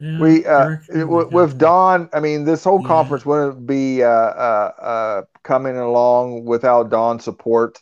Yeah, 0.00 0.18
we 0.18 0.44
uh, 0.46 0.68
recognize 0.68 1.00
w- 1.04 1.28
with. 1.30 1.58
Don. 1.58 2.08
I 2.12 2.20
mean, 2.20 2.44
this 2.44 2.64
whole 2.64 2.80
Yeah. 2.80 2.88
conference 2.88 3.24
wouldn't 3.24 3.66
be 3.66 4.02
uh, 4.02 4.08
uh, 4.08 4.72
uh, 4.80 5.22
coming 5.44 5.76
along 5.76 6.44
without 6.44 6.90
Don's 6.90 7.24
support. 7.24 7.78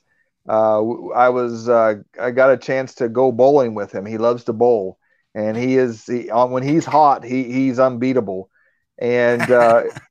Uh, 0.49 0.77
w- 0.79 1.13
I 1.13 1.29
was 1.31 1.69
uh, 1.69 1.95
I 2.21 2.31
got 2.33 2.51
a 2.51 2.57
chance 2.59 2.95
to 2.97 3.09
go 3.09 3.33
bowling 3.33 3.75
with 3.75 3.93
him. 3.93 4.05
He 4.05 4.19
loves 4.19 4.45
to 4.45 4.53
bowl, 4.53 4.99
and 5.35 5.57
he 5.57 5.77
is 5.77 6.05
he, 6.07 6.31
on 6.31 6.51
when 6.51 6.63
he's 6.63 6.85
hot. 6.85 7.25
He 7.25 7.45
he's 7.45 7.79
unbeatable, 7.79 8.51
and 8.99 9.49
uh, 9.51 9.85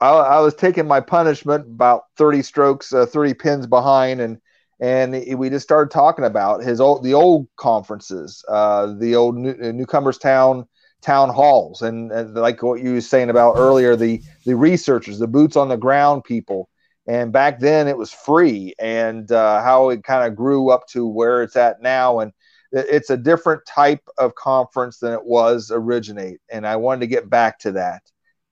I, 0.00 0.10
I 0.10 0.40
was 0.40 0.54
taking 0.54 0.86
my 0.86 1.00
punishment 1.00 1.66
about 1.66 2.04
thirty 2.16 2.42
strokes, 2.42 2.92
uh, 2.92 3.06
thirty 3.06 3.34
pins 3.34 3.66
behind, 3.66 4.20
and 4.20 4.38
and 4.80 5.38
we 5.38 5.50
just 5.50 5.64
started 5.64 5.90
talking 5.90 6.24
about 6.24 6.62
his 6.62 6.80
old 6.80 7.04
the 7.04 7.14
old 7.14 7.48
conferences, 7.56 8.44
uh, 8.48 8.94
the 8.98 9.14
old 9.16 9.36
new, 9.36 9.54
Newcomerstown 9.54 10.66
town 11.02 11.30
halls 11.30 11.80
and, 11.82 12.12
and 12.12 12.34
like 12.34 12.62
what 12.62 12.82
you 12.82 12.92
were 12.92 13.00
saying 13.00 13.30
about 13.30 13.56
earlier 13.56 13.96
the 13.96 14.20
the 14.44 14.54
researchers 14.54 15.18
the 15.18 15.26
boots 15.26 15.56
on 15.56 15.68
the 15.68 15.76
ground 15.76 16.24
people. 16.24 16.68
And 17.06 17.32
back 17.32 17.58
then 17.58 17.88
it 17.88 17.96
was 17.96 18.12
free 18.12 18.74
and 18.78 19.30
uh, 19.32 19.62
how 19.62 19.88
it 19.88 20.04
kind 20.04 20.26
of 20.26 20.36
grew 20.36 20.70
up 20.70 20.86
to 20.88 21.08
where 21.08 21.42
it's 21.42 21.56
at 21.56 21.82
now 21.82 22.20
and 22.20 22.32
it's 22.72 23.10
a 23.10 23.16
different 23.16 23.66
type 23.66 24.02
of 24.18 24.34
conference 24.34 24.98
than 24.98 25.12
it 25.12 25.24
was 25.24 25.70
originate 25.72 26.38
and 26.50 26.66
i 26.66 26.76
wanted 26.76 27.00
to 27.00 27.06
get 27.08 27.28
back 27.28 27.58
to 27.58 27.72
that 27.72 28.02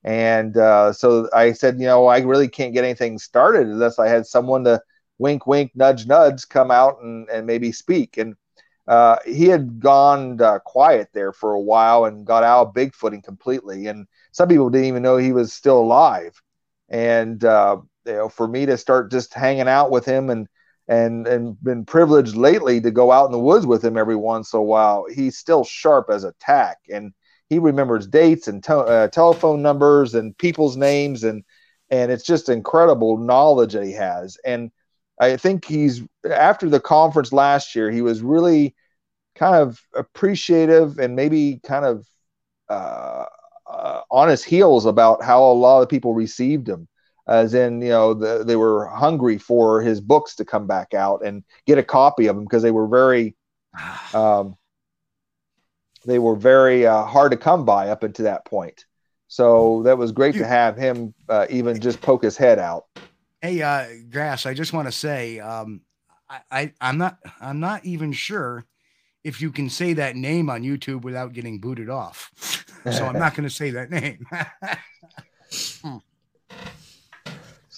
and 0.04 0.56
uh, 0.56 0.92
so 0.92 1.28
i 1.32 1.52
said 1.52 1.78
you 1.80 1.86
know 1.86 2.06
i 2.06 2.18
really 2.20 2.48
can't 2.48 2.72
get 2.72 2.84
anything 2.84 3.18
started 3.18 3.66
unless 3.66 3.98
i 3.98 4.08
had 4.08 4.26
someone 4.26 4.64
to 4.64 4.80
wink 5.18 5.46
wink 5.46 5.72
nudge 5.74 6.06
nudge 6.06 6.48
come 6.48 6.70
out 6.70 7.02
and, 7.02 7.28
and 7.28 7.46
maybe 7.46 7.72
speak. 7.72 8.16
And 8.16 8.34
uh, 8.86 9.16
he 9.26 9.46
had 9.46 9.80
gone 9.80 10.40
uh, 10.40 10.60
quiet 10.60 11.08
there 11.12 11.32
for 11.32 11.52
a 11.52 11.60
while 11.60 12.06
and 12.06 12.26
got 12.26 12.44
out 12.44 12.74
bigfooting 12.74 13.22
completely. 13.22 13.86
And 13.86 14.06
some 14.32 14.48
people 14.48 14.70
didn't 14.70 14.86
even 14.86 15.02
know 15.02 15.16
he 15.16 15.32
was 15.32 15.52
still 15.52 15.78
alive. 15.78 16.40
And 16.88 17.44
uh, 17.44 17.78
you 18.06 18.12
know 18.12 18.28
for 18.28 18.48
me 18.48 18.64
to 18.66 18.78
start 18.78 19.10
just 19.10 19.34
hanging 19.34 19.68
out 19.68 19.90
with 19.90 20.06
him 20.06 20.30
and 20.30 20.48
and 20.88 21.26
and 21.26 21.62
been 21.62 21.84
privileged 21.84 22.34
lately 22.34 22.80
to 22.80 22.90
go 22.90 23.12
out 23.12 23.26
in 23.26 23.32
the 23.32 23.38
woods 23.38 23.66
with 23.66 23.84
him 23.84 23.98
every 23.98 24.16
once 24.16 24.54
in 24.54 24.58
a 24.58 24.62
while 24.62 25.04
he's 25.12 25.36
still 25.36 25.64
sharp 25.64 26.08
as 26.08 26.24
a 26.24 26.32
tack. 26.40 26.78
And 26.88 27.12
he 27.48 27.58
remembers 27.58 28.06
dates 28.06 28.48
and 28.48 28.64
uh, 28.68 29.08
telephone 29.08 29.62
numbers 29.62 30.14
and 30.14 30.36
people's 30.38 30.76
names 30.76 31.24
and 31.24 31.44
and 31.90 32.12
it's 32.12 32.24
just 32.24 32.48
incredible 32.48 33.16
knowledge 33.16 33.72
that 33.72 33.84
he 33.84 33.92
has 33.92 34.36
and 34.44 34.70
I 35.20 35.36
think 35.36 35.64
he's 35.64 36.02
after 36.30 36.68
the 36.68 36.80
conference 36.80 37.32
last 37.32 37.74
year, 37.74 37.90
he 37.90 38.02
was 38.02 38.22
really 38.22 38.74
kind 39.34 39.56
of 39.56 39.80
appreciative 39.94 40.98
and 40.98 41.16
maybe 41.16 41.60
kind 41.64 41.84
of 41.84 42.06
uh, 42.68 43.24
uh, 43.66 44.00
on 44.10 44.28
his 44.28 44.44
heels 44.44 44.86
about 44.86 45.22
how 45.22 45.42
a 45.44 45.52
lot 45.52 45.82
of 45.82 45.88
people 45.88 46.14
received 46.14 46.68
him. 46.68 46.88
As 47.26 47.52
in, 47.52 47.82
you 47.82 47.90
know, 47.90 48.14
the, 48.14 48.42
they 48.44 48.56
were 48.56 48.86
hungry 48.86 49.36
for 49.36 49.82
his 49.82 50.00
books 50.00 50.34
to 50.36 50.46
come 50.46 50.66
back 50.66 50.94
out 50.94 51.22
and 51.24 51.44
get 51.66 51.76
a 51.76 51.82
copy 51.82 52.26
of 52.26 52.36
them 52.36 52.44
because 52.44 52.62
they 52.62 52.70
were 52.70 52.88
very, 52.88 53.36
um, 54.14 54.56
they 56.04 56.18
were 56.18 56.36
very 56.36 56.86
uh, 56.86 57.04
hard 57.04 57.32
to 57.32 57.36
come 57.36 57.64
by 57.64 57.88
up 57.90 58.02
until 58.02 58.24
that 58.24 58.44
point. 58.44 58.84
So 59.28 59.82
that 59.84 59.98
was 59.98 60.12
great 60.12 60.34
to 60.36 60.46
have 60.46 60.76
him 60.76 61.12
uh, 61.28 61.46
even 61.50 61.78
just 61.80 62.00
poke 62.00 62.22
his 62.22 62.36
head 62.36 62.58
out. 62.58 62.86
Hey, 63.42 63.60
uh, 63.60 63.86
Grass, 64.10 64.46
I 64.46 64.54
just 64.54 64.72
want 64.72 64.88
to 64.88 64.92
say, 64.92 65.38
um, 65.38 65.82
I, 66.28 66.40
I, 66.50 66.72
I'm 66.80 66.98
not, 66.98 67.18
I'm 67.40 67.60
not 67.60 67.84
even 67.84 68.12
sure 68.12 68.64
if 69.24 69.40
you 69.40 69.50
can 69.50 69.68
say 69.68 69.92
that 69.94 70.16
name 70.16 70.48
on 70.48 70.62
YouTube 70.62 71.02
without 71.02 71.34
getting 71.34 71.60
booted 71.60 71.90
off. 71.90 72.32
So 72.90 73.04
I'm 73.04 73.18
not 73.18 73.34
going 73.34 73.46
to 73.46 73.54
say 73.54 73.70
that 73.72 73.90
name. 73.90 74.24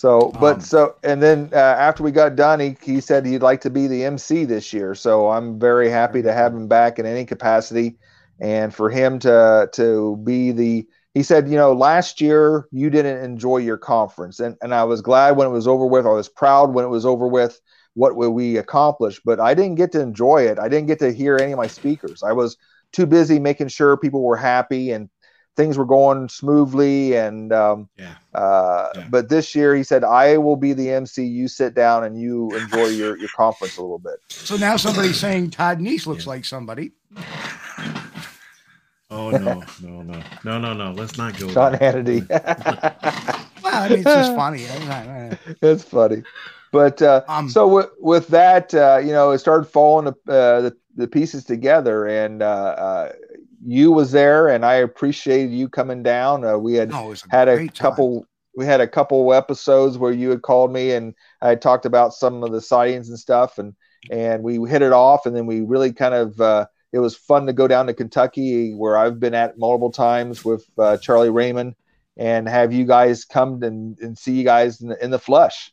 So, 0.01 0.33
but 0.41 0.55
Um, 0.55 0.61
so, 0.63 0.95
and 1.03 1.23
then 1.23 1.51
uh, 1.53 1.57
after 1.57 2.03
we 2.03 2.11
got 2.11 2.35
done, 2.35 2.59
he, 2.59 2.75
he 2.81 3.03
said 3.03 3.27
he'd 3.27 3.43
like 3.43 3.61
to 3.61 3.69
be 3.69 3.87
the 3.87 4.07
MC 4.07 4.47
this 4.47 4.73
year. 4.73 4.95
So 4.95 5.29
I'm 5.29 5.59
very 5.59 5.91
happy 5.91 6.23
to 6.23 6.33
have 6.33 6.55
him 6.55 6.69
back 6.69 6.99
in 6.99 7.05
any 7.05 7.27
capacity, 7.27 7.99
and 8.41 8.75
for 8.75 8.91
him 8.91 9.19
to 9.21 9.69
to 9.75 10.17
be 10.25 10.53
the. 10.53 10.87
He 11.15 11.25
said, 11.25 11.49
you 11.49 11.57
know, 11.57 11.73
last 11.73 12.21
year 12.21 12.69
you 12.71 12.89
didn't 12.89 13.25
enjoy 13.25 13.59
your 13.59 13.79
conference, 13.79 14.41
and 14.41 14.57
and 14.63 14.75
I 14.75 14.85
was 14.85 15.01
glad 15.03 15.37
when 15.37 15.47
it 15.47 15.51
was 15.51 15.67
over 15.67 15.87
with. 15.87 16.07
I 16.07 16.11
was 16.11 16.29
proud 16.29 16.73
when 16.73 16.85
it 16.85 16.89
was 16.89 17.07
over 17.07 17.27
with. 17.27 17.61
What 17.95 18.15
we 18.15 18.57
accomplished, 18.57 19.23
but 19.25 19.41
I 19.41 19.53
didn't 19.53 19.75
get 19.75 19.91
to 19.93 20.01
enjoy 20.01 20.47
it. 20.47 20.61
I 20.61 20.69
didn't 20.69 20.87
get 20.87 21.01
to 21.01 21.13
hear 21.13 21.41
any 21.41 21.51
of 21.53 21.59
my 21.59 21.67
speakers. 21.67 22.23
I 22.23 22.33
was 22.33 22.57
too 22.93 23.05
busy 23.05 23.41
making 23.41 23.67
sure 23.69 23.97
people 23.97 24.23
were 24.23 24.37
happy 24.37 24.93
and 24.93 25.11
things 25.57 25.77
were 25.77 25.85
going 25.85 26.29
smoothly 26.29 27.15
and 27.17 27.53
um, 27.53 27.89
Yeah. 27.99 28.15
uh, 28.35 28.89
Yeah. 28.97 29.07
but 29.11 29.29
this 29.29 29.55
year 29.55 29.75
he 29.75 29.83
said 29.83 30.05
i 30.05 30.37
will 30.39 30.57
be 30.57 30.73
the 30.73 30.91
mc 30.91 31.23
you 31.25 31.49
sit 31.49 31.75
down 31.75 32.05
and 32.05 32.21
you 32.21 32.55
enjoy 32.55 32.89
your, 32.89 33.19
your 33.19 33.29
conference 33.37 33.77
a 33.77 33.83
little 33.83 33.99
bit 33.99 34.15
so 34.29 34.57
now 34.57 34.77
somebody's 34.77 35.19
saying 35.19 35.51
Todd 35.51 35.81
Neiss 35.81 36.07
looks 36.07 36.27
like 36.27 36.45
somebody. 36.45 36.93
Oh 39.13 39.31
no, 39.31 39.61
no, 39.83 40.03
no, 40.03 40.23
no, 40.45 40.59
no, 40.61 40.73
no. 40.73 40.93
Let's 40.93 41.19
not 41.19 41.37
go. 41.39 41.49
sean 41.49 41.73
there. 41.73 41.93
hannity 41.95 42.29
Well, 43.63 43.83
I 43.83 43.89
mean, 43.89 43.99
it's 43.99 44.05
just 44.05 44.35
funny. 44.37 44.65
It's 45.63 45.83
funny 45.85 46.23
but 46.73 47.03
uh, 47.03 47.23
Um, 47.27 47.49
so 47.51 47.67
with, 47.67 47.89
with 47.99 48.29
that 48.29 48.73
uh, 48.73 49.01
you 49.03 49.11
know 49.13 49.33
it 49.33 49.39
started 49.39 49.65
falling 49.65 50.07
uh, 50.09 50.13
the, 50.29 50.77
the 50.95 51.09
pieces 51.09 51.45
together 51.45 52.07
and 52.07 52.43
uh, 52.43 52.47
uh, 52.47 53.13
you 53.65 53.93
was 53.93 54.11
there 54.11 54.49
and 54.49 54.65
i 54.65 54.75
appreciated 54.75 55.51
you 55.53 55.69
coming 55.69 56.03
down 56.03 56.45
uh, 56.45 56.57
we 56.57 56.75
had 56.75 56.91
no, 56.91 57.07
it 57.07 57.09
was 57.09 57.25
had 57.31 57.49
a 57.49 57.57
great 57.57 57.75
time. 57.75 57.91
couple 57.91 58.27
we 58.57 58.67
had 58.67 58.81
a 58.81 58.89
couple 58.89 59.33
episodes 59.33 59.99
where 59.99 60.13
you 60.13 60.31
had 60.31 60.43
called 60.43 60.73
me 60.73 60.93
and 60.93 61.15
I 61.41 61.51
had 61.51 61.63
talked 61.63 61.87
about 61.87 62.15
some 62.15 62.43
of 62.43 62.53
the 62.53 62.61
sightings 62.61 63.09
and 63.09 63.19
stuff 63.19 63.59
and 63.59 63.75
and 64.11 64.43
we 64.43 64.57
hit 64.69 64.83
it 64.83 64.93
off 64.93 65.27
and 65.27 65.37
then 65.37 65.47
we 65.47 65.61
really 65.61 65.93
kind 65.93 66.15
of 66.15 66.41
uh, 66.41 66.67
it 66.93 66.99
was 66.99 67.17
fun 67.17 67.47
to 67.47 67.53
go 67.53 67.69
down 67.69 67.87
to 67.87 67.95
Kentucky 67.95 68.75
where 68.75 68.97
I've 68.97 69.21
been 69.21 69.35
at 69.35 69.59
multiple 69.59 69.93
times 69.93 70.45
with 70.45 70.65
uh, 70.79 70.97
Charlie 70.97 71.31
Raymond 71.31 71.75
and 72.17 72.49
have 72.49 72.73
you 72.73 72.85
guys 72.85 73.25
come 73.25 73.63
and, 73.63 73.99
and 74.01 74.19
see 74.19 74.33
you 74.33 74.45
guys 74.45 74.81
in 74.81 74.89
the, 74.89 75.05
in 75.05 75.11
the 75.11 75.19
flesh 75.19 75.73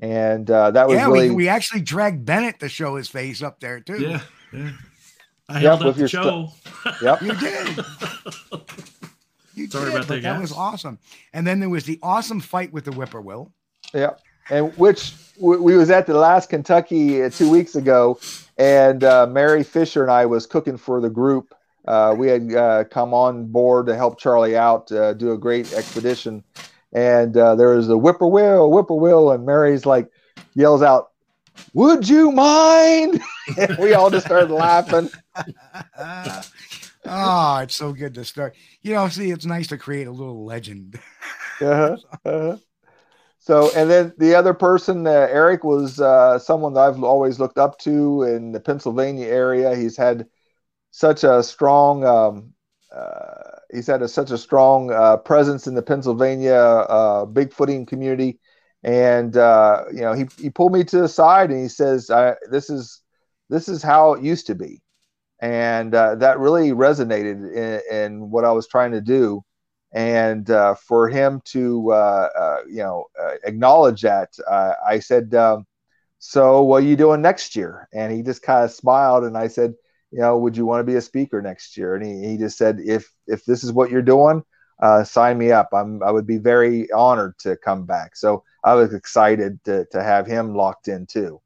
and 0.00 0.50
uh, 0.50 0.70
that 0.70 0.88
was 0.88 0.96
yeah, 0.96 1.06
really 1.06 1.30
we, 1.30 1.36
we 1.36 1.48
actually 1.48 1.82
dragged 1.82 2.24
Bennett 2.24 2.60
to 2.60 2.68
show 2.68 2.96
his 2.96 3.08
face 3.08 3.42
up 3.42 3.60
there 3.60 3.80
too. 3.80 4.00
Yeah, 4.00 4.20
yeah. 4.52 4.72
I 5.48 5.60
Yep, 5.60 5.62
held 5.62 5.80
up 5.80 5.86
with 5.86 5.96
the 5.96 6.00
your 6.00 6.08
show. 6.08 6.48
yep 7.02 7.20
You 7.22 7.34
did. 7.34 7.84
You 9.56 9.68
Sorry 9.68 9.84
did, 9.84 9.94
about 9.94 10.08
but 10.08 10.14
that, 10.16 10.22
That 10.22 10.40
was 10.40 10.50
awesome. 10.52 10.98
And 11.32 11.46
then 11.46 11.60
there 11.60 11.68
was 11.68 11.84
the 11.84 12.00
awesome 12.02 12.40
fight 12.40 12.72
with 12.72 12.84
the 12.86 12.90
whippoorwill. 12.90 13.52
Yeah, 13.92 14.14
and 14.50 14.76
which 14.76 15.14
we, 15.38 15.56
we 15.58 15.76
was 15.76 15.90
at 15.90 16.06
the 16.06 16.14
last 16.14 16.48
Kentucky 16.48 17.22
uh, 17.22 17.30
two 17.30 17.48
weeks 17.48 17.76
ago, 17.76 18.18
and 18.58 19.04
uh, 19.04 19.26
Mary 19.28 19.62
Fisher 19.62 20.02
and 20.02 20.10
I 20.10 20.26
was 20.26 20.46
cooking 20.46 20.76
for 20.76 21.00
the 21.00 21.08
group. 21.10 21.54
Uh, 21.86 22.16
we 22.18 22.26
had 22.28 22.52
uh, 22.52 22.84
come 22.90 23.14
on 23.14 23.46
board 23.46 23.86
to 23.86 23.94
help 23.94 24.18
Charlie 24.18 24.56
out, 24.56 24.90
uh, 24.90 25.12
do 25.12 25.30
a 25.32 25.38
great 25.38 25.72
expedition, 25.72 26.42
and 26.92 27.36
uh, 27.36 27.54
there 27.54 27.68
was 27.76 27.88
a 27.88 27.96
whippoorwill, 27.96 28.70
whippoorwill, 28.72 29.30
and 29.30 29.46
Mary's 29.46 29.86
like 29.86 30.10
yells 30.54 30.82
out, 30.82 31.10
"Would 31.72 32.08
you 32.08 32.32
mind?" 32.32 33.20
and 33.58 33.76
we 33.78 33.94
all 33.94 34.10
just 34.10 34.26
started 34.26 34.50
laughing. 34.50 35.10
oh, 37.04 37.58
it's 37.62 37.74
so 37.74 37.92
good 37.92 38.14
to 38.14 38.24
start. 38.24 38.56
You 38.82 38.94
know, 38.94 39.08
see, 39.08 39.30
it's 39.30 39.46
nice 39.46 39.68
to 39.68 39.78
create 39.78 40.06
a 40.06 40.12
little 40.12 40.44
legend. 40.44 40.98
uh-huh, 41.60 41.96
uh-huh. 42.24 42.56
So, 43.38 43.70
and 43.76 43.90
then 43.90 44.14
the 44.16 44.34
other 44.34 44.54
person, 44.54 45.06
uh, 45.06 45.10
Eric, 45.10 45.64
was 45.64 46.00
uh, 46.00 46.38
someone 46.38 46.72
that 46.74 46.80
I've 46.80 47.02
always 47.02 47.38
looked 47.38 47.58
up 47.58 47.78
to 47.80 48.22
in 48.22 48.52
the 48.52 48.60
Pennsylvania 48.60 49.26
area. 49.26 49.76
He's 49.76 49.98
had 49.98 50.26
such 50.92 51.24
a 51.24 51.42
strong, 51.42 52.04
um, 52.06 52.54
uh, 52.94 53.58
he's 53.70 53.86
had 53.86 54.00
a, 54.00 54.08
such 54.08 54.30
a 54.30 54.38
strong 54.38 54.90
uh, 54.90 55.18
presence 55.18 55.66
in 55.66 55.74
the 55.74 55.82
Pennsylvania 55.82 56.54
uh, 56.54 57.26
bigfooting 57.26 57.86
community. 57.86 58.38
And 58.84 59.36
uh, 59.36 59.84
you 59.92 60.02
know, 60.02 60.12
he, 60.12 60.26
he 60.38 60.50
pulled 60.50 60.72
me 60.72 60.84
to 60.84 60.98
the 61.00 61.08
side 61.08 61.50
and 61.50 61.60
he 61.60 61.68
says, 61.68 62.08
"This 62.50 62.70
is 62.70 63.00
this 63.48 63.68
is 63.68 63.82
how 63.82 64.12
it 64.14 64.22
used 64.22 64.46
to 64.48 64.54
be," 64.54 64.82
and 65.40 65.94
uh, 65.94 66.16
that 66.16 66.38
really 66.38 66.70
resonated 66.70 67.54
in, 67.54 67.96
in 67.96 68.30
what 68.30 68.44
I 68.44 68.52
was 68.52 68.68
trying 68.68 68.92
to 68.92 69.00
do 69.00 69.42
and 69.94 70.50
uh, 70.50 70.74
for 70.74 71.08
him 71.08 71.40
to 71.46 71.92
uh, 71.92 72.28
uh, 72.36 72.56
you 72.68 72.78
know 72.78 73.06
uh, 73.18 73.34
acknowledge 73.44 74.02
that, 74.02 74.30
I 74.86 74.98
said, 74.98 75.34
um, 75.34 75.66
"So 76.18 76.62
what 76.62 76.82
are 76.82 76.86
you 76.86 76.96
doing 76.96 77.22
next 77.22 77.56
year?" 77.56 77.88
And 77.94 78.12
he 78.12 78.22
just 78.22 78.42
kind 78.42 78.64
of 78.64 78.72
smiled, 78.72 79.24
and 79.24 79.38
I 79.38 79.46
said, 79.48 79.74
"You 80.10 80.18
know, 80.18 80.36
would 80.38 80.56
you 80.56 80.66
want 80.66 80.80
to 80.80 80.84
be 80.84 80.96
a 80.96 81.00
speaker 81.00 81.40
next 81.40 81.76
year?" 81.76 81.94
And 81.94 82.04
he, 82.04 82.30
he 82.30 82.36
just 82.36 82.58
said, 82.58 82.80
"If 82.84 83.10
if 83.26 83.44
this 83.44 83.64
is 83.64 83.72
what 83.72 83.90
you're 83.90 84.02
doing." 84.02 84.42
Sign 85.04 85.38
me 85.38 85.50
up. 85.50 85.70
I'm, 85.72 86.02
I 86.02 86.10
would 86.10 86.26
be 86.26 86.36
very 86.36 86.90
honored 86.92 87.38
to 87.38 87.56
come 87.56 87.86
back. 87.86 88.16
So 88.16 88.44
I 88.64 88.74
was 88.74 88.94
excited 88.94 89.62
to, 89.64 89.84
to 89.92 90.02
have 90.02 90.26
him 90.26 90.54
locked 90.54 90.88
in 90.88 91.06
too. 91.06 91.40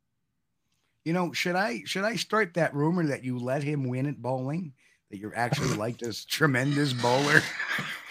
You 1.04 1.12
know, 1.12 1.32
should 1.32 1.56
I 1.56 1.82
should 1.84 2.04
I 2.04 2.16
start 2.16 2.54
that 2.54 2.74
rumor 2.74 3.06
that 3.06 3.24
you 3.24 3.38
let 3.38 3.62
him 3.62 3.88
win 3.88 4.06
at 4.06 4.22
bowling? 4.22 4.72
That 5.10 5.18
you're 5.18 5.36
actually 5.36 5.76
like 5.76 5.98
this 5.98 6.24
tremendous 6.24 6.92
bowler? 6.92 7.40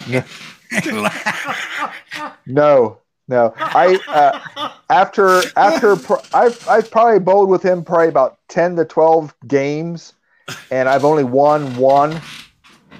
Yeah. 0.06 0.26
no, 2.46 2.98
no. 3.28 3.54
I 3.56 3.98
uh, 4.08 4.70
after 4.90 5.42
after 5.56 5.92
I've 6.34 6.68
I've 6.68 6.90
probably 6.90 7.20
bowled 7.20 7.48
with 7.48 7.62
him 7.62 7.84
probably 7.84 8.08
about 8.08 8.38
ten 8.48 8.76
to 8.76 8.84
twelve 8.84 9.34
games, 9.46 10.12
and 10.70 10.88
I've 10.88 11.04
only 11.04 11.24
won 11.24 11.76
one. 11.76 12.20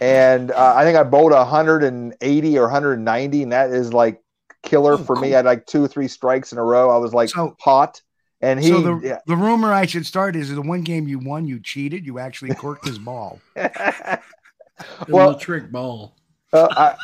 And 0.01 0.53
uh, 0.53 0.75
I 0.77 0.85
think 0.85 0.97
I 0.97 1.03
bowled 1.03 1.33
180 1.33 2.59
or 2.59 2.63
190, 2.63 3.43
and 3.43 3.51
that 3.51 3.71
is 3.71 3.93
like 3.93 4.23
killer 4.63 4.95
oh, 4.95 4.99
for 4.99 5.15
cool. 5.15 5.23
me. 5.23 5.35
I 5.35 5.39
had 5.39 5.45
like 5.45 5.67
two 5.67 5.85
or 5.85 5.89
three 5.89 6.09
strikes 6.09 6.53
in 6.53 6.59
a 6.59 6.65
row. 6.65 6.91
I 6.91 6.99
was 6.99 7.15
like 7.15 7.31
so, 7.31 7.57
hot. 7.61 8.03
And 8.41 8.61
he, 8.61 8.69
so 8.69 8.81
the, 8.81 9.01
yeah. 9.07 9.19
the 9.27 9.37
rumor 9.37 9.73
I 9.73 9.87
should 9.87 10.07
start 10.07 10.37
is 10.37 10.55
the 10.55 10.63
one 10.63 10.83
game 10.83 11.09
you 11.09 11.19
won, 11.19 11.47
you 11.47 11.61
cheated. 11.61 12.07
You 12.07 12.19
actually 12.19 12.55
corked 12.55 12.87
his 12.87 12.99
ball. 12.99 13.41
well, 15.09 15.35
trick 15.35 15.73
ball. 15.73 16.15
Uh, 16.53 16.69
I, 16.71 16.97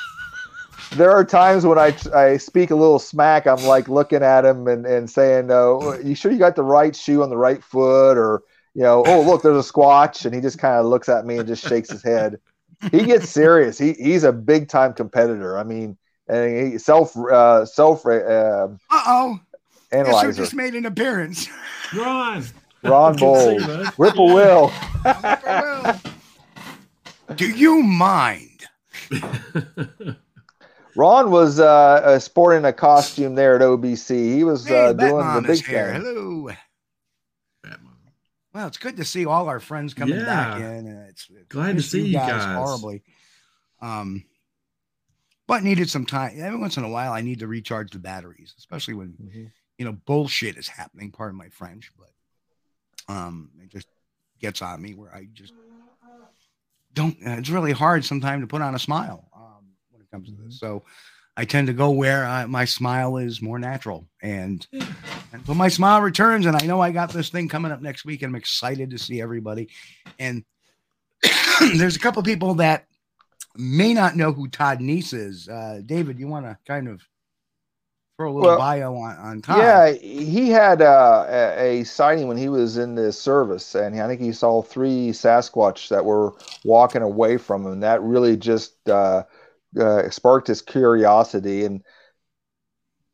there 0.96 1.10
are 1.10 1.24
times 1.24 1.66
when 1.66 1.78
I 1.78 1.96
I 2.14 2.36
speak 2.36 2.70
a 2.70 2.76
little 2.76 3.00
smack. 3.00 3.46
I'm 3.46 3.62
like 3.64 3.88
looking 3.88 4.22
at 4.22 4.44
him 4.44 4.68
and, 4.68 4.86
and 4.86 5.10
saying, 5.10 5.50
"Oh, 5.50 5.98
you 5.98 6.14
sure 6.14 6.30
you 6.30 6.38
got 6.38 6.56
the 6.56 6.62
right 6.62 6.94
shoe 6.94 7.22
on 7.22 7.30
the 7.30 7.36
right 7.36 7.62
foot?" 7.62 8.16
Or 8.16 8.42
you 8.74 8.82
know, 8.82 9.02
"Oh, 9.04 9.22
look, 9.22 9.42
there's 9.42 9.68
a 9.68 9.72
squatch," 9.72 10.24
and 10.24 10.34
he 10.34 10.40
just 10.40 10.58
kind 10.58 10.78
of 10.78 10.86
looks 10.86 11.08
at 11.08 11.26
me 11.26 11.38
and 11.38 11.48
just 11.48 11.66
shakes 11.66 11.90
his 11.90 12.02
head. 12.02 12.38
He 12.92 13.04
gets 13.04 13.28
serious. 13.28 13.78
He 13.78 13.94
he's 13.94 14.24
a 14.24 14.32
big 14.32 14.68
time 14.68 14.92
competitor. 14.92 15.58
I 15.58 15.64
mean, 15.64 15.96
and 16.28 16.72
he 16.72 16.78
self 16.78 17.16
uh, 17.16 17.64
self. 17.66 18.06
Uh 18.06 18.68
oh 18.90 19.40
analyzer. 19.94 20.28
Guess 20.28 20.36
just 20.36 20.54
made 20.54 20.74
an 20.74 20.86
appearance? 20.86 21.48
Ron. 21.96 22.44
Ron 22.82 23.16
Bowles. 23.16 23.62
Ripple 23.98 24.34
Will. 24.34 24.72
Do 27.36 27.50
you 27.50 27.82
mind? 27.82 28.64
Ron 30.96 31.30
was 31.30 31.58
uh, 31.58 31.66
uh, 31.66 32.18
sporting 32.18 32.64
a 32.64 32.72
costume 32.72 33.34
there 33.34 33.56
at 33.56 33.62
OBC. 33.62 34.34
He 34.34 34.44
was 34.44 34.66
hey, 34.66 34.86
uh, 34.86 34.92
doing 34.92 35.34
the 35.34 35.42
big 35.42 35.64
hair. 35.64 35.94
Hello. 35.94 36.50
Well, 38.52 38.68
it's 38.68 38.78
good 38.78 38.96
to 38.98 39.04
see 39.04 39.26
all 39.26 39.48
our 39.48 39.58
friends 39.58 39.94
coming 39.94 40.14
yeah. 40.14 40.24
back 40.26 40.60
in. 40.60 40.86
It's, 41.08 41.26
it's 41.28 41.48
glad 41.48 41.76
to 41.76 41.82
see 41.82 42.06
you 42.06 42.12
guys, 42.12 42.44
guys, 42.44 42.56
horribly. 42.56 43.02
Um, 43.82 44.24
but 45.46 45.62
needed 45.62 45.90
some 45.90 46.06
time. 46.06 46.34
Every 46.38 46.58
once 46.58 46.76
in 46.76 46.84
a 46.84 46.88
while, 46.88 47.12
I 47.12 47.20
need 47.20 47.40
to 47.40 47.46
recharge 47.46 47.90
the 47.90 47.98
batteries, 47.98 48.54
especially 48.58 48.94
when 48.94 49.08
mm-hmm 49.08 49.44
you 49.78 49.84
know, 49.84 49.92
bullshit 49.92 50.56
is 50.56 50.68
happening. 50.68 51.10
Pardon 51.10 51.36
my 51.36 51.48
French, 51.48 51.90
but 51.98 53.12
um, 53.12 53.50
it 53.62 53.70
just 53.70 53.88
gets 54.40 54.62
on 54.62 54.80
me 54.80 54.94
where 54.94 55.14
I 55.14 55.28
just 55.32 55.52
don't. 56.92 57.16
Uh, 57.26 57.32
it's 57.32 57.50
really 57.50 57.72
hard 57.72 58.04
sometimes 58.04 58.42
to 58.42 58.46
put 58.46 58.62
on 58.62 58.74
a 58.74 58.78
smile 58.78 59.28
um, 59.34 59.72
when 59.90 60.02
it 60.02 60.10
comes 60.10 60.28
to 60.28 60.34
this. 60.34 60.42
Mm-hmm. 60.42 60.66
So 60.66 60.84
I 61.36 61.44
tend 61.44 61.66
to 61.66 61.72
go 61.72 61.90
where 61.90 62.24
I, 62.24 62.46
my 62.46 62.64
smile 62.64 63.16
is 63.16 63.42
more 63.42 63.58
natural, 63.58 64.06
and 64.22 64.66
so 65.44 65.54
my 65.54 65.68
smile 65.68 66.00
returns. 66.00 66.46
And 66.46 66.56
I 66.56 66.66
know 66.66 66.80
I 66.80 66.92
got 66.92 67.10
this 67.10 67.30
thing 67.30 67.48
coming 67.48 67.72
up 67.72 67.82
next 67.82 68.04
week, 68.04 68.22
and 68.22 68.30
I'm 68.30 68.36
excited 68.36 68.90
to 68.90 68.98
see 68.98 69.20
everybody. 69.20 69.70
And 70.18 70.44
there's 71.74 71.96
a 71.96 72.00
couple 72.00 72.22
people 72.22 72.54
that 72.54 72.86
may 73.56 73.94
not 73.94 74.16
know 74.16 74.32
who 74.32 74.48
Todd 74.48 74.80
Neiss 74.80 75.12
is. 75.12 75.48
Uh, 75.48 75.80
David, 75.84 76.18
you 76.18 76.28
want 76.28 76.46
to 76.46 76.58
kind 76.66 76.88
of 76.88 77.02
throw 78.16 78.30
a 78.30 78.32
little 78.32 78.48
well, 78.50 78.58
bio 78.58 78.94
on, 78.94 79.16
on 79.16 79.42
Todd. 79.42 79.58
Yeah, 79.58 79.92
he 79.92 80.50
had 80.50 80.82
uh, 80.82 81.26
a, 81.28 81.80
a, 81.80 81.84
sighting 81.84 82.28
when 82.28 82.36
he 82.36 82.48
was 82.48 82.76
in 82.76 82.94
the 82.94 83.12
service, 83.12 83.74
and 83.74 84.00
I 84.00 84.06
think 84.06 84.20
he 84.20 84.32
saw 84.32 84.62
three 84.62 85.10
Sasquatch 85.10 85.88
that 85.88 86.04
were 86.04 86.34
walking 86.64 87.02
away 87.02 87.36
from 87.36 87.66
him. 87.66 87.80
That 87.80 88.02
really 88.02 88.36
just 88.36 88.88
uh, 88.88 89.24
uh, 89.78 90.10
sparked 90.10 90.48
his 90.48 90.62
curiosity, 90.62 91.64
and 91.64 91.82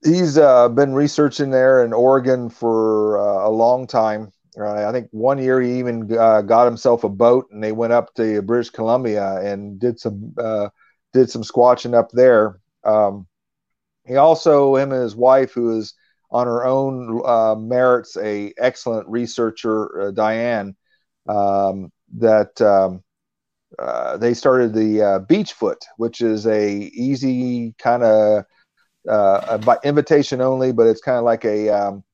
he's 0.05 0.39
uh, 0.39 0.69
been 0.69 0.95
researching 0.95 1.51
there 1.51 1.85
in 1.85 1.93
Oregon 1.93 2.51
for 2.51 3.19
uh, 3.19 3.49
a 3.49 3.51
long 3.51 3.87
time. 3.87 4.33
I 4.59 4.93
think 4.93 5.09
one 5.13 5.39
year 5.39 5.61
he 5.61 5.79
even 5.79 6.17
uh, 6.17 6.43
got 6.43 6.65
himself 6.65 7.05
a 7.05 7.09
boat, 7.09 7.49
and 7.51 7.63
they 7.63 7.73
went 7.73 7.93
up 7.93 8.15
to 8.15 8.43
British 8.43 8.71
Columbia 8.71 9.37
and 9.41 9.79
did 9.79 10.01
some 10.01 10.35
did 11.13 11.31
some 11.31 11.43
squatching 11.43 11.95
up 11.95 12.11
there. 12.13 12.61
Um, 12.85 13.27
he 14.07 14.17
also, 14.17 14.77
him 14.77 14.93
and 14.93 15.03
his 15.03 15.17
wife, 15.17 15.53
who 15.53 15.79
is 15.79 15.95
on 16.31 16.47
her 16.47 16.65
own 16.65 17.21
uh, 17.25 17.55
merits, 17.57 18.17
a 18.17 18.53
excellent 18.59 19.09
researcher, 19.09 20.01
uh, 20.01 20.11
Diane, 20.13 20.77
um, 21.29 21.93
that 22.17 22.61
um, 22.61 23.03
uh, 23.79 24.17
they 24.17 24.35
started 24.35 24.73
the 24.73 25.03
uh, 25.03 25.21
Beachfoot, 25.21 25.83
which 25.97 26.21
is 26.21 26.47
a 26.47 26.71
easy 26.73 27.75
kind 27.79 28.03
of 28.03 28.45
uh, 29.09 29.77
invitation 29.85 30.41
only, 30.41 30.73
but 30.73 30.87
it's 30.87 31.01
kind 31.01 31.19
of 31.19 31.25
like 31.25 31.45
a 31.45 31.69
um, 31.69 32.05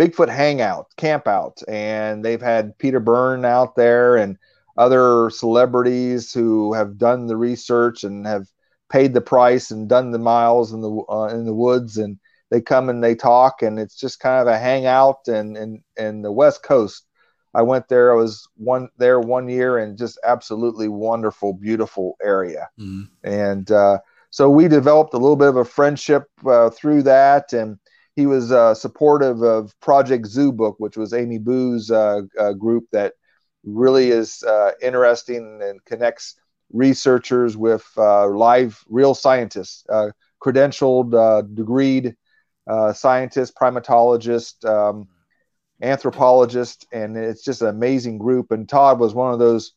Bigfoot 0.00 0.30
hangout, 0.30 0.86
camp 0.96 1.28
out, 1.28 1.62
and 1.68 2.24
they've 2.24 2.40
had 2.40 2.78
Peter 2.78 3.00
Byrne 3.00 3.44
out 3.44 3.76
there 3.76 4.16
and 4.16 4.38
other 4.78 5.28
celebrities 5.28 6.32
who 6.32 6.72
have 6.72 6.96
done 6.96 7.26
the 7.26 7.36
research 7.36 8.02
and 8.02 8.26
have 8.26 8.46
paid 8.88 9.12
the 9.12 9.20
price 9.20 9.70
and 9.70 9.90
done 9.90 10.10
the 10.10 10.18
miles 10.18 10.72
in 10.72 10.80
the 10.80 11.04
uh, 11.10 11.26
in 11.26 11.44
the 11.44 11.52
woods. 11.52 11.98
And 11.98 12.18
they 12.50 12.62
come 12.62 12.88
and 12.88 13.04
they 13.04 13.14
talk 13.14 13.60
and 13.60 13.78
it's 13.78 13.94
just 13.94 14.20
kind 14.20 14.40
of 14.40 14.46
a 14.46 14.58
hangout. 14.58 15.28
And 15.28 15.56
and 15.56 15.82
and 15.98 16.24
the 16.24 16.32
west 16.32 16.62
coast 16.62 17.06
i 17.52 17.60
went 17.60 17.88
there 17.88 18.12
i 18.12 18.14
was 18.14 18.46
one 18.54 18.88
there 18.96 19.18
one 19.18 19.48
year 19.48 19.76
and 19.78 19.98
just 19.98 20.20
absolutely 20.24 20.88
wonderful 20.88 21.52
beautiful 21.52 22.16
area. 22.22 22.70
Mm-hmm. 22.78 23.02
and 23.24 23.70
uh, 23.70 23.98
so 24.30 24.48
we 24.48 24.68
developed 24.68 25.12
a 25.12 25.18
little 25.18 25.36
bit 25.36 25.48
of 25.48 25.56
a 25.56 25.64
friendship 25.64 26.24
uh, 26.46 26.70
through 26.70 27.02
that. 27.02 27.52
And 27.52 27.78
he 28.20 28.26
was 28.26 28.52
uh, 28.52 28.74
supportive 28.74 29.42
of 29.42 29.78
Project 29.80 30.26
Zoobook 30.26 30.74
which 30.78 30.96
was 30.96 31.12
Amy 31.12 31.38
Bue's 31.38 31.90
uh, 31.90 32.22
uh, 32.38 32.52
group 32.52 32.84
that 32.92 33.14
really 33.64 34.10
is 34.10 34.44
interesting 34.82 35.60
and 35.62 35.84
connects 35.84 36.36
researchers 36.72 37.56
with 37.56 37.86
uh, 37.96 38.28
live, 38.28 38.82
real 38.88 39.14
scientists, 39.14 39.84
uh, 39.88 40.10
credentialed, 40.42 41.14
uh, 41.14 41.42
degreed 41.46 42.14
uh, 42.66 42.92
scientists, 42.92 43.52
primatologists, 43.60 44.64
um, 44.68 45.08
anthropologists, 45.82 46.86
and 46.92 47.16
it's 47.16 47.42
just 47.42 47.62
an 47.62 47.68
amazing 47.68 48.18
group. 48.18 48.52
And 48.52 48.68
Todd 48.68 49.00
was 49.00 49.14
one 49.14 49.32
of 49.32 49.38
those 49.38 49.72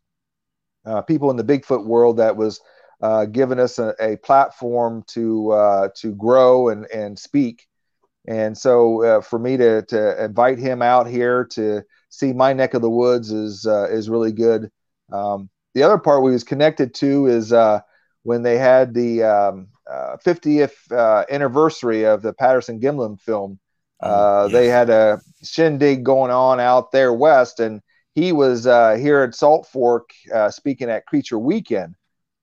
uh, 0.85 1.01
people 1.01 1.31
in 1.31 1.37
the 1.37 1.43
Bigfoot 1.43 1.85
world 1.85 2.17
that 2.17 2.35
was 2.35 2.61
uh, 3.01 3.25
giving 3.25 3.59
us 3.59 3.79
a, 3.79 3.93
a 3.99 4.17
platform 4.17 5.03
to 5.07 5.89
to 5.95 6.13
grow 6.15 6.69
and 6.69 6.85
and 6.91 7.17
speak. 7.17 7.67
And 8.25 8.57
so, 8.57 9.21
for 9.21 9.37
me 9.37 9.57
to 9.57 9.81
to 9.83 10.23
invite 10.25 10.57
him 10.57 10.81
out 10.81 11.07
here 11.07 11.45
to 11.51 11.83
see 12.09 12.31
my 12.31 12.53
neck 12.53 12.73
of 12.73 12.81
the 12.81 12.89
woods 12.89 13.31
is 13.31 13.65
is 13.65 14.09
really 14.09 14.31
good. 14.31 14.71
Um, 15.11 15.49
the 15.73 15.83
other 15.83 15.97
part 15.97 16.23
we 16.23 16.31
was 16.31 16.43
connected 16.43 16.93
to 16.95 17.27
is 17.27 17.51
uh, 17.51 17.81
when 18.23 18.43
they 18.43 18.57
had 18.57 18.93
the 18.93 19.23
um, 19.23 19.67
uh, 19.89 20.17
50th 20.23 20.91
uh, 20.91 21.25
anniversary 21.29 22.05
of 22.05 22.21
the 22.21 22.33
Patterson 22.33 22.79
Gimlin 22.79 23.19
film. 23.19 23.59
Oh, 24.01 24.09
uh. 24.09 24.47
They 24.47 24.67
had 24.67 24.89
a 24.89 25.21
shindig 25.43 26.03
going 26.03 26.31
on 26.31 26.59
out 26.59 26.91
there 26.91 27.13
west, 27.13 27.59
and 27.59 27.81
he 28.15 28.31
was 28.31 28.67
uh, 28.67 28.95
here 28.95 29.21
at 29.21 29.35
Salt 29.35 29.67
Fork 29.67 30.11
uh, 30.33 30.49
speaking 30.49 30.89
at 30.89 31.05
Creature 31.05 31.39
Weekend. 31.39 31.95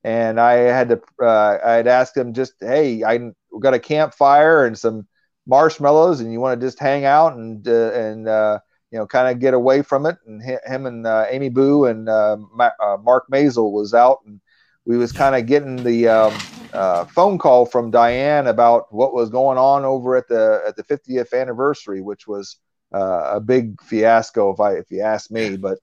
And 0.02 0.40
I 0.40 0.52
had 0.55 0.89
to, 0.89 1.01
I 1.23 1.73
had 1.73 1.86
asked 1.86 2.16
him 2.16 2.32
just, 2.32 2.55
hey, 2.61 3.05
I 3.05 3.32
got 3.61 3.74
a 3.74 3.78
campfire 3.78 4.65
and 4.65 4.78
some 4.78 5.07
marshmallows, 5.46 6.20
and 6.20 6.32
you 6.32 6.40
want 6.40 6.60
to 6.60 6.66
just 6.66 6.78
hang 6.78 7.04
out 7.04 7.36
and 7.36 7.66
and 7.66 8.60
you 8.90 8.98
know, 8.98 9.06
kind 9.06 9.32
of 9.32 9.40
get 9.40 9.54
away 9.54 9.82
from 9.82 10.06
it. 10.06 10.16
And 10.26 10.42
him 10.42 10.86
and 10.86 11.06
uh, 11.06 11.26
Amy 11.28 11.48
Bue 11.48 11.86
and 11.86 12.08
uh, 12.08 12.36
uh, 12.58 12.96
Mark 13.02 13.26
Mazel 13.30 13.72
was 13.72 13.94
out, 13.94 14.18
and 14.26 14.40
we 14.84 14.96
was 14.96 15.12
kind 15.12 15.36
of 15.36 15.46
getting 15.46 15.76
the 15.76 16.08
um, 16.08 16.38
uh, 16.72 17.04
phone 17.04 17.38
call 17.38 17.66
from 17.66 17.90
Diane 17.90 18.48
about 18.48 18.92
what 18.92 19.14
was 19.14 19.30
going 19.30 19.58
on 19.58 19.84
over 19.84 20.16
at 20.16 20.28
the 20.28 20.62
at 20.66 20.76
the 20.76 20.84
50th 20.84 21.38
anniversary, 21.38 22.00
which 22.00 22.26
was 22.26 22.56
uh, 22.92 23.32
a 23.34 23.40
big 23.40 23.80
fiasco, 23.82 24.52
if 24.52 24.60
I 24.60 24.72
if 24.74 24.90
you 24.90 25.02
ask 25.02 25.30
me. 25.30 25.56
But 25.56 25.78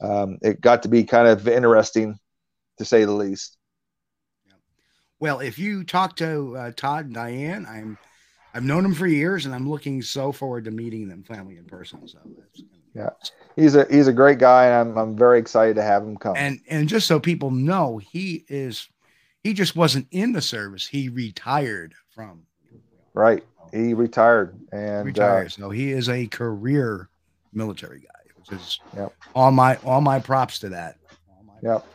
um, 0.00 0.38
it 0.40 0.60
got 0.60 0.84
to 0.84 0.88
be 0.88 1.04
kind 1.04 1.28
of 1.28 1.46
interesting, 1.46 2.18
to 2.78 2.84
say 2.84 3.04
the 3.04 3.12
least. 3.12 3.56
Well, 5.20 5.40
if 5.40 5.58
you 5.58 5.82
talk 5.82 6.16
to 6.16 6.56
uh, 6.56 6.72
Todd 6.76 7.06
and 7.06 7.14
Diane, 7.14 7.66
I'm 7.68 7.98
I've 8.54 8.64
known 8.64 8.84
him 8.84 8.94
for 8.94 9.06
years, 9.06 9.46
and 9.46 9.54
I'm 9.54 9.68
looking 9.68 10.02
so 10.02 10.32
forward 10.32 10.64
to 10.64 10.70
meeting 10.70 11.08
them 11.08 11.22
family 11.22 11.56
in 11.56 11.64
person. 11.64 12.06
So 12.08 12.18
that's 12.36 12.62
Yeah. 12.94 13.10
He's 13.56 13.74
a 13.74 13.86
he's 13.90 14.06
a 14.08 14.12
great 14.12 14.38
guy, 14.38 14.66
and 14.66 14.90
I'm 14.90 14.98
I'm 14.98 15.16
very 15.16 15.38
excited 15.38 15.74
to 15.76 15.82
have 15.82 16.02
him 16.02 16.16
come. 16.16 16.36
and 16.36 16.60
and 16.68 16.88
just 16.88 17.06
so 17.06 17.20
people 17.20 17.50
know, 17.50 17.98
he 17.98 18.44
is 18.48 18.88
he 19.42 19.52
just 19.52 19.76
wasn't 19.76 20.06
in 20.10 20.32
the 20.32 20.40
service. 20.40 20.86
He 20.86 21.08
retired 21.08 21.94
from 22.14 22.42
right, 23.14 23.44
he 23.72 23.94
retired 23.94 24.58
and 24.72 25.06
retired. 25.06 25.52
so 25.52 25.70
he 25.70 25.92
is 25.92 26.08
a 26.08 26.26
career 26.28 27.08
military 27.52 28.00
guy, 28.00 28.32
which 28.36 28.52
is 28.52 28.80
Yep. 28.96 29.12
all 29.34 29.50
my 29.50 29.76
all 29.84 30.00
my 30.00 30.18
props 30.20 30.58
to 30.60 30.68
that. 30.70 30.96
All 31.28 31.44
my 31.44 31.54
Yep. 31.62 31.86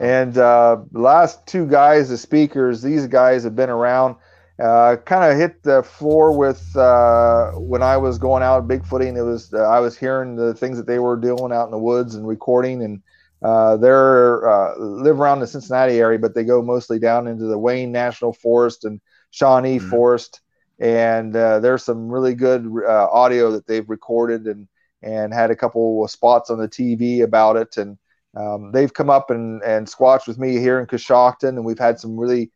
And 0.00 0.38
uh, 0.38 0.78
last 0.92 1.44
two 1.46 1.66
guys, 1.66 2.08
the 2.08 2.16
speakers, 2.18 2.82
these 2.82 3.06
guys 3.06 3.42
have 3.44 3.56
been 3.56 3.70
around. 3.70 4.14
Uh, 4.62 4.96
kind 5.04 5.30
of 5.30 5.38
hit 5.38 5.62
the 5.62 5.82
floor 5.82 6.36
with 6.36 6.74
uh, 6.76 7.52
when 7.52 7.82
I 7.82 7.96
was 7.96 8.18
going 8.18 8.42
out 8.42 8.66
bigfooting. 8.66 9.16
It 9.16 9.22
was 9.22 9.52
uh, 9.54 9.58
I 9.62 9.80
was 9.80 9.96
hearing 9.96 10.34
the 10.34 10.52
things 10.54 10.76
that 10.78 10.86
they 10.86 10.98
were 10.98 11.16
doing 11.16 11.52
out 11.52 11.66
in 11.66 11.70
the 11.70 11.78
woods 11.78 12.14
and 12.16 12.26
recording. 12.26 12.82
And 12.82 13.02
uh, 13.42 13.76
they're 13.76 14.48
uh, 14.48 14.76
live 14.78 15.20
around 15.20 15.40
the 15.40 15.46
Cincinnati 15.46 16.00
area, 16.00 16.18
but 16.18 16.34
they 16.34 16.44
go 16.44 16.60
mostly 16.62 16.98
down 16.98 17.28
into 17.28 17.44
the 17.44 17.58
Wayne 17.58 17.92
National 17.92 18.32
Forest 18.32 18.84
and 18.84 19.00
Shawnee 19.30 19.78
Mhm. 19.78 19.90
Forest. 19.90 20.40
And 20.80 21.34
uh, 21.36 21.60
there's 21.60 21.84
some 21.84 22.08
really 22.08 22.34
good 22.34 22.66
uh, 22.86 23.08
audio 23.10 23.52
that 23.52 23.66
they've 23.66 23.88
recorded 23.88 24.46
and 24.46 24.68
and 25.02 25.32
had 25.32 25.50
a 25.50 25.56
couple 25.56 26.04
of 26.04 26.10
spots 26.10 26.50
on 26.50 26.58
the 26.58 26.68
TV 26.68 27.22
about 27.22 27.56
it. 27.56 27.76
And 27.76 27.96
um, 28.36 28.72
they've 28.72 28.92
come 28.92 29.10
up 29.10 29.30
and, 29.30 29.62
and 29.62 29.86
squatched 29.86 30.26
with 30.26 30.38
me 30.38 30.58
here 30.58 30.80
in 30.80 30.86
Coshocton, 30.86 31.50
and 31.50 31.64
we've 31.64 31.78
had 31.78 32.00
some 32.00 32.18
really 32.18 32.50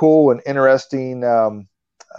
cool 0.00 0.32
and 0.32 0.42
interesting 0.46 1.24
um, 1.24 1.68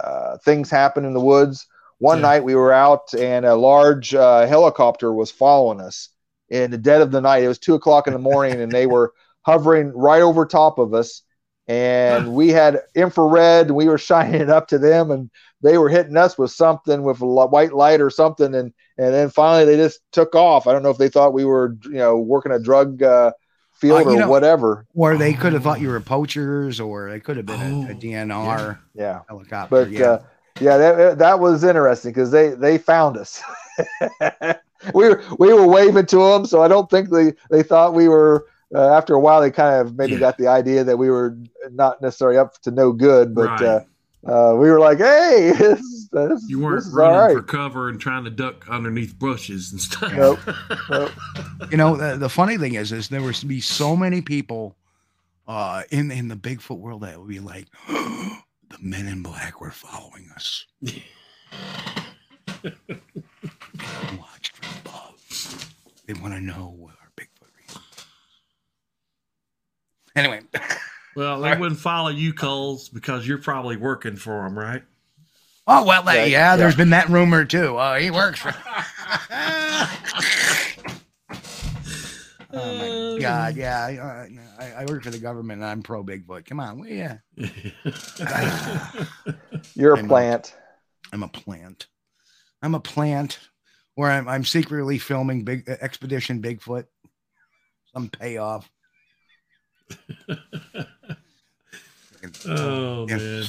uh, 0.02 0.38
things 0.44 0.70
happen 0.70 1.04
in 1.04 1.14
the 1.14 1.20
woods. 1.20 1.66
One 1.98 2.20
Yeah. 2.20 2.22
night 2.22 2.44
we 2.44 2.54
were 2.56 2.72
out, 2.72 3.14
and 3.14 3.46
a 3.46 3.54
large 3.56 4.14
uh, 4.14 4.46
helicopter 4.46 5.12
was 5.12 5.30
following 5.30 5.80
us 5.80 6.10
in 6.50 6.70
the 6.70 6.78
dead 6.78 7.02
of 7.02 7.12
the 7.12 7.20
night. 7.20 7.44
It 7.44 7.48
was 7.48 7.58
two 7.60 7.74
o'clock 7.74 8.06
in 8.08 8.14
the 8.14 8.18
morning, 8.18 8.60
and 8.60 8.74
they 8.74 8.86
were 8.86 9.12
hovering 9.42 9.90
right 9.96 10.22
over 10.22 10.46
top 10.46 10.78
of 10.78 10.94
us. 10.94 11.22
And 11.68 12.34
we 12.34 12.50
had 12.50 12.80
infrared, 12.94 13.68
and 13.68 13.76
we 13.76 13.88
were 13.88 13.98
shining 14.10 14.40
it 14.40 14.50
up 14.50 14.68
to 14.68 14.78
them, 14.78 15.10
and 15.10 15.30
they 15.62 15.78
were 15.78 15.88
hitting 15.88 16.16
us 16.16 16.36
with 16.38 16.50
something 16.50 17.02
with 17.04 17.20
a 17.20 17.26
white 17.26 17.72
light 17.72 18.00
or 18.00 18.10
something, 18.10 18.54
and 18.54 18.72
and 18.98 19.14
then 19.14 19.30
finally 19.30 19.64
they 19.64 19.76
just 19.76 20.00
took 20.12 20.34
off. 20.34 20.66
I 20.66 20.72
don't 20.72 20.82
know 20.82 20.90
if 20.90 20.98
they 20.98 21.08
thought 21.08 21.34
we 21.34 21.44
were, 21.44 21.76
you 21.84 21.92
know, 21.98 22.18
working 22.18 22.52
a 22.52 22.58
drug 22.60 23.02
uh, 23.02 23.32
field 23.82 24.06
Uh, 24.06 24.10
or 24.10 24.18
know- 24.20 24.28
whatever. 24.30 24.86
Or 24.94 25.16
they 25.18 25.34
could 25.34 25.52
have 25.52 25.62
thought 25.64 25.80
you 25.80 25.88
were 25.88 26.00
poachers, 26.00 26.80
or 26.80 27.10
they 27.10 27.20
could 27.20 27.36
have 27.36 27.46
been 27.46 27.60
a, 27.60 27.90
a 27.90 27.92
Oh, 27.92 27.94
DNR 27.98 28.78
Yeah, 28.94 29.20
helicopter. 29.28 29.68
but 29.84 29.90
yeah. 29.90 30.06
uh, 30.06 30.22
yeah, 30.60 30.76
that 30.78 31.18
that 31.18 31.40
was 31.40 31.64
interesting 31.64 32.12
because 32.12 32.30
they 32.30 32.50
they 32.50 32.78
found 32.78 33.16
us. 33.18 33.42
we 34.94 35.08
were 35.08 35.22
we 35.38 35.52
were 35.52 35.66
waving 35.66 36.06
to 36.06 36.16
them, 36.18 36.46
so 36.46 36.62
I 36.62 36.68
don't 36.68 36.88
think 36.90 37.10
they 37.10 37.34
they 37.50 37.62
thought 37.62 37.94
we 37.94 38.08
were. 38.08 38.46
Uh, 38.74 38.88
after 38.96 39.12
a 39.14 39.20
while, 39.20 39.42
they 39.42 39.50
kind 39.50 39.74
of 39.86 39.96
maybe 39.98 40.12
Yeah. 40.14 40.18
got 40.20 40.38
the 40.38 40.48
idea 40.48 40.82
that 40.82 40.96
we 40.96 41.10
were 41.10 41.36
not 41.72 42.00
necessarily 42.00 42.38
up 42.38 42.58
to 42.62 42.70
no 42.70 42.90
good, 42.92 43.34
but 43.34 43.60
Right. 43.60 43.62
uh, 43.62 43.80
uh, 44.26 44.54
we 44.56 44.70
were 44.70 44.80
like, 44.80 44.96
"Hey, 44.98 45.52
this, 46.12 46.28
this, 46.28 46.44
You 46.48 46.60
weren't 46.60 46.84
this 46.84 46.92
running 46.92 47.16
all 47.16 47.26
right." 47.26 47.36
for 47.36 47.42
cover 47.42 47.88
and 47.88 48.00
trying 48.00 48.24
to 48.24 48.30
duck 48.30 48.68
underneath 48.68 49.18
bushes 49.18 49.72
and 49.72 49.80
stuff. 49.80 50.12
Nope. 50.12 50.38
Nope. 50.90 51.10
you 51.70 51.76
know 51.76 51.96
the, 51.96 52.16
the 52.16 52.28
funny 52.28 52.58
thing 52.58 52.74
is 52.74 52.92
is 52.92 53.08
there 53.08 53.22
was 53.22 53.40
to 53.40 53.46
be 53.46 53.60
so 53.60 53.96
many 53.96 54.20
people 54.20 54.76
uh 55.48 55.82
in 55.90 56.10
in 56.10 56.28
the 56.28 56.36
bigfoot 56.36 56.78
world 56.78 57.02
that 57.02 57.18
would 57.18 57.28
be 57.28 57.40
like 57.40 57.66
the 57.88 58.78
men 58.80 59.06
in 59.06 59.22
black 59.22 59.60
were 59.60 59.70
following 59.70 60.28
us 60.34 60.66
watched 64.18 64.56
from 64.56 64.68
above 64.84 65.72
they 66.06 66.14
want 66.14 66.34
to 66.34 66.40
know 66.40 66.74
what 66.76 66.94
our 67.00 67.10
bigfoot 67.16 67.48
is 67.68 67.76
anyway 70.16 70.40
Well, 71.14 71.40
they 71.42 71.54
wouldn't 71.54 71.78
follow 71.78 72.08
you, 72.08 72.32
Kulls, 72.32 72.88
because 72.88 73.28
you're 73.28 73.36
probably 73.36 73.76
working 73.76 74.16
for 74.16 74.44
them, 74.44 74.58
right? 74.58 74.82
Oh 75.66 75.84
well 75.84 76.02
they, 76.02 76.18
Right, 76.18 76.30
yeah, 76.30 76.56
there's 76.56 76.74
yeah. 76.74 76.78
been 76.78 76.90
that 76.90 77.08
rumor 77.08 77.44
too 77.44 77.76
uh 77.76 77.98
he 77.98 78.10
works 78.20 78.40
for 78.40 78.54
Oh 82.54 83.14
my 83.16 83.18
God! 83.20 83.56
Yeah, 83.56 83.82
I, 83.82 83.96
uh, 83.96 84.26
I, 84.62 84.82
I 84.82 84.84
work 84.84 85.02
for 85.04 85.10
the 85.10 85.18
government 85.18 85.62
and 85.62 85.70
I'm 85.70 85.82
pro 85.82 86.04
Bigfoot. 86.04 86.44
Come 86.44 86.60
on, 86.60 86.80
well, 86.80 86.88
yeah. 86.88 87.16
You're 89.74 89.96
I 89.96 90.00
a 90.00 90.02
know. 90.02 90.08
plant. 90.08 90.54
I'm 91.14 91.22
a 91.22 91.28
plant. 91.28 91.86
I'm 92.62 92.74
a 92.74 92.80
plant 92.80 93.38
where 93.94 94.10
I'm, 94.10 94.28
I'm 94.28 94.44
secretly 94.44 94.98
filming 94.98 95.44
big 95.44 95.66
uh, 95.68 95.76
expedition 95.80 96.42
Bigfoot. 96.42 96.84
Some 97.94 98.10
payoff. 98.10 98.70
oh 102.46 103.06
Yeah. 103.08 103.16
man. 103.16 103.44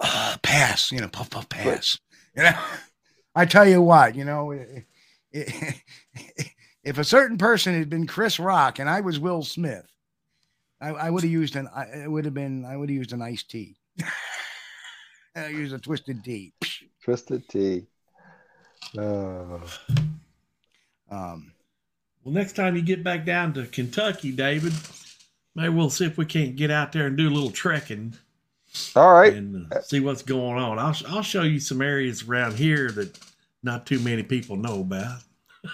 Uh, 0.00 0.36
pass, 0.42 0.92
you 0.92 1.00
know, 1.00 1.08
puff 1.08 1.30
puff 1.30 1.48
pass. 1.48 1.98
You 2.36 2.42
know, 2.44 2.58
I 3.34 3.44
tell 3.46 3.66
you 3.68 3.80
what, 3.82 4.14
you 4.14 4.24
know, 4.24 4.52
i- 4.52 4.84
i- 5.34 5.82
if 6.84 6.98
a 6.98 7.04
certain 7.04 7.38
person 7.38 7.74
had 7.78 7.88
been 7.90 8.06
Chris 8.06 8.38
Rock 8.38 8.78
and 8.78 8.88
I 8.88 9.00
was 9.00 9.18
Will 9.18 9.42
Smith, 9.42 9.86
I, 10.80 10.88
I 10.90 11.10
would 11.10 11.22
have 11.22 11.32
used 11.32 11.56
an. 11.56 11.68
I 11.74 11.84
it 12.04 12.10
would 12.10 12.24
have 12.26 12.34
been. 12.34 12.64
I 12.64 12.76
would 12.76 12.88
have 12.90 12.96
used 12.96 13.12
an 13.12 13.22
iced 13.22 13.50
tea. 13.50 13.76
I 15.36 15.48
used 15.48 15.74
a 15.74 15.78
twisted 15.78 16.22
tea. 16.24 16.52
Twisted 17.04 17.48
tea. 17.48 17.86
Oh. 18.98 19.62
Um, 21.10 21.52
Well, 22.24 22.34
next 22.34 22.56
time 22.56 22.76
you 22.76 22.82
get 22.82 23.04
back 23.04 23.24
down 23.24 23.52
to 23.54 23.66
Kentucky, 23.66 24.32
David, 24.32 24.72
maybe 25.54 25.68
we'll 25.74 25.90
see 25.90 26.04
if 26.06 26.16
we 26.18 26.26
can't 26.26 26.56
get 26.56 26.70
out 26.70 26.92
there 26.92 27.06
and 27.06 27.16
do 27.16 27.28
a 27.28 27.30
little 27.30 27.50
trekking 27.50 28.14
All 28.94 29.12
right. 29.12 29.32
and 29.34 29.72
uh, 29.72 29.80
see 29.82 30.00
what's 30.00 30.22
going 30.22 30.58
on. 30.58 30.78
I'll 30.78 30.96
I'll 31.08 31.22
show 31.22 31.42
you 31.42 31.60
some 31.60 31.82
areas 31.82 32.22
around 32.22 32.54
here 32.56 32.90
that 32.92 33.18
not 33.62 33.86
too 33.86 33.98
many 33.98 34.22
people 34.22 34.56
know 34.56 34.80
about. 34.80 35.20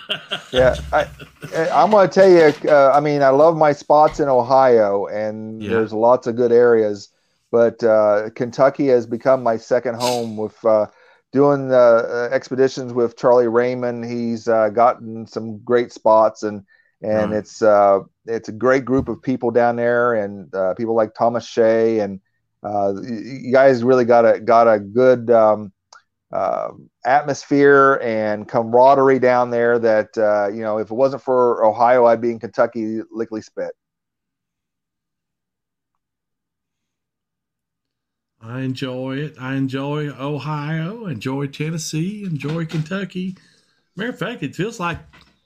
yeah, 0.53 0.75
I, 0.93 1.07
I- 1.55 1.71
I'm 1.71 1.91
going 1.91 2.09
to 2.09 2.15
tell 2.15 2.29
you. 2.31 2.71
Uh, 2.71 2.91
I 2.95 3.01
mean, 3.01 3.23
I 3.23 3.29
love 3.29 3.57
my 3.57 3.73
spots 3.73 4.21
in 4.21 4.29
Ohio, 4.29 5.07
and 5.07 5.63
Yeah. 5.63 5.71
there's 5.71 5.93
lots 5.93 6.27
of 6.27 6.37
good 6.37 6.53
areas. 6.53 7.09
But 7.51 7.83
uh, 7.85 8.31
Kentucky 8.35 8.87
has 8.89 9.07
become 9.07 9.43
my 9.43 9.59
second 9.59 9.97
home 9.97 10.39
with 10.39 10.63
uh, 10.65 10.87
doing 11.33 11.69
the 11.69 12.29
uh, 12.31 12.35
expeditions 12.35 12.95
with 12.95 13.17
Charlie 13.19 13.49
Raymond. 13.49 14.05
He's 14.07 14.49
uh, 14.49 14.71
gotten 14.71 15.27
some 15.27 15.59
great 15.59 15.93
spots, 15.93 16.43
and 16.43 16.65
and 17.03 17.35
it's 17.35 17.61
uh, 17.61 18.01
it's 18.25 18.49
a 18.49 18.53
great 18.53 18.87
group 18.87 19.09
of 19.11 19.21
people 19.21 19.51
down 19.51 19.77
there, 19.77 20.15
and 20.15 20.55
uh, 20.55 20.73
people 20.75 20.95
like 20.95 21.15
Thomas 21.15 21.47
Shea, 21.47 21.99
and 21.99 22.21
uh, 22.63 22.95
you 23.03 23.53
guys 23.53 23.83
really 23.85 24.05
got 24.05 24.25
a 24.25 24.41
got 24.41 24.69
a 24.69 24.79
good. 24.79 25.31
Um, 25.31 25.73
uh, 26.33 26.71
atmosphere 27.05 28.01
and 28.03 28.49
camaraderie 28.49 29.19
down 29.19 29.51
there 29.51 29.79
that 29.79 30.17
uh, 30.17 30.49
you 30.49 30.63
know 30.63 30.79
if 30.79 30.91
it 30.91 30.95
wasn't 30.95 31.21
for 31.21 31.63
ohio 31.63 32.07
i'd 32.07 32.23
be 32.23 32.31
in 32.31 32.39
kentucky 32.39 33.03
lickly 33.13 33.43
spit 33.43 33.73
I 38.43 38.63
enjoy 38.63 39.19
it. 39.19 39.37
I 39.39 39.55
enjoy 39.55 40.09
Ohio, 40.09 41.07
enjoy 41.07 41.47
Tennessee, 41.47 42.25
enjoy 42.25 42.67
Kentucky. 42.67 43.37
Matter 43.95 44.11
of 44.11 44.19
fact, 44.19 44.43
it 44.43 44.57
feels 44.57 44.81
like, 44.81 44.99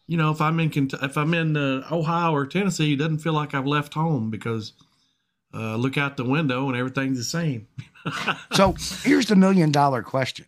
you 0.07 0.17
know, 0.17 0.31
if 0.31 0.41
I'm 0.41 0.59
in 0.61 0.71
if 1.03 1.19
I'm 1.19 1.35
in 1.35 1.57
uh, 1.59 1.87
Ohio 1.93 2.33
or 2.33 2.47
Tennessee, 2.47 2.95
it 2.95 2.97
doesn't 2.97 3.19
feel 3.19 3.35
like 3.35 3.53
I've 3.53 3.67
left 3.67 3.93
home 3.93 4.31
because 4.31 4.73
uh, 5.57 5.77
look 5.77 5.97
out 5.97 6.17
the 6.17 6.25
window 6.25 6.69
and 6.69 6.77
everything's 6.77 7.19
the 7.19 7.25
same. 7.25 7.67
so 8.53 8.75
here's 9.03 9.27
the 9.27 9.37
million 9.37 9.73
dollar 9.73 10.03
question. 10.03 10.47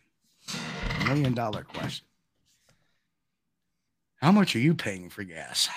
Million 1.06 1.32
dollar 1.34 1.62
question. 1.64 2.04
How 4.20 4.32
much 4.32 4.54
are 4.56 4.58
you 4.60 4.74
paying 4.74 5.10
for 5.10 5.22
gas? 5.24 5.68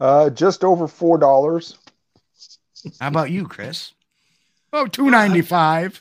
uh, 0.00 0.30
just 0.30 0.62
over 0.64 0.86
four 0.86 1.18
dollars 1.18 1.76
How 3.00 3.08
about 3.08 3.30
you, 3.30 3.46
Chris? 3.46 3.92
Oh, 4.72 4.86
two 4.86 5.10
ninety 5.10 5.42
five. 5.42 6.00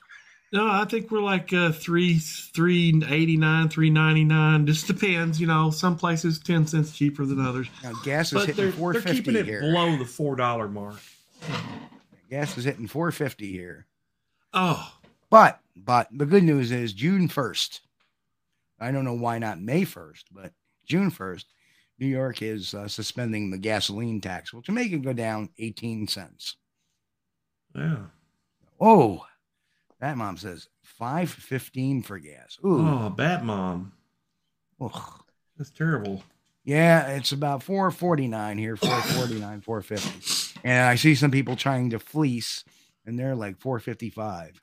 No, 0.54 0.66
I 0.66 0.86
think 0.86 1.12
we're 1.12 1.22
like 1.22 1.52
uh, 1.52 1.72
three 1.72 2.20
three 2.20 3.02
eighty 3.10 3.38
nine, 3.38 3.70
three 3.70 3.90
ninety 3.90 4.24
nine. 4.24 4.66
Just 4.66 4.88
depends, 4.88 5.42
you 5.42 5.48
know. 5.48 5.72
Some 5.72 5.98
places 5.98 6.40
ten 6.40 6.66
cents 6.68 6.96
cheaper 6.96 7.26
than 7.26 7.46
others, 7.46 7.68
Now, 7.84 7.94
gas 8.04 8.28
is 8.28 8.34
but 8.34 8.48
hitting 8.48 8.64
they're, 8.66 8.72
four 8.74 8.94
they're 8.94 9.02
keeping 9.02 9.36
it 9.36 9.46
here. 9.46 9.62
below 9.62 9.98
the 9.98 10.06
four 10.06 10.36
dollar 10.36 10.68
mark. 10.68 10.96
Gas 12.30 12.58
is 12.58 12.66
hitting 12.66 12.88
four 12.88 13.12
fifty 13.12 13.52
here. 13.52 13.86
Oh, 14.54 14.94
But 15.30 15.60
but 15.76 16.08
the 16.12 16.26
good 16.26 16.44
news 16.44 16.72
is 16.72 16.94
June 16.94 17.28
first. 17.28 17.82
I 18.80 18.92
don't 18.92 19.06
know 19.06 19.14
why 19.14 19.40
not 19.40 19.60
May 19.62 19.84
first, 19.86 20.28
but 20.32 20.52
June 20.86 21.10
first, 21.10 21.48
New 22.00 22.08
York 22.08 22.42
is 22.42 22.74
uh, 22.74 22.88
suspending 22.88 23.50
the 23.50 23.58
gasoline 23.58 24.22
tax, 24.22 24.54
which 24.54 24.68
will 24.68 24.76
make 24.76 24.92
it 24.92 25.02
go 25.02 25.14
down 25.14 25.50
eighteen 25.58 26.08
cents. 26.08 26.56
Yeah. 27.76 28.06
Oh, 28.80 29.26
that 30.00 30.18
mom 30.18 30.38
says 30.38 30.68
five 30.84 31.30
fifteen 31.30 32.02
for 32.04 32.20
gas. 32.20 32.58
Ooh, 32.66 32.88
Oh, 32.88 33.10
Bat 33.10 33.46
Mom. 33.46 33.94
ugh. 34.82 35.24
That's 35.58 35.72
terrible. 35.72 36.24
Yeah, 36.68 37.10
it's 37.10 37.34
about 37.34 37.64
four 37.64 37.92
forty 37.92 38.30
nine 38.30 38.60
here, 38.60 38.78
four 38.78 39.04
forty 39.04 39.40
nine, 39.40 39.62
four 39.62 39.82
fifty, 39.84 40.28
and 40.64 40.88
I 40.88 40.96
see 40.96 41.16
some 41.16 41.32
people 41.32 41.58
trying 41.58 41.92
to 41.92 42.00
fleece, 42.00 42.66
and 43.08 43.20
they're 43.20 43.36
like 43.36 43.60
four 43.60 43.80
fifty 43.80 44.12
five. 44.12 44.62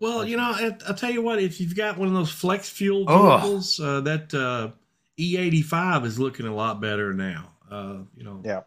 Well, 0.00 0.24
you 0.24 0.36
know, 0.36 0.42
I, 0.42 0.76
I'll 0.86 0.94
tell 0.94 1.10
you 1.10 1.22
what. 1.22 1.40
If 1.40 1.60
you've 1.60 1.76
got 1.76 1.96
one 1.98 2.08
of 2.08 2.14
those 2.14 2.30
flex 2.30 2.68
fuel 2.68 3.06
Ugh. 3.06 3.52
vehicles, 3.52 3.78
uh, 3.80 4.00
that 4.02 4.34
uh, 4.34 4.72
E85 5.16 6.04
is 6.04 6.18
looking 6.18 6.46
a 6.46 6.54
lot 6.54 6.80
better 6.80 7.12
now. 7.14 7.52
Uh, 7.70 7.98
you 8.16 8.24
know, 8.24 8.44
Yeah. 8.44 8.62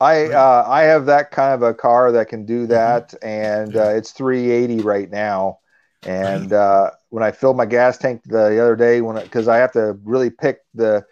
I 0.00 0.30
Right. 0.30 0.32
uh, 0.32 0.64
I 0.68 0.82
have 0.84 1.06
that 1.06 1.30
kind 1.32 1.54
of 1.54 1.62
a 1.62 1.74
car 1.74 2.12
that 2.12 2.28
can 2.28 2.46
do 2.46 2.66
Mm-hmm. 2.70 2.96
that, 2.96 3.14
and 3.22 3.76
uh, 3.76 3.90
it's 3.90 4.12
380 4.12 4.82
right 4.82 5.10
now. 5.10 5.60
And 6.04 6.52
uh, 6.52 6.92
when 7.10 7.24
I 7.24 7.32
filled 7.32 7.56
my 7.56 7.66
gas 7.66 7.98
tank 7.98 8.22
the 8.26 8.60
other 8.62 8.76
day, 8.76 9.02
when 9.02 9.22
because 9.22 9.48
I 9.48 9.58
have 9.58 9.72
to 9.72 9.98
really 10.04 10.30
pick 10.30 10.60
the 10.74 11.04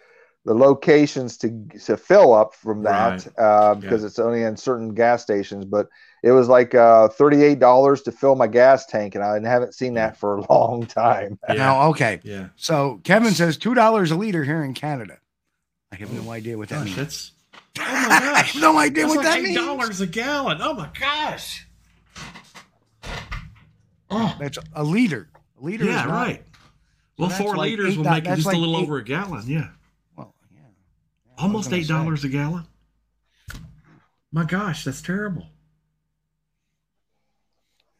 the 0.45 0.53
locations 0.55 1.37
to 1.37 1.67
to 1.85 1.95
fill 1.97 2.33
up 2.33 2.55
from 2.55 2.83
that 2.83 3.27
uh, 3.37 3.75
because 3.75 4.03
it's 4.03 4.17
only 4.19 4.41
in 4.43 4.57
certain 4.57 4.93
gas 4.95 5.21
stations. 5.21 5.65
But 5.65 5.87
it 6.23 6.31
was 6.31 6.47
like 6.47 6.73
uh, 6.75 7.09
thirty 7.09 7.43
eight 7.43 7.59
dollars 7.59 8.01
to 8.03 8.11
fill 8.11 8.35
my 8.35 8.47
gas 8.47 8.85
tank, 8.85 9.15
and 9.15 9.23
I 9.23 9.39
haven't 9.47 9.73
seen 9.75 9.93
that 9.95 10.17
for 10.17 10.37
a 10.37 10.41
long 10.53 10.85
time. 10.85 11.37
yeah, 11.47 11.53
Now, 11.55 11.89
okay, 11.89 12.19
yeah. 12.23 12.47
so 12.55 12.99
Kevin 13.03 13.33
says 13.33 13.57
two 13.57 13.73
dollars 13.75 14.09
a 14.11 14.15
liter 14.15 14.43
here 14.43 14.63
in 14.63 14.73
Canada. 14.73 15.17
I 15.91 15.97
have 15.97 16.11
no 16.13 16.31
idea 16.31 16.57
what 16.57 16.69
that 16.69 16.75
Gosh, 16.79 16.85
means. 16.85 16.95
that's 16.97 17.31
oh 17.79 17.83
my 17.83 18.31
I 18.35 18.41
have 18.43 18.61
no 18.61 18.77
idea 18.77 19.03
that's 19.03 19.15
what 19.15 19.25
like 19.25 19.33
that 19.33 19.39
eight 19.39 19.43
means. 19.43 19.57
dollars 19.57 20.01
a 20.01 20.07
gallon. 20.07 20.57
Oh 20.61 20.73
my 20.73 20.89
gosh. 20.99 21.67
Oh, 24.09 24.35
That's 24.39 24.57
a 24.73 24.83
liter. 24.83 25.29
A 25.61 25.63
liter. 25.63 25.85
yeah, 25.85 26.01
is 26.01 26.07
not- 26.07 26.13
right. 26.13 26.43
Well, 27.17 27.29
that's 27.29 27.41
four 27.41 27.55
like 27.55 27.69
liters 27.71 27.97
will 27.97 28.03
make 28.05 28.25
it 28.25 28.35
just 28.35 28.45
like 28.47 28.55
a 28.55 28.59
little 28.59 28.77
eight- 28.77 28.83
over 28.83 28.97
a 28.97 29.03
gallon. 29.03 29.43
Yeah, 29.47 29.67
Well, 30.17 30.33
yeah. 30.53 30.59
Yeah, 30.59 30.63
I 30.65 30.67
was 30.67 31.29
almost 31.41 31.73
eight 31.73 31.87
dollars 31.87 32.23
a 32.23 32.29
gallon. 32.29 32.65
My 34.31 34.45
gosh, 34.45 34.83
that's 34.85 35.01
terrible. 35.01 35.47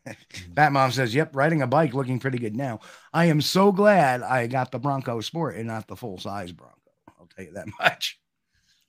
Bat 0.49 0.72
Mom 0.72 0.91
says, 0.91 1.13
"Yep, 1.13 1.35
riding 1.35 1.61
a 1.61 1.68
bike, 1.68 1.93
looking 1.93 2.19
pretty 2.19 2.38
good 2.39 2.55
now. 2.55 2.80
I 3.13 3.26
am 3.26 3.41
so 3.41 3.72
glad 3.72 4.22
I 4.22 4.47
got 4.47 4.72
the 4.72 4.80
Bronco 4.80 5.22
Sport 5.22 5.55
and 5.55 5.68
not 5.68 5.88
the 5.88 5.95
full 5.95 6.18
size 6.18 6.51
Bronco. 6.51 6.76
I'll 7.19 7.27
tell 7.35 7.45
you 7.45 7.53
that 7.53 7.68
much. 7.80 8.19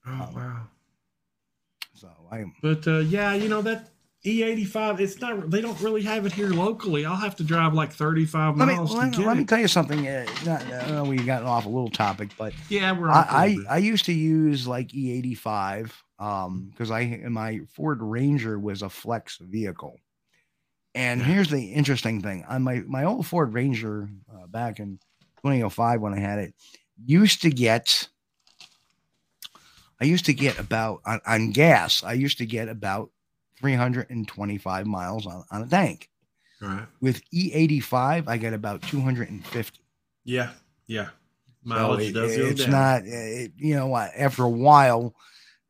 Oh 0.07 0.31
wow. 0.35 0.67
So 1.95 2.09
I 2.31 2.39
am. 2.39 2.55
But 2.63 2.87
uh, 2.87 2.99
yeah, 2.99 3.35
you 3.35 3.49
know 3.49 3.63
that 3.63 3.91
E85. 4.25 5.01
It's 5.01 5.21
not. 5.21 5.51
They 5.51 5.61
don't 5.61 5.81
really 5.81 6.03
have 6.03 6.27
it 6.27 6.33
here 6.33 6.51
locally. 6.51 7.05
I'll 7.05 7.17
have 7.17 7.37
to 7.37 7.45
drive 7.45 7.75
like 7.75 7.93
35 7.93 8.57
Let 8.57 8.69
me 8.69 8.75
miles 8.75 8.95
let, 8.95 9.13
get 9.13 9.27
let 9.27 9.37
me 9.37 9.45
tell 9.45 9.59
you 9.59 9.69
something. 9.69 10.07
Uh, 10.07 10.27
not, 10.45 11.07
we 11.07 11.17
got 11.19 11.43
off 11.43 11.67
a 11.67 11.69
little 11.69 11.91
topic, 11.91 12.31
but 12.39 12.53
yeah, 12.69 12.93
we're. 12.93 13.11
I, 13.11 13.57
I 13.69 13.75
I 13.75 13.79
used 13.79 14.05
to 14.07 14.13
use 14.13 14.67
like 14.67 14.89
E85 14.89 15.91
um 16.21 16.69
because 16.71 16.91
I 16.91 17.21
my 17.29 17.61
Ford 17.75 18.01
Ranger 18.01 18.59
was 18.59 18.83
a 18.83 18.89
flex 18.89 19.39
vehicle. 19.39 19.99
And 20.95 21.21
Yeah. 21.21 21.27
here's 21.27 21.51
the 21.51 21.73
interesting 21.73 22.21
thing 22.23 22.45
on 22.49 22.63
my 22.63 22.83
my 22.87 23.05
old 23.05 23.27
Ford 23.27 23.53
Ranger 23.53 24.09
uh, 24.33 24.47
back 24.47 24.79
in 24.79 24.99
2005 25.39 26.01
when 26.01 26.15
I 26.15 26.21
had 26.21 26.39
it 26.39 26.55
used 27.05 27.43
to 27.43 27.51
get 27.51 28.09
I 30.01 30.05
used 30.05 30.27
to 30.27 30.35
get 30.35 30.59
about 30.59 31.01
on, 31.07 31.21
on 31.27 31.51
gas 31.51 32.05
I 32.05 32.13
used 32.13 32.39
to 32.39 32.47
get 32.47 32.69
about 32.69 33.11
325 33.63 34.87
miles 34.87 35.27
on, 35.27 35.45
on 35.51 35.63
a 35.63 35.67
tank. 35.67 36.09
Right. 36.61 36.87
With 37.01 37.23
E85 37.33 38.29
I 38.29 38.37
get 38.37 38.53
about 38.53 38.83
250. 38.83 39.81
Yeah. 40.25 40.51
Yeah. 40.87 41.07
So 41.07 41.11
Mileage 41.65 42.11
it- 42.11 42.13
does 42.13 42.37
go 42.37 42.43
it's 42.45 42.61
down. 42.63 42.71
not, 42.71 43.03
it, 43.05 43.53
you 43.57 43.75
know 43.75 43.87
what? 43.87 44.11
After 44.17 44.43
a 44.45 44.49
while, 44.51 45.15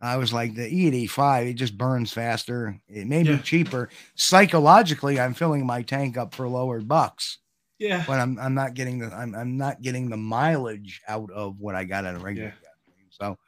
I 0.00 0.16
was 0.16 0.32
like, 0.32 0.54
the 0.54 0.62
E85, 0.62 1.50
it 1.50 1.54
just 1.54 1.78
burns 1.78 2.12
faster. 2.12 2.76
It 2.88 3.06
may 3.06 3.22
Yeah. 3.22 3.36
be 3.36 3.42
cheaper. 3.42 3.88
Psychologically, 4.16 5.20
I'm 5.20 5.32
filling 5.34 5.64
my 5.64 5.82
tank 5.82 6.16
up 6.16 6.34
for 6.34 6.48
lower 6.48 6.80
bucks, 6.80 7.38
Yeah. 7.78 8.02
but 8.06 8.18
I'm 8.18 8.36
I'm 8.38 8.54
not 8.54 8.74
getting 8.74 8.98
the 8.98 9.14
I'm 9.14 9.34
I'm 9.34 9.56
not 9.56 9.80
getting 9.80 10.08
the 10.10 10.16
mileage 10.16 11.00
out 11.06 11.30
of 11.30 11.60
what 11.60 11.74
I 11.76 11.84
got 11.84 12.04
at 12.04 12.16
a 12.16 12.18
regular 12.18 12.48
Yeah. 12.62 12.68
So, 13.10 13.38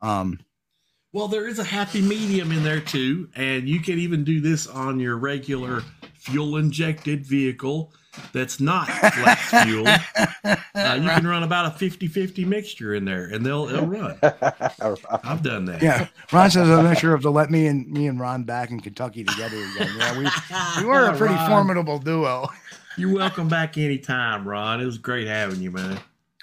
um, 0.00 0.38
Well, 1.12 1.26
there 1.28 1.48
is 1.48 1.58
a 1.58 1.64
happy 1.64 2.02
medium 2.02 2.52
in 2.52 2.62
there 2.62 2.80
too, 2.80 3.28
and 3.34 3.66
you 3.66 3.80
can 3.80 3.98
even 3.98 4.24
do 4.24 4.40
this 4.40 4.66
on 4.66 5.00
your 5.00 5.16
regular 5.16 5.82
fuel 6.12 6.58
injected 6.58 7.24
vehicle 7.24 7.92
that's 8.32 8.60
not 8.60 8.88
flex 8.88 9.40
fuel. 9.64 9.86
Uh, 9.86 10.56
you 11.00 11.08
can 11.08 11.26
run 11.26 11.44
about 11.44 11.66
a 11.66 11.70
50-50 11.82 12.44
mixture 12.46 12.94
in 12.94 13.06
there, 13.06 13.24
and 13.24 13.44
they'll 13.46 13.64
they'll 13.66 13.86
run. 13.86 14.18
I've 14.22 15.42
done 15.42 15.64
that. 15.66 15.78
yeah. 15.82 16.08
Ron 16.30 16.50
says 16.50 16.68
I'm 16.68 16.84
not 16.84 16.98
sure 16.98 17.14
if 17.14 17.22
they'll 17.22 17.32
let 17.32 17.50
me 17.50 17.66
and 17.68 17.90
me 17.90 18.06
and 18.06 18.20
Ron 18.20 18.44
back 18.44 18.70
in 18.70 18.80
Kentucky 18.80 19.24
together 19.24 19.56
again. 19.56 19.90
Yeah, 19.98 20.18
we 20.18 20.28
we 20.82 20.86
were 20.86 21.06
a 21.06 21.16
pretty 21.16 21.34
Ron, 21.34 21.48
formidable 21.48 21.98
duo. 21.98 22.48
You're 22.98 23.14
welcome 23.14 23.48
back 23.48 23.78
anytime, 23.78 24.46
Ron. 24.46 24.80
It 24.80 24.84
was 24.84 24.98
great 24.98 25.26
having 25.26 25.62
you, 25.62 25.70
man. 25.70 25.98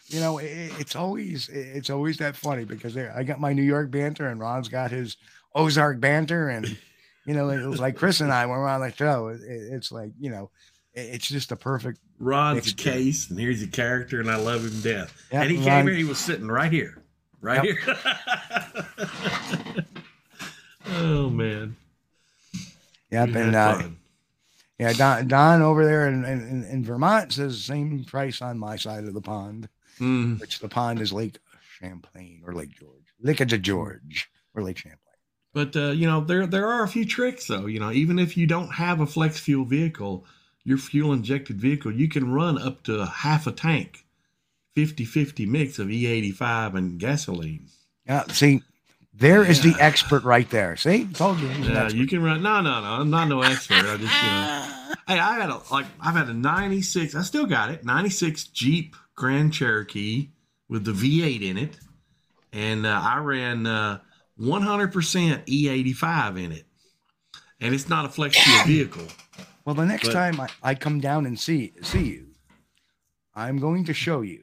You 0.07 0.19
know, 0.19 0.37
it, 0.37 0.71
it's 0.79 0.95
always 0.95 1.49
it's 1.49 1.89
always 1.89 2.17
that 2.17 2.35
funny 2.35 2.63
because 2.65 2.95
I 2.97 3.23
got 3.23 3.39
my 3.39 3.53
New 3.53 3.63
York 3.63 3.89
banter 3.91 4.27
and 4.27 4.39
Ron's 4.39 4.69
got 4.69 4.91
his 4.91 5.17
Ozark 5.53 5.99
banter, 5.99 6.49
and 6.49 6.77
you 7.25 7.33
know, 7.33 7.49
it 7.49 7.65
was 7.65 7.79
like 7.79 7.95
Chris 7.95 8.21
and 8.21 8.31
I 8.31 8.45
when 8.45 8.57
we're 8.59 8.67
on 8.67 8.81
the 8.81 8.91
show. 8.93 9.27
It, 9.29 9.41
it's 9.43 9.91
like 9.91 10.11
you 10.19 10.29
know, 10.29 10.51
it, 10.93 11.01
it's 11.15 11.27
just 11.27 11.51
a 11.51 11.55
perfect. 11.55 11.99
Ron's 12.19 12.53
a 12.57 12.69
Mixture. 12.69 12.91
case, 12.91 13.29
and 13.29 13.39
here's 13.39 13.61
a 13.63 13.67
character, 13.67 14.19
and 14.21 14.29
I 14.29 14.35
love 14.37 14.63
him 14.63 14.69
to 14.71 14.77
death. 14.81 15.25
Yeah, 15.31 15.41
and 15.41 15.51
he 15.51 15.57
Ron- 15.57 15.65
came 15.65 15.85
here, 15.87 15.95
he 15.95 16.03
was 16.03 16.17
sitting 16.19 16.47
right 16.47 16.71
here, 16.71 17.01
right 17.41 17.63
Yep. 17.63 17.75
here. 17.77 17.97
oh 20.87 21.29
man, 21.29 21.75
Yep, 23.11 23.29
We 23.29 23.41
and 23.41 23.55
uh, 23.55 23.75
fun. 23.79 23.97
yeah, 24.79 24.93
Don, 24.93 25.27
Don 25.27 25.61
over 25.61 25.85
there 25.85 26.07
in, 26.07 26.23
in, 26.25 26.63
in 26.65 26.83
Vermont 26.85 27.33
says 27.33 27.63
same 27.63 28.03
price 28.05 28.41
on 28.41 28.57
my 28.59 28.75
side 28.75 29.03
of 29.05 29.13
the 29.13 29.21
pond, 29.21 29.67
Mm, 29.99 30.39
which 30.39 30.59
the 30.59 30.67
pond 30.67 31.01
is 31.01 31.13
Lake 31.13 31.37
Champlain 31.79 32.43
or 32.45 32.53
Lake 32.53 32.71
George, 32.71 33.13
Lake 33.21 33.39
of 33.39 33.61
George 33.61 34.29
or 34.53 34.63
Lake 34.63 34.77
Champlain. 34.77 34.99
But 35.53 35.75
uh, 35.75 35.91
you 35.91 36.05
know, 36.05 36.21
there 36.21 36.45
there 36.45 36.67
are 36.67 36.83
a 36.83 36.87
few 36.87 37.05
tricks 37.05 37.47
though. 37.47 37.65
You 37.65 37.79
know, 37.79 37.91
even 37.91 38.19
if 38.19 38.35
you 38.35 38.45
don't 38.45 38.73
have 38.73 38.99
a 38.99 39.05
flex 39.05 39.39
fuel 39.39 39.63
vehicle, 39.63 40.25
your 40.65 40.77
fuel 40.77 41.13
injected 41.13 41.61
vehicle, 41.61 41.93
you 41.93 42.09
can 42.09 42.31
run 42.31 42.57
up 42.57 42.83
to 42.83 43.05
half 43.05 43.47
a 43.47 43.53
tank, 43.53 44.05
50-50 44.75 45.47
mix 45.47 45.79
of 45.79 45.87
E85 45.87 46.75
and 46.75 46.99
gasoline. 46.99 47.67
Yeah, 48.05 48.23
see, 48.27 48.63
there 49.13 49.45
is 49.45 49.61
the 49.61 49.75
expert 49.79 50.25
right 50.25 50.49
there. 50.49 50.75
See, 50.75 51.05
told 51.05 51.39
you. 51.39 51.47
Yeah, 51.47 51.83
expert. 51.83 51.97
you 51.97 52.07
can 52.07 52.21
run. 52.21 52.43
No, 52.43 52.59
no, 52.59 52.81
no. 52.81 52.87
I'm 52.87 53.09
not 53.09 53.29
no 53.29 53.41
expert. 53.41 53.85
I 53.85 53.97
just 53.97 54.01
you 54.01 54.29
know. 54.29 54.71
Hey, 55.07 55.19
I 55.19 55.39
had 55.39 55.51
a 55.51 55.61
like 55.71 55.85
I've 56.01 56.15
had 56.15 56.29
a 56.29 56.33
'96. 56.33 57.15
I 57.15 57.21
still 57.21 57.45
got 57.45 57.69
it. 57.69 57.85
'96 57.85 58.45
Jeep 58.45 58.95
Grand 59.15 59.53
Cherokee 59.53 60.29
with 60.69 60.83
the 60.85 60.91
V8 60.91 61.41
in 61.41 61.57
it, 61.57 61.77
and 62.53 62.85
uh, 62.85 63.01
I 63.03 63.17
ran 63.19 63.65
uh, 63.65 63.99
100% 64.39 65.45
E85 65.45 66.43
in 66.43 66.51
it, 66.51 66.65
and 67.59 67.73
it's 67.73 67.87
not 67.89 68.05
a 68.05 68.09
flex 68.09 68.37
fuel 68.37 68.63
vehicle. 68.65 69.07
Well, 69.63 69.75
the 69.75 69.85
next 69.85 70.07
But- 70.07 70.13
time 70.13 70.39
I, 70.39 70.49
I 70.61 70.75
come 70.75 70.99
down 70.99 71.25
and 71.25 71.39
see 71.39 71.73
see 71.81 72.03
you, 72.03 72.27
I'm 73.33 73.57
going 73.57 73.85
to 73.85 73.93
show 73.93 74.21
you 74.21 74.41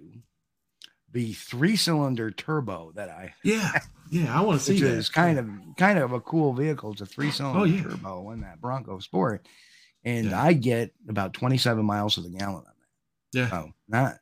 the 1.13 1.33
three 1.35 1.77
cylinder 1.77 2.31
turbo 2.31 2.93
that 2.95 3.09
I 3.11 3.35
Yeah, 3.45 3.71
yeah. 4.11 4.37
I 4.37 4.41
want 4.43 4.59
to 4.61 4.65
see 4.65 4.73
which 4.75 4.83
that. 4.83 4.89
is 4.93 5.09
kind 5.11 5.39
of 5.39 5.49
kind 5.77 5.99
of 5.99 6.13
a 6.13 6.21
cool 6.21 6.55
vehicle. 6.55 6.93
It's 6.93 7.03
a 7.03 7.07
three 7.07 7.31
cylinder 7.31 7.61
Oh, 7.61 7.65
yeah. 7.65 7.83
turbo 7.83 8.31
in 8.31 8.41
that 8.41 8.61
Bronco 8.61 8.99
Sport, 8.99 9.47
and 10.05 10.31
Yeah. 10.31 10.43
I 10.43 10.55
get 10.55 10.93
about 11.09 11.35
27 11.35 11.85
miles 11.85 12.15
to 12.15 12.23
the 12.23 12.31
gallon 12.31 12.57
on 12.57 12.65
that. 12.65 13.39
Yeah. 13.39 13.51
So 13.51 13.71
not 13.89 14.17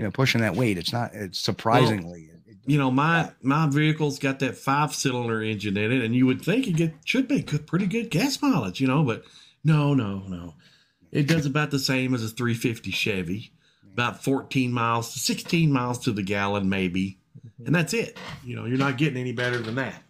you 0.00 0.04
know 0.06 0.10
pushing 0.10 0.40
that 0.40 0.56
weight. 0.56 0.78
It's 0.78 0.94
not. 0.94 1.10
It's 1.14 1.38
surprisingly. 1.38 2.22
it- 2.22 2.40
it- 2.46 2.56
You 2.64 2.78
know, 2.78 2.90
my 2.90 3.32
my 3.42 3.68
vehicle's 3.68 4.18
got 4.18 4.38
that 4.38 4.56
five 4.56 4.94
cylinder 4.94 5.42
engine 5.42 5.76
in 5.76 5.92
it, 5.92 6.02
and 6.02 6.14
you 6.14 6.24
would 6.24 6.40
think 6.42 6.66
it 6.66 6.72
get 6.72 6.94
should 7.04 7.28
be 7.28 7.42
good, 7.42 7.66
pretty 7.66 7.86
good 7.86 8.08
gas 8.10 8.40
mileage, 8.40 8.80
you 8.80 8.86
know, 8.86 9.04
but 9.04 9.24
no, 9.62 9.92
no, 9.92 10.20
no. 10.26 10.54
It 11.12 11.26
does 11.28 11.44
about 11.44 11.70
the 11.70 11.78
same 11.78 12.14
as 12.14 12.24
a 12.24 12.28
350 12.28 12.90
Chevy, 12.92 13.52
about 13.92 14.24
14 14.24 14.72
miles 14.72 15.12
to 15.12 15.18
16 15.18 15.70
miles 15.70 15.98
to 15.98 16.12
the 16.12 16.22
gallon, 16.22 16.70
maybe, 16.70 17.18
mm-hmm. 17.46 17.66
and 17.66 17.74
that's 17.74 17.92
it. 17.92 18.16
You 18.42 18.56
know, 18.56 18.64
you're 18.64 18.78
not 18.78 18.96
getting 18.96 19.18
any 19.20 19.32
better 19.32 19.58
than 19.58 19.74
that, 19.74 20.02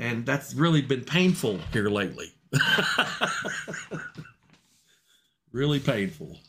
and 0.00 0.26
that's 0.26 0.52
really 0.52 0.82
been 0.82 1.04
painful 1.04 1.60
here 1.72 1.90
lately. 1.90 2.32
really 5.52 5.78
painful. 5.78 6.40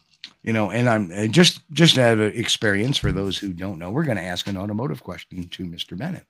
You 0.44 0.54
know, 0.54 0.72
and 0.72 0.90
I'm 0.90 1.32
just 1.32 1.62
just 1.72 1.98
out 1.98 2.20
of 2.20 2.36
experience 2.36 2.98
for 2.98 3.12
those 3.12 3.38
who 3.38 3.54
don't 3.54 3.80
know, 3.80 3.92
we're 3.92 4.04
going 4.04 4.18
to 4.18 4.24
ask 4.24 4.48
an 4.48 4.58
automotive 4.58 5.04
question 5.04 5.48
to 5.48 5.64
Mr. 5.66 5.98
Bennett. 5.98 6.26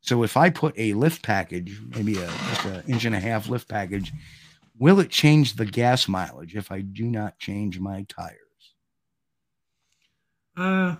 So 0.00 0.22
if 0.22 0.36
I 0.36 0.50
put 0.50 0.78
a 0.78 0.94
lift 0.94 1.22
package, 1.22 1.80
maybe 1.88 2.18
a 2.18 2.26
just 2.26 2.64
an 2.64 2.82
inch 2.86 3.04
and 3.04 3.14
a 3.14 3.20
half 3.20 3.48
lift 3.48 3.68
package, 3.68 4.12
will 4.78 5.00
it 5.00 5.10
change 5.10 5.56
the 5.56 5.66
gas 5.66 6.06
mileage 6.06 6.54
if 6.54 6.70
I 6.70 6.80
do 6.82 7.04
not 7.04 7.38
change 7.38 7.80
my 7.80 8.04
tires? 8.08 8.36
Uh, 10.56 10.96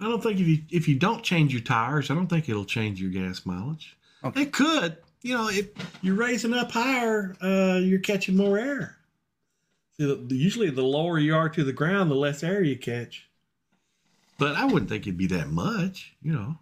I 0.00 0.04
don't 0.04 0.22
think 0.22 0.40
if 0.40 0.46
you 0.46 0.58
if 0.70 0.88
you 0.88 0.98
don't 0.98 1.22
change 1.22 1.52
your 1.52 1.62
tires, 1.62 2.10
I 2.10 2.14
don't 2.14 2.28
think 2.28 2.48
it'll 2.48 2.64
change 2.64 3.00
your 3.00 3.10
gas 3.10 3.44
mileage. 3.44 3.96
Okay. 4.24 4.42
It 4.42 4.52
could. 4.52 4.96
You 5.22 5.34
know, 5.34 5.48
if 5.48 5.68
you're 6.02 6.16
raising 6.16 6.52
up 6.52 6.70
higher, 6.70 7.34
uh, 7.42 7.80
you're 7.82 8.00
catching 8.00 8.36
more 8.36 8.58
air. 8.58 8.98
See, 9.98 10.04
the- 10.06 10.34
Usually, 10.34 10.70
the 10.70 10.82
lower 10.82 11.18
you 11.18 11.34
are 11.34 11.48
to 11.48 11.64
the 11.64 11.72
ground, 11.72 12.10
the 12.10 12.14
less 12.16 12.42
air 12.42 12.62
you 12.62 12.76
catch. 12.76 13.28
But 14.38 14.56
I 14.56 14.64
wouldn't 14.64 14.88
think 14.88 15.06
it'd 15.06 15.16
be 15.16 15.28
that 15.28 15.48
much, 15.48 16.14
you 16.22 16.32
know. 16.32 16.58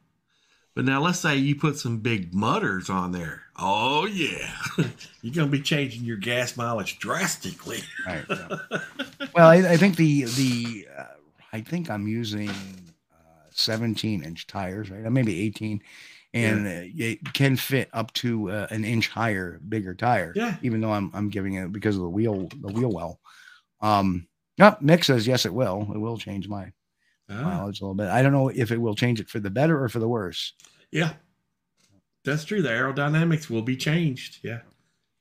But 0.75 0.85
now, 0.87 1.03
let's 1.03 1.19
say 1.19 1.37
you 1.37 1.55
put 1.55 1.77
some 1.79 1.99
big 1.99 2.33
mudders 2.35 2.89
on 2.89 3.13
there. 3.13 3.43
Oh 3.59 4.07
yeah, 4.07 4.51
you're 5.23 5.35
gonna 5.35 5.47
be 5.51 5.61
changing 5.61 6.05
your 6.05 6.17
gas 6.17 6.57
mileage 6.57 6.99
drastically. 6.99 7.81
Right. 8.07 8.25
yeah. 8.29 8.49
well, 9.35 9.49
I, 9.49 9.57
I 9.73 9.77
think 9.77 9.97
the 9.97 10.25
the 10.25 10.89
uh, 10.99 11.05
I 11.53 11.61
think 11.61 11.91
I'm 11.91 12.09
using 12.09 12.49
uh, 12.49 13.45
17 13.51 14.23
inch 14.25 14.47
tires, 14.47 14.91
right? 14.91 15.05
Uh, 15.05 15.11
Maybe 15.11 15.41
18, 15.43 15.83
and 16.33 16.67
uh, 16.67 16.71
it 16.97 17.35
can 17.35 17.57
fit 17.57 17.91
up 17.93 18.11
to 18.15 18.51
uh, 18.51 18.67
an 18.71 18.87
inch 18.87 19.09
higher, 19.09 19.61
bigger 19.69 19.95
tire. 19.95 20.33
Yeah. 20.35 20.57
Even 20.63 20.81
though 20.81 20.93
I'm 20.93 21.11
I'm 21.13 21.29
giving 21.29 21.55
it 21.55 21.71
because 21.73 21.97
of 21.97 22.03
the 22.03 22.09
wheel 22.09 22.49
the 22.61 22.69
wheel 22.73 22.91
well. 22.91 23.21
Um. 23.83 24.27
Yep. 24.59 24.83
Nick 24.83 25.05
says 25.05 25.27
yes, 25.27 25.45
it 25.47 25.53
will. 25.55 25.89
It 25.95 25.99
will 25.99 26.17
change 26.19 26.47
my 26.49 26.73
Ah, 27.31 27.35
mileage 27.43 27.81
a 27.81 27.85
little 27.85 27.95
bit. 27.95 28.09
I 28.09 28.23
don't 28.23 28.33
know 28.33 28.49
if 28.49 28.71
it 28.71 28.81
will 28.81 28.95
change 28.95 29.19
it 29.21 29.29
for 29.29 29.41
the 29.41 29.51
better 29.51 29.83
or 29.83 29.89
for 29.89 29.99
the 29.99 30.09
worse. 30.09 30.53
yeah, 30.91 31.15
that's 32.25 32.45
true. 32.45 32.63
The 32.63 32.69
aerodynamics 32.69 33.49
will 33.49 33.63
be 33.63 33.77
changed. 33.77 34.39
Yeah, 34.45 34.61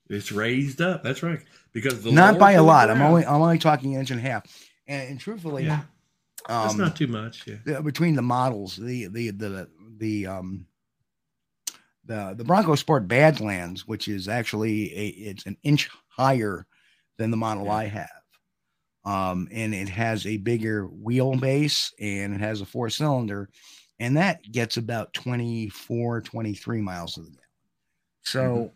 it's 0.09 0.31
raised 0.31 0.81
up. 0.81 1.03
That's 1.03 1.23
right. 1.23 1.39
Because 1.71 2.03
the 2.03 2.11
Not 2.11 2.37
by 2.37 2.51
a 2.53 2.63
lot. 2.63 2.89
I'm 2.89 3.01
only 3.01 3.25
I'm 3.25 3.41
only 3.41 3.57
talking 3.57 3.93
inch 3.93 4.11
and 4.11 4.19
a 4.19 4.23
half. 4.23 4.43
And, 4.87 5.11
and 5.11 5.19
truthfully, 5.19 5.63
Yeah, 5.65 5.81
that's 6.47 6.73
um, 6.73 6.79
not 6.79 6.95
too 6.97 7.07
much. 7.07 7.45
Yeah. 7.65 7.79
between 7.81 8.15
the 8.15 8.21
models, 8.21 8.75
the 8.75 9.07
the 9.07 9.29
the 9.31 9.69
the 9.97 10.27
um 10.27 10.65
the 12.05 12.33
the 12.37 12.43
Bronco 12.43 12.75
Sport 12.75 13.07
Badlands, 13.07 13.87
which 13.87 14.07
is 14.09 14.27
actually 14.27 14.93
a 14.97 15.07
it's 15.07 15.45
an 15.45 15.55
inch 15.63 15.89
higher 16.09 16.67
than 17.17 17.31
the 17.31 17.37
model 17.37 17.65
Yeah. 17.65 17.73
I 17.73 17.85
have. 17.85 18.09
Um, 19.03 19.47
and 19.51 19.73
it 19.73 19.89
has 19.89 20.25
a 20.27 20.37
bigger 20.37 20.87
wheelbase 20.87 21.91
and 21.99 22.35
it 22.35 22.39
has 22.39 22.61
a 22.61 22.65
four 22.65 22.89
cylinder, 22.89 23.49
and 23.99 24.17
that 24.17 24.43
gets 24.51 24.77
about 24.77 25.13
24, 25.13 26.21
23 26.21 26.81
miles 26.81 27.15
to 27.15 27.21
the 27.21 27.29
gallon. 27.31 27.39
So, 28.23 28.39
Mhm. 28.41 28.71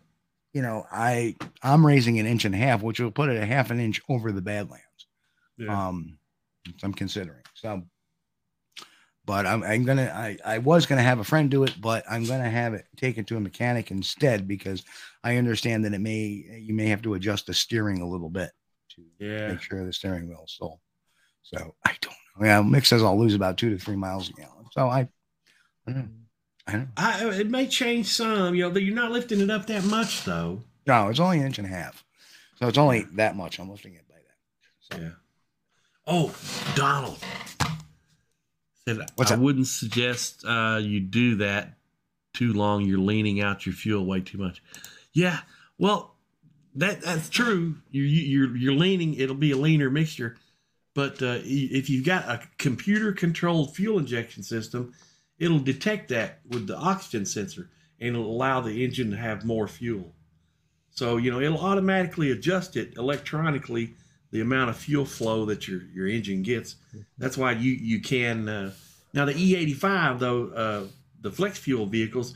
you 0.54 0.62
know, 0.62 0.84
I 0.90 1.36
I'm 1.62 1.86
raising 1.86 2.18
an 2.18 2.26
inch 2.26 2.44
and 2.44 2.54
a 2.54 2.58
half, 2.58 2.82
which 2.82 2.98
will 3.00 3.10
put 3.12 3.28
it 3.28 3.40
a 3.42 3.46
half 3.46 3.70
an 3.70 3.80
inch 3.80 4.00
over 4.08 4.32
the 4.32 4.42
Badlands 4.42 4.82
Yeah. 5.58 5.88
um 5.88 6.18
i'm 6.82 6.92
considering 6.92 7.42
so 7.54 7.82
but 9.24 9.46
i'm, 9.46 9.62
I'm 9.62 9.84
gonna 9.84 10.12
I, 10.14 10.36
I 10.44 10.58
was 10.58 10.86
gonna 10.86 11.02
have 11.02 11.18
a 11.18 11.24
friend 11.24 11.50
do 11.50 11.64
it 11.64 11.74
but 11.80 12.04
i'm 12.10 12.24
gonna 12.26 12.50
have 12.50 12.74
it 12.74 12.86
taken 12.96 13.24
to 13.26 13.36
a 13.36 13.40
mechanic 13.40 13.90
instead 13.90 14.46
because 14.46 14.84
i 15.24 15.36
understand 15.36 15.84
that 15.84 15.94
it 15.94 16.00
may 16.00 16.44
you 16.60 16.74
may 16.74 16.86
have 16.88 17.02
to 17.02 17.14
adjust 17.14 17.46
the 17.46 17.54
steering 17.54 18.00
a 18.00 18.08
little 18.08 18.30
bit 18.30 18.50
to 18.96 19.02
yeah. 19.18 19.48
make 19.48 19.60
sure 19.60 19.84
the 19.84 19.92
steering 19.92 20.28
wheel 20.28 20.42
is 20.44 20.52
still 20.52 20.80
so 21.42 21.74
i 21.84 21.94
don't 22.00 22.14
know 22.38 22.46
yeah 22.46 22.60
mick 22.60 22.84
says 22.86 23.02
i'll 23.02 23.18
lose 23.18 23.34
about 23.34 23.56
two 23.56 23.70
to 23.70 23.78
three 23.78 23.96
miles 23.96 24.28
a 24.30 24.32
gallon 24.32 24.64
so 24.72 24.88
i 24.88 25.00
i 25.86 25.92
don't 25.92 25.96
know 25.96 26.08
i 26.66 26.72
don't 26.72 26.80
know 26.82 26.88
I, 26.96 27.40
it 27.40 27.48
may 27.48 27.66
change 27.66 28.06
some. 28.08 28.54
You 28.54 28.68
know, 28.70 28.78
you're 28.78 28.94
not 28.94 29.12
lifting 29.12 29.40
it 29.40 29.50
up 29.50 29.66
that 29.66 29.84
much 29.84 30.24
though. 30.24 30.60
no 30.86 31.08
it's 31.08 31.20
only 31.20 31.38
an 31.38 31.46
inch 31.46 31.58
and 31.58 31.66
a 31.66 31.70
half 31.70 32.04
so 32.58 32.66
it's 32.68 32.78
only 32.78 33.02
that 33.14 33.36
much 33.36 33.58
i'm 33.60 33.70
lifting 33.70 33.94
it 33.94 34.08
by 34.08 34.16
that 34.16 34.96
so 34.96 35.02
Yeah. 35.02 35.10
Oh, 36.08 36.32
Donald 36.76 37.18
said 38.86 38.98
What's 39.16 39.32
I 39.32 39.36
wouldn't 39.36 39.66
suggest 39.66 40.44
uh, 40.46 40.78
you 40.80 41.00
do 41.00 41.34
that 41.36 41.74
too 42.32 42.52
long. 42.52 42.84
You're 42.84 42.98
leaning 43.00 43.40
out 43.40 43.66
your 43.66 43.74
fuel 43.74 44.06
way 44.06 44.20
too 44.20 44.38
much. 44.38 44.62
Yeah. 45.12 45.40
Well, 45.78 46.14
that 46.76 47.02
that's 47.02 47.28
true. 47.28 47.76
You're 47.90 48.06
you're 48.06 48.56
you're 48.56 48.74
leaning. 48.74 49.14
It'll 49.14 49.34
be 49.34 49.52
a 49.52 49.56
leaner 49.56 49.90
mixture. 49.90 50.36
But 50.94 51.20
uh, 51.20 51.40
if 51.44 51.90
you've 51.90 52.06
got 52.06 52.26
a 52.26 52.40
computer 52.56 53.12
controlled 53.12 53.76
fuel 53.76 53.98
injection 53.98 54.42
system, 54.42 54.94
it'll 55.38 55.58
detect 55.58 56.08
that 56.08 56.40
with 56.48 56.66
the 56.66 56.76
oxygen 56.76 57.26
sensor 57.26 57.68
and 58.00 58.16
it'll 58.16 58.30
allow 58.30 58.60
the 58.60 58.82
engine 58.82 59.10
to 59.10 59.16
have 59.16 59.44
more 59.44 59.68
fuel. 59.68 60.12
So, 60.90 61.18
you 61.18 61.30
know, 61.30 61.40
it'll 61.40 61.60
automatically 61.60 62.30
adjust 62.30 62.76
it 62.76 62.96
electronically 62.96 63.94
the 64.30 64.40
amount 64.40 64.70
of 64.70 64.76
fuel 64.76 65.04
flow 65.04 65.44
that 65.46 65.68
your 65.68 65.82
your 65.94 66.06
engine 66.06 66.42
gets. 66.42 66.76
That's 67.18 67.36
why 67.36 67.52
you 67.52 67.72
you 67.72 68.00
can 68.00 68.48
uh, 68.48 68.72
now 69.12 69.24
the 69.24 69.34
E85 69.34 70.18
though 70.18 70.48
uh, 70.48 70.84
the 71.20 71.30
flex 71.30 71.58
fuel 71.58 71.86
vehicles 71.86 72.34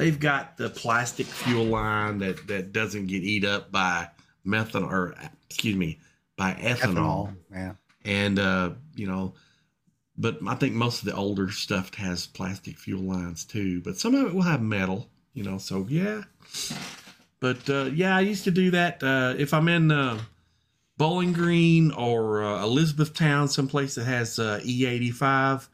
they've 0.00 0.18
got 0.18 0.56
the 0.56 0.70
plastic 0.70 1.26
fuel 1.26 1.66
line 1.66 2.18
that 2.18 2.46
that 2.46 2.72
doesn't 2.72 3.06
get 3.06 3.22
eat 3.22 3.44
up 3.44 3.70
by 3.70 4.08
methanol 4.46 4.90
or 4.90 5.14
excuse 5.48 5.76
me 5.76 5.98
by 6.36 6.52
ethanol, 6.54 7.28
ethanol 7.28 7.36
yeah. 7.52 7.72
And 8.04 8.38
uh, 8.38 8.70
you 8.96 9.06
know 9.06 9.34
but 10.16 10.38
I 10.46 10.54
think 10.54 10.74
most 10.74 11.00
of 11.00 11.04
the 11.04 11.14
older 11.14 11.50
stuff 11.50 11.94
has 11.94 12.26
plastic 12.26 12.78
fuel 12.78 13.02
lines 13.02 13.44
too 13.44 13.82
but 13.82 13.98
some 13.98 14.14
of 14.14 14.26
it 14.26 14.34
will 14.34 14.42
have 14.42 14.62
metal 14.62 15.08
you 15.34 15.44
know 15.44 15.58
so 15.58 15.86
yeah. 15.88 16.22
But 17.40 17.68
uh, 17.68 17.90
yeah 17.92 18.16
I 18.16 18.20
used 18.20 18.44
to 18.44 18.50
do 18.50 18.70
that 18.70 19.02
uh, 19.02 19.34
if 19.36 19.52
I'm 19.52 19.68
in 19.68 19.92
uh, 19.92 20.18
Bowling 20.96 21.32
Green 21.32 21.92
or 21.92 22.44
uh, 22.44 22.62
Elizabethtown, 22.62 23.48
someplace 23.48 23.94
that 23.94 24.04
has 24.04 24.38
uh, 24.38 24.60
E85, 24.62 25.66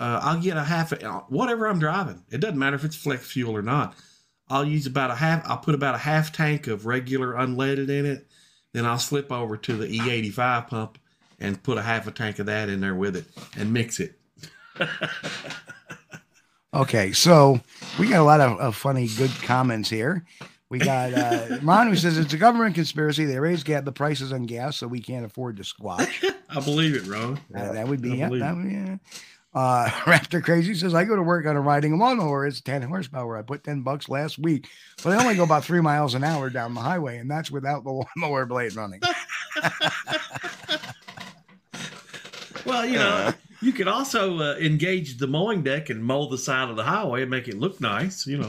uh, 0.00 0.20
I'll 0.22 0.40
get 0.40 0.56
a 0.56 0.64
half, 0.64 0.92
whatever 1.28 1.66
I'm 1.66 1.78
driving. 1.78 2.22
It 2.30 2.38
doesn't 2.38 2.58
matter 2.58 2.76
if 2.76 2.84
it's 2.84 2.96
flex 2.96 3.30
fuel 3.30 3.56
or 3.56 3.62
not. 3.62 3.94
I'll 4.48 4.64
use 4.64 4.86
about 4.86 5.10
a 5.10 5.14
half, 5.14 5.48
I'll 5.48 5.58
put 5.58 5.74
about 5.74 5.94
a 5.94 5.98
half 5.98 6.32
tank 6.32 6.66
of 6.66 6.86
regular 6.86 7.34
unleaded 7.34 7.90
in 7.90 8.06
it. 8.06 8.26
Then 8.72 8.86
I'll 8.86 8.98
slip 8.98 9.32
over 9.32 9.56
to 9.56 9.76
the 9.76 9.86
E85 9.86 10.68
pump 10.68 10.98
and 11.38 11.62
put 11.62 11.78
a 11.78 11.82
half 11.82 12.06
a 12.06 12.10
tank 12.10 12.38
of 12.38 12.46
that 12.46 12.68
in 12.68 12.80
there 12.80 12.94
with 12.94 13.16
it 13.16 13.26
and 13.56 13.72
mix 13.72 14.00
it. 14.00 14.18
Okay, 16.74 17.12
so 17.12 17.60
we 17.98 18.08
got 18.08 18.20
a 18.20 18.24
lot 18.24 18.40
of, 18.40 18.58
of 18.60 18.76
funny, 18.76 19.08
good 19.16 19.30
comments 19.42 19.88
here. 19.88 20.24
We 20.68 20.78
got 20.78 21.14
uh, 21.14 21.58
Ron 21.62 21.88
who 21.88 21.96
says 21.96 22.18
it's 22.18 22.34
a 22.34 22.36
government 22.36 22.74
conspiracy. 22.74 23.24
They 23.24 23.38
raised 23.38 23.64
gas, 23.64 23.84
the 23.84 23.92
prices 23.92 24.34
on 24.34 24.44
gas, 24.44 24.76
so 24.76 24.86
we 24.86 25.00
can't 25.00 25.24
afford 25.24 25.56
to 25.56 25.64
squash. 25.64 26.22
I 26.50 26.60
believe 26.60 26.94
it, 26.94 27.06
Ron. 27.06 27.40
Uh, 27.54 27.72
that 27.72 27.88
would 27.88 28.02
be 28.02 28.12
I 28.12 28.14
yeah, 28.16 28.28
that 28.28 28.56
would, 28.56 28.70
yeah. 28.70 28.96
Uh, 29.58 29.86
Raptor 30.04 30.40
Crazy 30.40 30.72
says 30.72 30.94
I 30.94 31.02
go 31.02 31.16
to 31.16 31.22
work 31.22 31.44
on 31.44 31.56
a 31.56 31.60
riding 31.60 31.92
a 31.92 31.96
lawnmower. 31.96 32.46
It's 32.46 32.60
10 32.60 32.82
horsepower. 32.82 33.36
I 33.36 33.42
put 33.42 33.64
10 33.64 33.82
bucks 33.82 34.08
last 34.08 34.38
week, 34.38 34.68
but 35.02 35.12
I 35.12 35.20
only 35.20 35.34
go 35.34 35.42
about 35.42 35.64
three 35.64 35.80
miles 35.80 36.14
an 36.14 36.22
hour 36.22 36.48
down 36.48 36.74
the 36.74 36.80
highway, 36.80 37.18
and 37.18 37.28
that's 37.28 37.50
without 37.50 37.82
the 37.82 37.90
lawnmower 38.16 38.46
blade 38.46 38.76
running. 38.76 39.00
Well, 42.66 42.84
you 42.84 42.96
know, 42.96 43.32
you 43.62 43.72
could 43.72 43.88
also 43.88 44.40
uh, 44.40 44.56
engage 44.60 45.16
the 45.16 45.26
mowing 45.26 45.62
deck 45.62 45.88
and 45.88 46.04
mow 46.04 46.28
the 46.28 46.36
side 46.36 46.68
of 46.68 46.76
the 46.76 46.82
highway 46.82 47.22
and 47.22 47.30
make 47.30 47.48
it 47.48 47.58
look 47.58 47.80
nice, 47.80 48.26
you 48.26 48.36
know. 48.36 48.48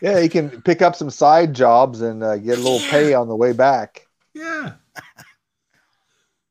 Yeah, 0.00 0.20
you 0.20 0.30
can 0.30 0.62
pick 0.62 0.80
up 0.80 0.96
some 0.96 1.10
side 1.10 1.52
jobs 1.52 2.00
and 2.00 2.22
uh, 2.22 2.38
get 2.38 2.56
a 2.58 2.62
little 2.62 2.78
pay 2.88 3.12
on 3.12 3.28
the 3.28 3.36
way 3.36 3.52
back. 3.52 4.06
yeah. 4.32 4.74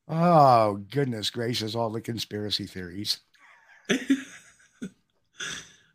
Oh 0.06 0.76
goodness 0.92 1.30
gracious! 1.30 1.74
All 1.74 1.90
the 1.90 2.00
conspiracy 2.00 2.66
theories. 2.66 3.18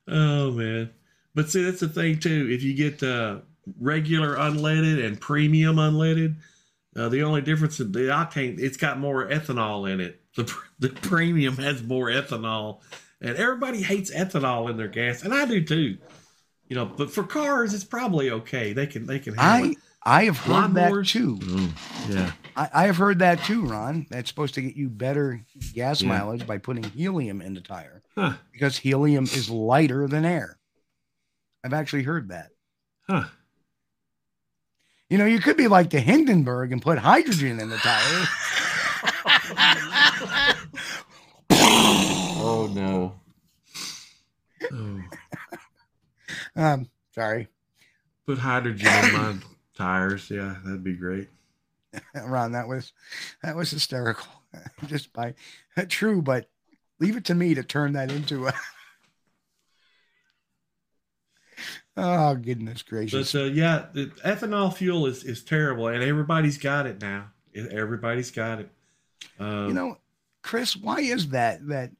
Oh 0.08 0.52
man. 0.52 0.92
But 1.34 1.50
see 1.50 1.64
that's 1.64 1.80
the 1.80 1.90
thing 1.90 2.20
too. 2.20 2.48
If 2.52 2.64
you 2.64 2.74
get 2.74 3.02
uh 3.04 3.40
regular 3.80 4.36
unleaded 4.36 5.04
and 5.04 5.20
premium 5.20 5.78
unleaded, 5.78 6.36
uh, 6.96 7.10
the 7.10 7.24
only 7.24 7.42
difference 7.42 7.80
in 7.80 7.92
the 7.92 8.00
octane 8.02 8.60
it's 8.60 8.78
got 8.78 9.00
more 9.00 9.28
ethanol 9.28 9.92
in 9.92 10.00
it. 10.00 10.22
The 10.36 10.54
the 10.80 10.90
premium 10.90 11.58
has 11.58 11.84
more 11.84 12.10
ethanol. 12.10 12.82
And 13.22 13.38
everybody 13.38 13.82
hates 13.82 14.14
ethanol 14.14 14.70
in 14.70 14.78
their 14.78 14.90
gas, 14.90 15.24
and 15.24 15.34
I 15.34 15.46
do 15.46 15.64
too. 15.64 15.98
You 16.68 16.76
know, 16.76 16.86
but 16.86 17.10
for 17.10 17.24
cars 17.24 17.74
it's 17.74 17.84
probably 17.84 18.30
okay. 18.30 18.74
They 18.74 18.88
can 18.88 19.08
they 19.08 19.20
can 19.20 19.40
I 19.40 19.62
it. 19.70 19.78
I 20.06 20.26
have 20.26 20.38
heard 20.38 20.76
that 20.76 20.91
Lawnmowers? 20.91 21.10
too. 21.10 21.38
Mm, 21.38 21.72
yeah. 22.14 22.32
I, 22.56 22.69
I 22.73 22.84
have 22.86 22.98
heard 22.98 23.19
that 23.19 23.44
too, 23.44 23.65
Ron. 23.65 24.06
That's 24.10 24.30
supposed 24.30 24.53
to 24.56 24.61
get 24.61 24.76
you 24.76 24.90
better 24.90 25.41
gas 25.73 26.02
Yeah. 26.02 26.10
mileage 26.10 26.45
by 26.45 26.57
putting 26.60 26.84
helium 26.84 27.41
in 27.41 27.53
the 27.56 27.61
tire 27.61 28.03
Huh. 28.15 28.34
because 28.52 28.77
helium 28.77 29.23
is 29.26 29.49
lighter 29.49 30.07
than 30.07 30.26
air. 30.26 30.60
I've 31.64 31.73
actually 31.73 32.03
heard 32.03 32.30
that. 32.30 32.49
Huh. 33.10 33.26
You 35.10 35.18
know, 35.18 35.26
you 35.26 35.40
could 35.40 35.57
be 35.57 35.68
like 35.68 35.90
the 35.90 35.99
Hindenburg 35.99 36.72
and 36.72 36.82
put 36.82 36.98
hydrogen 36.99 37.60
in 37.60 37.69
the 37.69 37.77
tire. 37.77 38.26
Oh 42.48 42.69
no. 42.73 43.19
Oh. 44.72 45.02
um, 46.56 46.90
sorry. 47.14 47.48
Put 48.27 48.38
hydrogen 48.38 48.88
in 48.88 49.14
my 49.14 49.36
Tires, 49.76 50.30
yeah, 50.30 50.56
that'd 50.64 50.84
be 50.84 50.94
great. 50.94 51.30
Ron, 52.26 52.52
that 52.54 52.68
was 52.68 52.94
that 53.44 53.56
was 53.56 53.72
hysterical. 53.72 54.28
Just 54.88 55.14
by 55.14 55.34
true, 55.90 56.22
but 56.22 56.50
leave 57.00 57.18
it 57.18 57.26
to 57.26 57.36
me 57.36 57.54
to 57.54 57.64
turn 57.64 57.94
that 57.94 58.12
into 58.12 58.48
a 58.48 58.54
Oh 61.98 62.36
goodness 62.36 62.82
gracious! 62.82 63.32
But 63.32 63.40
uh, 63.40 63.44
yeah, 63.46 63.86
the 63.94 64.08
ethanol 64.26 64.74
fuel 64.74 65.06
is 65.06 65.24
is 65.24 65.44
terrible, 65.44 65.88
and 65.88 66.04
everybody's 66.04 66.58
got 66.58 66.86
it 66.88 67.02
now. 67.02 67.28
Everybody's 67.56 68.32
got 68.32 68.60
it. 68.60 68.70
Um, 69.40 69.70
you 69.70 69.74
know, 69.74 69.98
Chris, 70.42 70.76
why 70.76 71.00
is 71.00 71.30
that? 71.30 71.66
That 71.68 71.92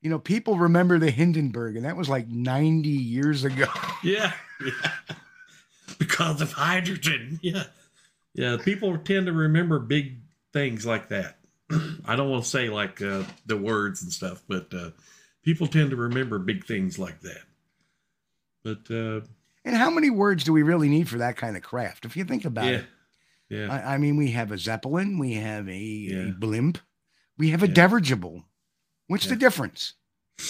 you 0.00 0.10
know, 0.10 0.18
people 0.18 0.58
remember 0.58 0.98
the 0.98 1.10
Hindenburg, 1.10 1.76
and 1.76 1.84
that 1.84 1.96
was 1.96 2.08
like 2.08 2.26
ninety 2.26 2.88
years 2.88 3.44
ago. 3.44 3.66
Yeah, 4.02 4.32
yeah. 4.64 5.14
because 5.98 6.40
of 6.40 6.52
hydrogen. 6.52 7.40
Yeah, 7.42 7.64
yeah. 8.34 8.56
People 8.62 8.96
tend 8.98 9.26
to 9.26 9.32
remember 9.32 9.78
big 9.78 10.18
things 10.52 10.84
like 10.86 11.08
that. 11.08 11.38
I 12.04 12.16
don't 12.16 12.30
want 12.30 12.44
to 12.44 12.50
say 12.50 12.68
like 12.68 13.00
uh, 13.02 13.24
the 13.46 13.56
words 13.56 14.02
and 14.02 14.12
stuff, 14.12 14.42
but 14.48 14.72
uh, 14.74 14.90
people 15.42 15.66
tend 15.66 15.90
to 15.90 15.96
remember 15.96 16.38
big 16.38 16.64
things 16.66 16.98
like 16.98 17.20
that. 17.20 17.42
But 18.64 18.90
uh, 18.90 19.20
and 19.64 19.76
how 19.76 19.90
many 19.90 20.10
words 20.10 20.44
do 20.44 20.52
we 20.52 20.62
really 20.62 20.88
need 20.88 21.08
for 21.08 21.18
that 21.18 21.36
kind 21.36 21.56
of 21.56 21.62
craft? 21.62 22.04
If 22.04 22.16
you 22.16 22.24
think 22.24 22.44
about 22.44 22.66
yeah, 22.66 22.78
it. 22.78 22.84
yeah, 23.48 23.72
I, 23.72 23.94
I, 23.94 23.98
mean, 23.98 24.16
we 24.16 24.30
have 24.32 24.52
a 24.52 24.58
Zeppelin, 24.58 25.18
we 25.18 25.34
have 25.34 25.68
a, 25.68 25.76
Yeah. 25.76 26.28
a 26.28 26.32
blimp, 26.32 26.78
we 27.38 27.50
have 27.50 27.62
a 27.62 27.68
Yeah. 27.68 27.74
dirigible. 27.74 28.44
What's 29.06 29.26
the 29.26 29.36
difference? 29.36 29.94
Do 30.38 30.44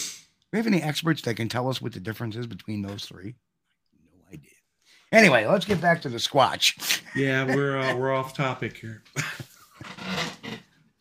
we 0.53 0.59
have 0.59 0.67
any 0.67 0.81
experts 0.81 1.23
that 1.23 1.37
can 1.37 1.49
tell 1.49 1.69
us 1.69 1.83
what 1.83 1.93
the 1.93 2.01
difference 2.01 2.37
is 2.37 2.47
between 2.47 2.83
those 2.83 3.05
three? 3.05 3.35
No 5.15 5.19
idea. 5.21 5.31
Anyway, 5.31 5.51
let's 5.51 5.65
get 5.65 5.81
back 5.81 6.03
to 6.03 6.09
the 6.09 6.19
Squatch. 6.19 7.01
yeah. 7.15 7.45
We're 7.45 7.79
uh, 7.79 7.97
we're 7.97 8.13
off 8.13 8.35
topic 8.37 8.77
here. 8.77 9.03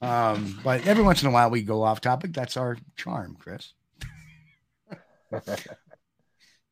Um, 0.02 0.60
but 0.66 0.86
every 0.86 1.02
once 1.02 1.22
in 1.24 1.30
a 1.30 1.32
while 1.32 1.50
we 1.50 1.62
go 1.62 1.82
off 1.82 2.02
topic. 2.02 2.34
That's 2.34 2.58
our 2.58 2.76
charm, 2.98 3.38
Chris. 3.40 3.72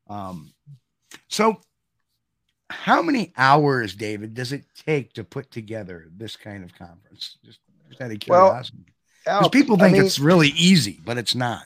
um, 0.09 0.51
so 1.29 1.61
how 2.69 3.01
many 3.01 3.31
hours, 3.37 3.95
David, 3.95 4.33
does 4.33 4.51
it 4.51 4.65
take 4.85 5.13
to 5.13 5.23
put 5.23 5.49
together 5.49 6.09
this 6.13 6.35
kind 6.35 6.61
of 6.65 6.75
conference? 6.75 7.37
Just, 7.45 7.59
just 7.87 8.01
out 8.01 8.11
of 8.11 8.17
Well, 8.27 8.49
curiosity. 8.49 8.77
Because 9.23 9.43
Al, 9.43 9.49
people 9.49 9.77
I 9.77 9.85
think 9.85 9.93
mean- 9.93 10.05
it's 10.05 10.19
really 10.19 10.49
easy, 10.49 10.99
but 11.05 11.17
it's 11.17 11.33
not. 11.33 11.63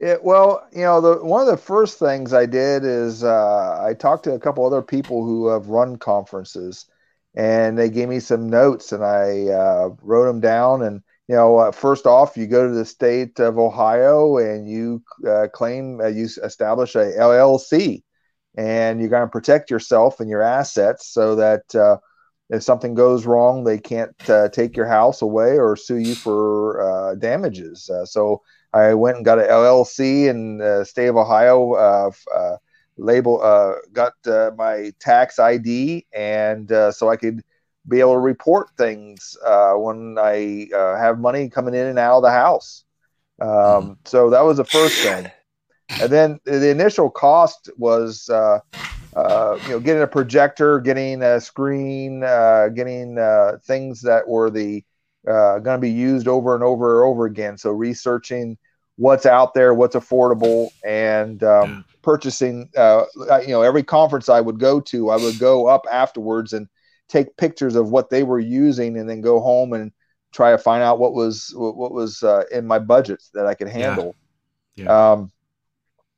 It, 0.00 0.24
well, 0.24 0.66
you 0.72 0.80
know, 0.80 1.00
the 1.02 1.22
one 1.22 1.42
of 1.42 1.46
the 1.46 1.62
first 1.62 1.98
things 1.98 2.32
I 2.32 2.46
did 2.46 2.84
is 2.84 3.22
uh, 3.22 3.82
I 3.84 3.92
talked 3.92 4.24
to 4.24 4.32
a 4.32 4.40
couple 4.40 4.64
other 4.64 4.80
people 4.80 5.22
who 5.24 5.48
have 5.48 5.68
run 5.68 5.96
conferences, 5.96 6.86
and 7.34 7.76
they 7.76 7.90
gave 7.90 8.08
me 8.08 8.18
some 8.18 8.48
notes, 8.48 8.92
and 8.92 9.04
I 9.04 9.48
uh, 9.48 9.90
wrote 10.00 10.24
them 10.24 10.40
down. 10.40 10.82
And 10.82 11.02
you 11.28 11.36
know, 11.36 11.58
uh, 11.58 11.70
first 11.72 12.06
off, 12.06 12.38
you 12.38 12.46
go 12.46 12.66
to 12.66 12.72
the 12.74 12.86
state 12.86 13.38
of 13.40 13.58
Ohio 13.58 14.38
and 14.38 14.66
you 14.66 15.02
uh, 15.28 15.48
claim 15.52 16.00
uh, 16.00 16.06
you 16.06 16.28
establish 16.42 16.94
a 16.94 17.12
LLC, 17.18 18.02
and 18.56 19.00
you're 19.00 19.10
going 19.10 19.26
to 19.26 19.30
protect 19.30 19.70
yourself 19.70 20.18
and 20.18 20.30
your 20.30 20.42
assets 20.42 21.08
so 21.08 21.36
that 21.36 21.74
uh, 21.74 21.98
if 22.48 22.62
something 22.62 22.94
goes 22.94 23.26
wrong, 23.26 23.64
they 23.64 23.78
can't 23.78 24.16
take 24.52 24.78
your 24.78 24.86
house 24.86 25.20
away 25.20 25.58
or 25.58 25.76
sue 25.76 25.98
you 25.98 26.14
for 26.14 27.14
damages. 27.20 27.90
So 28.06 28.40
I 28.72 28.94
went 28.94 29.16
and 29.16 29.24
got 29.24 29.38
an 29.38 29.46
LLC 29.46 30.28
in 30.28 30.58
the 30.58 30.84
state 30.84 31.08
of 31.08 31.16
Ohio. 31.16 31.72
Uh, 31.72 32.10
uh, 32.34 32.56
label 32.96 33.42
uh, 33.42 33.74
got 33.92 34.12
uh, 34.26 34.50
my 34.56 34.92
tax 35.00 35.38
ID, 35.38 36.06
and 36.12 36.70
uh, 36.70 36.92
so 36.92 37.08
I 37.08 37.16
could 37.16 37.42
be 37.88 38.00
able 38.00 38.12
to 38.12 38.18
report 38.18 38.68
things 38.76 39.36
uh, 39.44 39.72
when 39.72 40.16
I 40.18 40.68
uh, 40.74 40.96
have 40.98 41.18
money 41.18 41.48
coming 41.48 41.74
in 41.74 41.86
and 41.86 41.98
out 41.98 42.18
of 42.18 42.22
the 42.22 42.30
house. 42.30 42.84
Um, 43.40 43.96
So 44.04 44.30
that 44.30 44.42
was 44.42 44.58
the 44.58 44.64
first 44.64 44.96
thing, 45.02 45.30
and 46.00 46.10
then 46.10 46.40
the 46.44 46.70
initial 46.70 47.10
cost 47.10 47.70
was. 47.76 48.28
Uh, 48.28 48.60
uh, 49.16 49.58
you 49.64 49.70
know, 49.70 49.80
getting 49.80 50.02
a 50.02 50.06
projector, 50.06 50.78
getting 50.78 51.20
a 51.20 51.40
screen, 51.40 52.22
uh, 52.22 52.68
getting 52.68 53.18
uh, 53.18 53.58
things 53.64 54.00
that 54.02 54.28
were 54.28 54.50
the 54.50 54.84
uh, 55.28 55.58
going 55.58 55.76
to 55.76 55.78
be 55.78 55.90
used 55.90 56.28
over 56.28 56.54
and 56.54 56.64
over 56.64 57.00
and 57.02 57.10
over 57.10 57.26
again. 57.26 57.58
So 57.58 57.70
researching 57.70 58.56
what's 58.96 59.26
out 59.26 59.54
there, 59.54 59.74
what's 59.74 59.96
affordable, 59.96 60.70
and 60.84 61.42
um, 61.42 61.70
Yeah. 61.70 61.82
purchasing. 62.02 62.70
Uh, 62.76 63.04
you 63.40 63.48
know, 63.48 63.62
every 63.62 63.82
conference 63.82 64.28
I 64.28 64.40
would 64.40 64.58
go 64.58 64.80
to, 64.80 65.10
I 65.10 65.16
would 65.16 65.38
go 65.38 65.66
up 65.66 65.86
afterwards 65.90 66.52
and 66.52 66.68
take 67.08 67.36
pictures 67.36 67.74
of 67.76 67.90
what 67.90 68.10
they 68.10 68.22
were 68.22 68.38
using, 68.40 68.96
and 68.96 69.08
then 69.08 69.20
go 69.20 69.40
home 69.40 69.72
and 69.72 69.92
try 70.32 70.52
to 70.52 70.58
find 70.58 70.82
out 70.82 70.98
what 70.98 71.12
was 71.12 71.52
what 71.56 71.92
was 71.92 72.22
uh, 72.22 72.44
in 72.52 72.66
my 72.66 72.78
budget 72.78 73.22
that 73.34 73.46
I 73.46 73.54
could 73.54 73.68
Yeah. 73.68 73.84
handle. 73.84 74.16
Yeah. 74.76 75.12
Um, 75.12 75.32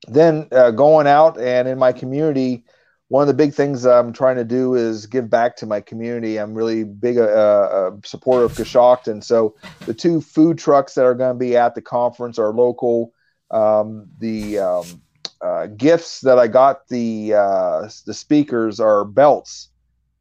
then 0.08 0.48
uh, 0.52 0.72
going 0.72 1.06
out 1.06 1.38
and 1.40 1.68
in 1.68 1.78
my 1.78 1.92
community, 1.92 2.64
one 3.12 3.20
of 3.20 3.28
the 3.28 3.34
big 3.34 3.52
things 3.52 3.84
I'm 3.84 4.10
trying 4.14 4.36
to 4.36 4.44
do 4.44 4.74
is 4.74 5.04
give 5.04 5.28
back 5.28 5.54
to 5.56 5.66
my 5.66 5.82
community. 5.82 6.38
I'm 6.38 6.54
really 6.54 6.82
big 6.82 7.18
uh, 7.18 7.24
uh, 7.24 7.90
supporter 8.06 8.46
of 8.46 8.54
Coshocton. 8.54 9.22
So 9.22 9.54
the 9.84 9.92
two 9.92 10.22
food 10.22 10.56
trucks 10.56 10.94
that 10.94 11.04
are 11.04 11.14
going 11.14 11.34
to 11.34 11.38
be 11.38 11.54
at 11.54 11.74
the 11.74 11.82
conference 11.82 12.38
are 12.38 12.54
local. 12.54 13.12
Um, 13.50 14.08
the 14.16 14.60
um, 14.60 15.02
uh, 15.42 15.66
gifts 15.66 16.22
that 16.22 16.38
I 16.38 16.48
got 16.48 16.88
the 16.88 17.34
uh, 17.34 17.90
the 18.06 18.14
speakers 18.14 18.80
are 18.80 19.04
belts 19.04 19.68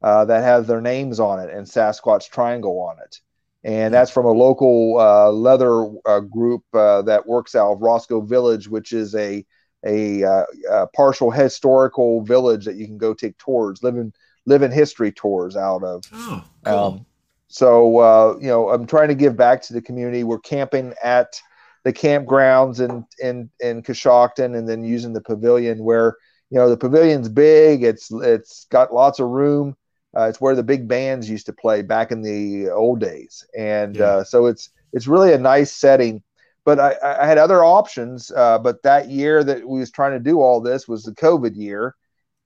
uh, 0.02 0.26
that 0.26 0.42
have 0.42 0.66
their 0.66 0.82
names 0.82 1.18
on 1.18 1.40
it 1.40 1.48
and 1.48 1.66
Sasquatch 1.66 2.28
Triangle 2.28 2.78
on 2.78 2.98
it, 3.02 3.20
and 3.64 3.94
that's 3.94 4.10
from 4.10 4.26
a 4.26 4.32
local 4.32 4.98
uh, 4.98 5.30
leather 5.30 5.88
group 6.30 6.64
that 6.74 7.22
works 7.26 7.54
out 7.54 7.72
of 7.72 7.80
Roscoe 7.80 8.20
Village, 8.20 8.68
which 8.68 8.92
is 8.92 9.14
a 9.14 9.46
a, 9.84 10.24
uh, 10.24 10.44
a 10.70 10.86
partial 10.88 11.30
historical 11.30 12.22
village 12.22 12.64
that 12.64 12.76
you 12.76 12.86
can 12.86 12.98
go 12.98 13.14
take 13.14 13.36
tours, 13.38 13.82
living 13.82 14.00
in 14.00 14.12
live 14.46 14.62
in 14.62 14.72
history 14.72 15.12
tours 15.12 15.56
out 15.56 15.84
of. 15.84 16.04
Oh, 16.12 16.44
cool. 16.64 16.74
Um, 16.74 17.06
so 17.48 17.98
uh, 17.98 18.36
you 18.40 18.48
know, 18.48 18.70
I'm 18.70 18.86
trying 18.86 19.08
to 19.08 19.14
give 19.14 19.36
back 19.36 19.62
to 19.62 19.72
the 19.72 19.82
community. 19.82 20.24
We're 20.24 20.38
camping 20.40 20.94
at 21.02 21.40
the 21.84 21.92
campgrounds 21.92 22.80
in 22.80 23.04
in 23.20 23.50
in 23.60 23.82
Coshocton, 23.82 24.56
and 24.56 24.68
then 24.68 24.84
using 24.84 25.12
the 25.12 25.20
pavilion 25.20 25.82
where 25.84 26.16
you 26.50 26.58
know 26.58 26.70
the 26.70 26.76
pavilion's 26.76 27.28
big. 27.28 27.82
It's 27.82 28.10
it's 28.10 28.66
got 28.70 28.94
lots 28.94 29.20
of 29.20 29.28
room. 29.28 29.76
Uh, 30.16 30.24
it's 30.28 30.40
where 30.40 30.54
the 30.54 30.62
big 30.62 30.86
bands 30.88 31.28
used 31.28 31.46
to 31.46 31.52
play 31.52 31.82
back 31.82 32.12
in 32.12 32.22
the 32.22 32.70
old 32.70 33.00
days, 33.00 33.46
and 33.56 33.96
Yeah. 33.96 34.04
uh, 34.04 34.24
so 34.24 34.46
it's 34.46 34.70
it's 34.92 35.06
really 35.06 35.32
a 35.32 35.38
nice 35.38 35.72
setting. 35.72 36.22
But 36.64 36.78
I, 36.78 36.96
I 37.02 37.26
had 37.26 37.38
other 37.38 37.64
options. 37.64 38.30
Uh, 38.30 38.58
but 38.58 38.82
that 38.82 39.08
year 39.08 39.42
that 39.42 39.68
we 39.68 39.80
was 39.80 39.90
trying 39.90 40.12
to 40.12 40.20
do 40.20 40.40
all 40.40 40.60
this 40.60 40.86
was 40.86 41.02
the 41.02 41.12
COVID 41.12 41.56
year, 41.56 41.96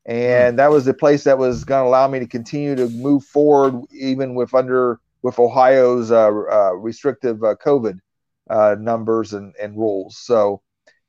and 0.07 0.59
that 0.59 0.71
was 0.71 0.85
the 0.85 0.95
place 0.95 1.25
that 1.25 1.39
was 1.39 1.65
going 1.65 1.85
to 1.85 1.89
allow 1.89 2.09
me 2.09 2.19
to 2.21 2.27
continue 2.27 2.75
to 2.77 2.89
move 2.89 3.25
forward, 3.25 3.81
even 3.93 4.35
with 4.35 4.55
under 4.55 5.01
with 5.23 5.39
Ohio's 5.39 6.13
uh, 6.13 6.29
uh, 6.29 6.73
restrictive 6.75 7.43
uh, 7.43 7.57
COVID 7.57 7.99
uh, 8.49 8.77
numbers 8.79 9.33
and, 9.33 9.55
and 9.61 9.77
rules. 9.77 10.19
So 10.19 10.63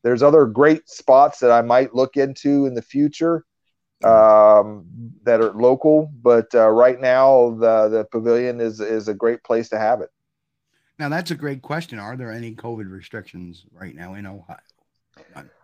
there's 0.03 0.23
other 0.23 0.45
great 0.45 0.89
spots 0.89 1.39
that 1.39 1.51
I 1.51 1.61
might 1.61 1.93
look 1.93 2.17
into 2.17 2.65
in 2.65 2.73
the 2.73 2.81
future 2.81 3.45
um, 4.03 4.85
that 5.23 5.41
are 5.41 5.53
local, 5.53 6.11
but 6.21 6.53
uh, 6.53 6.69
right 6.69 6.99
now 6.99 7.51
the 7.59 7.89
the 7.89 8.05
pavilion 8.11 8.61
is 8.61 8.79
is 8.79 9.07
a 9.07 9.13
great 9.13 9.43
place 9.43 9.69
to 9.69 9.77
have 9.77 10.01
it. 10.01 10.09
Now 10.99 11.09
that's 11.09 11.31
a 11.31 11.35
great 11.35 11.61
question. 11.61 11.99
Are 11.99 12.17
there 12.17 12.31
any 12.31 12.55
COVID 12.55 12.89
restrictions 12.89 13.65
right 13.71 13.95
now 13.95 14.15
in 14.15 14.25
Ohio? 14.25 14.57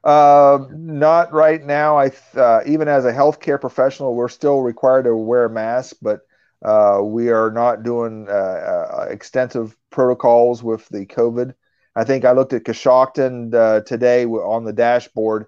Uh, 0.03 0.65
not 0.72 1.31
right 1.31 1.64
now. 1.64 1.97
I 1.97 2.11
uh, 2.35 2.61
even 2.65 2.88
as 2.88 3.05
a 3.05 3.14
healthcare 3.14 3.60
professional, 3.60 4.15
we're 4.15 4.27
still 4.27 4.61
required 4.61 5.03
to 5.03 5.15
wear 5.15 5.45
a 5.45 5.49
mask, 5.49 5.97
but 6.01 6.22
uh, 6.64 7.01
we 7.03 7.30
are 7.30 7.51
not 7.51 7.84
doing 7.84 8.27
uh, 8.30 8.31
uh, 8.31 9.07
extensive 9.10 9.76
protocols 9.89 10.64
with 10.64 10.88
the 10.89 11.05
COVID. 11.05 11.53
I 11.95 12.03
think 12.03 12.26
I 12.26 12.31
looked 12.31 12.53
at 12.53 12.64
Coshocton 12.64 13.53
uh, 13.53 13.81
today 13.81 14.26
on 14.26 14.64
the 14.64 14.73
dashboard 14.73 15.45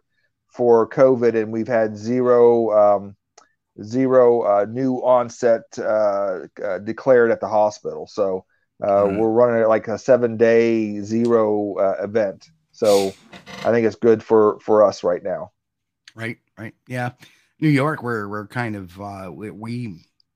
for 0.48 0.88
COVID, 0.90 1.36
and 1.36 1.52
we've 1.52 1.68
had 1.68 1.98
zero 1.98 2.72
um, 2.98 3.16
zero 3.84 4.66
new 4.66 4.98
onset 4.98 5.64
declared 6.84 7.32
at 7.32 7.40
the 7.40 7.48
hospital. 7.48 8.07
So 8.07 8.45
uh, 8.84 9.06
Right. 9.07 9.18
we're 9.19 9.30
running 9.30 9.61
it 9.61 9.68
like 9.68 9.88
a 9.88 9.97
seven 9.97 10.38
day 10.38 11.02
zero 11.02 11.76
uh, 11.76 12.03
event. 12.03 12.49
So 12.72 13.14
I 13.60 13.72
think 13.72 13.85
it's 13.88 13.95
good 13.95 14.22
for 14.23 14.60
for 14.60 14.84
us 14.84 15.03
right 15.03 15.23
now. 15.23 15.52
Right, 16.15 16.38
right. 16.57 16.73
Yeah. 16.88 17.11
New 17.60 17.69
York, 17.69 18.03
we're 18.03 18.27
we're 18.27 18.47
kind 18.47 18.76
of 18.76 18.99
uh 18.99 19.31
we, 19.34 19.49
we 19.52 19.73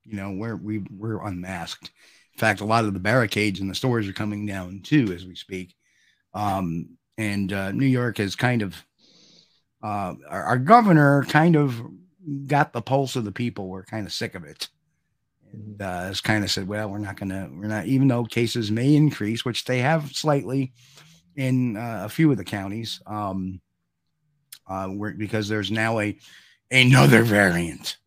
you 0.05 0.15
know, 0.15 0.31
we're 0.31 0.55
we 0.55 0.79
we're 0.89 1.21
unmasked. 1.25 1.91
In 2.33 2.39
fact, 2.39 2.61
a 2.61 2.65
lot 2.65 2.85
of 2.85 2.93
the 2.93 2.99
barricades 2.99 3.59
in 3.59 3.67
the 3.67 3.75
stores 3.75 4.07
are 4.07 4.13
coming 4.13 4.45
down 4.45 4.81
too 4.81 5.11
as 5.13 5.25
we 5.25 5.35
speak. 5.35 5.75
Um 6.33 6.97
and 7.17 7.51
uh 7.51 7.71
New 7.73 7.85
York 7.85 8.17
has 8.19 8.35
kind 8.35 8.61
of 8.61 8.75
uh 9.83 10.15
our, 10.29 10.43
our 10.43 10.57
governor 10.57 11.25
kind 11.27 11.55
of 11.57 11.81
got 12.47 12.71
the 12.73 12.81
pulse 12.81 13.15
of 13.17 13.25
the 13.25 13.31
people. 13.31 13.67
We're 13.67 13.83
kind 13.83 14.05
of 14.07 14.13
sick 14.13 14.35
of 14.35 14.43
it. 14.45 14.69
And, 15.51 15.81
uh, 15.81 16.01
has 16.01 16.21
kind 16.21 16.43
of 16.43 16.51
said, 16.51 16.67
well, 16.67 16.89
we're 16.89 16.97
not 16.99 17.17
going 17.17 17.29
to, 17.29 17.49
we're 17.51 17.67
not, 17.67 17.85
even 17.85 18.07
though 18.07 18.23
cases 18.23 18.71
may 18.71 18.95
increase, 18.95 19.43
which 19.45 19.65
they 19.65 19.79
have 19.79 20.11
slightly 20.11 20.73
in 21.35 21.77
uh, 21.77 22.03
a 22.05 22.09
few 22.09 22.31
of 22.31 22.37
the 22.37 22.43
counties, 22.43 23.01
um, 23.07 23.61
uh, 24.67 24.89
we're, 24.91 25.13
because 25.13 25.47
there's 25.47 25.71
now 25.71 25.99
a 25.99 26.17
another 26.71 27.23
variant. 27.23 27.97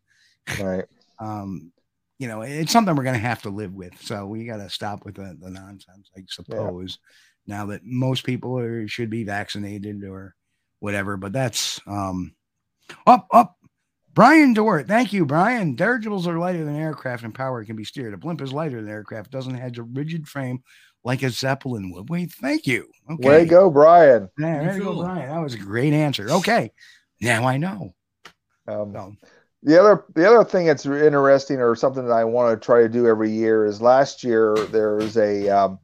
Right. 0.61 0.85
Um, 1.19 1.71
you 2.19 2.27
know, 2.27 2.41
it's 2.41 2.71
something 2.71 2.95
we're 2.95 3.03
going 3.03 3.15
to 3.15 3.19
have 3.19 3.41
to 3.41 3.49
live 3.49 3.73
with. 3.73 3.99
So 4.01 4.25
we 4.25 4.45
got 4.45 4.57
to 4.57 4.69
stop 4.69 5.03
with 5.03 5.15
the, 5.15 5.37
the 5.41 5.49
nonsense, 5.49 6.09
I 6.15 6.21
suppose. 6.27 6.99
Now 7.45 7.65
that 7.65 7.81
most 7.83 8.23
people 8.23 8.57
are, 8.57 8.87
should 8.87 9.09
be 9.09 9.25
vaccinated 9.25 10.05
or 10.05 10.35
whatever, 10.79 11.17
but 11.17 11.33
that's 11.33 11.81
um, 11.87 12.33
up, 13.05 13.27
up. 13.33 13.57
Brian 14.13 14.53
Dort, 14.53 14.87
thank 14.87 15.11
you, 15.11 15.25
Brian. 15.25 15.75
Dirigibles 15.75 16.27
are 16.27 16.37
lighter 16.37 16.63
than 16.63 16.75
aircraft 16.75 17.23
and 17.23 17.33
power 17.33 17.65
can 17.65 17.75
be 17.75 17.83
steered. 17.83 18.13
A 18.13 18.17
blimp 18.17 18.41
is 18.41 18.53
lighter 18.53 18.81
than 18.81 18.91
aircraft, 18.91 19.31
doesn't 19.31 19.55
have 19.55 19.77
a 19.77 19.83
rigid 19.83 20.27
frame 20.27 20.63
like 21.03 21.23
a 21.23 21.29
Zeppelin 21.29 21.91
would. 21.91 22.09
Wait, 22.09 22.31
thank 22.31 22.67
you. 22.67 22.89
Okay. 23.09 23.27
Way 23.27 23.39
to 23.39 23.45
go, 23.45 23.69
Brian. 23.69 24.29
Yeah, 24.37 24.67
way 24.67 24.77
to 24.77 24.83
go, 24.83 25.01
Brian. 25.01 25.29
That 25.29 25.41
was 25.41 25.55
a 25.55 25.59
great 25.59 25.93
answer. 25.93 26.29
Okay. 26.29 26.71
Now 27.21 27.45
I 27.45 27.57
know. 27.57 27.93
Um, 28.67 28.93
So, 28.93 29.15
The 29.63 29.79
other 29.79 30.05
the 30.13 30.27
other 30.29 30.43
thing 30.43 30.67
that's 30.67 30.85
interesting 30.85 31.59
or 31.59 31.75
something 31.75 32.05
that 32.07 32.13
I 32.13 32.23
want 32.23 32.59
to 32.59 32.65
try 32.65 32.81
to 32.81 32.89
do 32.89 33.07
every 33.07 33.31
year 33.31 33.65
is 33.65 33.81
last 33.81 34.23
year 34.23 34.55
there 34.71 34.95
was 34.95 35.17
a 35.17 35.49
um, 35.49 35.79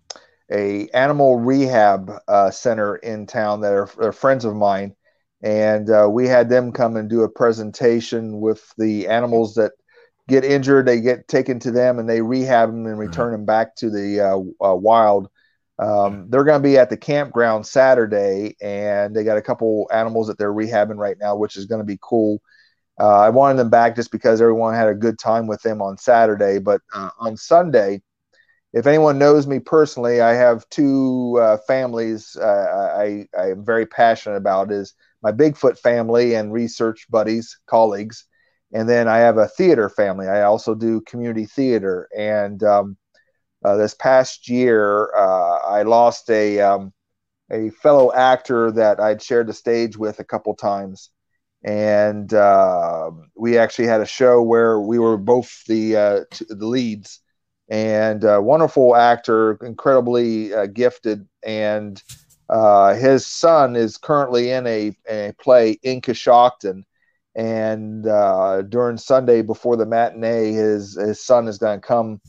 a 0.51 0.87
animal 0.89 1.39
rehab 1.39 2.11
uh, 2.27 2.51
center 2.51 2.97
in 2.97 3.25
town 3.25 3.61
that 3.61 3.73
are, 3.73 3.89
are 3.99 4.11
friends 4.11 4.45
of 4.45 4.55
mine, 4.55 4.95
and 5.41 5.89
uh, 5.89 6.07
we 6.11 6.27
had 6.27 6.49
them 6.49 6.71
come 6.71 6.95
and 6.97 7.09
do 7.09 7.21
a 7.21 7.29
presentation 7.29 8.39
with 8.39 8.73
the 8.77 9.07
animals 9.07 9.55
that 9.55 9.71
get 10.27 10.43
injured. 10.43 10.85
They 10.85 11.01
get 11.01 11.27
taken 11.27 11.59
to 11.59 11.71
them 11.71 11.99
and 11.99 12.09
they 12.09 12.21
rehab 12.21 12.69
them 12.69 12.85
and 12.85 12.99
return 12.99 13.31
them 13.31 13.45
back 13.45 13.75
to 13.77 13.89
the 13.89 14.21
uh, 14.21 14.71
uh, 14.71 14.75
wild. 14.75 15.29
Um, 15.79 16.29
they're 16.29 16.43
going 16.43 16.61
to 16.61 16.67
be 16.67 16.77
at 16.77 16.89
the 16.89 16.97
campground 16.97 17.65
Saturday, 17.65 18.57
and 18.61 19.15
they 19.15 19.23
got 19.23 19.37
a 19.37 19.41
couple 19.41 19.89
animals 19.93 20.27
that 20.27 20.37
they're 20.37 20.53
rehabbing 20.53 20.97
right 20.97 21.15
now, 21.19 21.37
which 21.37 21.55
is 21.55 21.65
going 21.65 21.79
to 21.79 21.85
be 21.85 21.97
cool. 22.01 22.41
Uh, 22.99 23.19
I 23.19 23.29
wanted 23.29 23.57
them 23.57 23.69
back 23.69 23.95
just 23.95 24.11
because 24.11 24.41
everyone 24.41 24.73
had 24.73 24.89
a 24.89 24.93
good 24.93 25.17
time 25.17 25.47
with 25.47 25.61
them 25.61 25.81
on 25.81 25.97
Saturday. 25.97 26.59
But 26.59 26.81
uh, 26.93 27.11
on 27.17 27.37
Sunday, 27.37 28.01
if 28.73 28.87
anyone 28.87 29.17
knows 29.17 29.47
me 29.47 29.59
personally, 29.59 30.19
I 30.19 30.33
have 30.33 30.67
two 30.69 31.39
uh, 31.41 31.57
families 31.65 32.35
uh, 32.35 32.95
I, 32.97 33.25
I 33.37 33.51
am 33.51 33.65
very 33.65 33.85
passionate 33.85 34.35
about 34.35 34.71
is 34.71 34.93
my 35.21 35.31
Bigfoot 35.31 35.77
family 35.77 36.35
and 36.35 36.53
research 36.53 37.07
buddies, 37.09 37.57
colleagues. 37.67 38.25
And 38.73 38.87
then 38.87 39.07
I 39.07 39.17
have 39.17 39.37
a 39.37 39.47
theater 39.47 39.89
family. 39.89 40.27
I 40.27 40.43
also 40.43 40.75
do 40.75 41.01
community 41.01 41.45
theater. 41.45 42.07
And 42.15 42.61
um, 42.63 42.97
uh, 43.65 43.75
this 43.77 43.95
past 43.95 44.47
year, 44.47 45.13
uh, 45.15 45.57
I 45.67 45.83
lost 45.83 46.29
a, 46.29 46.59
um, 46.61 46.93
a 47.51 47.69
fellow 47.71 48.13
actor 48.13 48.71
that 48.71 48.99
I'd 48.99 49.21
shared 49.21 49.47
the 49.47 49.53
stage 49.53 49.97
with 49.97 50.19
a 50.19 50.23
couple 50.23 50.55
times 50.55 51.09
and 51.63 52.33
uh, 52.33 53.11
we 53.35 53.57
actually 53.57 53.87
had 53.87 54.01
a 54.01 54.05
show 54.05 54.41
where 54.41 54.79
we 54.79 54.97
were 54.97 55.17
both 55.17 55.63
the 55.67 55.95
uh, 55.95 56.19
t- 56.31 56.45
the 56.47 56.65
leads 56.65 57.21
and 57.69 58.23
uh, 58.23 58.39
wonderful 58.41 58.95
actor 58.95 59.57
incredibly 59.65 60.53
uh, 60.53 60.65
gifted 60.67 61.27
and 61.43 62.01
uh, 62.49 62.95
his 62.95 63.25
son 63.25 63.75
is 63.75 63.97
currently 63.97 64.51
in 64.51 64.65
a, 64.67 64.95
a 65.09 65.33
play 65.39 65.77
in 65.83 66.01
Coshocton 66.01 66.83
and 67.35 68.07
uh, 68.07 68.63
during 68.63 68.97
Sunday 68.97 69.41
before 69.41 69.77
the 69.77 69.85
matinee 69.85 70.51
his 70.51 70.95
his 70.95 71.23
son 71.23 71.47
is 71.47 71.57
going 71.57 71.79
to 71.79 71.87
come 71.87 72.19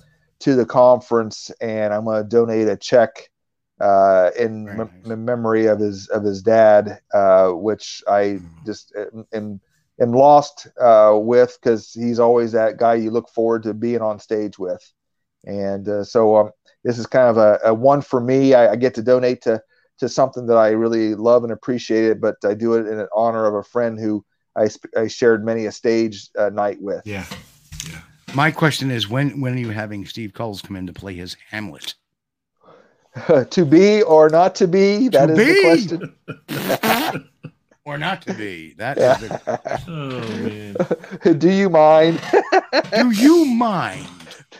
to 0.40 0.55
the 0.55 0.66
conference 0.66 1.51
and 1.60 1.92
I'm 1.92 2.05
going 2.05 2.22
to 2.22 2.28
donate 2.28 2.68
a 2.68 2.76
check 2.76 3.30
uh, 3.80 4.30
in, 4.38 4.64
nice. 4.64 4.88
memory 5.05 5.66
of 5.66 5.80
his 5.80 6.09
of 6.09 6.22
his 6.22 6.42
dad, 6.42 7.01
uh, 7.14 7.48
which 7.51 8.02
I 8.06 8.40
just 8.66 8.94
am, 8.94 9.26
am, 9.32 9.60
am 9.98 10.12
lost 10.12 10.68
uh, 10.78 11.16
with 11.16 11.56
because 11.60 11.92
he's 11.92 12.18
always 12.18 12.52
that 12.52 12.76
guy 12.76 12.94
you 12.94 13.10
look 13.10 13.30
forward 13.30 13.62
to 13.62 13.74
being 13.74 14.02
on 14.02 14.20
stage 14.20 14.59
with, 14.59 14.86
and 15.47 15.88
uh, 15.88 16.05
so 16.05 16.36
um, 16.36 16.51
this 16.84 16.98
is 16.98 17.06
kind 17.06 17.30
of 17.30 17.38
a, 17.38 17.59
a 17.64 17.74
one 17.74 18.02
for 18.02 18.20
me. 18.20 18.52
I, 18.52 18.72
I 18.72 18.76
get 18.76 18.94
to 18.97 19.02
donate 19.02 19.42
to 19.42 19.62
to 20.01 20.09
something 20.09 20.47
that 20.47 20.56
I 20.56 20.70
really 20.70 21.14
love 21.14 21.44
and 21.44 21.52
appreciate 21.52 22.05
it, 22.05 22.20
but 22.20 22.36
I 22.44 22.55
do 22.55 22.74
it 22.74 22.86
in 22.86 23.06
honor 23.14 23.47
of 23.47 23.55
a 23.55 23.62
friend 23.62 23.98
who 23.98 24.24
I, 24.56 24.68
I 24.97 25.06
shared 25.09 25.44
many 25.44 25.66
a 25.66 25.72
stage 25.72 26.28
uh, 26.39 26.51
night 26.51 26.78
with. 26.81 27.02
Yeah. 27.06 27.24
my 28.35 28.51
question 28.51 28.90
is 28.90 29.09
when 29.09 29.40
when 29.40 29.55
are 29.55 29.59
you 29.59 29.70
having 29.70 30.05
Steve 30.06 30.32
Kulls 30.35 30.60
come 30.62 30.77
in 30.77 30.86
to 30.86 30.93
play 30.93 31.14
his 31.14 31.36
Hamlet? 31.51 31.94
to 33.51 33.64
be 33.64 34.02
or 34.02 34.28
not 34.28 34.55
to 34.56 34.68
be, 34.68 35.09
That 35.09 35.27
To 35.27 35.32
is 35.35 35.86
be! 35.86 35.97
the 35.97 36.14
question. 36.48 37.24
Or 37.86 37.97
not 37.98 38.22
to 38.22 38.35
be? 38.35 38.74
That 38.74 38.98
is 38.98 39.18
the 39.28 39.60
Oh 39.89 41.28
man. 41.32 41.39
do 41.39 41.51
you 41.51 41.68
mind? 41.70 42.20
Do 42.93 43.10
you 43.10 43.47
mind 43.47 44.06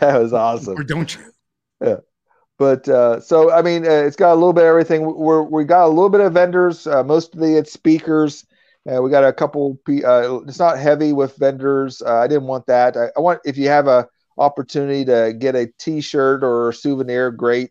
that 0.01 0.19
was 0.21 0.33
awesome. 0.33 0.77
or 0.79 0.83
don't 0.83 1.15
you? 1.81 2.03
But 2.61 2.87
uh, 2.91 3.20
so 3.20 3.51
I 3.51 3.62
mean, 3.62 3.87
uh, 3.87 3.91
it's 3.91 4.16
got 4.16 4.32
a 4.32 4.35
little 4.35 4.53
bit 4.53 4.65
of 4.65 4.69
everything. 4.69 5.03
We're 5.16 5.43
we 5.43 5.65
got 5.65 5.87
a 5.87 5.89
little 5.89 6.11
bit 6.11 6.20
of 6.20 6.35
vendors. 6.35 6.87
Uh, 6.87 7.03
mostly 7.03 7.55
it's 7.55 7.73
speakers. 7.73 8.45
We 8.85 9.11
got 9.11 9.24
a 9.24 9.32
couple. 9.32 9.78
Uh, 9.89 10.41
it's 10.43 10.59
not 10.59 10.78
heavy 10.78 11.15
with 11.15 11.37
vendors. 11.37 12.03
Uh, 12.03 12.19
I 12.19 12.28
didn't 12.28 12.49
want 12.49 12.66
that. 12.66 12.99
I, 12.99 13.07
I 13.16 13.20
want 13.20 13.41
if 13.47 13.57
you 13.57 13.69
have 13.69 13.89
a 13.89 14.07
opportunity 14.37 15.07
to 15.07 15.35
get 15.39 15.57
a 15.57 15.69
T-shirt 15.78 16.45
or 16.45 16.69
a 16.69 16.74
souvenir, 16.74 17.31
great. 17.31 17.70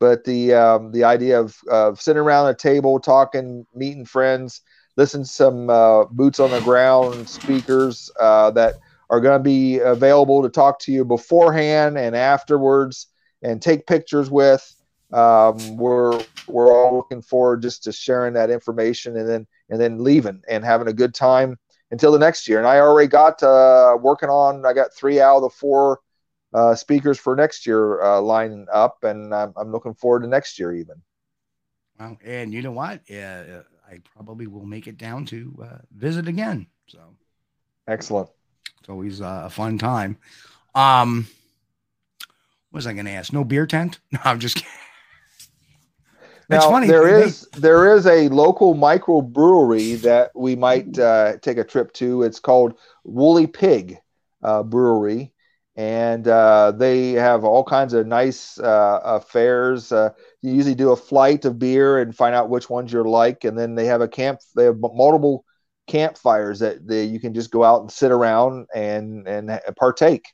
But 0.00 0.24
the 0.24 0.52
um, 0.52 0.92
the 0.92 1.04
idea 1.04 1.40
of 1.40 1.56
of 1.70 1.98
sitting 1.98 2.20
around 2.20 2.48
a 2.48 2.54
table 2.54 3.00
talking, 3.00 3.64
meeting 3.74 4.04
friends, 4.04 4.60
listen 4.98 5.22
to 5.22 5.28
some 5.28 5.70
uh, 5.70 6.04
boots 6.10 6.40
on 6.40 6.50
the 6.50 6.60
ground 6.60 7.26
speakers 7.26 8.10
that 8.18 8.74
are 9.08 9.20
going 9.20 9.38
to 9.38 9.42
be 9.42 9.78
available 9.78 10.42
to 10.42 10.50
talk 10.50 10.78
to 10.80 10.92
you 10.92 11.06
beforehand 11.06 11.96
and 11.96 12.14
afterwards 12.14 13.06
and 13.46 13.62
take 13.62 13.86
pictures 13.86 14.28
with. 14.28 14.74
Um, 15.12 15.76
we're 15.76 16.20
we're 16.48 16.72
all 16.72 16.96
looking 16.96 17.22
forward 17.22 17.62
just 17.62 17.84
to 17.84 17.92
sharing 17.92 18.34
that 18.34 18.50
information 18.50 19.16
and 19.16 19.28
then 19.28 19.46
and 19.70 19.80
then 19.80 20.02
leaving 20.02 20.42
and 20.48 20.64
having 20.64 20.88
a 20.88 20.92
good 20.92 21.14
time 21.14 21.56
until 21.92 22.10
the 22.10 22.18
next 22.18 22.48
year. 22.48 22.58
And 22.58 22.66
I 22.66 22.80
already 22.80 23.08
got 23.08 23.40
uh, 23.42 23.96
working 24.00 24.28
on. 24.28 24.66
I 24.66 24.72
got 24.72 24.92
three 24.92 25.20
out 25.20 25.36
of 25.36 25.42
the 25.42 25.50
four 25.50 26.00
uh, 26.52 26.74
speakers 26.74 27.18
for 27.18 27.36
next 27.36 27.66
year 27.66 28.02
uh, 28.02 28.20
lining 28.20 28.66
up, 28.72 29.04
and 29.04 29.32
I'm, 29.32 29.52
I'm 29.56 29.70
looking 29.70 29.94
forward 29.94 30.22
to 30.22 30.28
next 30.28 30.58
year 30.58 30.74
even. 30.74 30.96
Well, 32.00 32.18
and 32.24 32.52
you 32.52 32.62
know 32.62 32.72
what? 32.72 33.00
Uh, 33.08 33.62
I 33.88 34.00
probably 34.04 34.48
will 34.48 34.66
make 34.66 34.88
it 34.88 34.98
down 34.98 35.24
to 35.26 35.56
uh, 35.62 35.78
visit 35.96 36.26
again. 36.26 36.66
So 36.88 36.98
Excellent. 37.86 38.28
it's 38.80 38.88
always 38.88 39.20
uh, 39.20 39.42
a 39.46 39.50
fun 39.50 39.78
time. 39.78 40.18
Um, 40.74 41.28
what 42.76 42.80
was 42.80 42.86
I 42.86 42.92
going 42.92 43.06
to 43.06 43.12
ask? 43.12 43.32
No 43.32 43.42
beer 43.42 43.66
tent? 43.66 44.00
No, 44.12 44.18
I'm 44.22 44.38
just 44.38 44.56
kidding. 44.56 44.70
It's 46.50 46.64
Now 46.64 46.70
funny, 46.70 46.88
there 46.88 47.08
is 47.08 47.48
there 47.56 47.96
is 47.96 48.06
a 48.06 48.28
local 48.28 48.74
microbrewery 48.74 49.98
that 50.02 50.30
we 50.34 50.56
might 50.56 50.98
uh, 50.98 51.38
take 51.38 51.56
a 51.56 51.64
trip 51.64 51.90
to. 51.94 52.22
It's 52.22 52.38
called 52.38 52.74
Woolly 53.02 53.46
Pig 53.46 53.96
uh, 54.42 54.62
Brewery, 54.62 55.32
and 55.74 56.28
uh, 56.28 56.72
they 56.72 57.12
have 57.12 57.44
all 57.44 57.64
kinds 57.64 57.94
of 57.94 58.06
nice 58.06 58.60
uh, 58.60 59.00
affairs. 59.02 59.90
Uh, 59.90 60.10
you 60.42 60.52
usually 60.52 60.74
do 60.74 60.92
a 60.92 60.96
flight 60.96 61.46
of 61.46 61.58
beer 61.58 61.98
and 61.98 62.14
find 62.14 62.34
out 62.34 62.50
which 62.50 62.68
ones 62.68 62.92
you 62.92 63.02
like, 63.02 63.44
and 63.44 63.58
then 63.58 63.74
they 63.74 63.86
have 63.86 64.02
a 64.02 64.08
camp. 64.08 64.40
They 64.54 64.64
have 64.64 64.76
multiple 64.78 65.46
campfires 65.86 66.58
that 66.58 66.86
they, 66.86 67.04
you 67.04 67.20
can 67.20 67.32
just 67.32 67.50
go 67.50 67.64
out 67.64 67.80
and 67.80 67.90
sit 67.90 68.12
around 68.12 68.66
and 68.74 69.26
and 69.26 69.60
partake. 69.78 70.26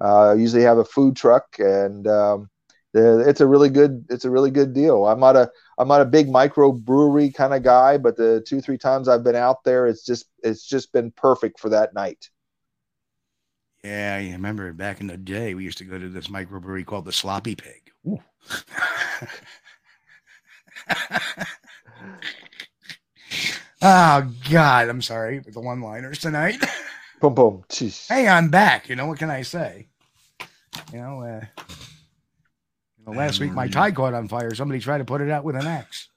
Uh, 0.00 0.34
usually 0.36 0.62
have 0.62 0.78
a 0.78 0.84
food 0.84 1.16
truck 1.16 1.46
and. 1.58 2.06
Um, 2.06 2.48
it's 2.92 3.40
a 3.40 3.46
really 3.46 3.68
good 3.68 4.04
it's 4.10 4.24
a 4.24 4.30
really 4.30 4.50
good 4.50 4.72
deal. 4.72 5.06
I'm 5.06 5.20
not 5.20 5.36
a 5.36 5.50
I'm 5.78 5.86
not 5.86 6.00
a 6.00 6.04
big 6.04 6.28
micro 6.28 6.72
brewery 6.72 7.30
kind 7.30 7.54
of 7.54 7.62
guy, 7.62 7.98
but 7.98 8.16
the 8.16 8.42
two 8.46 8.60
three 8.60 8.78
times 8.78 9.06
I've 9.08 9.22
been 9.22 9.36
out 9.36 9.62
there, 9.64 9.86
it's 9.86 10.04
just 10.04 10.26
it's 10.42 10.66
just 10.66 10.92
been 10.92 11.12
perfect 11.12 11.60
for 11.60 11.68
that 11.68 11.94
night. 11.94 12.28
Yeah, 13.84 14.18
I 14.20 14.32
remember 14.32 14.72
back 14.72 15.00
in 15.00 15.06
the 15.06 15.16
day, 15.16 15.54
we 15.54 15.64
used 15.64 15.78
to 15.78 15.84
go 15.84 15.98
to 15.98 16.08
this 16.08 16.26
microbrewery 16.26 16.84
called 16.84 17.06
the 17.06 17.12
Sloppy 17.12 17.54
Pig. 17.54 17.92
Oh 23.82 24.30
God, 24.50 24.90
I'm 24.90 25.00
sorry 25.00 25.38
with 25.38 25.54
the 25.54 25.60
one-liners 25.60 26.18
tonight. 26.18 26.62
Boom 27.20 27.34
boom. 27.34 27.64
Jeez. 27.70 28.08
hey, 28.08 28.28
I'm 28.28 28.50
back. 28.50 28.90
You 28.90 28.96
know 28.96 29.06
what 29.06 29.18
can 29.18 29.30
I 29.30 29.40
say? 29.40 29.89
You 30.92 30.98
know, 31.00 31.20
uh, 31.22 31.44
you 32.98 33.04
know, 33.06 33.12
last 33.12 33.40
week 33.40 33.52
my 33.52 33.68
tie 33.68 33.92
caught 33.92 34.14
on 34.14 34.28
fire. 34.28 34.54
Somebody 34.54 34.80
tried 34.80 34.98
to 34.98 35.04
put 35.04 35.20
it 35.20 35.30
out 35.30 35.44
with 35.44 35.56
an 35.56 35.66
axe. 35.66 36.08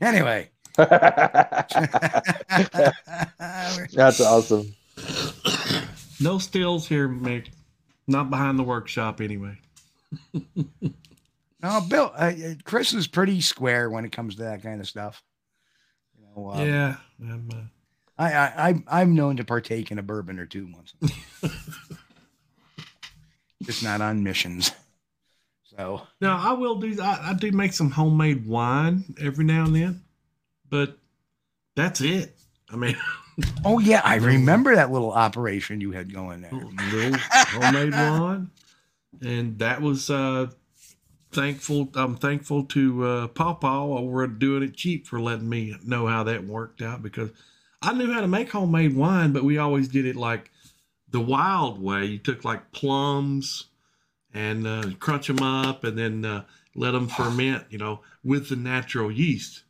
Anyway, 0.00 0.50
That's 0.76 1.80
awesome. 4.20 4.74
No 6.20 6.38
stills 6.38 6.88
here, 6.88 7.08
Mick. 7.08 7.48
Not 8.08 8.28
behind 8.28 8.58
the 8.58 8.64
workshop, 8.64 9.20
anyway. 9.20 9.56
No, 11.62 11.80
Bill, 11.88 12.12
uh, 12.14 12.32
uh, 12.32 12.54
Chris 12.64 12.92
is 12.92 13.06
pretty 13.06 13.40
square 13.40 13.88
when 13.88 14.04
it 14.04 14.10
comes 14.10 14.34
to 14.36 14.42
that 14.42 14.62
kind 14.62 14.80
of 14.80 14.88
stuff. 14.88 15.22
You 16.18 16.26
know, 16.26 16.50
um, 16.50 16.68
yeah, 16.68 16.96
I'm, 17.20 17.48
uh, 17.52 17.56
I, 18.18 18.34
I, 18.34 18.68
I, 18.68 18.82
I'm 19.00 19.14
known 19.14 19.36
to 19.36 19.44
partake 19.44 19.92
in 19.92 19.98
a 19.98 20.02
bourbon 20.02 20.40
or 20.40 20.46
two 20.46 20.68
once. 20.74 20.94
in 23.68 23.72
a 23.72 23.72
while. 23.72 23.72
Just 23.72 23.82
not 23.82 24.00
on 24.00 24.22
missions. 24.22 24.72
So, 25.76 26.02
now 26.20 26.38
I 26.38 26.52
will 26.52 26.76
do. 26.76 27.00
I, 27.00 27.30
I 27.30 27.34
do 27.34 27.50
make 27.50 27.72
some 27.72 27.90
homemade 27.90 28.46
wine 28.46 29.04
every 29.20 29.44
now 29.44 29.64
and 29.64 29.74
then, 29.74 30.04
but 30.70 30.98
that's 31.74 32.00
it. 32.00 32.36
I 32.70 32.76
mean, 32.76 32.96
oh 33.64 33.80
yeah, 33.80 34.00
I 34.04 34.16
remember 34.16 34.76
that 34.76 34.92
little 34.92 35.12
operation 35.12 35.80
you 35.80 35.90
had 35.90 36.12
going 36.12 36.42
there. 36.42 36.52
little 36.52 37.18
homemade 37.18 37.92
wine, 37.92 38.50
and 39.20 39.58
that 39.58 39.82
was 39.82 40.10
uh 40.10 40.46
thankful. 41.32 41.88
I'm 41.94 42.16
thankful 42.16 42.64
to 42.66 43.04
uh, 43.04 43.26
Pawpaw 43.28 43.98
over 43.98 44.22
at 44.22 44.38
Doing 44.38 44.62
It 44.62 44.76
Cheap 44.76 45.06
for 45.06 45.20
letting 45.20 45.48
me 45.48 45.76
know 45.84 46.06
how 46.06 46.22
that 46.24 46.44
worked 46.44 46.80
out 46.80 47.02
because 47.02 47.30
I 47.82 47.92
knew 47.92 48.12
how 48.12 48.20
to 48.20 48.28
make 48.28 48.50
homemade 48.50 48.96
wine, 48.96 49.32
but 49.32 49.44
we 49.44 49.58
always 49.58 49.88
did 49.88 50.06
it 50.06 50.16
like 50.16 50.50
the 51.14 51.20
wild 51.20 51.80
way. 51.80 52.04
You 52.04 52.18
took 52.18 52.44
like 52.44 52.72
plums 52.72 53.66
and 54.34 54.66
uh, 54.66 54.90
crunch 54.98 55.28
them 55.28 55.44
up 55.44 55.84
and 55.84 55.96
then 55.96 56.24
uh, 56.24 56.42
let 56.74 56.90
them 56.90 57.06
ferment, 57.06 57.66
you 57.70 57.78
know, 57.78 58.00
with 58.24 58.48
the 58.48 58.56
natural 58.56 59.12
yeast. 59.12 59.62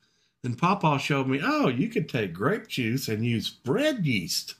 Then 0.43 0.55
Papa 0.55 0.99
showed 0.99 1.29
me, 1.29 1.41
oh, 1.45 1.69
you 1.69 1.91
could 1.91 2.09
take 2.09 2.33
grape 2.33 2.67
juice 2.67 3.09
and 3.09 3.27
use 3.27 3.51
bread 3.51 4.07
yeast, 4.07 4.55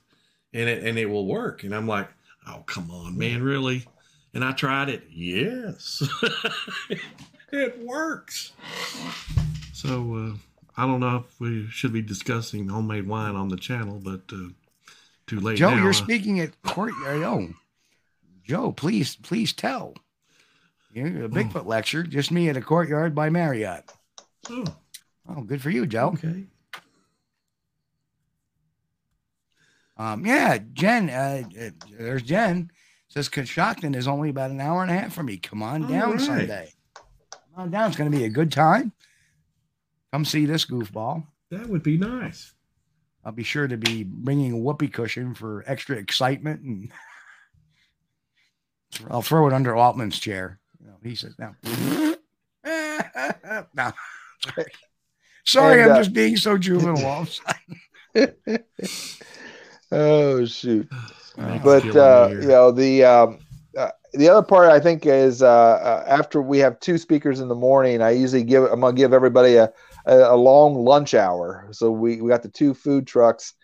and 0.53 0.69
it 0.69 0.85
and 0.85 0.99
it 0.99 1.07
will 1.07 1.27
work. 1.27 1.65
And 1.65 1.75
I'm 1.75 1.89
like, 1.89 2.11
oh, 2.47 2.63
come 2.67 2.91
on, 2.91 3.17
man, 3.17 3.43
really? 3.43 3.87
And 4.35 4.45
I 4.45 4.53
tried 4.53 4.91
it. 4.91 5.05
Yes, 5.11 6.07
it 7.51 7.79
works. 7.83 8.53
So 9.73 10.15
uh, 10.15 10.37
I 10.77 10.85
don't 10.85 11.01
know 11.01 11.25
if 11.27 11.41
we 11.41 11.67
should 11.71 11.95
be 11.95 12.03
discussing 12.03 12.69
homemade 12.69 13.09
wine 13.09 13.37
on 13.37 13.49
the 13.49 13.57
channel, 13.57 14.03
but 14.05 14.23
uh, 14.31 14.49
too 15.27 15.41
late 15.41 15.57
Joe, 15.59 15.75
now. 15.75 15.83
you're 15.83 15.93
speaking 15.93 16.41
at 16.41 16.61
courtyard. 16.63 17.23
Oh, 17.23 17.49
Joe, 18.45 18.73
please, 18.73 19.17
please 19.17 19.53
tell. 19.53 19.95
You're 20.93 21.25
a 21.25 21.29
Bigfoot 21.29 21.67
lecture, 21.67 22.03
just 22.03 22.31
me 22.31 22.49
at 22.49 22.57
a 22.57 22.61
courtyard 22.61 23.15
by 23.15 23.31
Marriott. 23.31 23.91
oh, 24.51 24.65
Oh, 25.27 25.41
good 25.43 25.63
for 25.63 25.71
you, 25.71 25.87
Joe. 25.87 26.09
okay. 26.15 26.45
Um, 29.97 30.27
yeah, 30.27 30.59
Jen, 30.73 31.09
uh, 31.09 31.43
uh, 31.61 31.71
there's 31.99 32.23
Jen. 32.23 32.71
Says 33.09 33.29
Coshocton 33.29 33.95
is 33.95 34.09
only 34.09 34.29
about 34.31 34.51
an 34.51 34.61
hour 34.61 34.83
and 34.83 34.91
a 34.91 34.95
half 34.95 35.13
from 35.15 35.27
me. 35.27 35.37
Come 35.37 35.63
on 35.63 35.85
All 35.85 35.89
down 35.89 36.11
right. 36.13 36.21
Sunday. 36.21 36.73
Come 37.35 37.45
on 37.57 37.71
down. 37.71 37.89
It's 37.89 37.97
going 37.97 38.11
to 38.11 38.17
be 38.17 38.25
a 38.25 38.29
good 38.29 38.51
time. 38.51 38.93
Come 40.13 40.25
see 40.25 40.47
this 40.47 40.65
goofball. 40.65 41.25
That 41.51 41.69
would 41.69 41.85
be 41.85 41.97
nice. 41.97 42.54
I'll 43.25 43.33
be 43.33 43.43
sure 43.43 43.67
to 43.67 43.77
be 43.77 44.05
bringing 44.05 44.53
a 44.53 44.59
whoopee 44.59 44.89
cushion 44.89 45.35
for 45.35 45.65
extra 45.67 45.97
excitement, 45.97 46.61
and 46.61 46.93
I'll 49.11 49.23
throw 49.23 49.47
it 49.47 49.53
under 49.53 49.75
Altman's 49.75 50.19
chair. 50.19 50.61
You 50.81 50.89
know, 50.89 50.97
he 51.03 51.15
says, 51.15 51.35
"No, 51.39 51.55
no." 53.75 53.93
Sorry, 55.47 55.83
And, 55.83 55.91
I'm 55.91 55.97
uh, 55.97 55.99
just 55.99 56.13
being 56.15 56.37
so 56.37 56.57
juvenile. 56.57 57.05
all 57.07 57.23
of 57.23 57.29
a 58.15 58.29
sudden. 58.51 58.65
oh 59.93 60.45
shoot! 60.47 60.89
But 61.37 61.97
uh, 61.97 62.29
you 62.31 62.49
know 62.49 62.71
the 62.73 63.05
um, 63.05 63.39
uh, 63.77 63.91
the 64.13 64.29
other 64.29 64.47
part 64.47 64.71
I 64.71 64.81
think 64.81 65.07
is 65.07 65.43
uh, 65.43 65.49
uh, 65.49 66.05
after 66.07 66.41
we 66.41 66.59
have 66.59 66.81
two 66.81 66.99
speakers 66.99 67.41
in 67.41 67.49
the 67.49 67.55
morning, 67.55 68.01
I 68.03 68.11
usually 68.11 68.45
give 68.45 68.65
I'm 68.65 68.81
gonna 68.81 68.97
give 68.97 69.13
everybody 69.13 69.57
a 69.57 69.73
a, 70.07 70.17
a 70.17 70.37
long 70.37 70.75
lunch 70.85 71.15
hour. 71.15 71.69
So 71.73 71.91
we 71.91 72.21
we 72.21 72.29
got 72.29 72.43
the 72.43 72.49
two 72.49 72.75
food 72.75 73.07
trucks, 73.07 73.55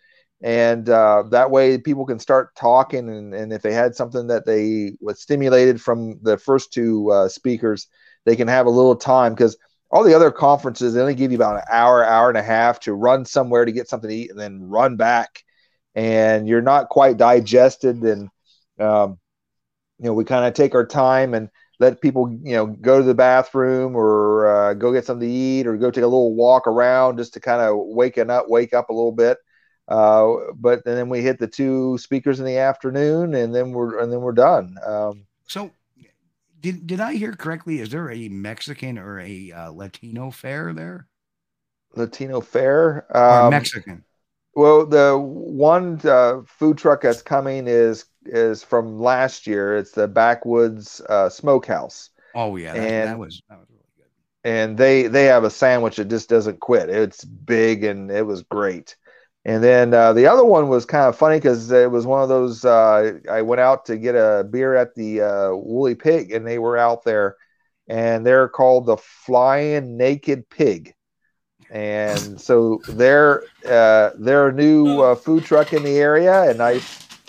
and 0.43 0.89
uh, 0.89 1.25
that 1.31 1.51
way 1.51 1.79
people 1.79 2.07
can 2.07 2.19
start 2.19 2.55
talking, 2.57 3.09
and, 3.09 3.35
and 3.35 3.53
if 3.53 3.63
they 3.63 3.73
had 3.73 3.95
something 3.95 4.27
that 4.29 4.47
they 4.47 4.97
was 5.01 5.21
stimulated 5.23 5.81
from 5.81 6.19
the 6.23 6.39
first 6.39 6.73
two 6.73 7.11
uh, 7.11 7.29
speakers, 7.29 7.89
they 8.25 8.37
can 8.37 8.49
have 8.49 8.67
a 8.67 8.71
little 8.71 8.97
time 8.97 9.35
because. 9.35 9.57
All 9.93 10.05
the 10.05 10.15
other 10.15 10.31
conferences, 10.31 10.95
they 10.95 11.01
only 11.01 11.17
give 11.17 11.33
you 11.33 11.37
about 11.37 11.57
an 11.57 11.65
hour, 11.69 12.05
hour 12.05 12.29
and 12.29 12.39
a 12.39 12.45
half 12.45 12.79
to 12.83 12.95
run 12.95 13.25
somewhere 13.25 13.65
to 13.65 13.73
get 13.73 13.89
something 13.89 14.09
to 14.09 14.15
eat 14.15 14.31
and 14.31 14.39
then 14.39 14.63
run 14.63 14.95
back 14.95 15.43
and 15.95 16.49
you're 16.49 16.63
not 16.63 16.89
quite 16.89 17.17
digested 17.17 17.97
and 18.03 18.29
um, 18.79 19.19
you 19.99 20.07
know 20.07 20.13
we 20.13 20.25
kind 20.25 20.45
of 20.45 20.55
take 20.55 20.75
our 20.75 20.87
time 20.87 21.35
and 21.35 21.49
let 21.81 22.01
people 22.03 22.31
you 22.45 22.55
know 22.55 22.67
go 22.67 22.99
to 22.99 23.05
the 23.05 23.15
bathroom 23.15 23.97
or 23.97 24.49
uh, 24.49 24.75
go 24.75 24.93
get 24.93 25.07
something 25.07 25.29
to 25.29 25.35
eat 25.35 25.67
or 25.67 25.77
go 25.79 25.91
take 25.91 26.05
a 26.05 26.09
little 26.09 26.35
walk 26.35 26.67
around 26.69 27.19
just 27.19 27.35
to 27.35 27.41
kind 27.41 27.63
of 27.63 27.77
waken 27.77 28.31
up 28.31 28.49
wake 28.49 28.75
up 28.75 28.91
a 28.91 28.95
little 28.95 29.13
bit 29.13 29.39
uh, 29.89 30.35
but 30.57 30.85
then 30.85 31.09
we 31.09 31.23
hit 31.23 31.39
the 31.41 31.49
two 31.49 31.99
speakers 31.99 32.41
in 32.41 32.47
the 32.47 32.59
afternoon 32.59 33.35
and 33.35 33.55
then 33.55 33.73
we're 33.73 33.99
and 34.01 34.13
then 34.13 34.21
we're 34.21 34.33
done 34.33 34.77
um, 34.87 35.27
So, 35.49 35.73
did 36.61 36.87
did 36.87 37.01
I 37.01 37.15
hear 37.15 37.35
correctly? 37.35 37.81
Is 37.81 37.91
there 37.91 38.11
a 38.11 38.29
Mexican 38.29 38.99
or 38.99 39.21
a 39.21 39.53
uh, 39.53 39.71
Latino 39.73 40.31
fair 40.31 40.73
there? 40.73 41.09
latino 41.95 42.41
fair 42.41 43.05
Or 43.27 43.43
um, 43.49 43.51
Mexican? 43.51 44.05
Well, 44.55 44.87
the 44.87 45.19
one 45.19 46.01
uh, 46.05 46.43
food 46.47 46.79
truck 46.79 47.03
that's 47.03 47.23
coming 47.23 47.69
is 47.69 48.07
is 48.27 48.63
from 48.63 48.99
last 48.99 49.47
year. 49.47 49.77
It's 49.77 49.93
the 49.93 50.09
Backwoods 50.09 51.01
uh, 51.09 51.29
Smokehouse, 51.29 52.11
Oh 52.35 52.57
yeah, 52.57 52.75
that, 52.75 52.79
and- 52.81 53.09
that 53.09 53.19
was 53.19 53.43
that 53.49 53.59
was 53.59 53.67
really 53.71 53.83
good. 53.97 54.51
and 54.51 54.77
they 54.79 55.07
they 55.07 55.25
have 55.25 55.45
a 55.45 55.51
sandwich 55.51 55.97
that 55.97 56.09
just 56.09 56.29
doesn't 56.29 56.61
quit. 56.61 56.89
It's 56.91 57.25
big 57.25 57.85
and 57.85 58.11
it 58.11 58.27
was 58.27 58.43
great. 58.43 58.97
And 59.47 59.65
then 59.65 59.95
uh, 59.95 60.13
the 60.13 60.27
other 60.27 60.45
one 60.45 60.69
was 60.69 60.85
kind 60.85 61.09
of 61.09 61.17
funny 61.17 61.39
because 61.39 61.71
it 61.71 61.91
was 61.91 62.07
one 62.07 62.23
of 62.23 62.29
those. 62.29 62.63
Uh, 62.63 63.15
I 63.31 63.41
went 63.41 63.61
out 63.63 63.87
to 63.87 63.97
get 63.97 64.15
a 64.15 64.45
beer 64.45 64.75
at 64.75 64.95
the 64.95 65.23
uh, 65.23 65.51
Woolly 65.55 65.95
Pig, 65.95 66.31
and 66.33 66.47
they 66.47 66.59
were 66.59 66.77
out 66.77 67.05
there, 67.05 67.37
and 67.89 68.27
they're 68.27 68.51
called 68.51 68.85
the 68.85 68.99
Flying 68.99 69.97
Naked 69.97 70.51
Pig. 70.51 70.93
And 71.71 72.39
so 72.41 72.83
they're 72.87 73.45
uh, 73.67 74.11
they're 74.19 74.49
a 74.49 74.53
new 74.53 75.01
uh, 75.01 75.15
food 75.15 75.45
truck 75.45 75.73
in 75.73 75.85
the 75.85 75.97
area, 75.99 76.51
and 76.51 76.61
I 76.63 76.81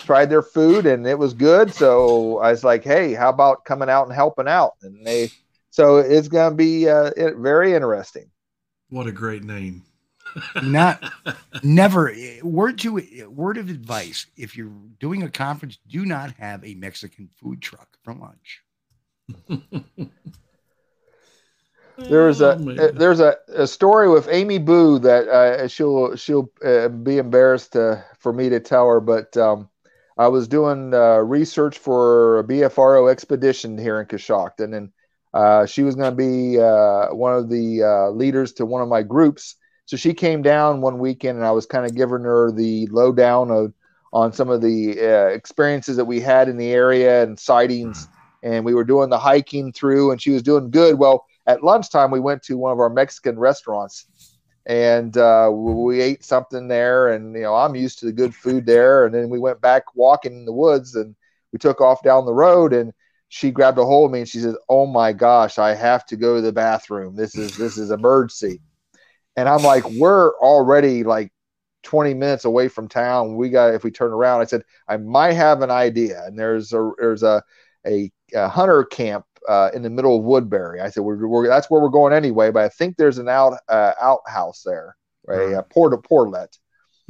tried 0.04 0.30
their 0.30 0.42
food, 0.42 0.86
and 0.86 1.06
it 1.06 1.18
was 1.18 1.34
good. 1.34 1.72
So 1.72 2.38
I 2.38 2.50
was 2.50 2.64
like, 2.64 2.84
"Hey, 2.84 3.14
how 3.14 3.30
about 3.30 3.64
coming 3.64 3.88
out 3.88 4.06
and 4.06 4.14
helping 4.14 4.48
out?" 4.48 4.72
And 4.82 5.06
they 5.06 5.30
so 5.70 5.96
it's 5.96 6.28
going 6.28 6.50
to 6.52 6.56
be 6.56 6.88
uh, 6.88 7.10
it, 7.16 7.36
very 7.36 7.74
interesting. 7.74 8.30
What 8.90 9.06
a 9.06 9.12
great 9.12 9.42
name. 9.42 9.82
Not 10.62 11.02
never 11.62 12.12
word 12.42 12.78
to 12.80 13.02
word 13.28 13.58
of 13.58 13.70
advice. 13.70 14.26
If 14.36 14.56
you're 14.56 14.72
doing 15.00 15.22
a 15.22 15.30
conference, 15.30 15.78
do 15.88 16.04
not 16.04 16.32
have 16.38 16.64
a 16.64 16.74
Mexican 16.74 17.28
food 17.40 17.62
truck 17.62 17.88
for 18.02 18.14
lunch. 18.14 18.62
There's 22.08 22.40
a 22.40 22.56
Oh, 22.56 22.70
uh, 22.70 22.90
there's 22.92 23.20
a, 23.20 23.36
a 23.54 23.66
story 23.66 24.08
with 24.08 24.28
Amy 24.30 24.58
Bue 24.58 24.98
that 25.00 25.28
uh, 25.28 25.68
she'll 25.68 26.16
she'll 26.16 26.50
uh, 26.64 26.88
be 26.88 27.18
embarrassed 27.18 27.72
to, 27.72 28.04
for 28.18 28.32
me 28.32 28.48
to 28.48 28.60
tell 28.60 28.88
her, 28.88 29.00
but 29.00 29.36
um, 29.36 29.68
I 30.18 30.28
was 30.28 30.48
doing 30.48 30.92
uh, 30.94 31.18
research 31.18 31.78
for 31.78 32.40
a 32.40 32.44
BFRO 32.44 33.10
expedition 33.10 33.78
here 33.78 34.00
in 34.00 34.06
Coshocton, 34.06 34.76
and 34.76 34.90
uh, 35.32 35.66
she 35.66 35.82
was 35.82 35.94
going 35.94 36.10
to 36.10 36.16
be 36.16 36.60
uh, 36.60 37.14
one 37.14 37.34
of 37.34 37.48
the 37.48 37.82
uh, 37.82 38.10
leaders 38.10 38.52
to 38.54 38.66
one 38.66 38.82
of 38.82 38.88
my 38.88 39.02
groups. 39.02 39.56
So 39.86 39.96
she 39.96 40.14
came 40.14 40.42
down 40.42 40.80
one 40.80 40.98
weekend, 40.98 41.38
and 41.38 41.46
I 41.46 41.50
was 41.52 41.66
kind 41.66 41.86
of 41.86 41.94
giving 41.94 42.22
her 42.22 42.52
the 42.52 42.86
lowdown 42.88 43.50
of 43.50 43.72
on 44.12 44.32
some 44.32 44.50
of 44.50 44.60
the 44.60 45.00
uh, 45.00 45.28
experiences 45.28 45.96
that 45.96 46.04
we 46.04 46.20
had 46.20 46.48
in 46.48 46.58
the 46.58 46.70
area 46.70 47.22
and 47.22 47.38
sightings. 47.38 48.08
And 48.42 48.64
we 48.64 48.74
were 48.74 48.84
doing 48.84 49.08
the 49.08 49.18
hiking 49.18 49.72
through, 49.72 50.10
and 50.10 50.20
she 50.20 50.30
was 50.30 50.42
doing 50.42 50.70
good. 50.70 50.98
Well, 50.98 51.24
at 51.46 51.64
lunchtime, 51.64 52.10
we 52.10 52.20
went 52.20 52.42
to 52.44 52.56
one 52.56 52.72
of 52.72 52.80
our 52.80 52.90
Mexican 52.90 53.38
restaurants, 53.38 54.06
and 54.66 55.16
uh, 55.16 55.50
we 55.52 56.00
ate 56.00 56.24
something 56.24 56.68
there. 56.68 57.08
And 57.08 57.34
you 57.34 57.42
know, 57.42 57.54
I'm 57.54 57.74
used 57.74 57.98
to 58.00 58.06
the 58.06 58.12
good 58.12 58.34
food 58.34 58.66
there. 58.66 59.06
And 59.06 59.14
then 59.14 59.28
we 59.28 59.38
went 59.38 59.60
back 59.60 59.94
walking 59.94 60.32
in 60.32 60.44
the 60.44 60.52
woods, 60.52 60.94
and 60.94 61.14
we 61.52 61.58
took 61.58 61.80
off 61.80 62.02
down 62.02 62.26
the 62.26 62.34
road, 62.34 62.72
and 62.72 62.92
she 63.28 63.50
grabbed 63.50 63.78
a 63.78 63.84
hold 63.84 64.10
of 64.10 64.12
me 64.12 64.20
and 64.20 64.28
she 64.28 64.40
said, 64.40 64.56
"Oh 64.68 64.86
my 64.86 65.12
gosh, 65.14 65.58
I 65.58 65.74
have 65.74 66.04
to 66.06 66.16
go 66.16 66.36
to 66.36 66.42
the 66.42 66.52
bathroom. 66.52 67.16
This 67.16 67.34
is 67.34 67.56
this 67.56 67.78
is 67.78 67.90
emergency." 67.90 68.60
And 69.36 69.48
I'm 69.48 69.62
like, 69.62 69.88
"We're 69.88 70.36
already 70.38 71.02
like 71.02 71.32
20 71.82 72.12
minutes 72.14 72.44
away 72.44 72.68
from 72.68 72.88
town. 72.88 73.36
We 73.36 73.48
got 73.48 73.74
if 73.74 73.84
we 73.84 73.90
turn 73.90 74.12
around." 74.12 74.42
I 74.42 74.44
said, 74.44 74.64
"I 74.86 74.98
might 74.98 75.32
have 75.32 75.62
an 75.62 75.70
idea." 75.70 76.24
And 76.26 76.38
there's 76.38 76.74
a 76.74 76.90
there's 76.98 77.22
a 77.22 77.42
a, 77.86 78.12
a 78.34 78.48
hunter 78.48 78.84
camp 78.84 79.24
uh, 79.48 79.70
in 79.74 79.82
the 79.82 79.90
middle 79.90 80.16
of 80.16 80.24
Woodbury. 80.24 80.80
I 80.80 80.90
said, 80.90 81.02
we're, 81.02 81.26
we're, 81.26 81.48
"That's 81.48 81.70
where 81.70 81.80
we're 81.80 81.88
going 81.88 82.12
anyway." 82.12 82.50
But 82.50 82.64
I 82.64 82.68
think 82.68 82.96
there's 82.96 83.18
an 83.18 83.28
out 83.28 83.58
uh, 83.68 83.92
outhouse 84.00 84.62
there, 84.64 84.96
a, 85.28 85.58
a 85.58 85.62
port 85.62 85.92
portlet. 86.04 86.58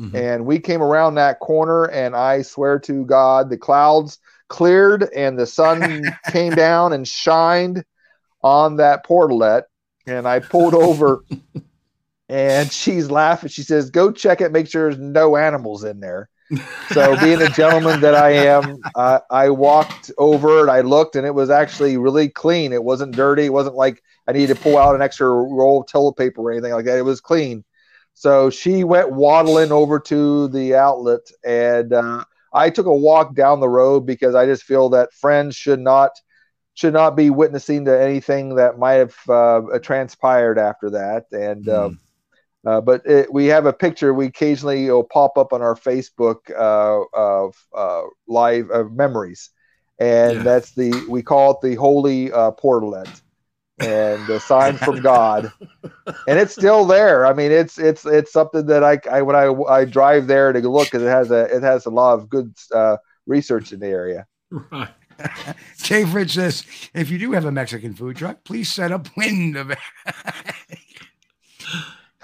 Mhm. 0.00 0.14
and 0.14 0.46
we 0.46 0.58
came 0.58 0.82
around 0.82 1.16
that 1.16 1.38
corner, 1.40 1.84
and 1.84 2.16
I 2.16 2.42
swear 2.42 2.78
to 2.80 3.04
God, 3.04 3.50
the 3.50 3.58
clouds 3.58 4.18
cleared 4.48 5.02
and 5.14 5.38
the 5.38 5.46
sun 5.46 6.04
came 6.30 6.54
down 6.54 6.94
and 6.94 7.06
shined 7.06 7.84
on 8.42 8.76
that 8.76 9.06
portalet, 9.06 9.64
and 10.06 10.26
I 10.26 10.40
pulled 10.40 10.74
over. 10.74 11.24
And 12.28 12.72
she's 12.72 13.10
laughing. 13.10 13.50
She 13.50 13.62
says, 13.62 13.90
"Go 13.90 14.10
check 14.10 14.40
it. 14.40 14.52
Make 14.52 14.66
sure 14.66 14.88
there's 14.88 14.98
no 14.98 15.36
animals 15.36 15.84
in 15.84 16.00
there." 16.00 16.30
So, 16.90 17.18
being 17.20 17.38
the 17.38 17.48
gentleman 17.48 18.00
that 18.00 18.14
I 18.14 18.30
am, 18.30 18.78
uh, 18.94 19.20
I 19.30 19.50
walked 19.50 20.10
over 20.18 20.60
and 20.60 20.70
I 20.70 20.82
looked, 20.82 21.16
and 21.16 21.26
it 21.26 21.34
was 21.34 21.50
actually 21.50 21.96
really 21.96 22.28
clean. 22.28 22.72
It 22.72 22.84
wasn't 22.84 23.16
dirty. 23.16 23.46
It 23.46 23.52
wasn't 23.52 23.76
like 23.76 24.02
I 24.26 24.32
needed 24.32 24.56
to 24.56 24.62
pull 24.62 24.76
out 24.76 24.94
an 24.94 25.02
extra 25.02 25.28
roll 25.28 25.80
of 25.80 25.88
toilet 25.88 26.16
paper 26.16 26.42
or 26.42 26.52
anything 26.52 26.72
like 26.72 26.84
that. 26.84 26.98
It 26.98 27.04
was 27.04 27.20
clean. 27.20 27.64
So 28.14 28.50
she 28.50 28.84
went 28.84 29.12
waddling 29.12 29.72
over 29.72 29.98
to 30.00 30.48
the 30.48 30.74
outlet, 30.74 31.22
and 31.44 31.92
uh, 31.92 32.24
I 32.52 32.70
took 32.70 32.86
a 32.86 32.94
walk 32.94 33.34
down 33.34 33.60
the 33.60 33.68
road 33.68 34.06
because 34.06 34.34
I 34.34 34.46
just 34.46 34.64
feel 34.64 34.90
that 34.90 35.12
friends 35.14 35.56
should 35.56 35.80
not 35.80 36.10
should 36.74 36.92
not 36.94 37.16
be 37.16 37.30
witnessing 37.30 37.84
to 37.84 38.00
anything 38.00 38.56
that 38.56 38.78
might 38.78 38.94
have 38.94 39.16
uh, 39.28 39.60
transpired 39.82 40.58
after 40.58 40.90
that. 40.90 41.24
And 41.30 41.68
um, 41.68 42.00
uh, 42.66 42.80
but 42.80 43.04
it, 43.06 43.32
we 43.32 43.46
have 43.46 43.66
a 43.66 43.72
picture. 43.72 44.14
We 44.14 44.26
occasionally 44.26 44.88
will 44.90 45.04
pop 45.04 45.36
up 45.36 45.52
on 45.52 45.62
our 45.62 45.74
Facebook 45.74 46.38
uh, 46.50 47.04
of 47.12 47.54
uh, 47.76 48.02
live 48.28 48.70
uh, 48.70 48.84
memories, 48.84 49.50
and 49.98 50.38
Yeah. 50.38 50.42
that's 50.42 50.72
the 50.72 51.04
we 51.08 51.22
call 51.22 51.52
it 51.52 51.58
the 51.62 51.74
holy 51.74 52.30
uh, 52.32 52.52
portalet, 52.52 53.20
and 53.80 54.26
the 54.28 54.38
sign 54.40 54.76
from 54.78 55.00
God, 55.02 55.50
and 56.28 56.38
it's 56.38 56.54
still 56.54 56.84
there. 56.84 57.26
I 57.26 57.32
mean, 57.32 57.50
it's 57.50 57.78
it's 57.78 58.06
it's 58.06 58.32
something 58.32 58.66
that 58.66 58.84
I, 58.84 58.98
I 59.10 59.22
when 59.22 59.36
I 59.36 59.46
I 59.68 59.84
drive 59.84 60.26
there 60.26 60.52
to 60.52 60.60
look 60.68 60.90
because 60.90 61.02
it 61.02 61.10
has 61.10 61.30
a 61.30 61.44
it 61.54 61.62
has 61.62 61.86
a 61.86 61.90
lot 61.90 62.14
of 62.14 62.28
good 62.28 62.54
uh, 62.72 62.96
research 63.26 63.72
in 63.72 63.80
the 63.80 63.88
area. 63.88 64.26
Right. 64.50 64.88
Jay 65.82 66.04
Fritz 66.04 66.34
says, 66.34 66.64
if 66.94 67.10
you 67.10 67.18
do 67.18 67.32
have 67.32 67.44
a 67.44 67.52
Mexican 67.52 67.94
food 67.94 68.16
truck, 68.16 68.44
please 68.44 68.72
set 68.72 68.90
up 68.92 69.08
wind 69.16 69.56
of 69.56 69.70
it. 69.70 69.78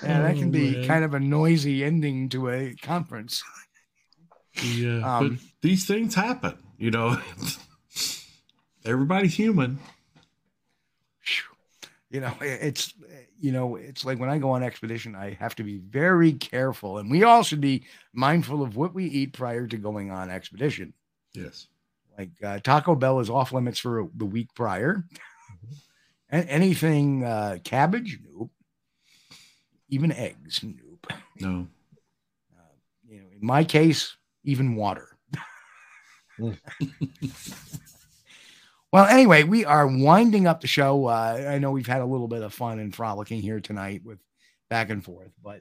Yeah, 0.02 0.22
that 0.22 0.36
can 0.36 0.50
be 0.50 0.76
man. 0.76 0.86
kind 0.86 1.04
of 1.04 1.14
a 1.14 1.20
noisy 1.20 1.84
ending 1.84 2.28
to 2.30 2.48
a 2.50 2.74
conference. 2.82 3.42
Yeah, 4.62 5.18
Um, 5.18 5.28
but 5.28 5.38
these 5.60 5.86
things 5.86 6.14
happen. 6.14 6.58
You 6.78 6.90
know, 6.90 7.20
everybody's 8.84 9.34
human. 9.34 9.78
You 12.10 12.20
know, 12.20 12.32
it's 12.40 12.94
you 13.38 13.52
know, 13.52 13.76
it's 13.76 14.04
like 14.04 14.18
when 14.18 14.30
I 14.30 14.38
go 14.38 14.50
on 14.50 14.62
expedition, 14.62 15.14
I 15.14 15.34
have 15.34 15.54
to 15.56 15.62
be 15.62 15.76
very 15.78 16.32
careful, 16.32 16.98
and 16.98 17.10
we 17.10 17.22
all 17.22 17.42
should 17.42 17.60
be 17.60 17.84
mindful 18.14 18.62
of 18.62 18.76
what 18.76 18.94
we 18.94 19.04
eat 19.04 19.34
prior 19.34 19.66
to 19.66 19.76
going 19.76 20.10
on 20.10 20.30
expedition. 20.30 20.94
Yes. 21.34 21.68
Like 22.16 22.30
uh, 22.42 22.58
Taco 22.60 22.94
Bell 22.94 23.20
is 23.20 23.30
off 23.30 23.52
limits 23.52 23.78
for 23.78 24.08
the 24.16 24.24
week 24.24 24.54
prior. 24.54 25.04
And 26.30 26.48
anything 26.48 27.24
uh, 27.24 27.58
cabbage, 27.64 28.18
nope. 28.24 28.50
Even 29.88 30.12
eggs, 30.12 30.62
nope. 30.62 31.06
No. 31.40 31.66
You 33.08 33.20
know, 33.20 33.26
in 33.32 33.46
my 33.46 33.64
case, 33.64 34.16
even 34.44 34.76
water. 34.76 35.16
Well, 38.90 39.04
anyway, 39.04 39.42
we 39.42 39.64
are 39.66 39.86
winding 39.86 40.46
up 40.46 40.62
the 40.62 40.66
show. 40.66 41.06
Uh, 41.06 41.46
I 41.50 41.58
know 41.58 41.72
we've 41.72 41.86
had 41.86 42.00
a 42.00 42.06
little 42.06 42.28
bit 42.28 42.42
of 42.42 42.54
fun 42.54 42.78
and 42.78 42.94
frolicking 42.94 43.42
here 43.42 43.60
tonight 43.60 44.00
with 44.02 44.18
back 44.70 44.88
and 44.88 45.04
forth, 45.04 45.30
but 45.42 45.60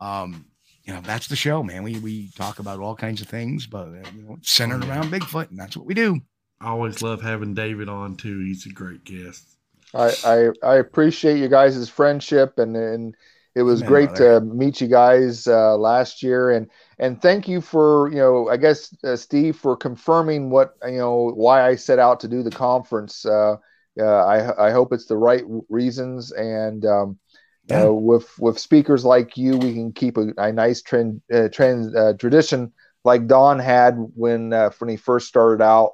um, 0.00 0.46
you 0.84 0.92
know, 0.92 1.00
that's 1.00 1.28
the 1.28 1.36
show, 1.36 1.62
man. 1.62 1.82
We 1.82 1.98
we 1.98 2.30
talk 2.36 2.58
about 2.58 2.80
all 2.80 2.94
kinds 2.94 3.22
of 3.22 3.28
things, 3.28 3.66
but 3.66 3.88
uh, 3.88 4.10
you 4.14 4.22
know, 4.22 4.34
it's 4.38 4.50
centered 4.50 4.84
around 4.84 5.10
Bigfoot, 5.10 5.48
and 5.48 5.58
that's 5.58 5.78
what 5.78 5.86
we 5.86 5.94
do. 5.94 6.20
I 6.60 6.68
always 6.68 7.00
love 7.00 7.22
having 7.22 7.54
David 7.54 7.88
on 7.88 8.16
too. 8.16 8.40
He's 8.40 8.66
a 8.66 8.70
great 8.70 9.02
guest. 9.04 9.56
I, 9.94 10.12
I 10.26 10.48
I 10.62 10.76
appreciate 10.76 11.38
you 11.38 11.48
guys' 11.48 11.88
friendship 11.88 12.58
and 12.58 12.76
and 12.76 13.14
it 13.58 13.62
was 13.64 13.82
Amen, 13.82 14.06
great 14.06 14.14
to 14.16 14.40
meet 14.40 14.80
you 14.80 14.88
guys 14.88 15.46
uh, 15.48 15.76
last 15.76 16.22
year 16.22 16.50
and 16.50 16.68
and 16.98 17.20
thank 17.22 17.48
you 17.48 17.60
for 17.60 18.10
you 18.10 18.18
know 18.18 18.48
I 18.48 18.56
guess 18.56 18.94
uh, 19.04 19.16
Steve 19.16 19.56
for 19.56 19.76
confirming 19.76 20.50
what 20.50 20.74
you 20.86 20.98
know 20.98 21.32
why 21.34 21.66
I 21.66 21.76
set 21.76 21.98
out 21.98 22.20
to 22.20 22.28
do 22.28 22.42
the 22.42 22.52
conference. 22.52 23.24
Uh, 23.26 23.56
uh, 24.00 24.04
I 24.26 24.68
I 24.68 24.70
hope 24.72 24.92
it's 24.92 25.06
the 25.06 25.16
right 25.16 25.44
reasons 25.68 26.32
and 26.32 26.84
um, 26.86 27.18
Yeah. 27.66 27.90
with 28.04 28.28
with 28.38 28.58
speakers 28.58 29.04
like 29.04 29.36
you 29.36 29.58
we 29.58 29.74
can 29.74 29.92
keep 29.92 30.16
a, 30.18 30.28
a 30.38 30.52
nice 30.52 30.82
trend 30.82 31.20
uh, 31.32 31.48
trend 31.48 31.96
uh, 31.96 32.14
tradition 32.14 32.72
like 33.04 33.26
Don 33.26 33.58
had 33.58 33.94
when 34.14 34.52
uh, 34.52 34.70
when 34.78 34.90
he 34.90 34.96
first 34.96 35.28
started 35.28 35.62
out 35.62 35.92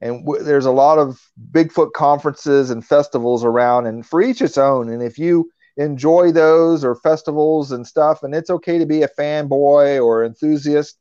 and 0.00 0.24
w- 0.24 0.42
there's 0.44 0.66
a 0.66 0.72
lot 0.72 0.98
of 0.98 1.20
Bigfoot 1.52 1.92
conferences 1.92 2.70
and 2.70 2.84
festivals 2.84 3.44
around, 3.44 3.86
and 3.86 4.06
for 4.06 4.22
each 4.22 4.42
its 4.42 4.58
own. 4.58 4.88
And 4.90 5.02
if 5.02 5.18
you 5.18 5.50
enjoy 5.76 6.32
those 6.32 6.84
or 6.84 6.94
festivals 6.94 7.72
and 7.72 7.86
stuff, 7.86 8.22
and 8.22 8.34
it's 8.34 8.50
okay 8.50 8.78
to 8.78 8.86
be 8.86 9.02
a 9.02 9.08
fanboy 9.08 10.02
or 10.02 10.24
enthusiast, 10.24 10.98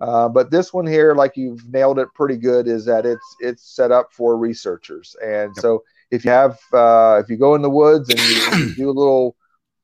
uh, 0.00 0.28
but 0.28 0.50
this 0.50 0.72
one 0.72 0.86
here, 0.86 1.14
like 1.14 1.36
you've 1.36 1.66
nailed 1.72 1.98
it 1.98 2.08
pretty 2.14 2.36
good, 2.36 2.66
is 2.66 2.84
that 2.84 3.06
it's 3.06 3.36
it's 3.40 3.74
set 3.76 3.92
up 3.92 4.12
for 4.12 4.36
researchers. 4.36 5.14
And 5.24 5.54
so 5.56 5.84
if 6.10 6.24
you 6.24 6.30
have 6.30 6.58
uh, 6.72 7.20
if 7.22 7.30
you 7.30 7.36
go 7.36 7.54
in 7.54 7.62
the 7.62 7.70
woods 7.70 8.10
and 8.10 8.18
you, 8.20 8.66
you 8.66 8.74
do 8.74 8.90
a 8.90 8.92
little 8.92 9.36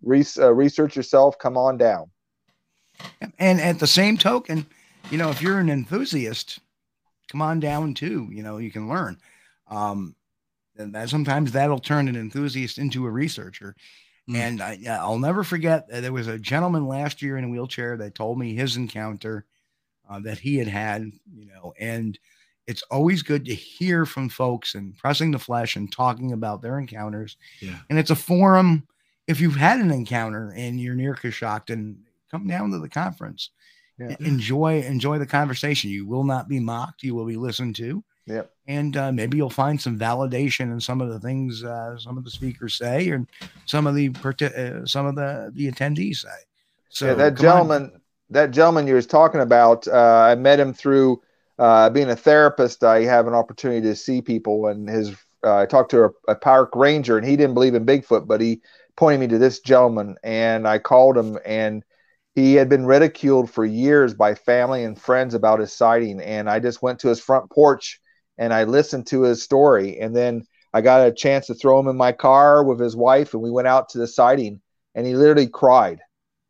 res- 0.02 0.38
uh, 0.38 0.52
research 0.52 0.96
yourself, 0.96 1.38
come 1.38 1.56
on 1.56 1.76
down. 1.76 2.10
And 3.38 3.60
at 3.60 3.78
the 3.78 3.86
same 3.86 4.18
token, 4.18 4.66
you 5.10 5.18
know, 5.18 5.30
if 5.30 5.40
you're 5.40 5.60
an 5.60 5.70
enthusiast, 5.70 6.58
come 7.30 7.40
on 7.40 7.60
down 7.60 7.94
too. 7.94 8.28
You 8.32 8.42
know, 8.42 8.58
you 8.58 8.72
can 8.72 8.88
learn. 8.88 9.18
Um, 9.68 10.16
and 10.76 10.94
that 10.94 11.08
sometimes 11.08 11.52
that'll 11.52 11.78
turn 11.78 12.08
an 12.08 12.16
enthusiast 12.16 12.78
into 12.78 13.06
a 13.06 13.10
researcher. 13.10 13.76
Mm. 14.30 14.36
And 14.36 14.62
I, 14.62 14.78
I'll 14.88 15.18
never 15.18 15.42
forget 15.42 15.88
uh, 15.92 16.00
there 16.00 16.12
was 16.12 16.28
a 16.28 16.38
gentleman 16.38 16.86
last 16.86 17.20
year 17.20 17.36
in 17.36 17.44
a 17.44 17.48
wheelchair 17.48 17.96
that 17.96 18.14
told 18.14 18.38
me 18.38 18.54
his 18.54 18.76
encounter 18.76 19.44
uh, 20.08 20.20
that 20.20 20.38
he 20.38 20.56
had 20.56 20.68
had, 20.68 21.10
you 21.34 21.46
know, 21.46 21.72
and 21.78 22.18
it's 22.66 22.82
always 22.82 23.22
good 23.22 23.44
to 23.46 23.54
hear 23.54 24.06
from 24.06 24.28
folks 24.28 24.74
and 24.74 24.96
pressing 24.96 25.32
the 25.32 25.38
flesh 25.38 25.74
and 25.74 25.90
talking 25.90 26.32
about 26.32 26.62
their 26.62 26.78
encounters. 26.78 27.36
Yeah. 27.60 27.78
And 27.88 27.98
it's 27.98 28.10
a 28.10 28.16
forum. 28.16 28.86
If 29.26 29.40
you've 29.40 29.56
had 29.56 29.80
an 29.80 29.90
encounter 29.90 30.52
and 30.56 30.80
you're 30.80 30.94
near 30.94 31.14
Coshocton, 31.14 31.96
come 32.30 32.46
down 32.46 32.70
to 32.70 32.78
the 32.78 32.88
conference. 32.88 33.50
Yeah. 33.98 34.16
Enjoy 34.20 34.82
enjoy 34.82 35.18
the 35.18 35.26
conversation. 35.26 35.90
You 35.90 36.06
will 36.06 36.24
not 36.24 36.48
be 36.48 36.58
mocked. 36.58 37.02
You 37.02 37.14
will 37.14 37.26
be 37.26 37.36
listened 37.36 37.76
to. 37.76 38.02
Yep. 38.30 38.50
And 38.68 38.96
uh, 38.96 39.10
maybe 39.10 39.36
you'll 39.36 39.50
find 39.50 39.80
some 39.80 39.98
validation 39.98 40.72
in 40.72 40.80
some 40.80 41.00
of 41.00 41.08
the 41.08 41.18
things 41.18 41.64
uh, 41.64 41.98
some 41.98 42.16
of 42.16 42.24
the 42.24 42.30
speakers 42.30 42.76
say, 42.76 43.08
and 43.10 43.26
some 43.66 43.86
of 43.86 43.94
the 43.94 44.10
uh, 44.24 44.86
some 44.86 45.06
of 45.06 45.16
the 45.16 45.50
the 45.52 45.70
attendees 45.70 46.18
say. 46.18 46.28
So 46.88 47.06
yeah, 47.06 47.14
that 47.14 47.36
come 47.36 47.46
on. 47.46 47.52
gentleman, 47.52 48.00
that 48.30 48.52
gentleman 48.52 48.86
you 48.86 48.94
was 48.94 49.06
talking 49.06 49.40
about, 49.40 49.88
uh, 49.88 50.26
I 50.30 50.34
met 50.36 50.60
him 50.60 50.72
through 50.72 51.20
uh, 51.58 51.90
being 51.90 52.10
a 52.10 52.16
therapist. 52.16 52.84
I 52.84 53.02
have 53.02 53.26
an 53.26 53.34
opportunity 53.34 53.80
to 53.82 53.96
see 53.96 54.22
people, 54.22 54.68
and 54.68 54.88
his 54.88 55.10
uh, 55.44 55.56
I 55.56 55.66
talked 55.66 55.90
to 55.92 56.04
a, 56.04 56.10
a 56.28 56.34
park 56.36 56.76
ranger, 56.76 57.18
and 57.18 57.26
he 57.26 57.36
didn't 57.36 57.54
believe 57.54 57.74
in 57.74 57.86
Bigfoot, 57.86 58.28
but 58.28 58.40
he 58.40 58.60
pointed 58.96 59.20
me 59.20 59.26
to 59.28 59.38
this 59.38 59.60
gentleman, 59.60 60.16
and 60.22 60.68
I 60.68 60.78
called 60.78 61.16
him, 61.16 61.38
and 61.44 61.82
he 62.34 62.54
had 62.54 62.68
been 62.68 62.86
ridiculed 62.86 63.50
for 63.50 63.64
years 63.64 64.14
by 64.14 64.34
family 64.36 64.84
and 64.84 65.00
friends 65.00 65.34
about 65.34 65.58
his 65.58 65.72
sighting, 65.72 66.20
and 66.20 66.48
I 66.48 66.60
just 66.60 66.82
went 66.82 67.00
to 67.00 67.08
his 67.08 67.18
front 67.18 67.50
porch 67.50 68.00
and 68.40 68.52
I 68.52 68.64
listened 68.64 69.06
to 69.08 69.22
his 69.22 69.44
story, 69.44 70.00
and 70.00 70.16
then 70.16 70.42
I 70.74 70.80
got 70.80 71.06
a 71.06 71.12
chance 71.12 71.46
to 71.46 71.54
throw 71.54 71.78
him 71.78 71.86
in 71.86 71.96
my 71.96 72.10
car 72.10 72.64
with 72.64 72.80
his 72.80 72.96
wife, 72.96 73.34
and 73.34 73.42
we 73.42 73.52
went 73.52 73.68
out 73.68 73.90
to 73.90 73.98
the 73.98 74.08
sighting, 74.08 74.60
and 74.96 75.06
he 75.06 75.14
literally 75.14 75.46
cried 75.46 76.00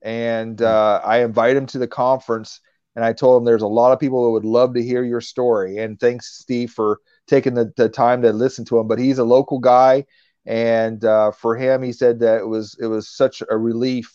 and 0.02 0.62
uh, 0.62 1.00
I 1.04 1.22
invited 1.22 1.58
him 1.58 1.66
to 1.66 1.78
the 1.78 1.88
conference. 1.88 2.60
And 2.96 3.04
I 3.04 3.12
told 3.12 3.40
him 3.40 3.44
there's 3.44 3.62
a 3.62 3.68
lot 3.68 3.92
of 3.92 4.00
people 4.00 4.24
that 4.24 4.30
would 4.32 4.44
love 4.44 4.74
to 4.74 4.82
hear 4.82 5.04
your 5.04 5.20
story. 5.20 5.78
And 5.78 5.98
thanks, 5.98 6.38
Steve, 6.38 6.72
for 6.72 6.98
taking 7.28 7.54
the, 7.54 7.72
the 7.76 7.88
time 7.88 8.22
to 8.22 8.32
listen 8.32 8.64
to 8.66 8.78
him. 8.78 8.88
But 8.88 8.98
he's 8.98 9.18
a 9.18 9.24
local 9.24 9.58
guy, 9.60 10.06
and 10.44 11.04
uh, 11.04 11.30
for 11.30 11.56
him, 11.56 11.82
he 11.82 11.92
said 11.92 12.20
that 12.20 12.40
it 12.40 12.46
was 12.46 12.76
it 12.80 12.86
was 12.86 13.08
such 13.08 13.42
a 13.48 13.56
relief 13.56 14.10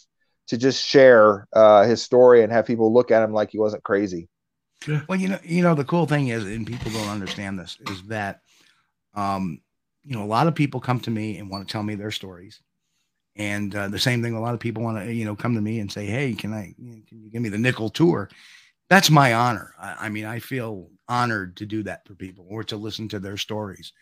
to 0.47 0.57
just 0.57 0.85
share 0.85 1.47
uh, 1.53 1.85
his 1.85 2.03
story 2.03 2.43
and 2.43 2.51
have 2.51 2.67
people 2.67 2.93
look 2.93 3.11
at 3.11 3.23
him 3.23 3.31
like 3.31 3.51
he 3.51 3.59
wasn't 3.59 3.83
crazy. 3.83 4.27
Well, 5.07 5.19
you 5.19 5.29
know, 5.29 5.39
you 5.43 5.63
know, 5.63 5.75
the 5.75 5.85
cool 5.85 6.05
thing 6.05 6.27
is, 6.29 6.45
and 6.45 6.65
people 6.65 6.91
don't 6.91 7.09
understand 7.09 7.59
this, 7.59 7.77
is 7.89 8.03
that, 8.03 8.41
um, 9.15 9.61
you 10.03 10.15
know, 10.15 10.23
a 10.23 10.27
lot 10.27 10.47
of 10.47 10.55
people 10.55 10.79
come 10.79 10.99
to 11.01 11.11
me 11.11 11.37
and 11.37 11.49
want 11.49 11.67
to 11.67 11.71
tell 11.71 11.83
me 11.83 11.95
their 11.95 12.11
stories, 12.11 12.61
and 13.35 13.75
uh, 13.75 13.87
the 13.89 13.99
same 13.99 14.21
thing, 14.23 14.35
a 14.35 14.41
lot 14.41 14.53
of 14.53 14.59
people 14.59 14.83
want 14.83 14.97
to, 14.99 15.13
you 15.13 15.25
know, 15.25 15.35
come 15.35 15.55
to 15.55 15.61
me 15.61 15.79
and 15.79 15.91
say, 15.91 16.05
"Hey, 16.05 16.33
can 16.33 16.53
I, 16.53 16.73
can 17.07 17.21
you 17.23 17.31
give 17.31 17.41
me 17.41 17.49
the 17.49 17.57
nickel 17.57 17.89
tour?" 17.89 18.29
That's 18.89 19.09
my 19.09 19.33
honor. 19.33 19.73
I, 19.79 19.95
I 20.01 20.09
mean, 20.09 20.25
I 20.25 20.39
feel 20.39 20.89
honored 21.09 21.57
to 21.57 21.65
do 21.65 21.83
that 21.83 22.07
for 22.07 22.15
people 22.15 22.45
or 22.49 22.63
to 22.65 22.77
listen 22.77 23.07
to 23.09 23.19
their 23.19 23.37
stories. 23.37 23.93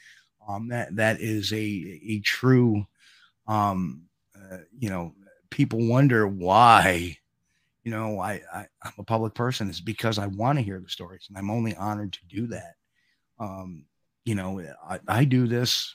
Um, 0.47 0.68
that 0.69 0.95
that 0.97 1.22
is 1.22 1.53
a 1.53 1.57
a 2.07 2.19
true, 2.22 2.85
um, 3.47 4.03
uh, 4.35 4.57
you 4.77 4.89
know, 4.89 5.14
people 5.49 5.88
wonder 5.88 6.27
why 6.27 7.18
you 7.84 7.91
know, 7.91 8.19
I, 8.19 8.41
I 8.53 8.65
I'm 8.84 8.93
a 8.97 9.03
public 9.03 9.34
person. 9.34 9.69
It's 9.69 9.81
because 9.81 10.18
I 10.18 10.27
want 10.27 10.57
to 10.57 10.64
hear 10.64 10.80
the 10.80 10.89
stories, 10.89 11.26
and 11.30 11.38
I'm 11.38 11.51
only 11.51 11.76
honored 11.76 12.14
to 12.14 12.19
do 12.30 12.47
that. 12.47 12.73
Um, 13.39 13.85
you 14.26 14.35
know, 14.35 14.61
I, 14.88 14.99
I 15.07 15.26
do 15.26 15.47
this. 15.47 15.93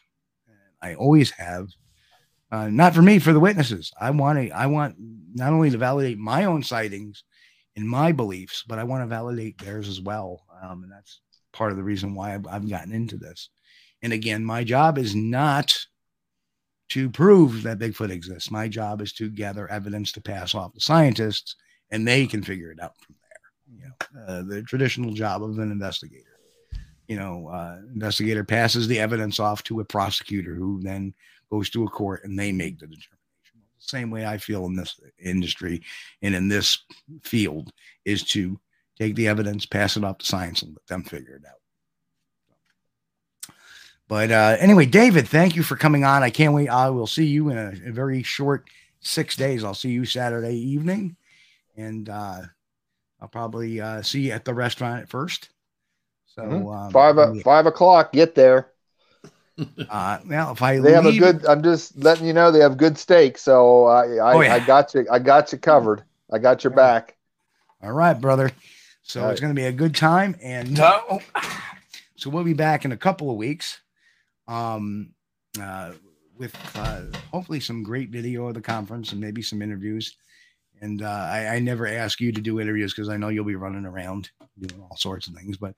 I 0.82 0.94
always 0.94 1.30
have. 1.32 1.68
Uh, 2.50 2.68
not 2.68 2.94
for 2.94 3.02
me, 3.02 3.18
for 3.18 3.34
the 3.34 3.40
witnesses. 3.40 3.92
I 4.00 4.10
want 4.10 4.38
to. 4.38 4.50
I 4.50 4.66
want 4.66 4.96
not 5.34 5.52
only 5.52 5.70
to 5.70 5.78
validate 5.78 6.18
my 6.18 6.44
own 6.44 6.62
sightings 6.62 7.24
and 7.76 7.88
my 7.88 8.12
beliefs, 8.12 8.64
but 8.66 8.78
I 8.78 8.84
want 8.84 9.02
to 9.02 9.06
validate 9.06 9.58
theirs 9.58 9.88
as 9.88 10.00
well. 10.00 10.44
Um, 10.62 10.82
and 10.82 10.92
that's 10.92 11.20
part 11.52 11.70
of 11.70 11.76
the 11.76 11.84
reason 11.84 12.14
why 12.14 12.34
I've, 12.34 12.46
I've 12.46 12.68
gotten 12.68 12.92
into 12.92 13.16
this. 13.16 13.50
And 14.02 14.12
again, 14.12 14.44
my 14.44 14.64
job 14.64 14.98
is 14.98 15.14
not 15.14 15.76
to 16.90 17.10
prove 17.10 17.62
that 17.62 17.78
Bigfoot 17.78 18.10
exists. 18.10 18.50
My 18.50 18.68
job 18.68 19.02
is 19.02 19.12
to 19.14 19.30
gather 19.30 19.70
evidence 19.70 20.12
to 20.12 20.20
pass 20.20 20.54
off 20.54 20.72
to 20.72 20.80
scientists, 20.80 21.54
and 21.90 22.06
they 22.06 22.26
can 22.26 22.42
figure 22.42 22.70
it 22.70 22.80
out 22.80 22.94
from 22.98 23.16
there. 23.20 23.80
You 23.80 23.88
know, 23.88 24.26
uh, 24.26 24.42
the 24.42 24.62
traditional 24.62 25.12
job 25.12 25.42
of 25.42 25.58
an 25.58 25.70
investigator. 25.70 26.24
You 27.06 27.16
know, 27.16 27.48
uh, 27.48 27.78
investigator 27.92 28.44
passes 28.44 28.86
the 28.86 28.98
evidence 28.98 29.40
off 29.40 29.62
to 29.64 29.80
a 29.80 29.84
prosecutor, 29.84 30.54
who 30.54 30.80
then 30.82 31.14
goes 31.50 31.70
to 31.70 31.84
a 31.84 31.88
court, 31.88 32.24
and 32.24 32.38
they 32.38 32.52
make 32.52 32.78
the 32.78 32.86
determination. 32.86 33.16
The 33.78 33.88
same 33.88 34.10
way 34.10 34.26
I 34.26 34.38
feel 34.38 34.66
in 34.66 34.76
this 34.76 35.00
industry 35.18 35.82
and 36.20 36.34
in 36.34 36.48
this 36.48 36.84
field 37.22 37.72
is 38.04 38.24
to 38.24 38.60
take 38.98 39.14
the 39.14 39.28
evidence, 39.28 39.64
pass 39.64 39.96
it 39.96 40.04
off 40.04 40.18
to 40.18 40.26
science, 40.26 40.62
and 40.62 40.72
let 40.72 40.86
them 40.86 41.04
figure 41.04 41.36
it 41.36 41.46
out. 41.48 41.54
But 44.08 44.30
uh, 44.30 44.56
anyway, 44.58 44.86
David, 44.86 45.28
thank 45.28 45.54
you 45.54 45.62
for 45.62 45.76
coming 45.76 46.04
on. 46.04 46.22
I 46.22 46.30
can't 46.30 46.54
wait. 46.54 46.68
I 46.68 46.90
will 46.90 47.06
see 47.06 47.26
you 47.26 47.50
in 47.50 47.58
a, 47.58 47.88
a 47.88 47.92
very 47.92 48.22
short 48.22 48.68
six 49.00 49.36
days. 49.36 49.62
I'll 49.62 49.74
see 49.74 49.90
you 49.90 50.04
Saturday 50.04 50.56
evening, 50.56 51.16
and 51.78 52.08
uh, 52.08 52.42
I'll 53.20 53.28
probably 53.28 53.80
uh, 53.80 54.02
see 54.02 54.22
you 54.26 54.32
at 54.32 54.44
the 54.44 54.52
restaurant 54.52 55.02
at 55.02 55.08
first. 55.08 55.48
So 56.26 56.42
Mhm. 56.42 56.74
um, 56.86 56.92
five 56.92 57.16
o- 57.16 57.40
five 57.40 57.66
o'clock. 57.66 58.12
Get 58.12 58.34
there. 58.34 58.72
Uh, 59.90 60.20
well, 60.28 60.52
if 60.52 60.62
I 60.62 60.78
They 60.78 60.92
have 60.92 61.06
a 61.06 61.12
good. 61.18 61.44
I'm 61.44 61.64
just 61.64 61.98
letting 61.98 62.26
you 62.28 62.32
know 62.32 62.52
they 62.52 62.60
have 62.60 62.76
good 62.76 62.96
steak. 62.96 63.36
So 63.38 63.86
I 63.86 64.04
I, 64.18 64.34
Oh, 64.34 64.40
yeah. 64.40 64.54
I 64.54 64.60
got 64.60 64.94
you. 64.94 65.04
I 65.10 65.18
got 65.18 65.50
you 65.50 65.58
covered. 65.58 66.04
I 66.30 66.38
got 66.38 66.62
your 66.62 66.72
back. 66.72 67.16
All 67.82 67.92
right, 67.92 68.14
brother. 68.20 68.52
So 69.02 69.24
All 69.24 69.30
it's 69.30 69.40
going 69.40 69.52
to 69.52 69.60
be 69.60 69.66
a 69.66 69.72
good 69.72 69.96
time, 69.96 70.36
and 70.40 70.78
uh, 70.78 71.00
oh, 71.10 71.20
so 72.14 72.30
we'll 72.30 72.44
be 72.44 72.52
back 72.52 72.84
in 72.84 72.92
a 72.92 72.96
couple 72.96 73.30
of 73.30 73.36
weeks, 73.36 73.80
um, 74.46 75.10
uh, 75.60 75.92
with 76.36 76.54
uh, 76.76 77.02
hopefully 77.32 77.58
some 77.58 77.82
great 77.82 78.10
video 78.10 78.46
of 78.46 78.54
the 78.54 78.60
conference 78.60 79.10
and 79.10 79.20
maybe 79.20 79.42
some 79.42 79.60
interviews. 79.60 80.16
And 80.80 81.02
uh, 81.02 81.06
I, 81.30 81.56
I 81.56 81.58
never 81.58 81.86
ask 81.86 82.20
you 82.20 82.32
to 82.32 82.40
do 82.40 82.60
interviews 82.60 82.92
because 82.94 83.08
I 83.08 83.16
know 83.16 83.28
you'll 83.28 83.44
be 83.44 83.54
running 83.56 83.84
around 83.84 84.30
doing 84.58 84.80
all 84.80 84.96
sorts 84.96 85.26
of 85.26 85.34
things, 85.34 85.56
but 85.56 85.74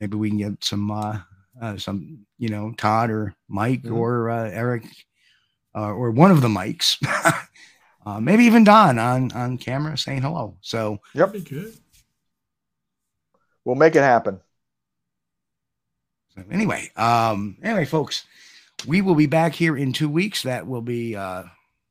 maybe 0.00 0.16
we 0.16 0.28
can 0.28 0.38
get 0.38 0.64
some, 0.64 0.90
uh, 0.90 1.18
uh, 1.60 1.76
some, 1.76 2.26
you 2.38 2.48
know, 2.48 2.72
Todd 2.76 3.10
or 3.10 3.34
Mike 3.48 3.82
Mhm. 3.82 3.94
or 3.96 4.30
uh, 4.30 4.50
Eric 4.50 4.84
uh, 5.74 5.92
or 5.92 6.10
one 6.10 6.30
of 6.30 6.40
the 6.40 6.48
mics, 6.48 6.96
uh, 8.06 8.20
maybe 8.20 8.44
even 8.44 8.64
Don 8.64 8.98
on 8.98 9.32
on 9.32 9.58
camera 9.58 9.96
saying 9.98 10.22
hello. 10.22 10.56
So. 10.60 11.00
That'd 11.14 11.32
be 11.32 11.40
good. 11.48 11.74
We'll 13.64 13.76
make 13.76 13.96
it 13.96 14.02
happen. 14.02 14.40
So 16.36 16.44
anyway, 16.50 16.90
um, 16.96 17.56
anyway, 17.62 17.84
folks, 17.86 18.24
we 18.86 19.00
will 19.00 19.14
be 19.14 19.26
back 19.26 19.54
here 19.54 19.76
in 19.76 19.92
two 19.92 20.08
weeks. 20.08 20.42
That 20.42 20.66
will 20.66 20.82
be 20.82 21.16
uh, 21.16 21.44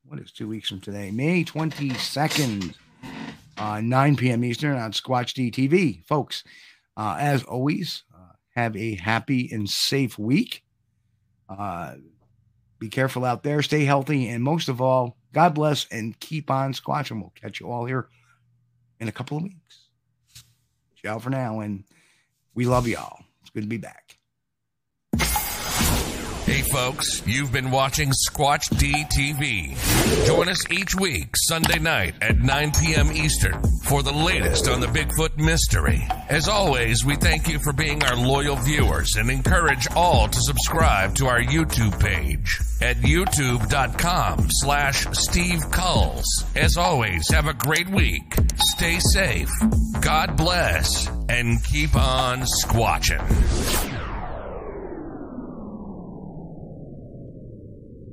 what 0.06 0.20
is 0.20 0.32
two 0.32 0.48
weeks 0.48 0.68
from 0.68 0.80
today? 0.80 1.10
May 1.10 1.44
twenty 1.44 1.94
second, 1.94 2.74
uh, 3.56 3.80
nine 3.80 4.16
p.m. 4.16 4.44
Eastern 4.44 4.76
on 4.76 4.92
Squatch 4.92 5.50
TV, 5.50 6.04
folks. 6.04 6.44
Uh, 6.96 7.16
as 7.18 7.42
always, 7.44 8.04
uh, 8.14 8.32
have 8.54 8.76
a 8.76 8.94
happy 8.96 9.48
and 9.52 9.68
safe 9.68 10.18
week. 10.18 10.62
Uh, 11.48 11.94
be 12.78 12.88
careful 12.88 13.24
out 13.24 13.42
there, 13.42 13.62
stay 13.62 13.84
healthy, 13.84 14.28
and 14.28 14.42
most 14.42 14.68
of 14.68 14.80
all, 14.80 15.16
God 15.32 15.54
bless 15.54 15.86
and 15.90 16.18
keep 16.20 16.50
on 16.50 16.72
squatching. 16.72 17.20
We'll 17.20 17.32
catch 17.34 17.60
you 17.60 17.70
all 17.70 17.84
here 17.84 18.08
in 19.00 19.08
a 19.08 19.12
couple 19.12 19.36
of 19.36 19.42
weeks. 19.42 19.88
Ciao 20.96 21.18
for 21.18 21.30
now, 21.30 21.60
and 21.60 21.84
we 22.54 22.66
love 22.66 22.86
y'all. 22.86 23.24
It's 23.40 23.50
good 23.50 23.62
to 23.62 23.68
be 23.68 23.78
back. 23.78 24.03
Hey 26.44 26.60
folks, 26.60 27.26
you've 27.26 27.52
been 27.52 27.70
watching 27.70 28.10
Squatch 28.10 28.68
DTV. 28.68 30.26
Join 30.26 30.50
us 30.50 30.70
each 30.70 30.94
week, 30.94 31.34
Sunday 31.36 31.78
night 31.78 32.16
at 32.20 32.38
9 32.38 32.72
p.m. 32.72 33.10
Eastern, 33.12 33.62
for 33.84 34.02
the 34.02 34.12
latest 34.12 34.68
on 34.68 34.80
the 34.80 34.86
Bigfoot 34.86 35.38
mystery. 35.38 36.06
As 36.28 36.46
always, 36.46 37.02
we 37.02 37.16
thank 37.16 37.48
you 37.48 37.58
for 37.60 37.72
being 37.72 38.04
our 38.04 38.14
loyal 38.14 38.56
viewers 38.56 39.16
and 39.16 39.30
encourage 39.30 39.88
all 39.96 40.28
to 40.28 40.38
subscribe 40.42 41.14
to 41.14 41.28
our 41.28 41.40
YouTube 41.40 41.98
page 41.98 42.60
at 42.82 42.96
youtube.com 42.96 44.46
slash 44.50 45.06
Steve 45.12 45.62
Kulls. 45.70 46.26
As 46.54 46.76
always, 46.76 47.26
have 47.30 47.46
a 47.46 47.54
great 47.54 47.88
week. 47.88 48.34
Stay 48.76 48.98
safe. 48.98 49.48
God 50.02 50.36
bless 50.36 51.08
and 51.30 51.64
keep 51.64 51.96
on 51.96 52.42
squatching. 52.42 54.13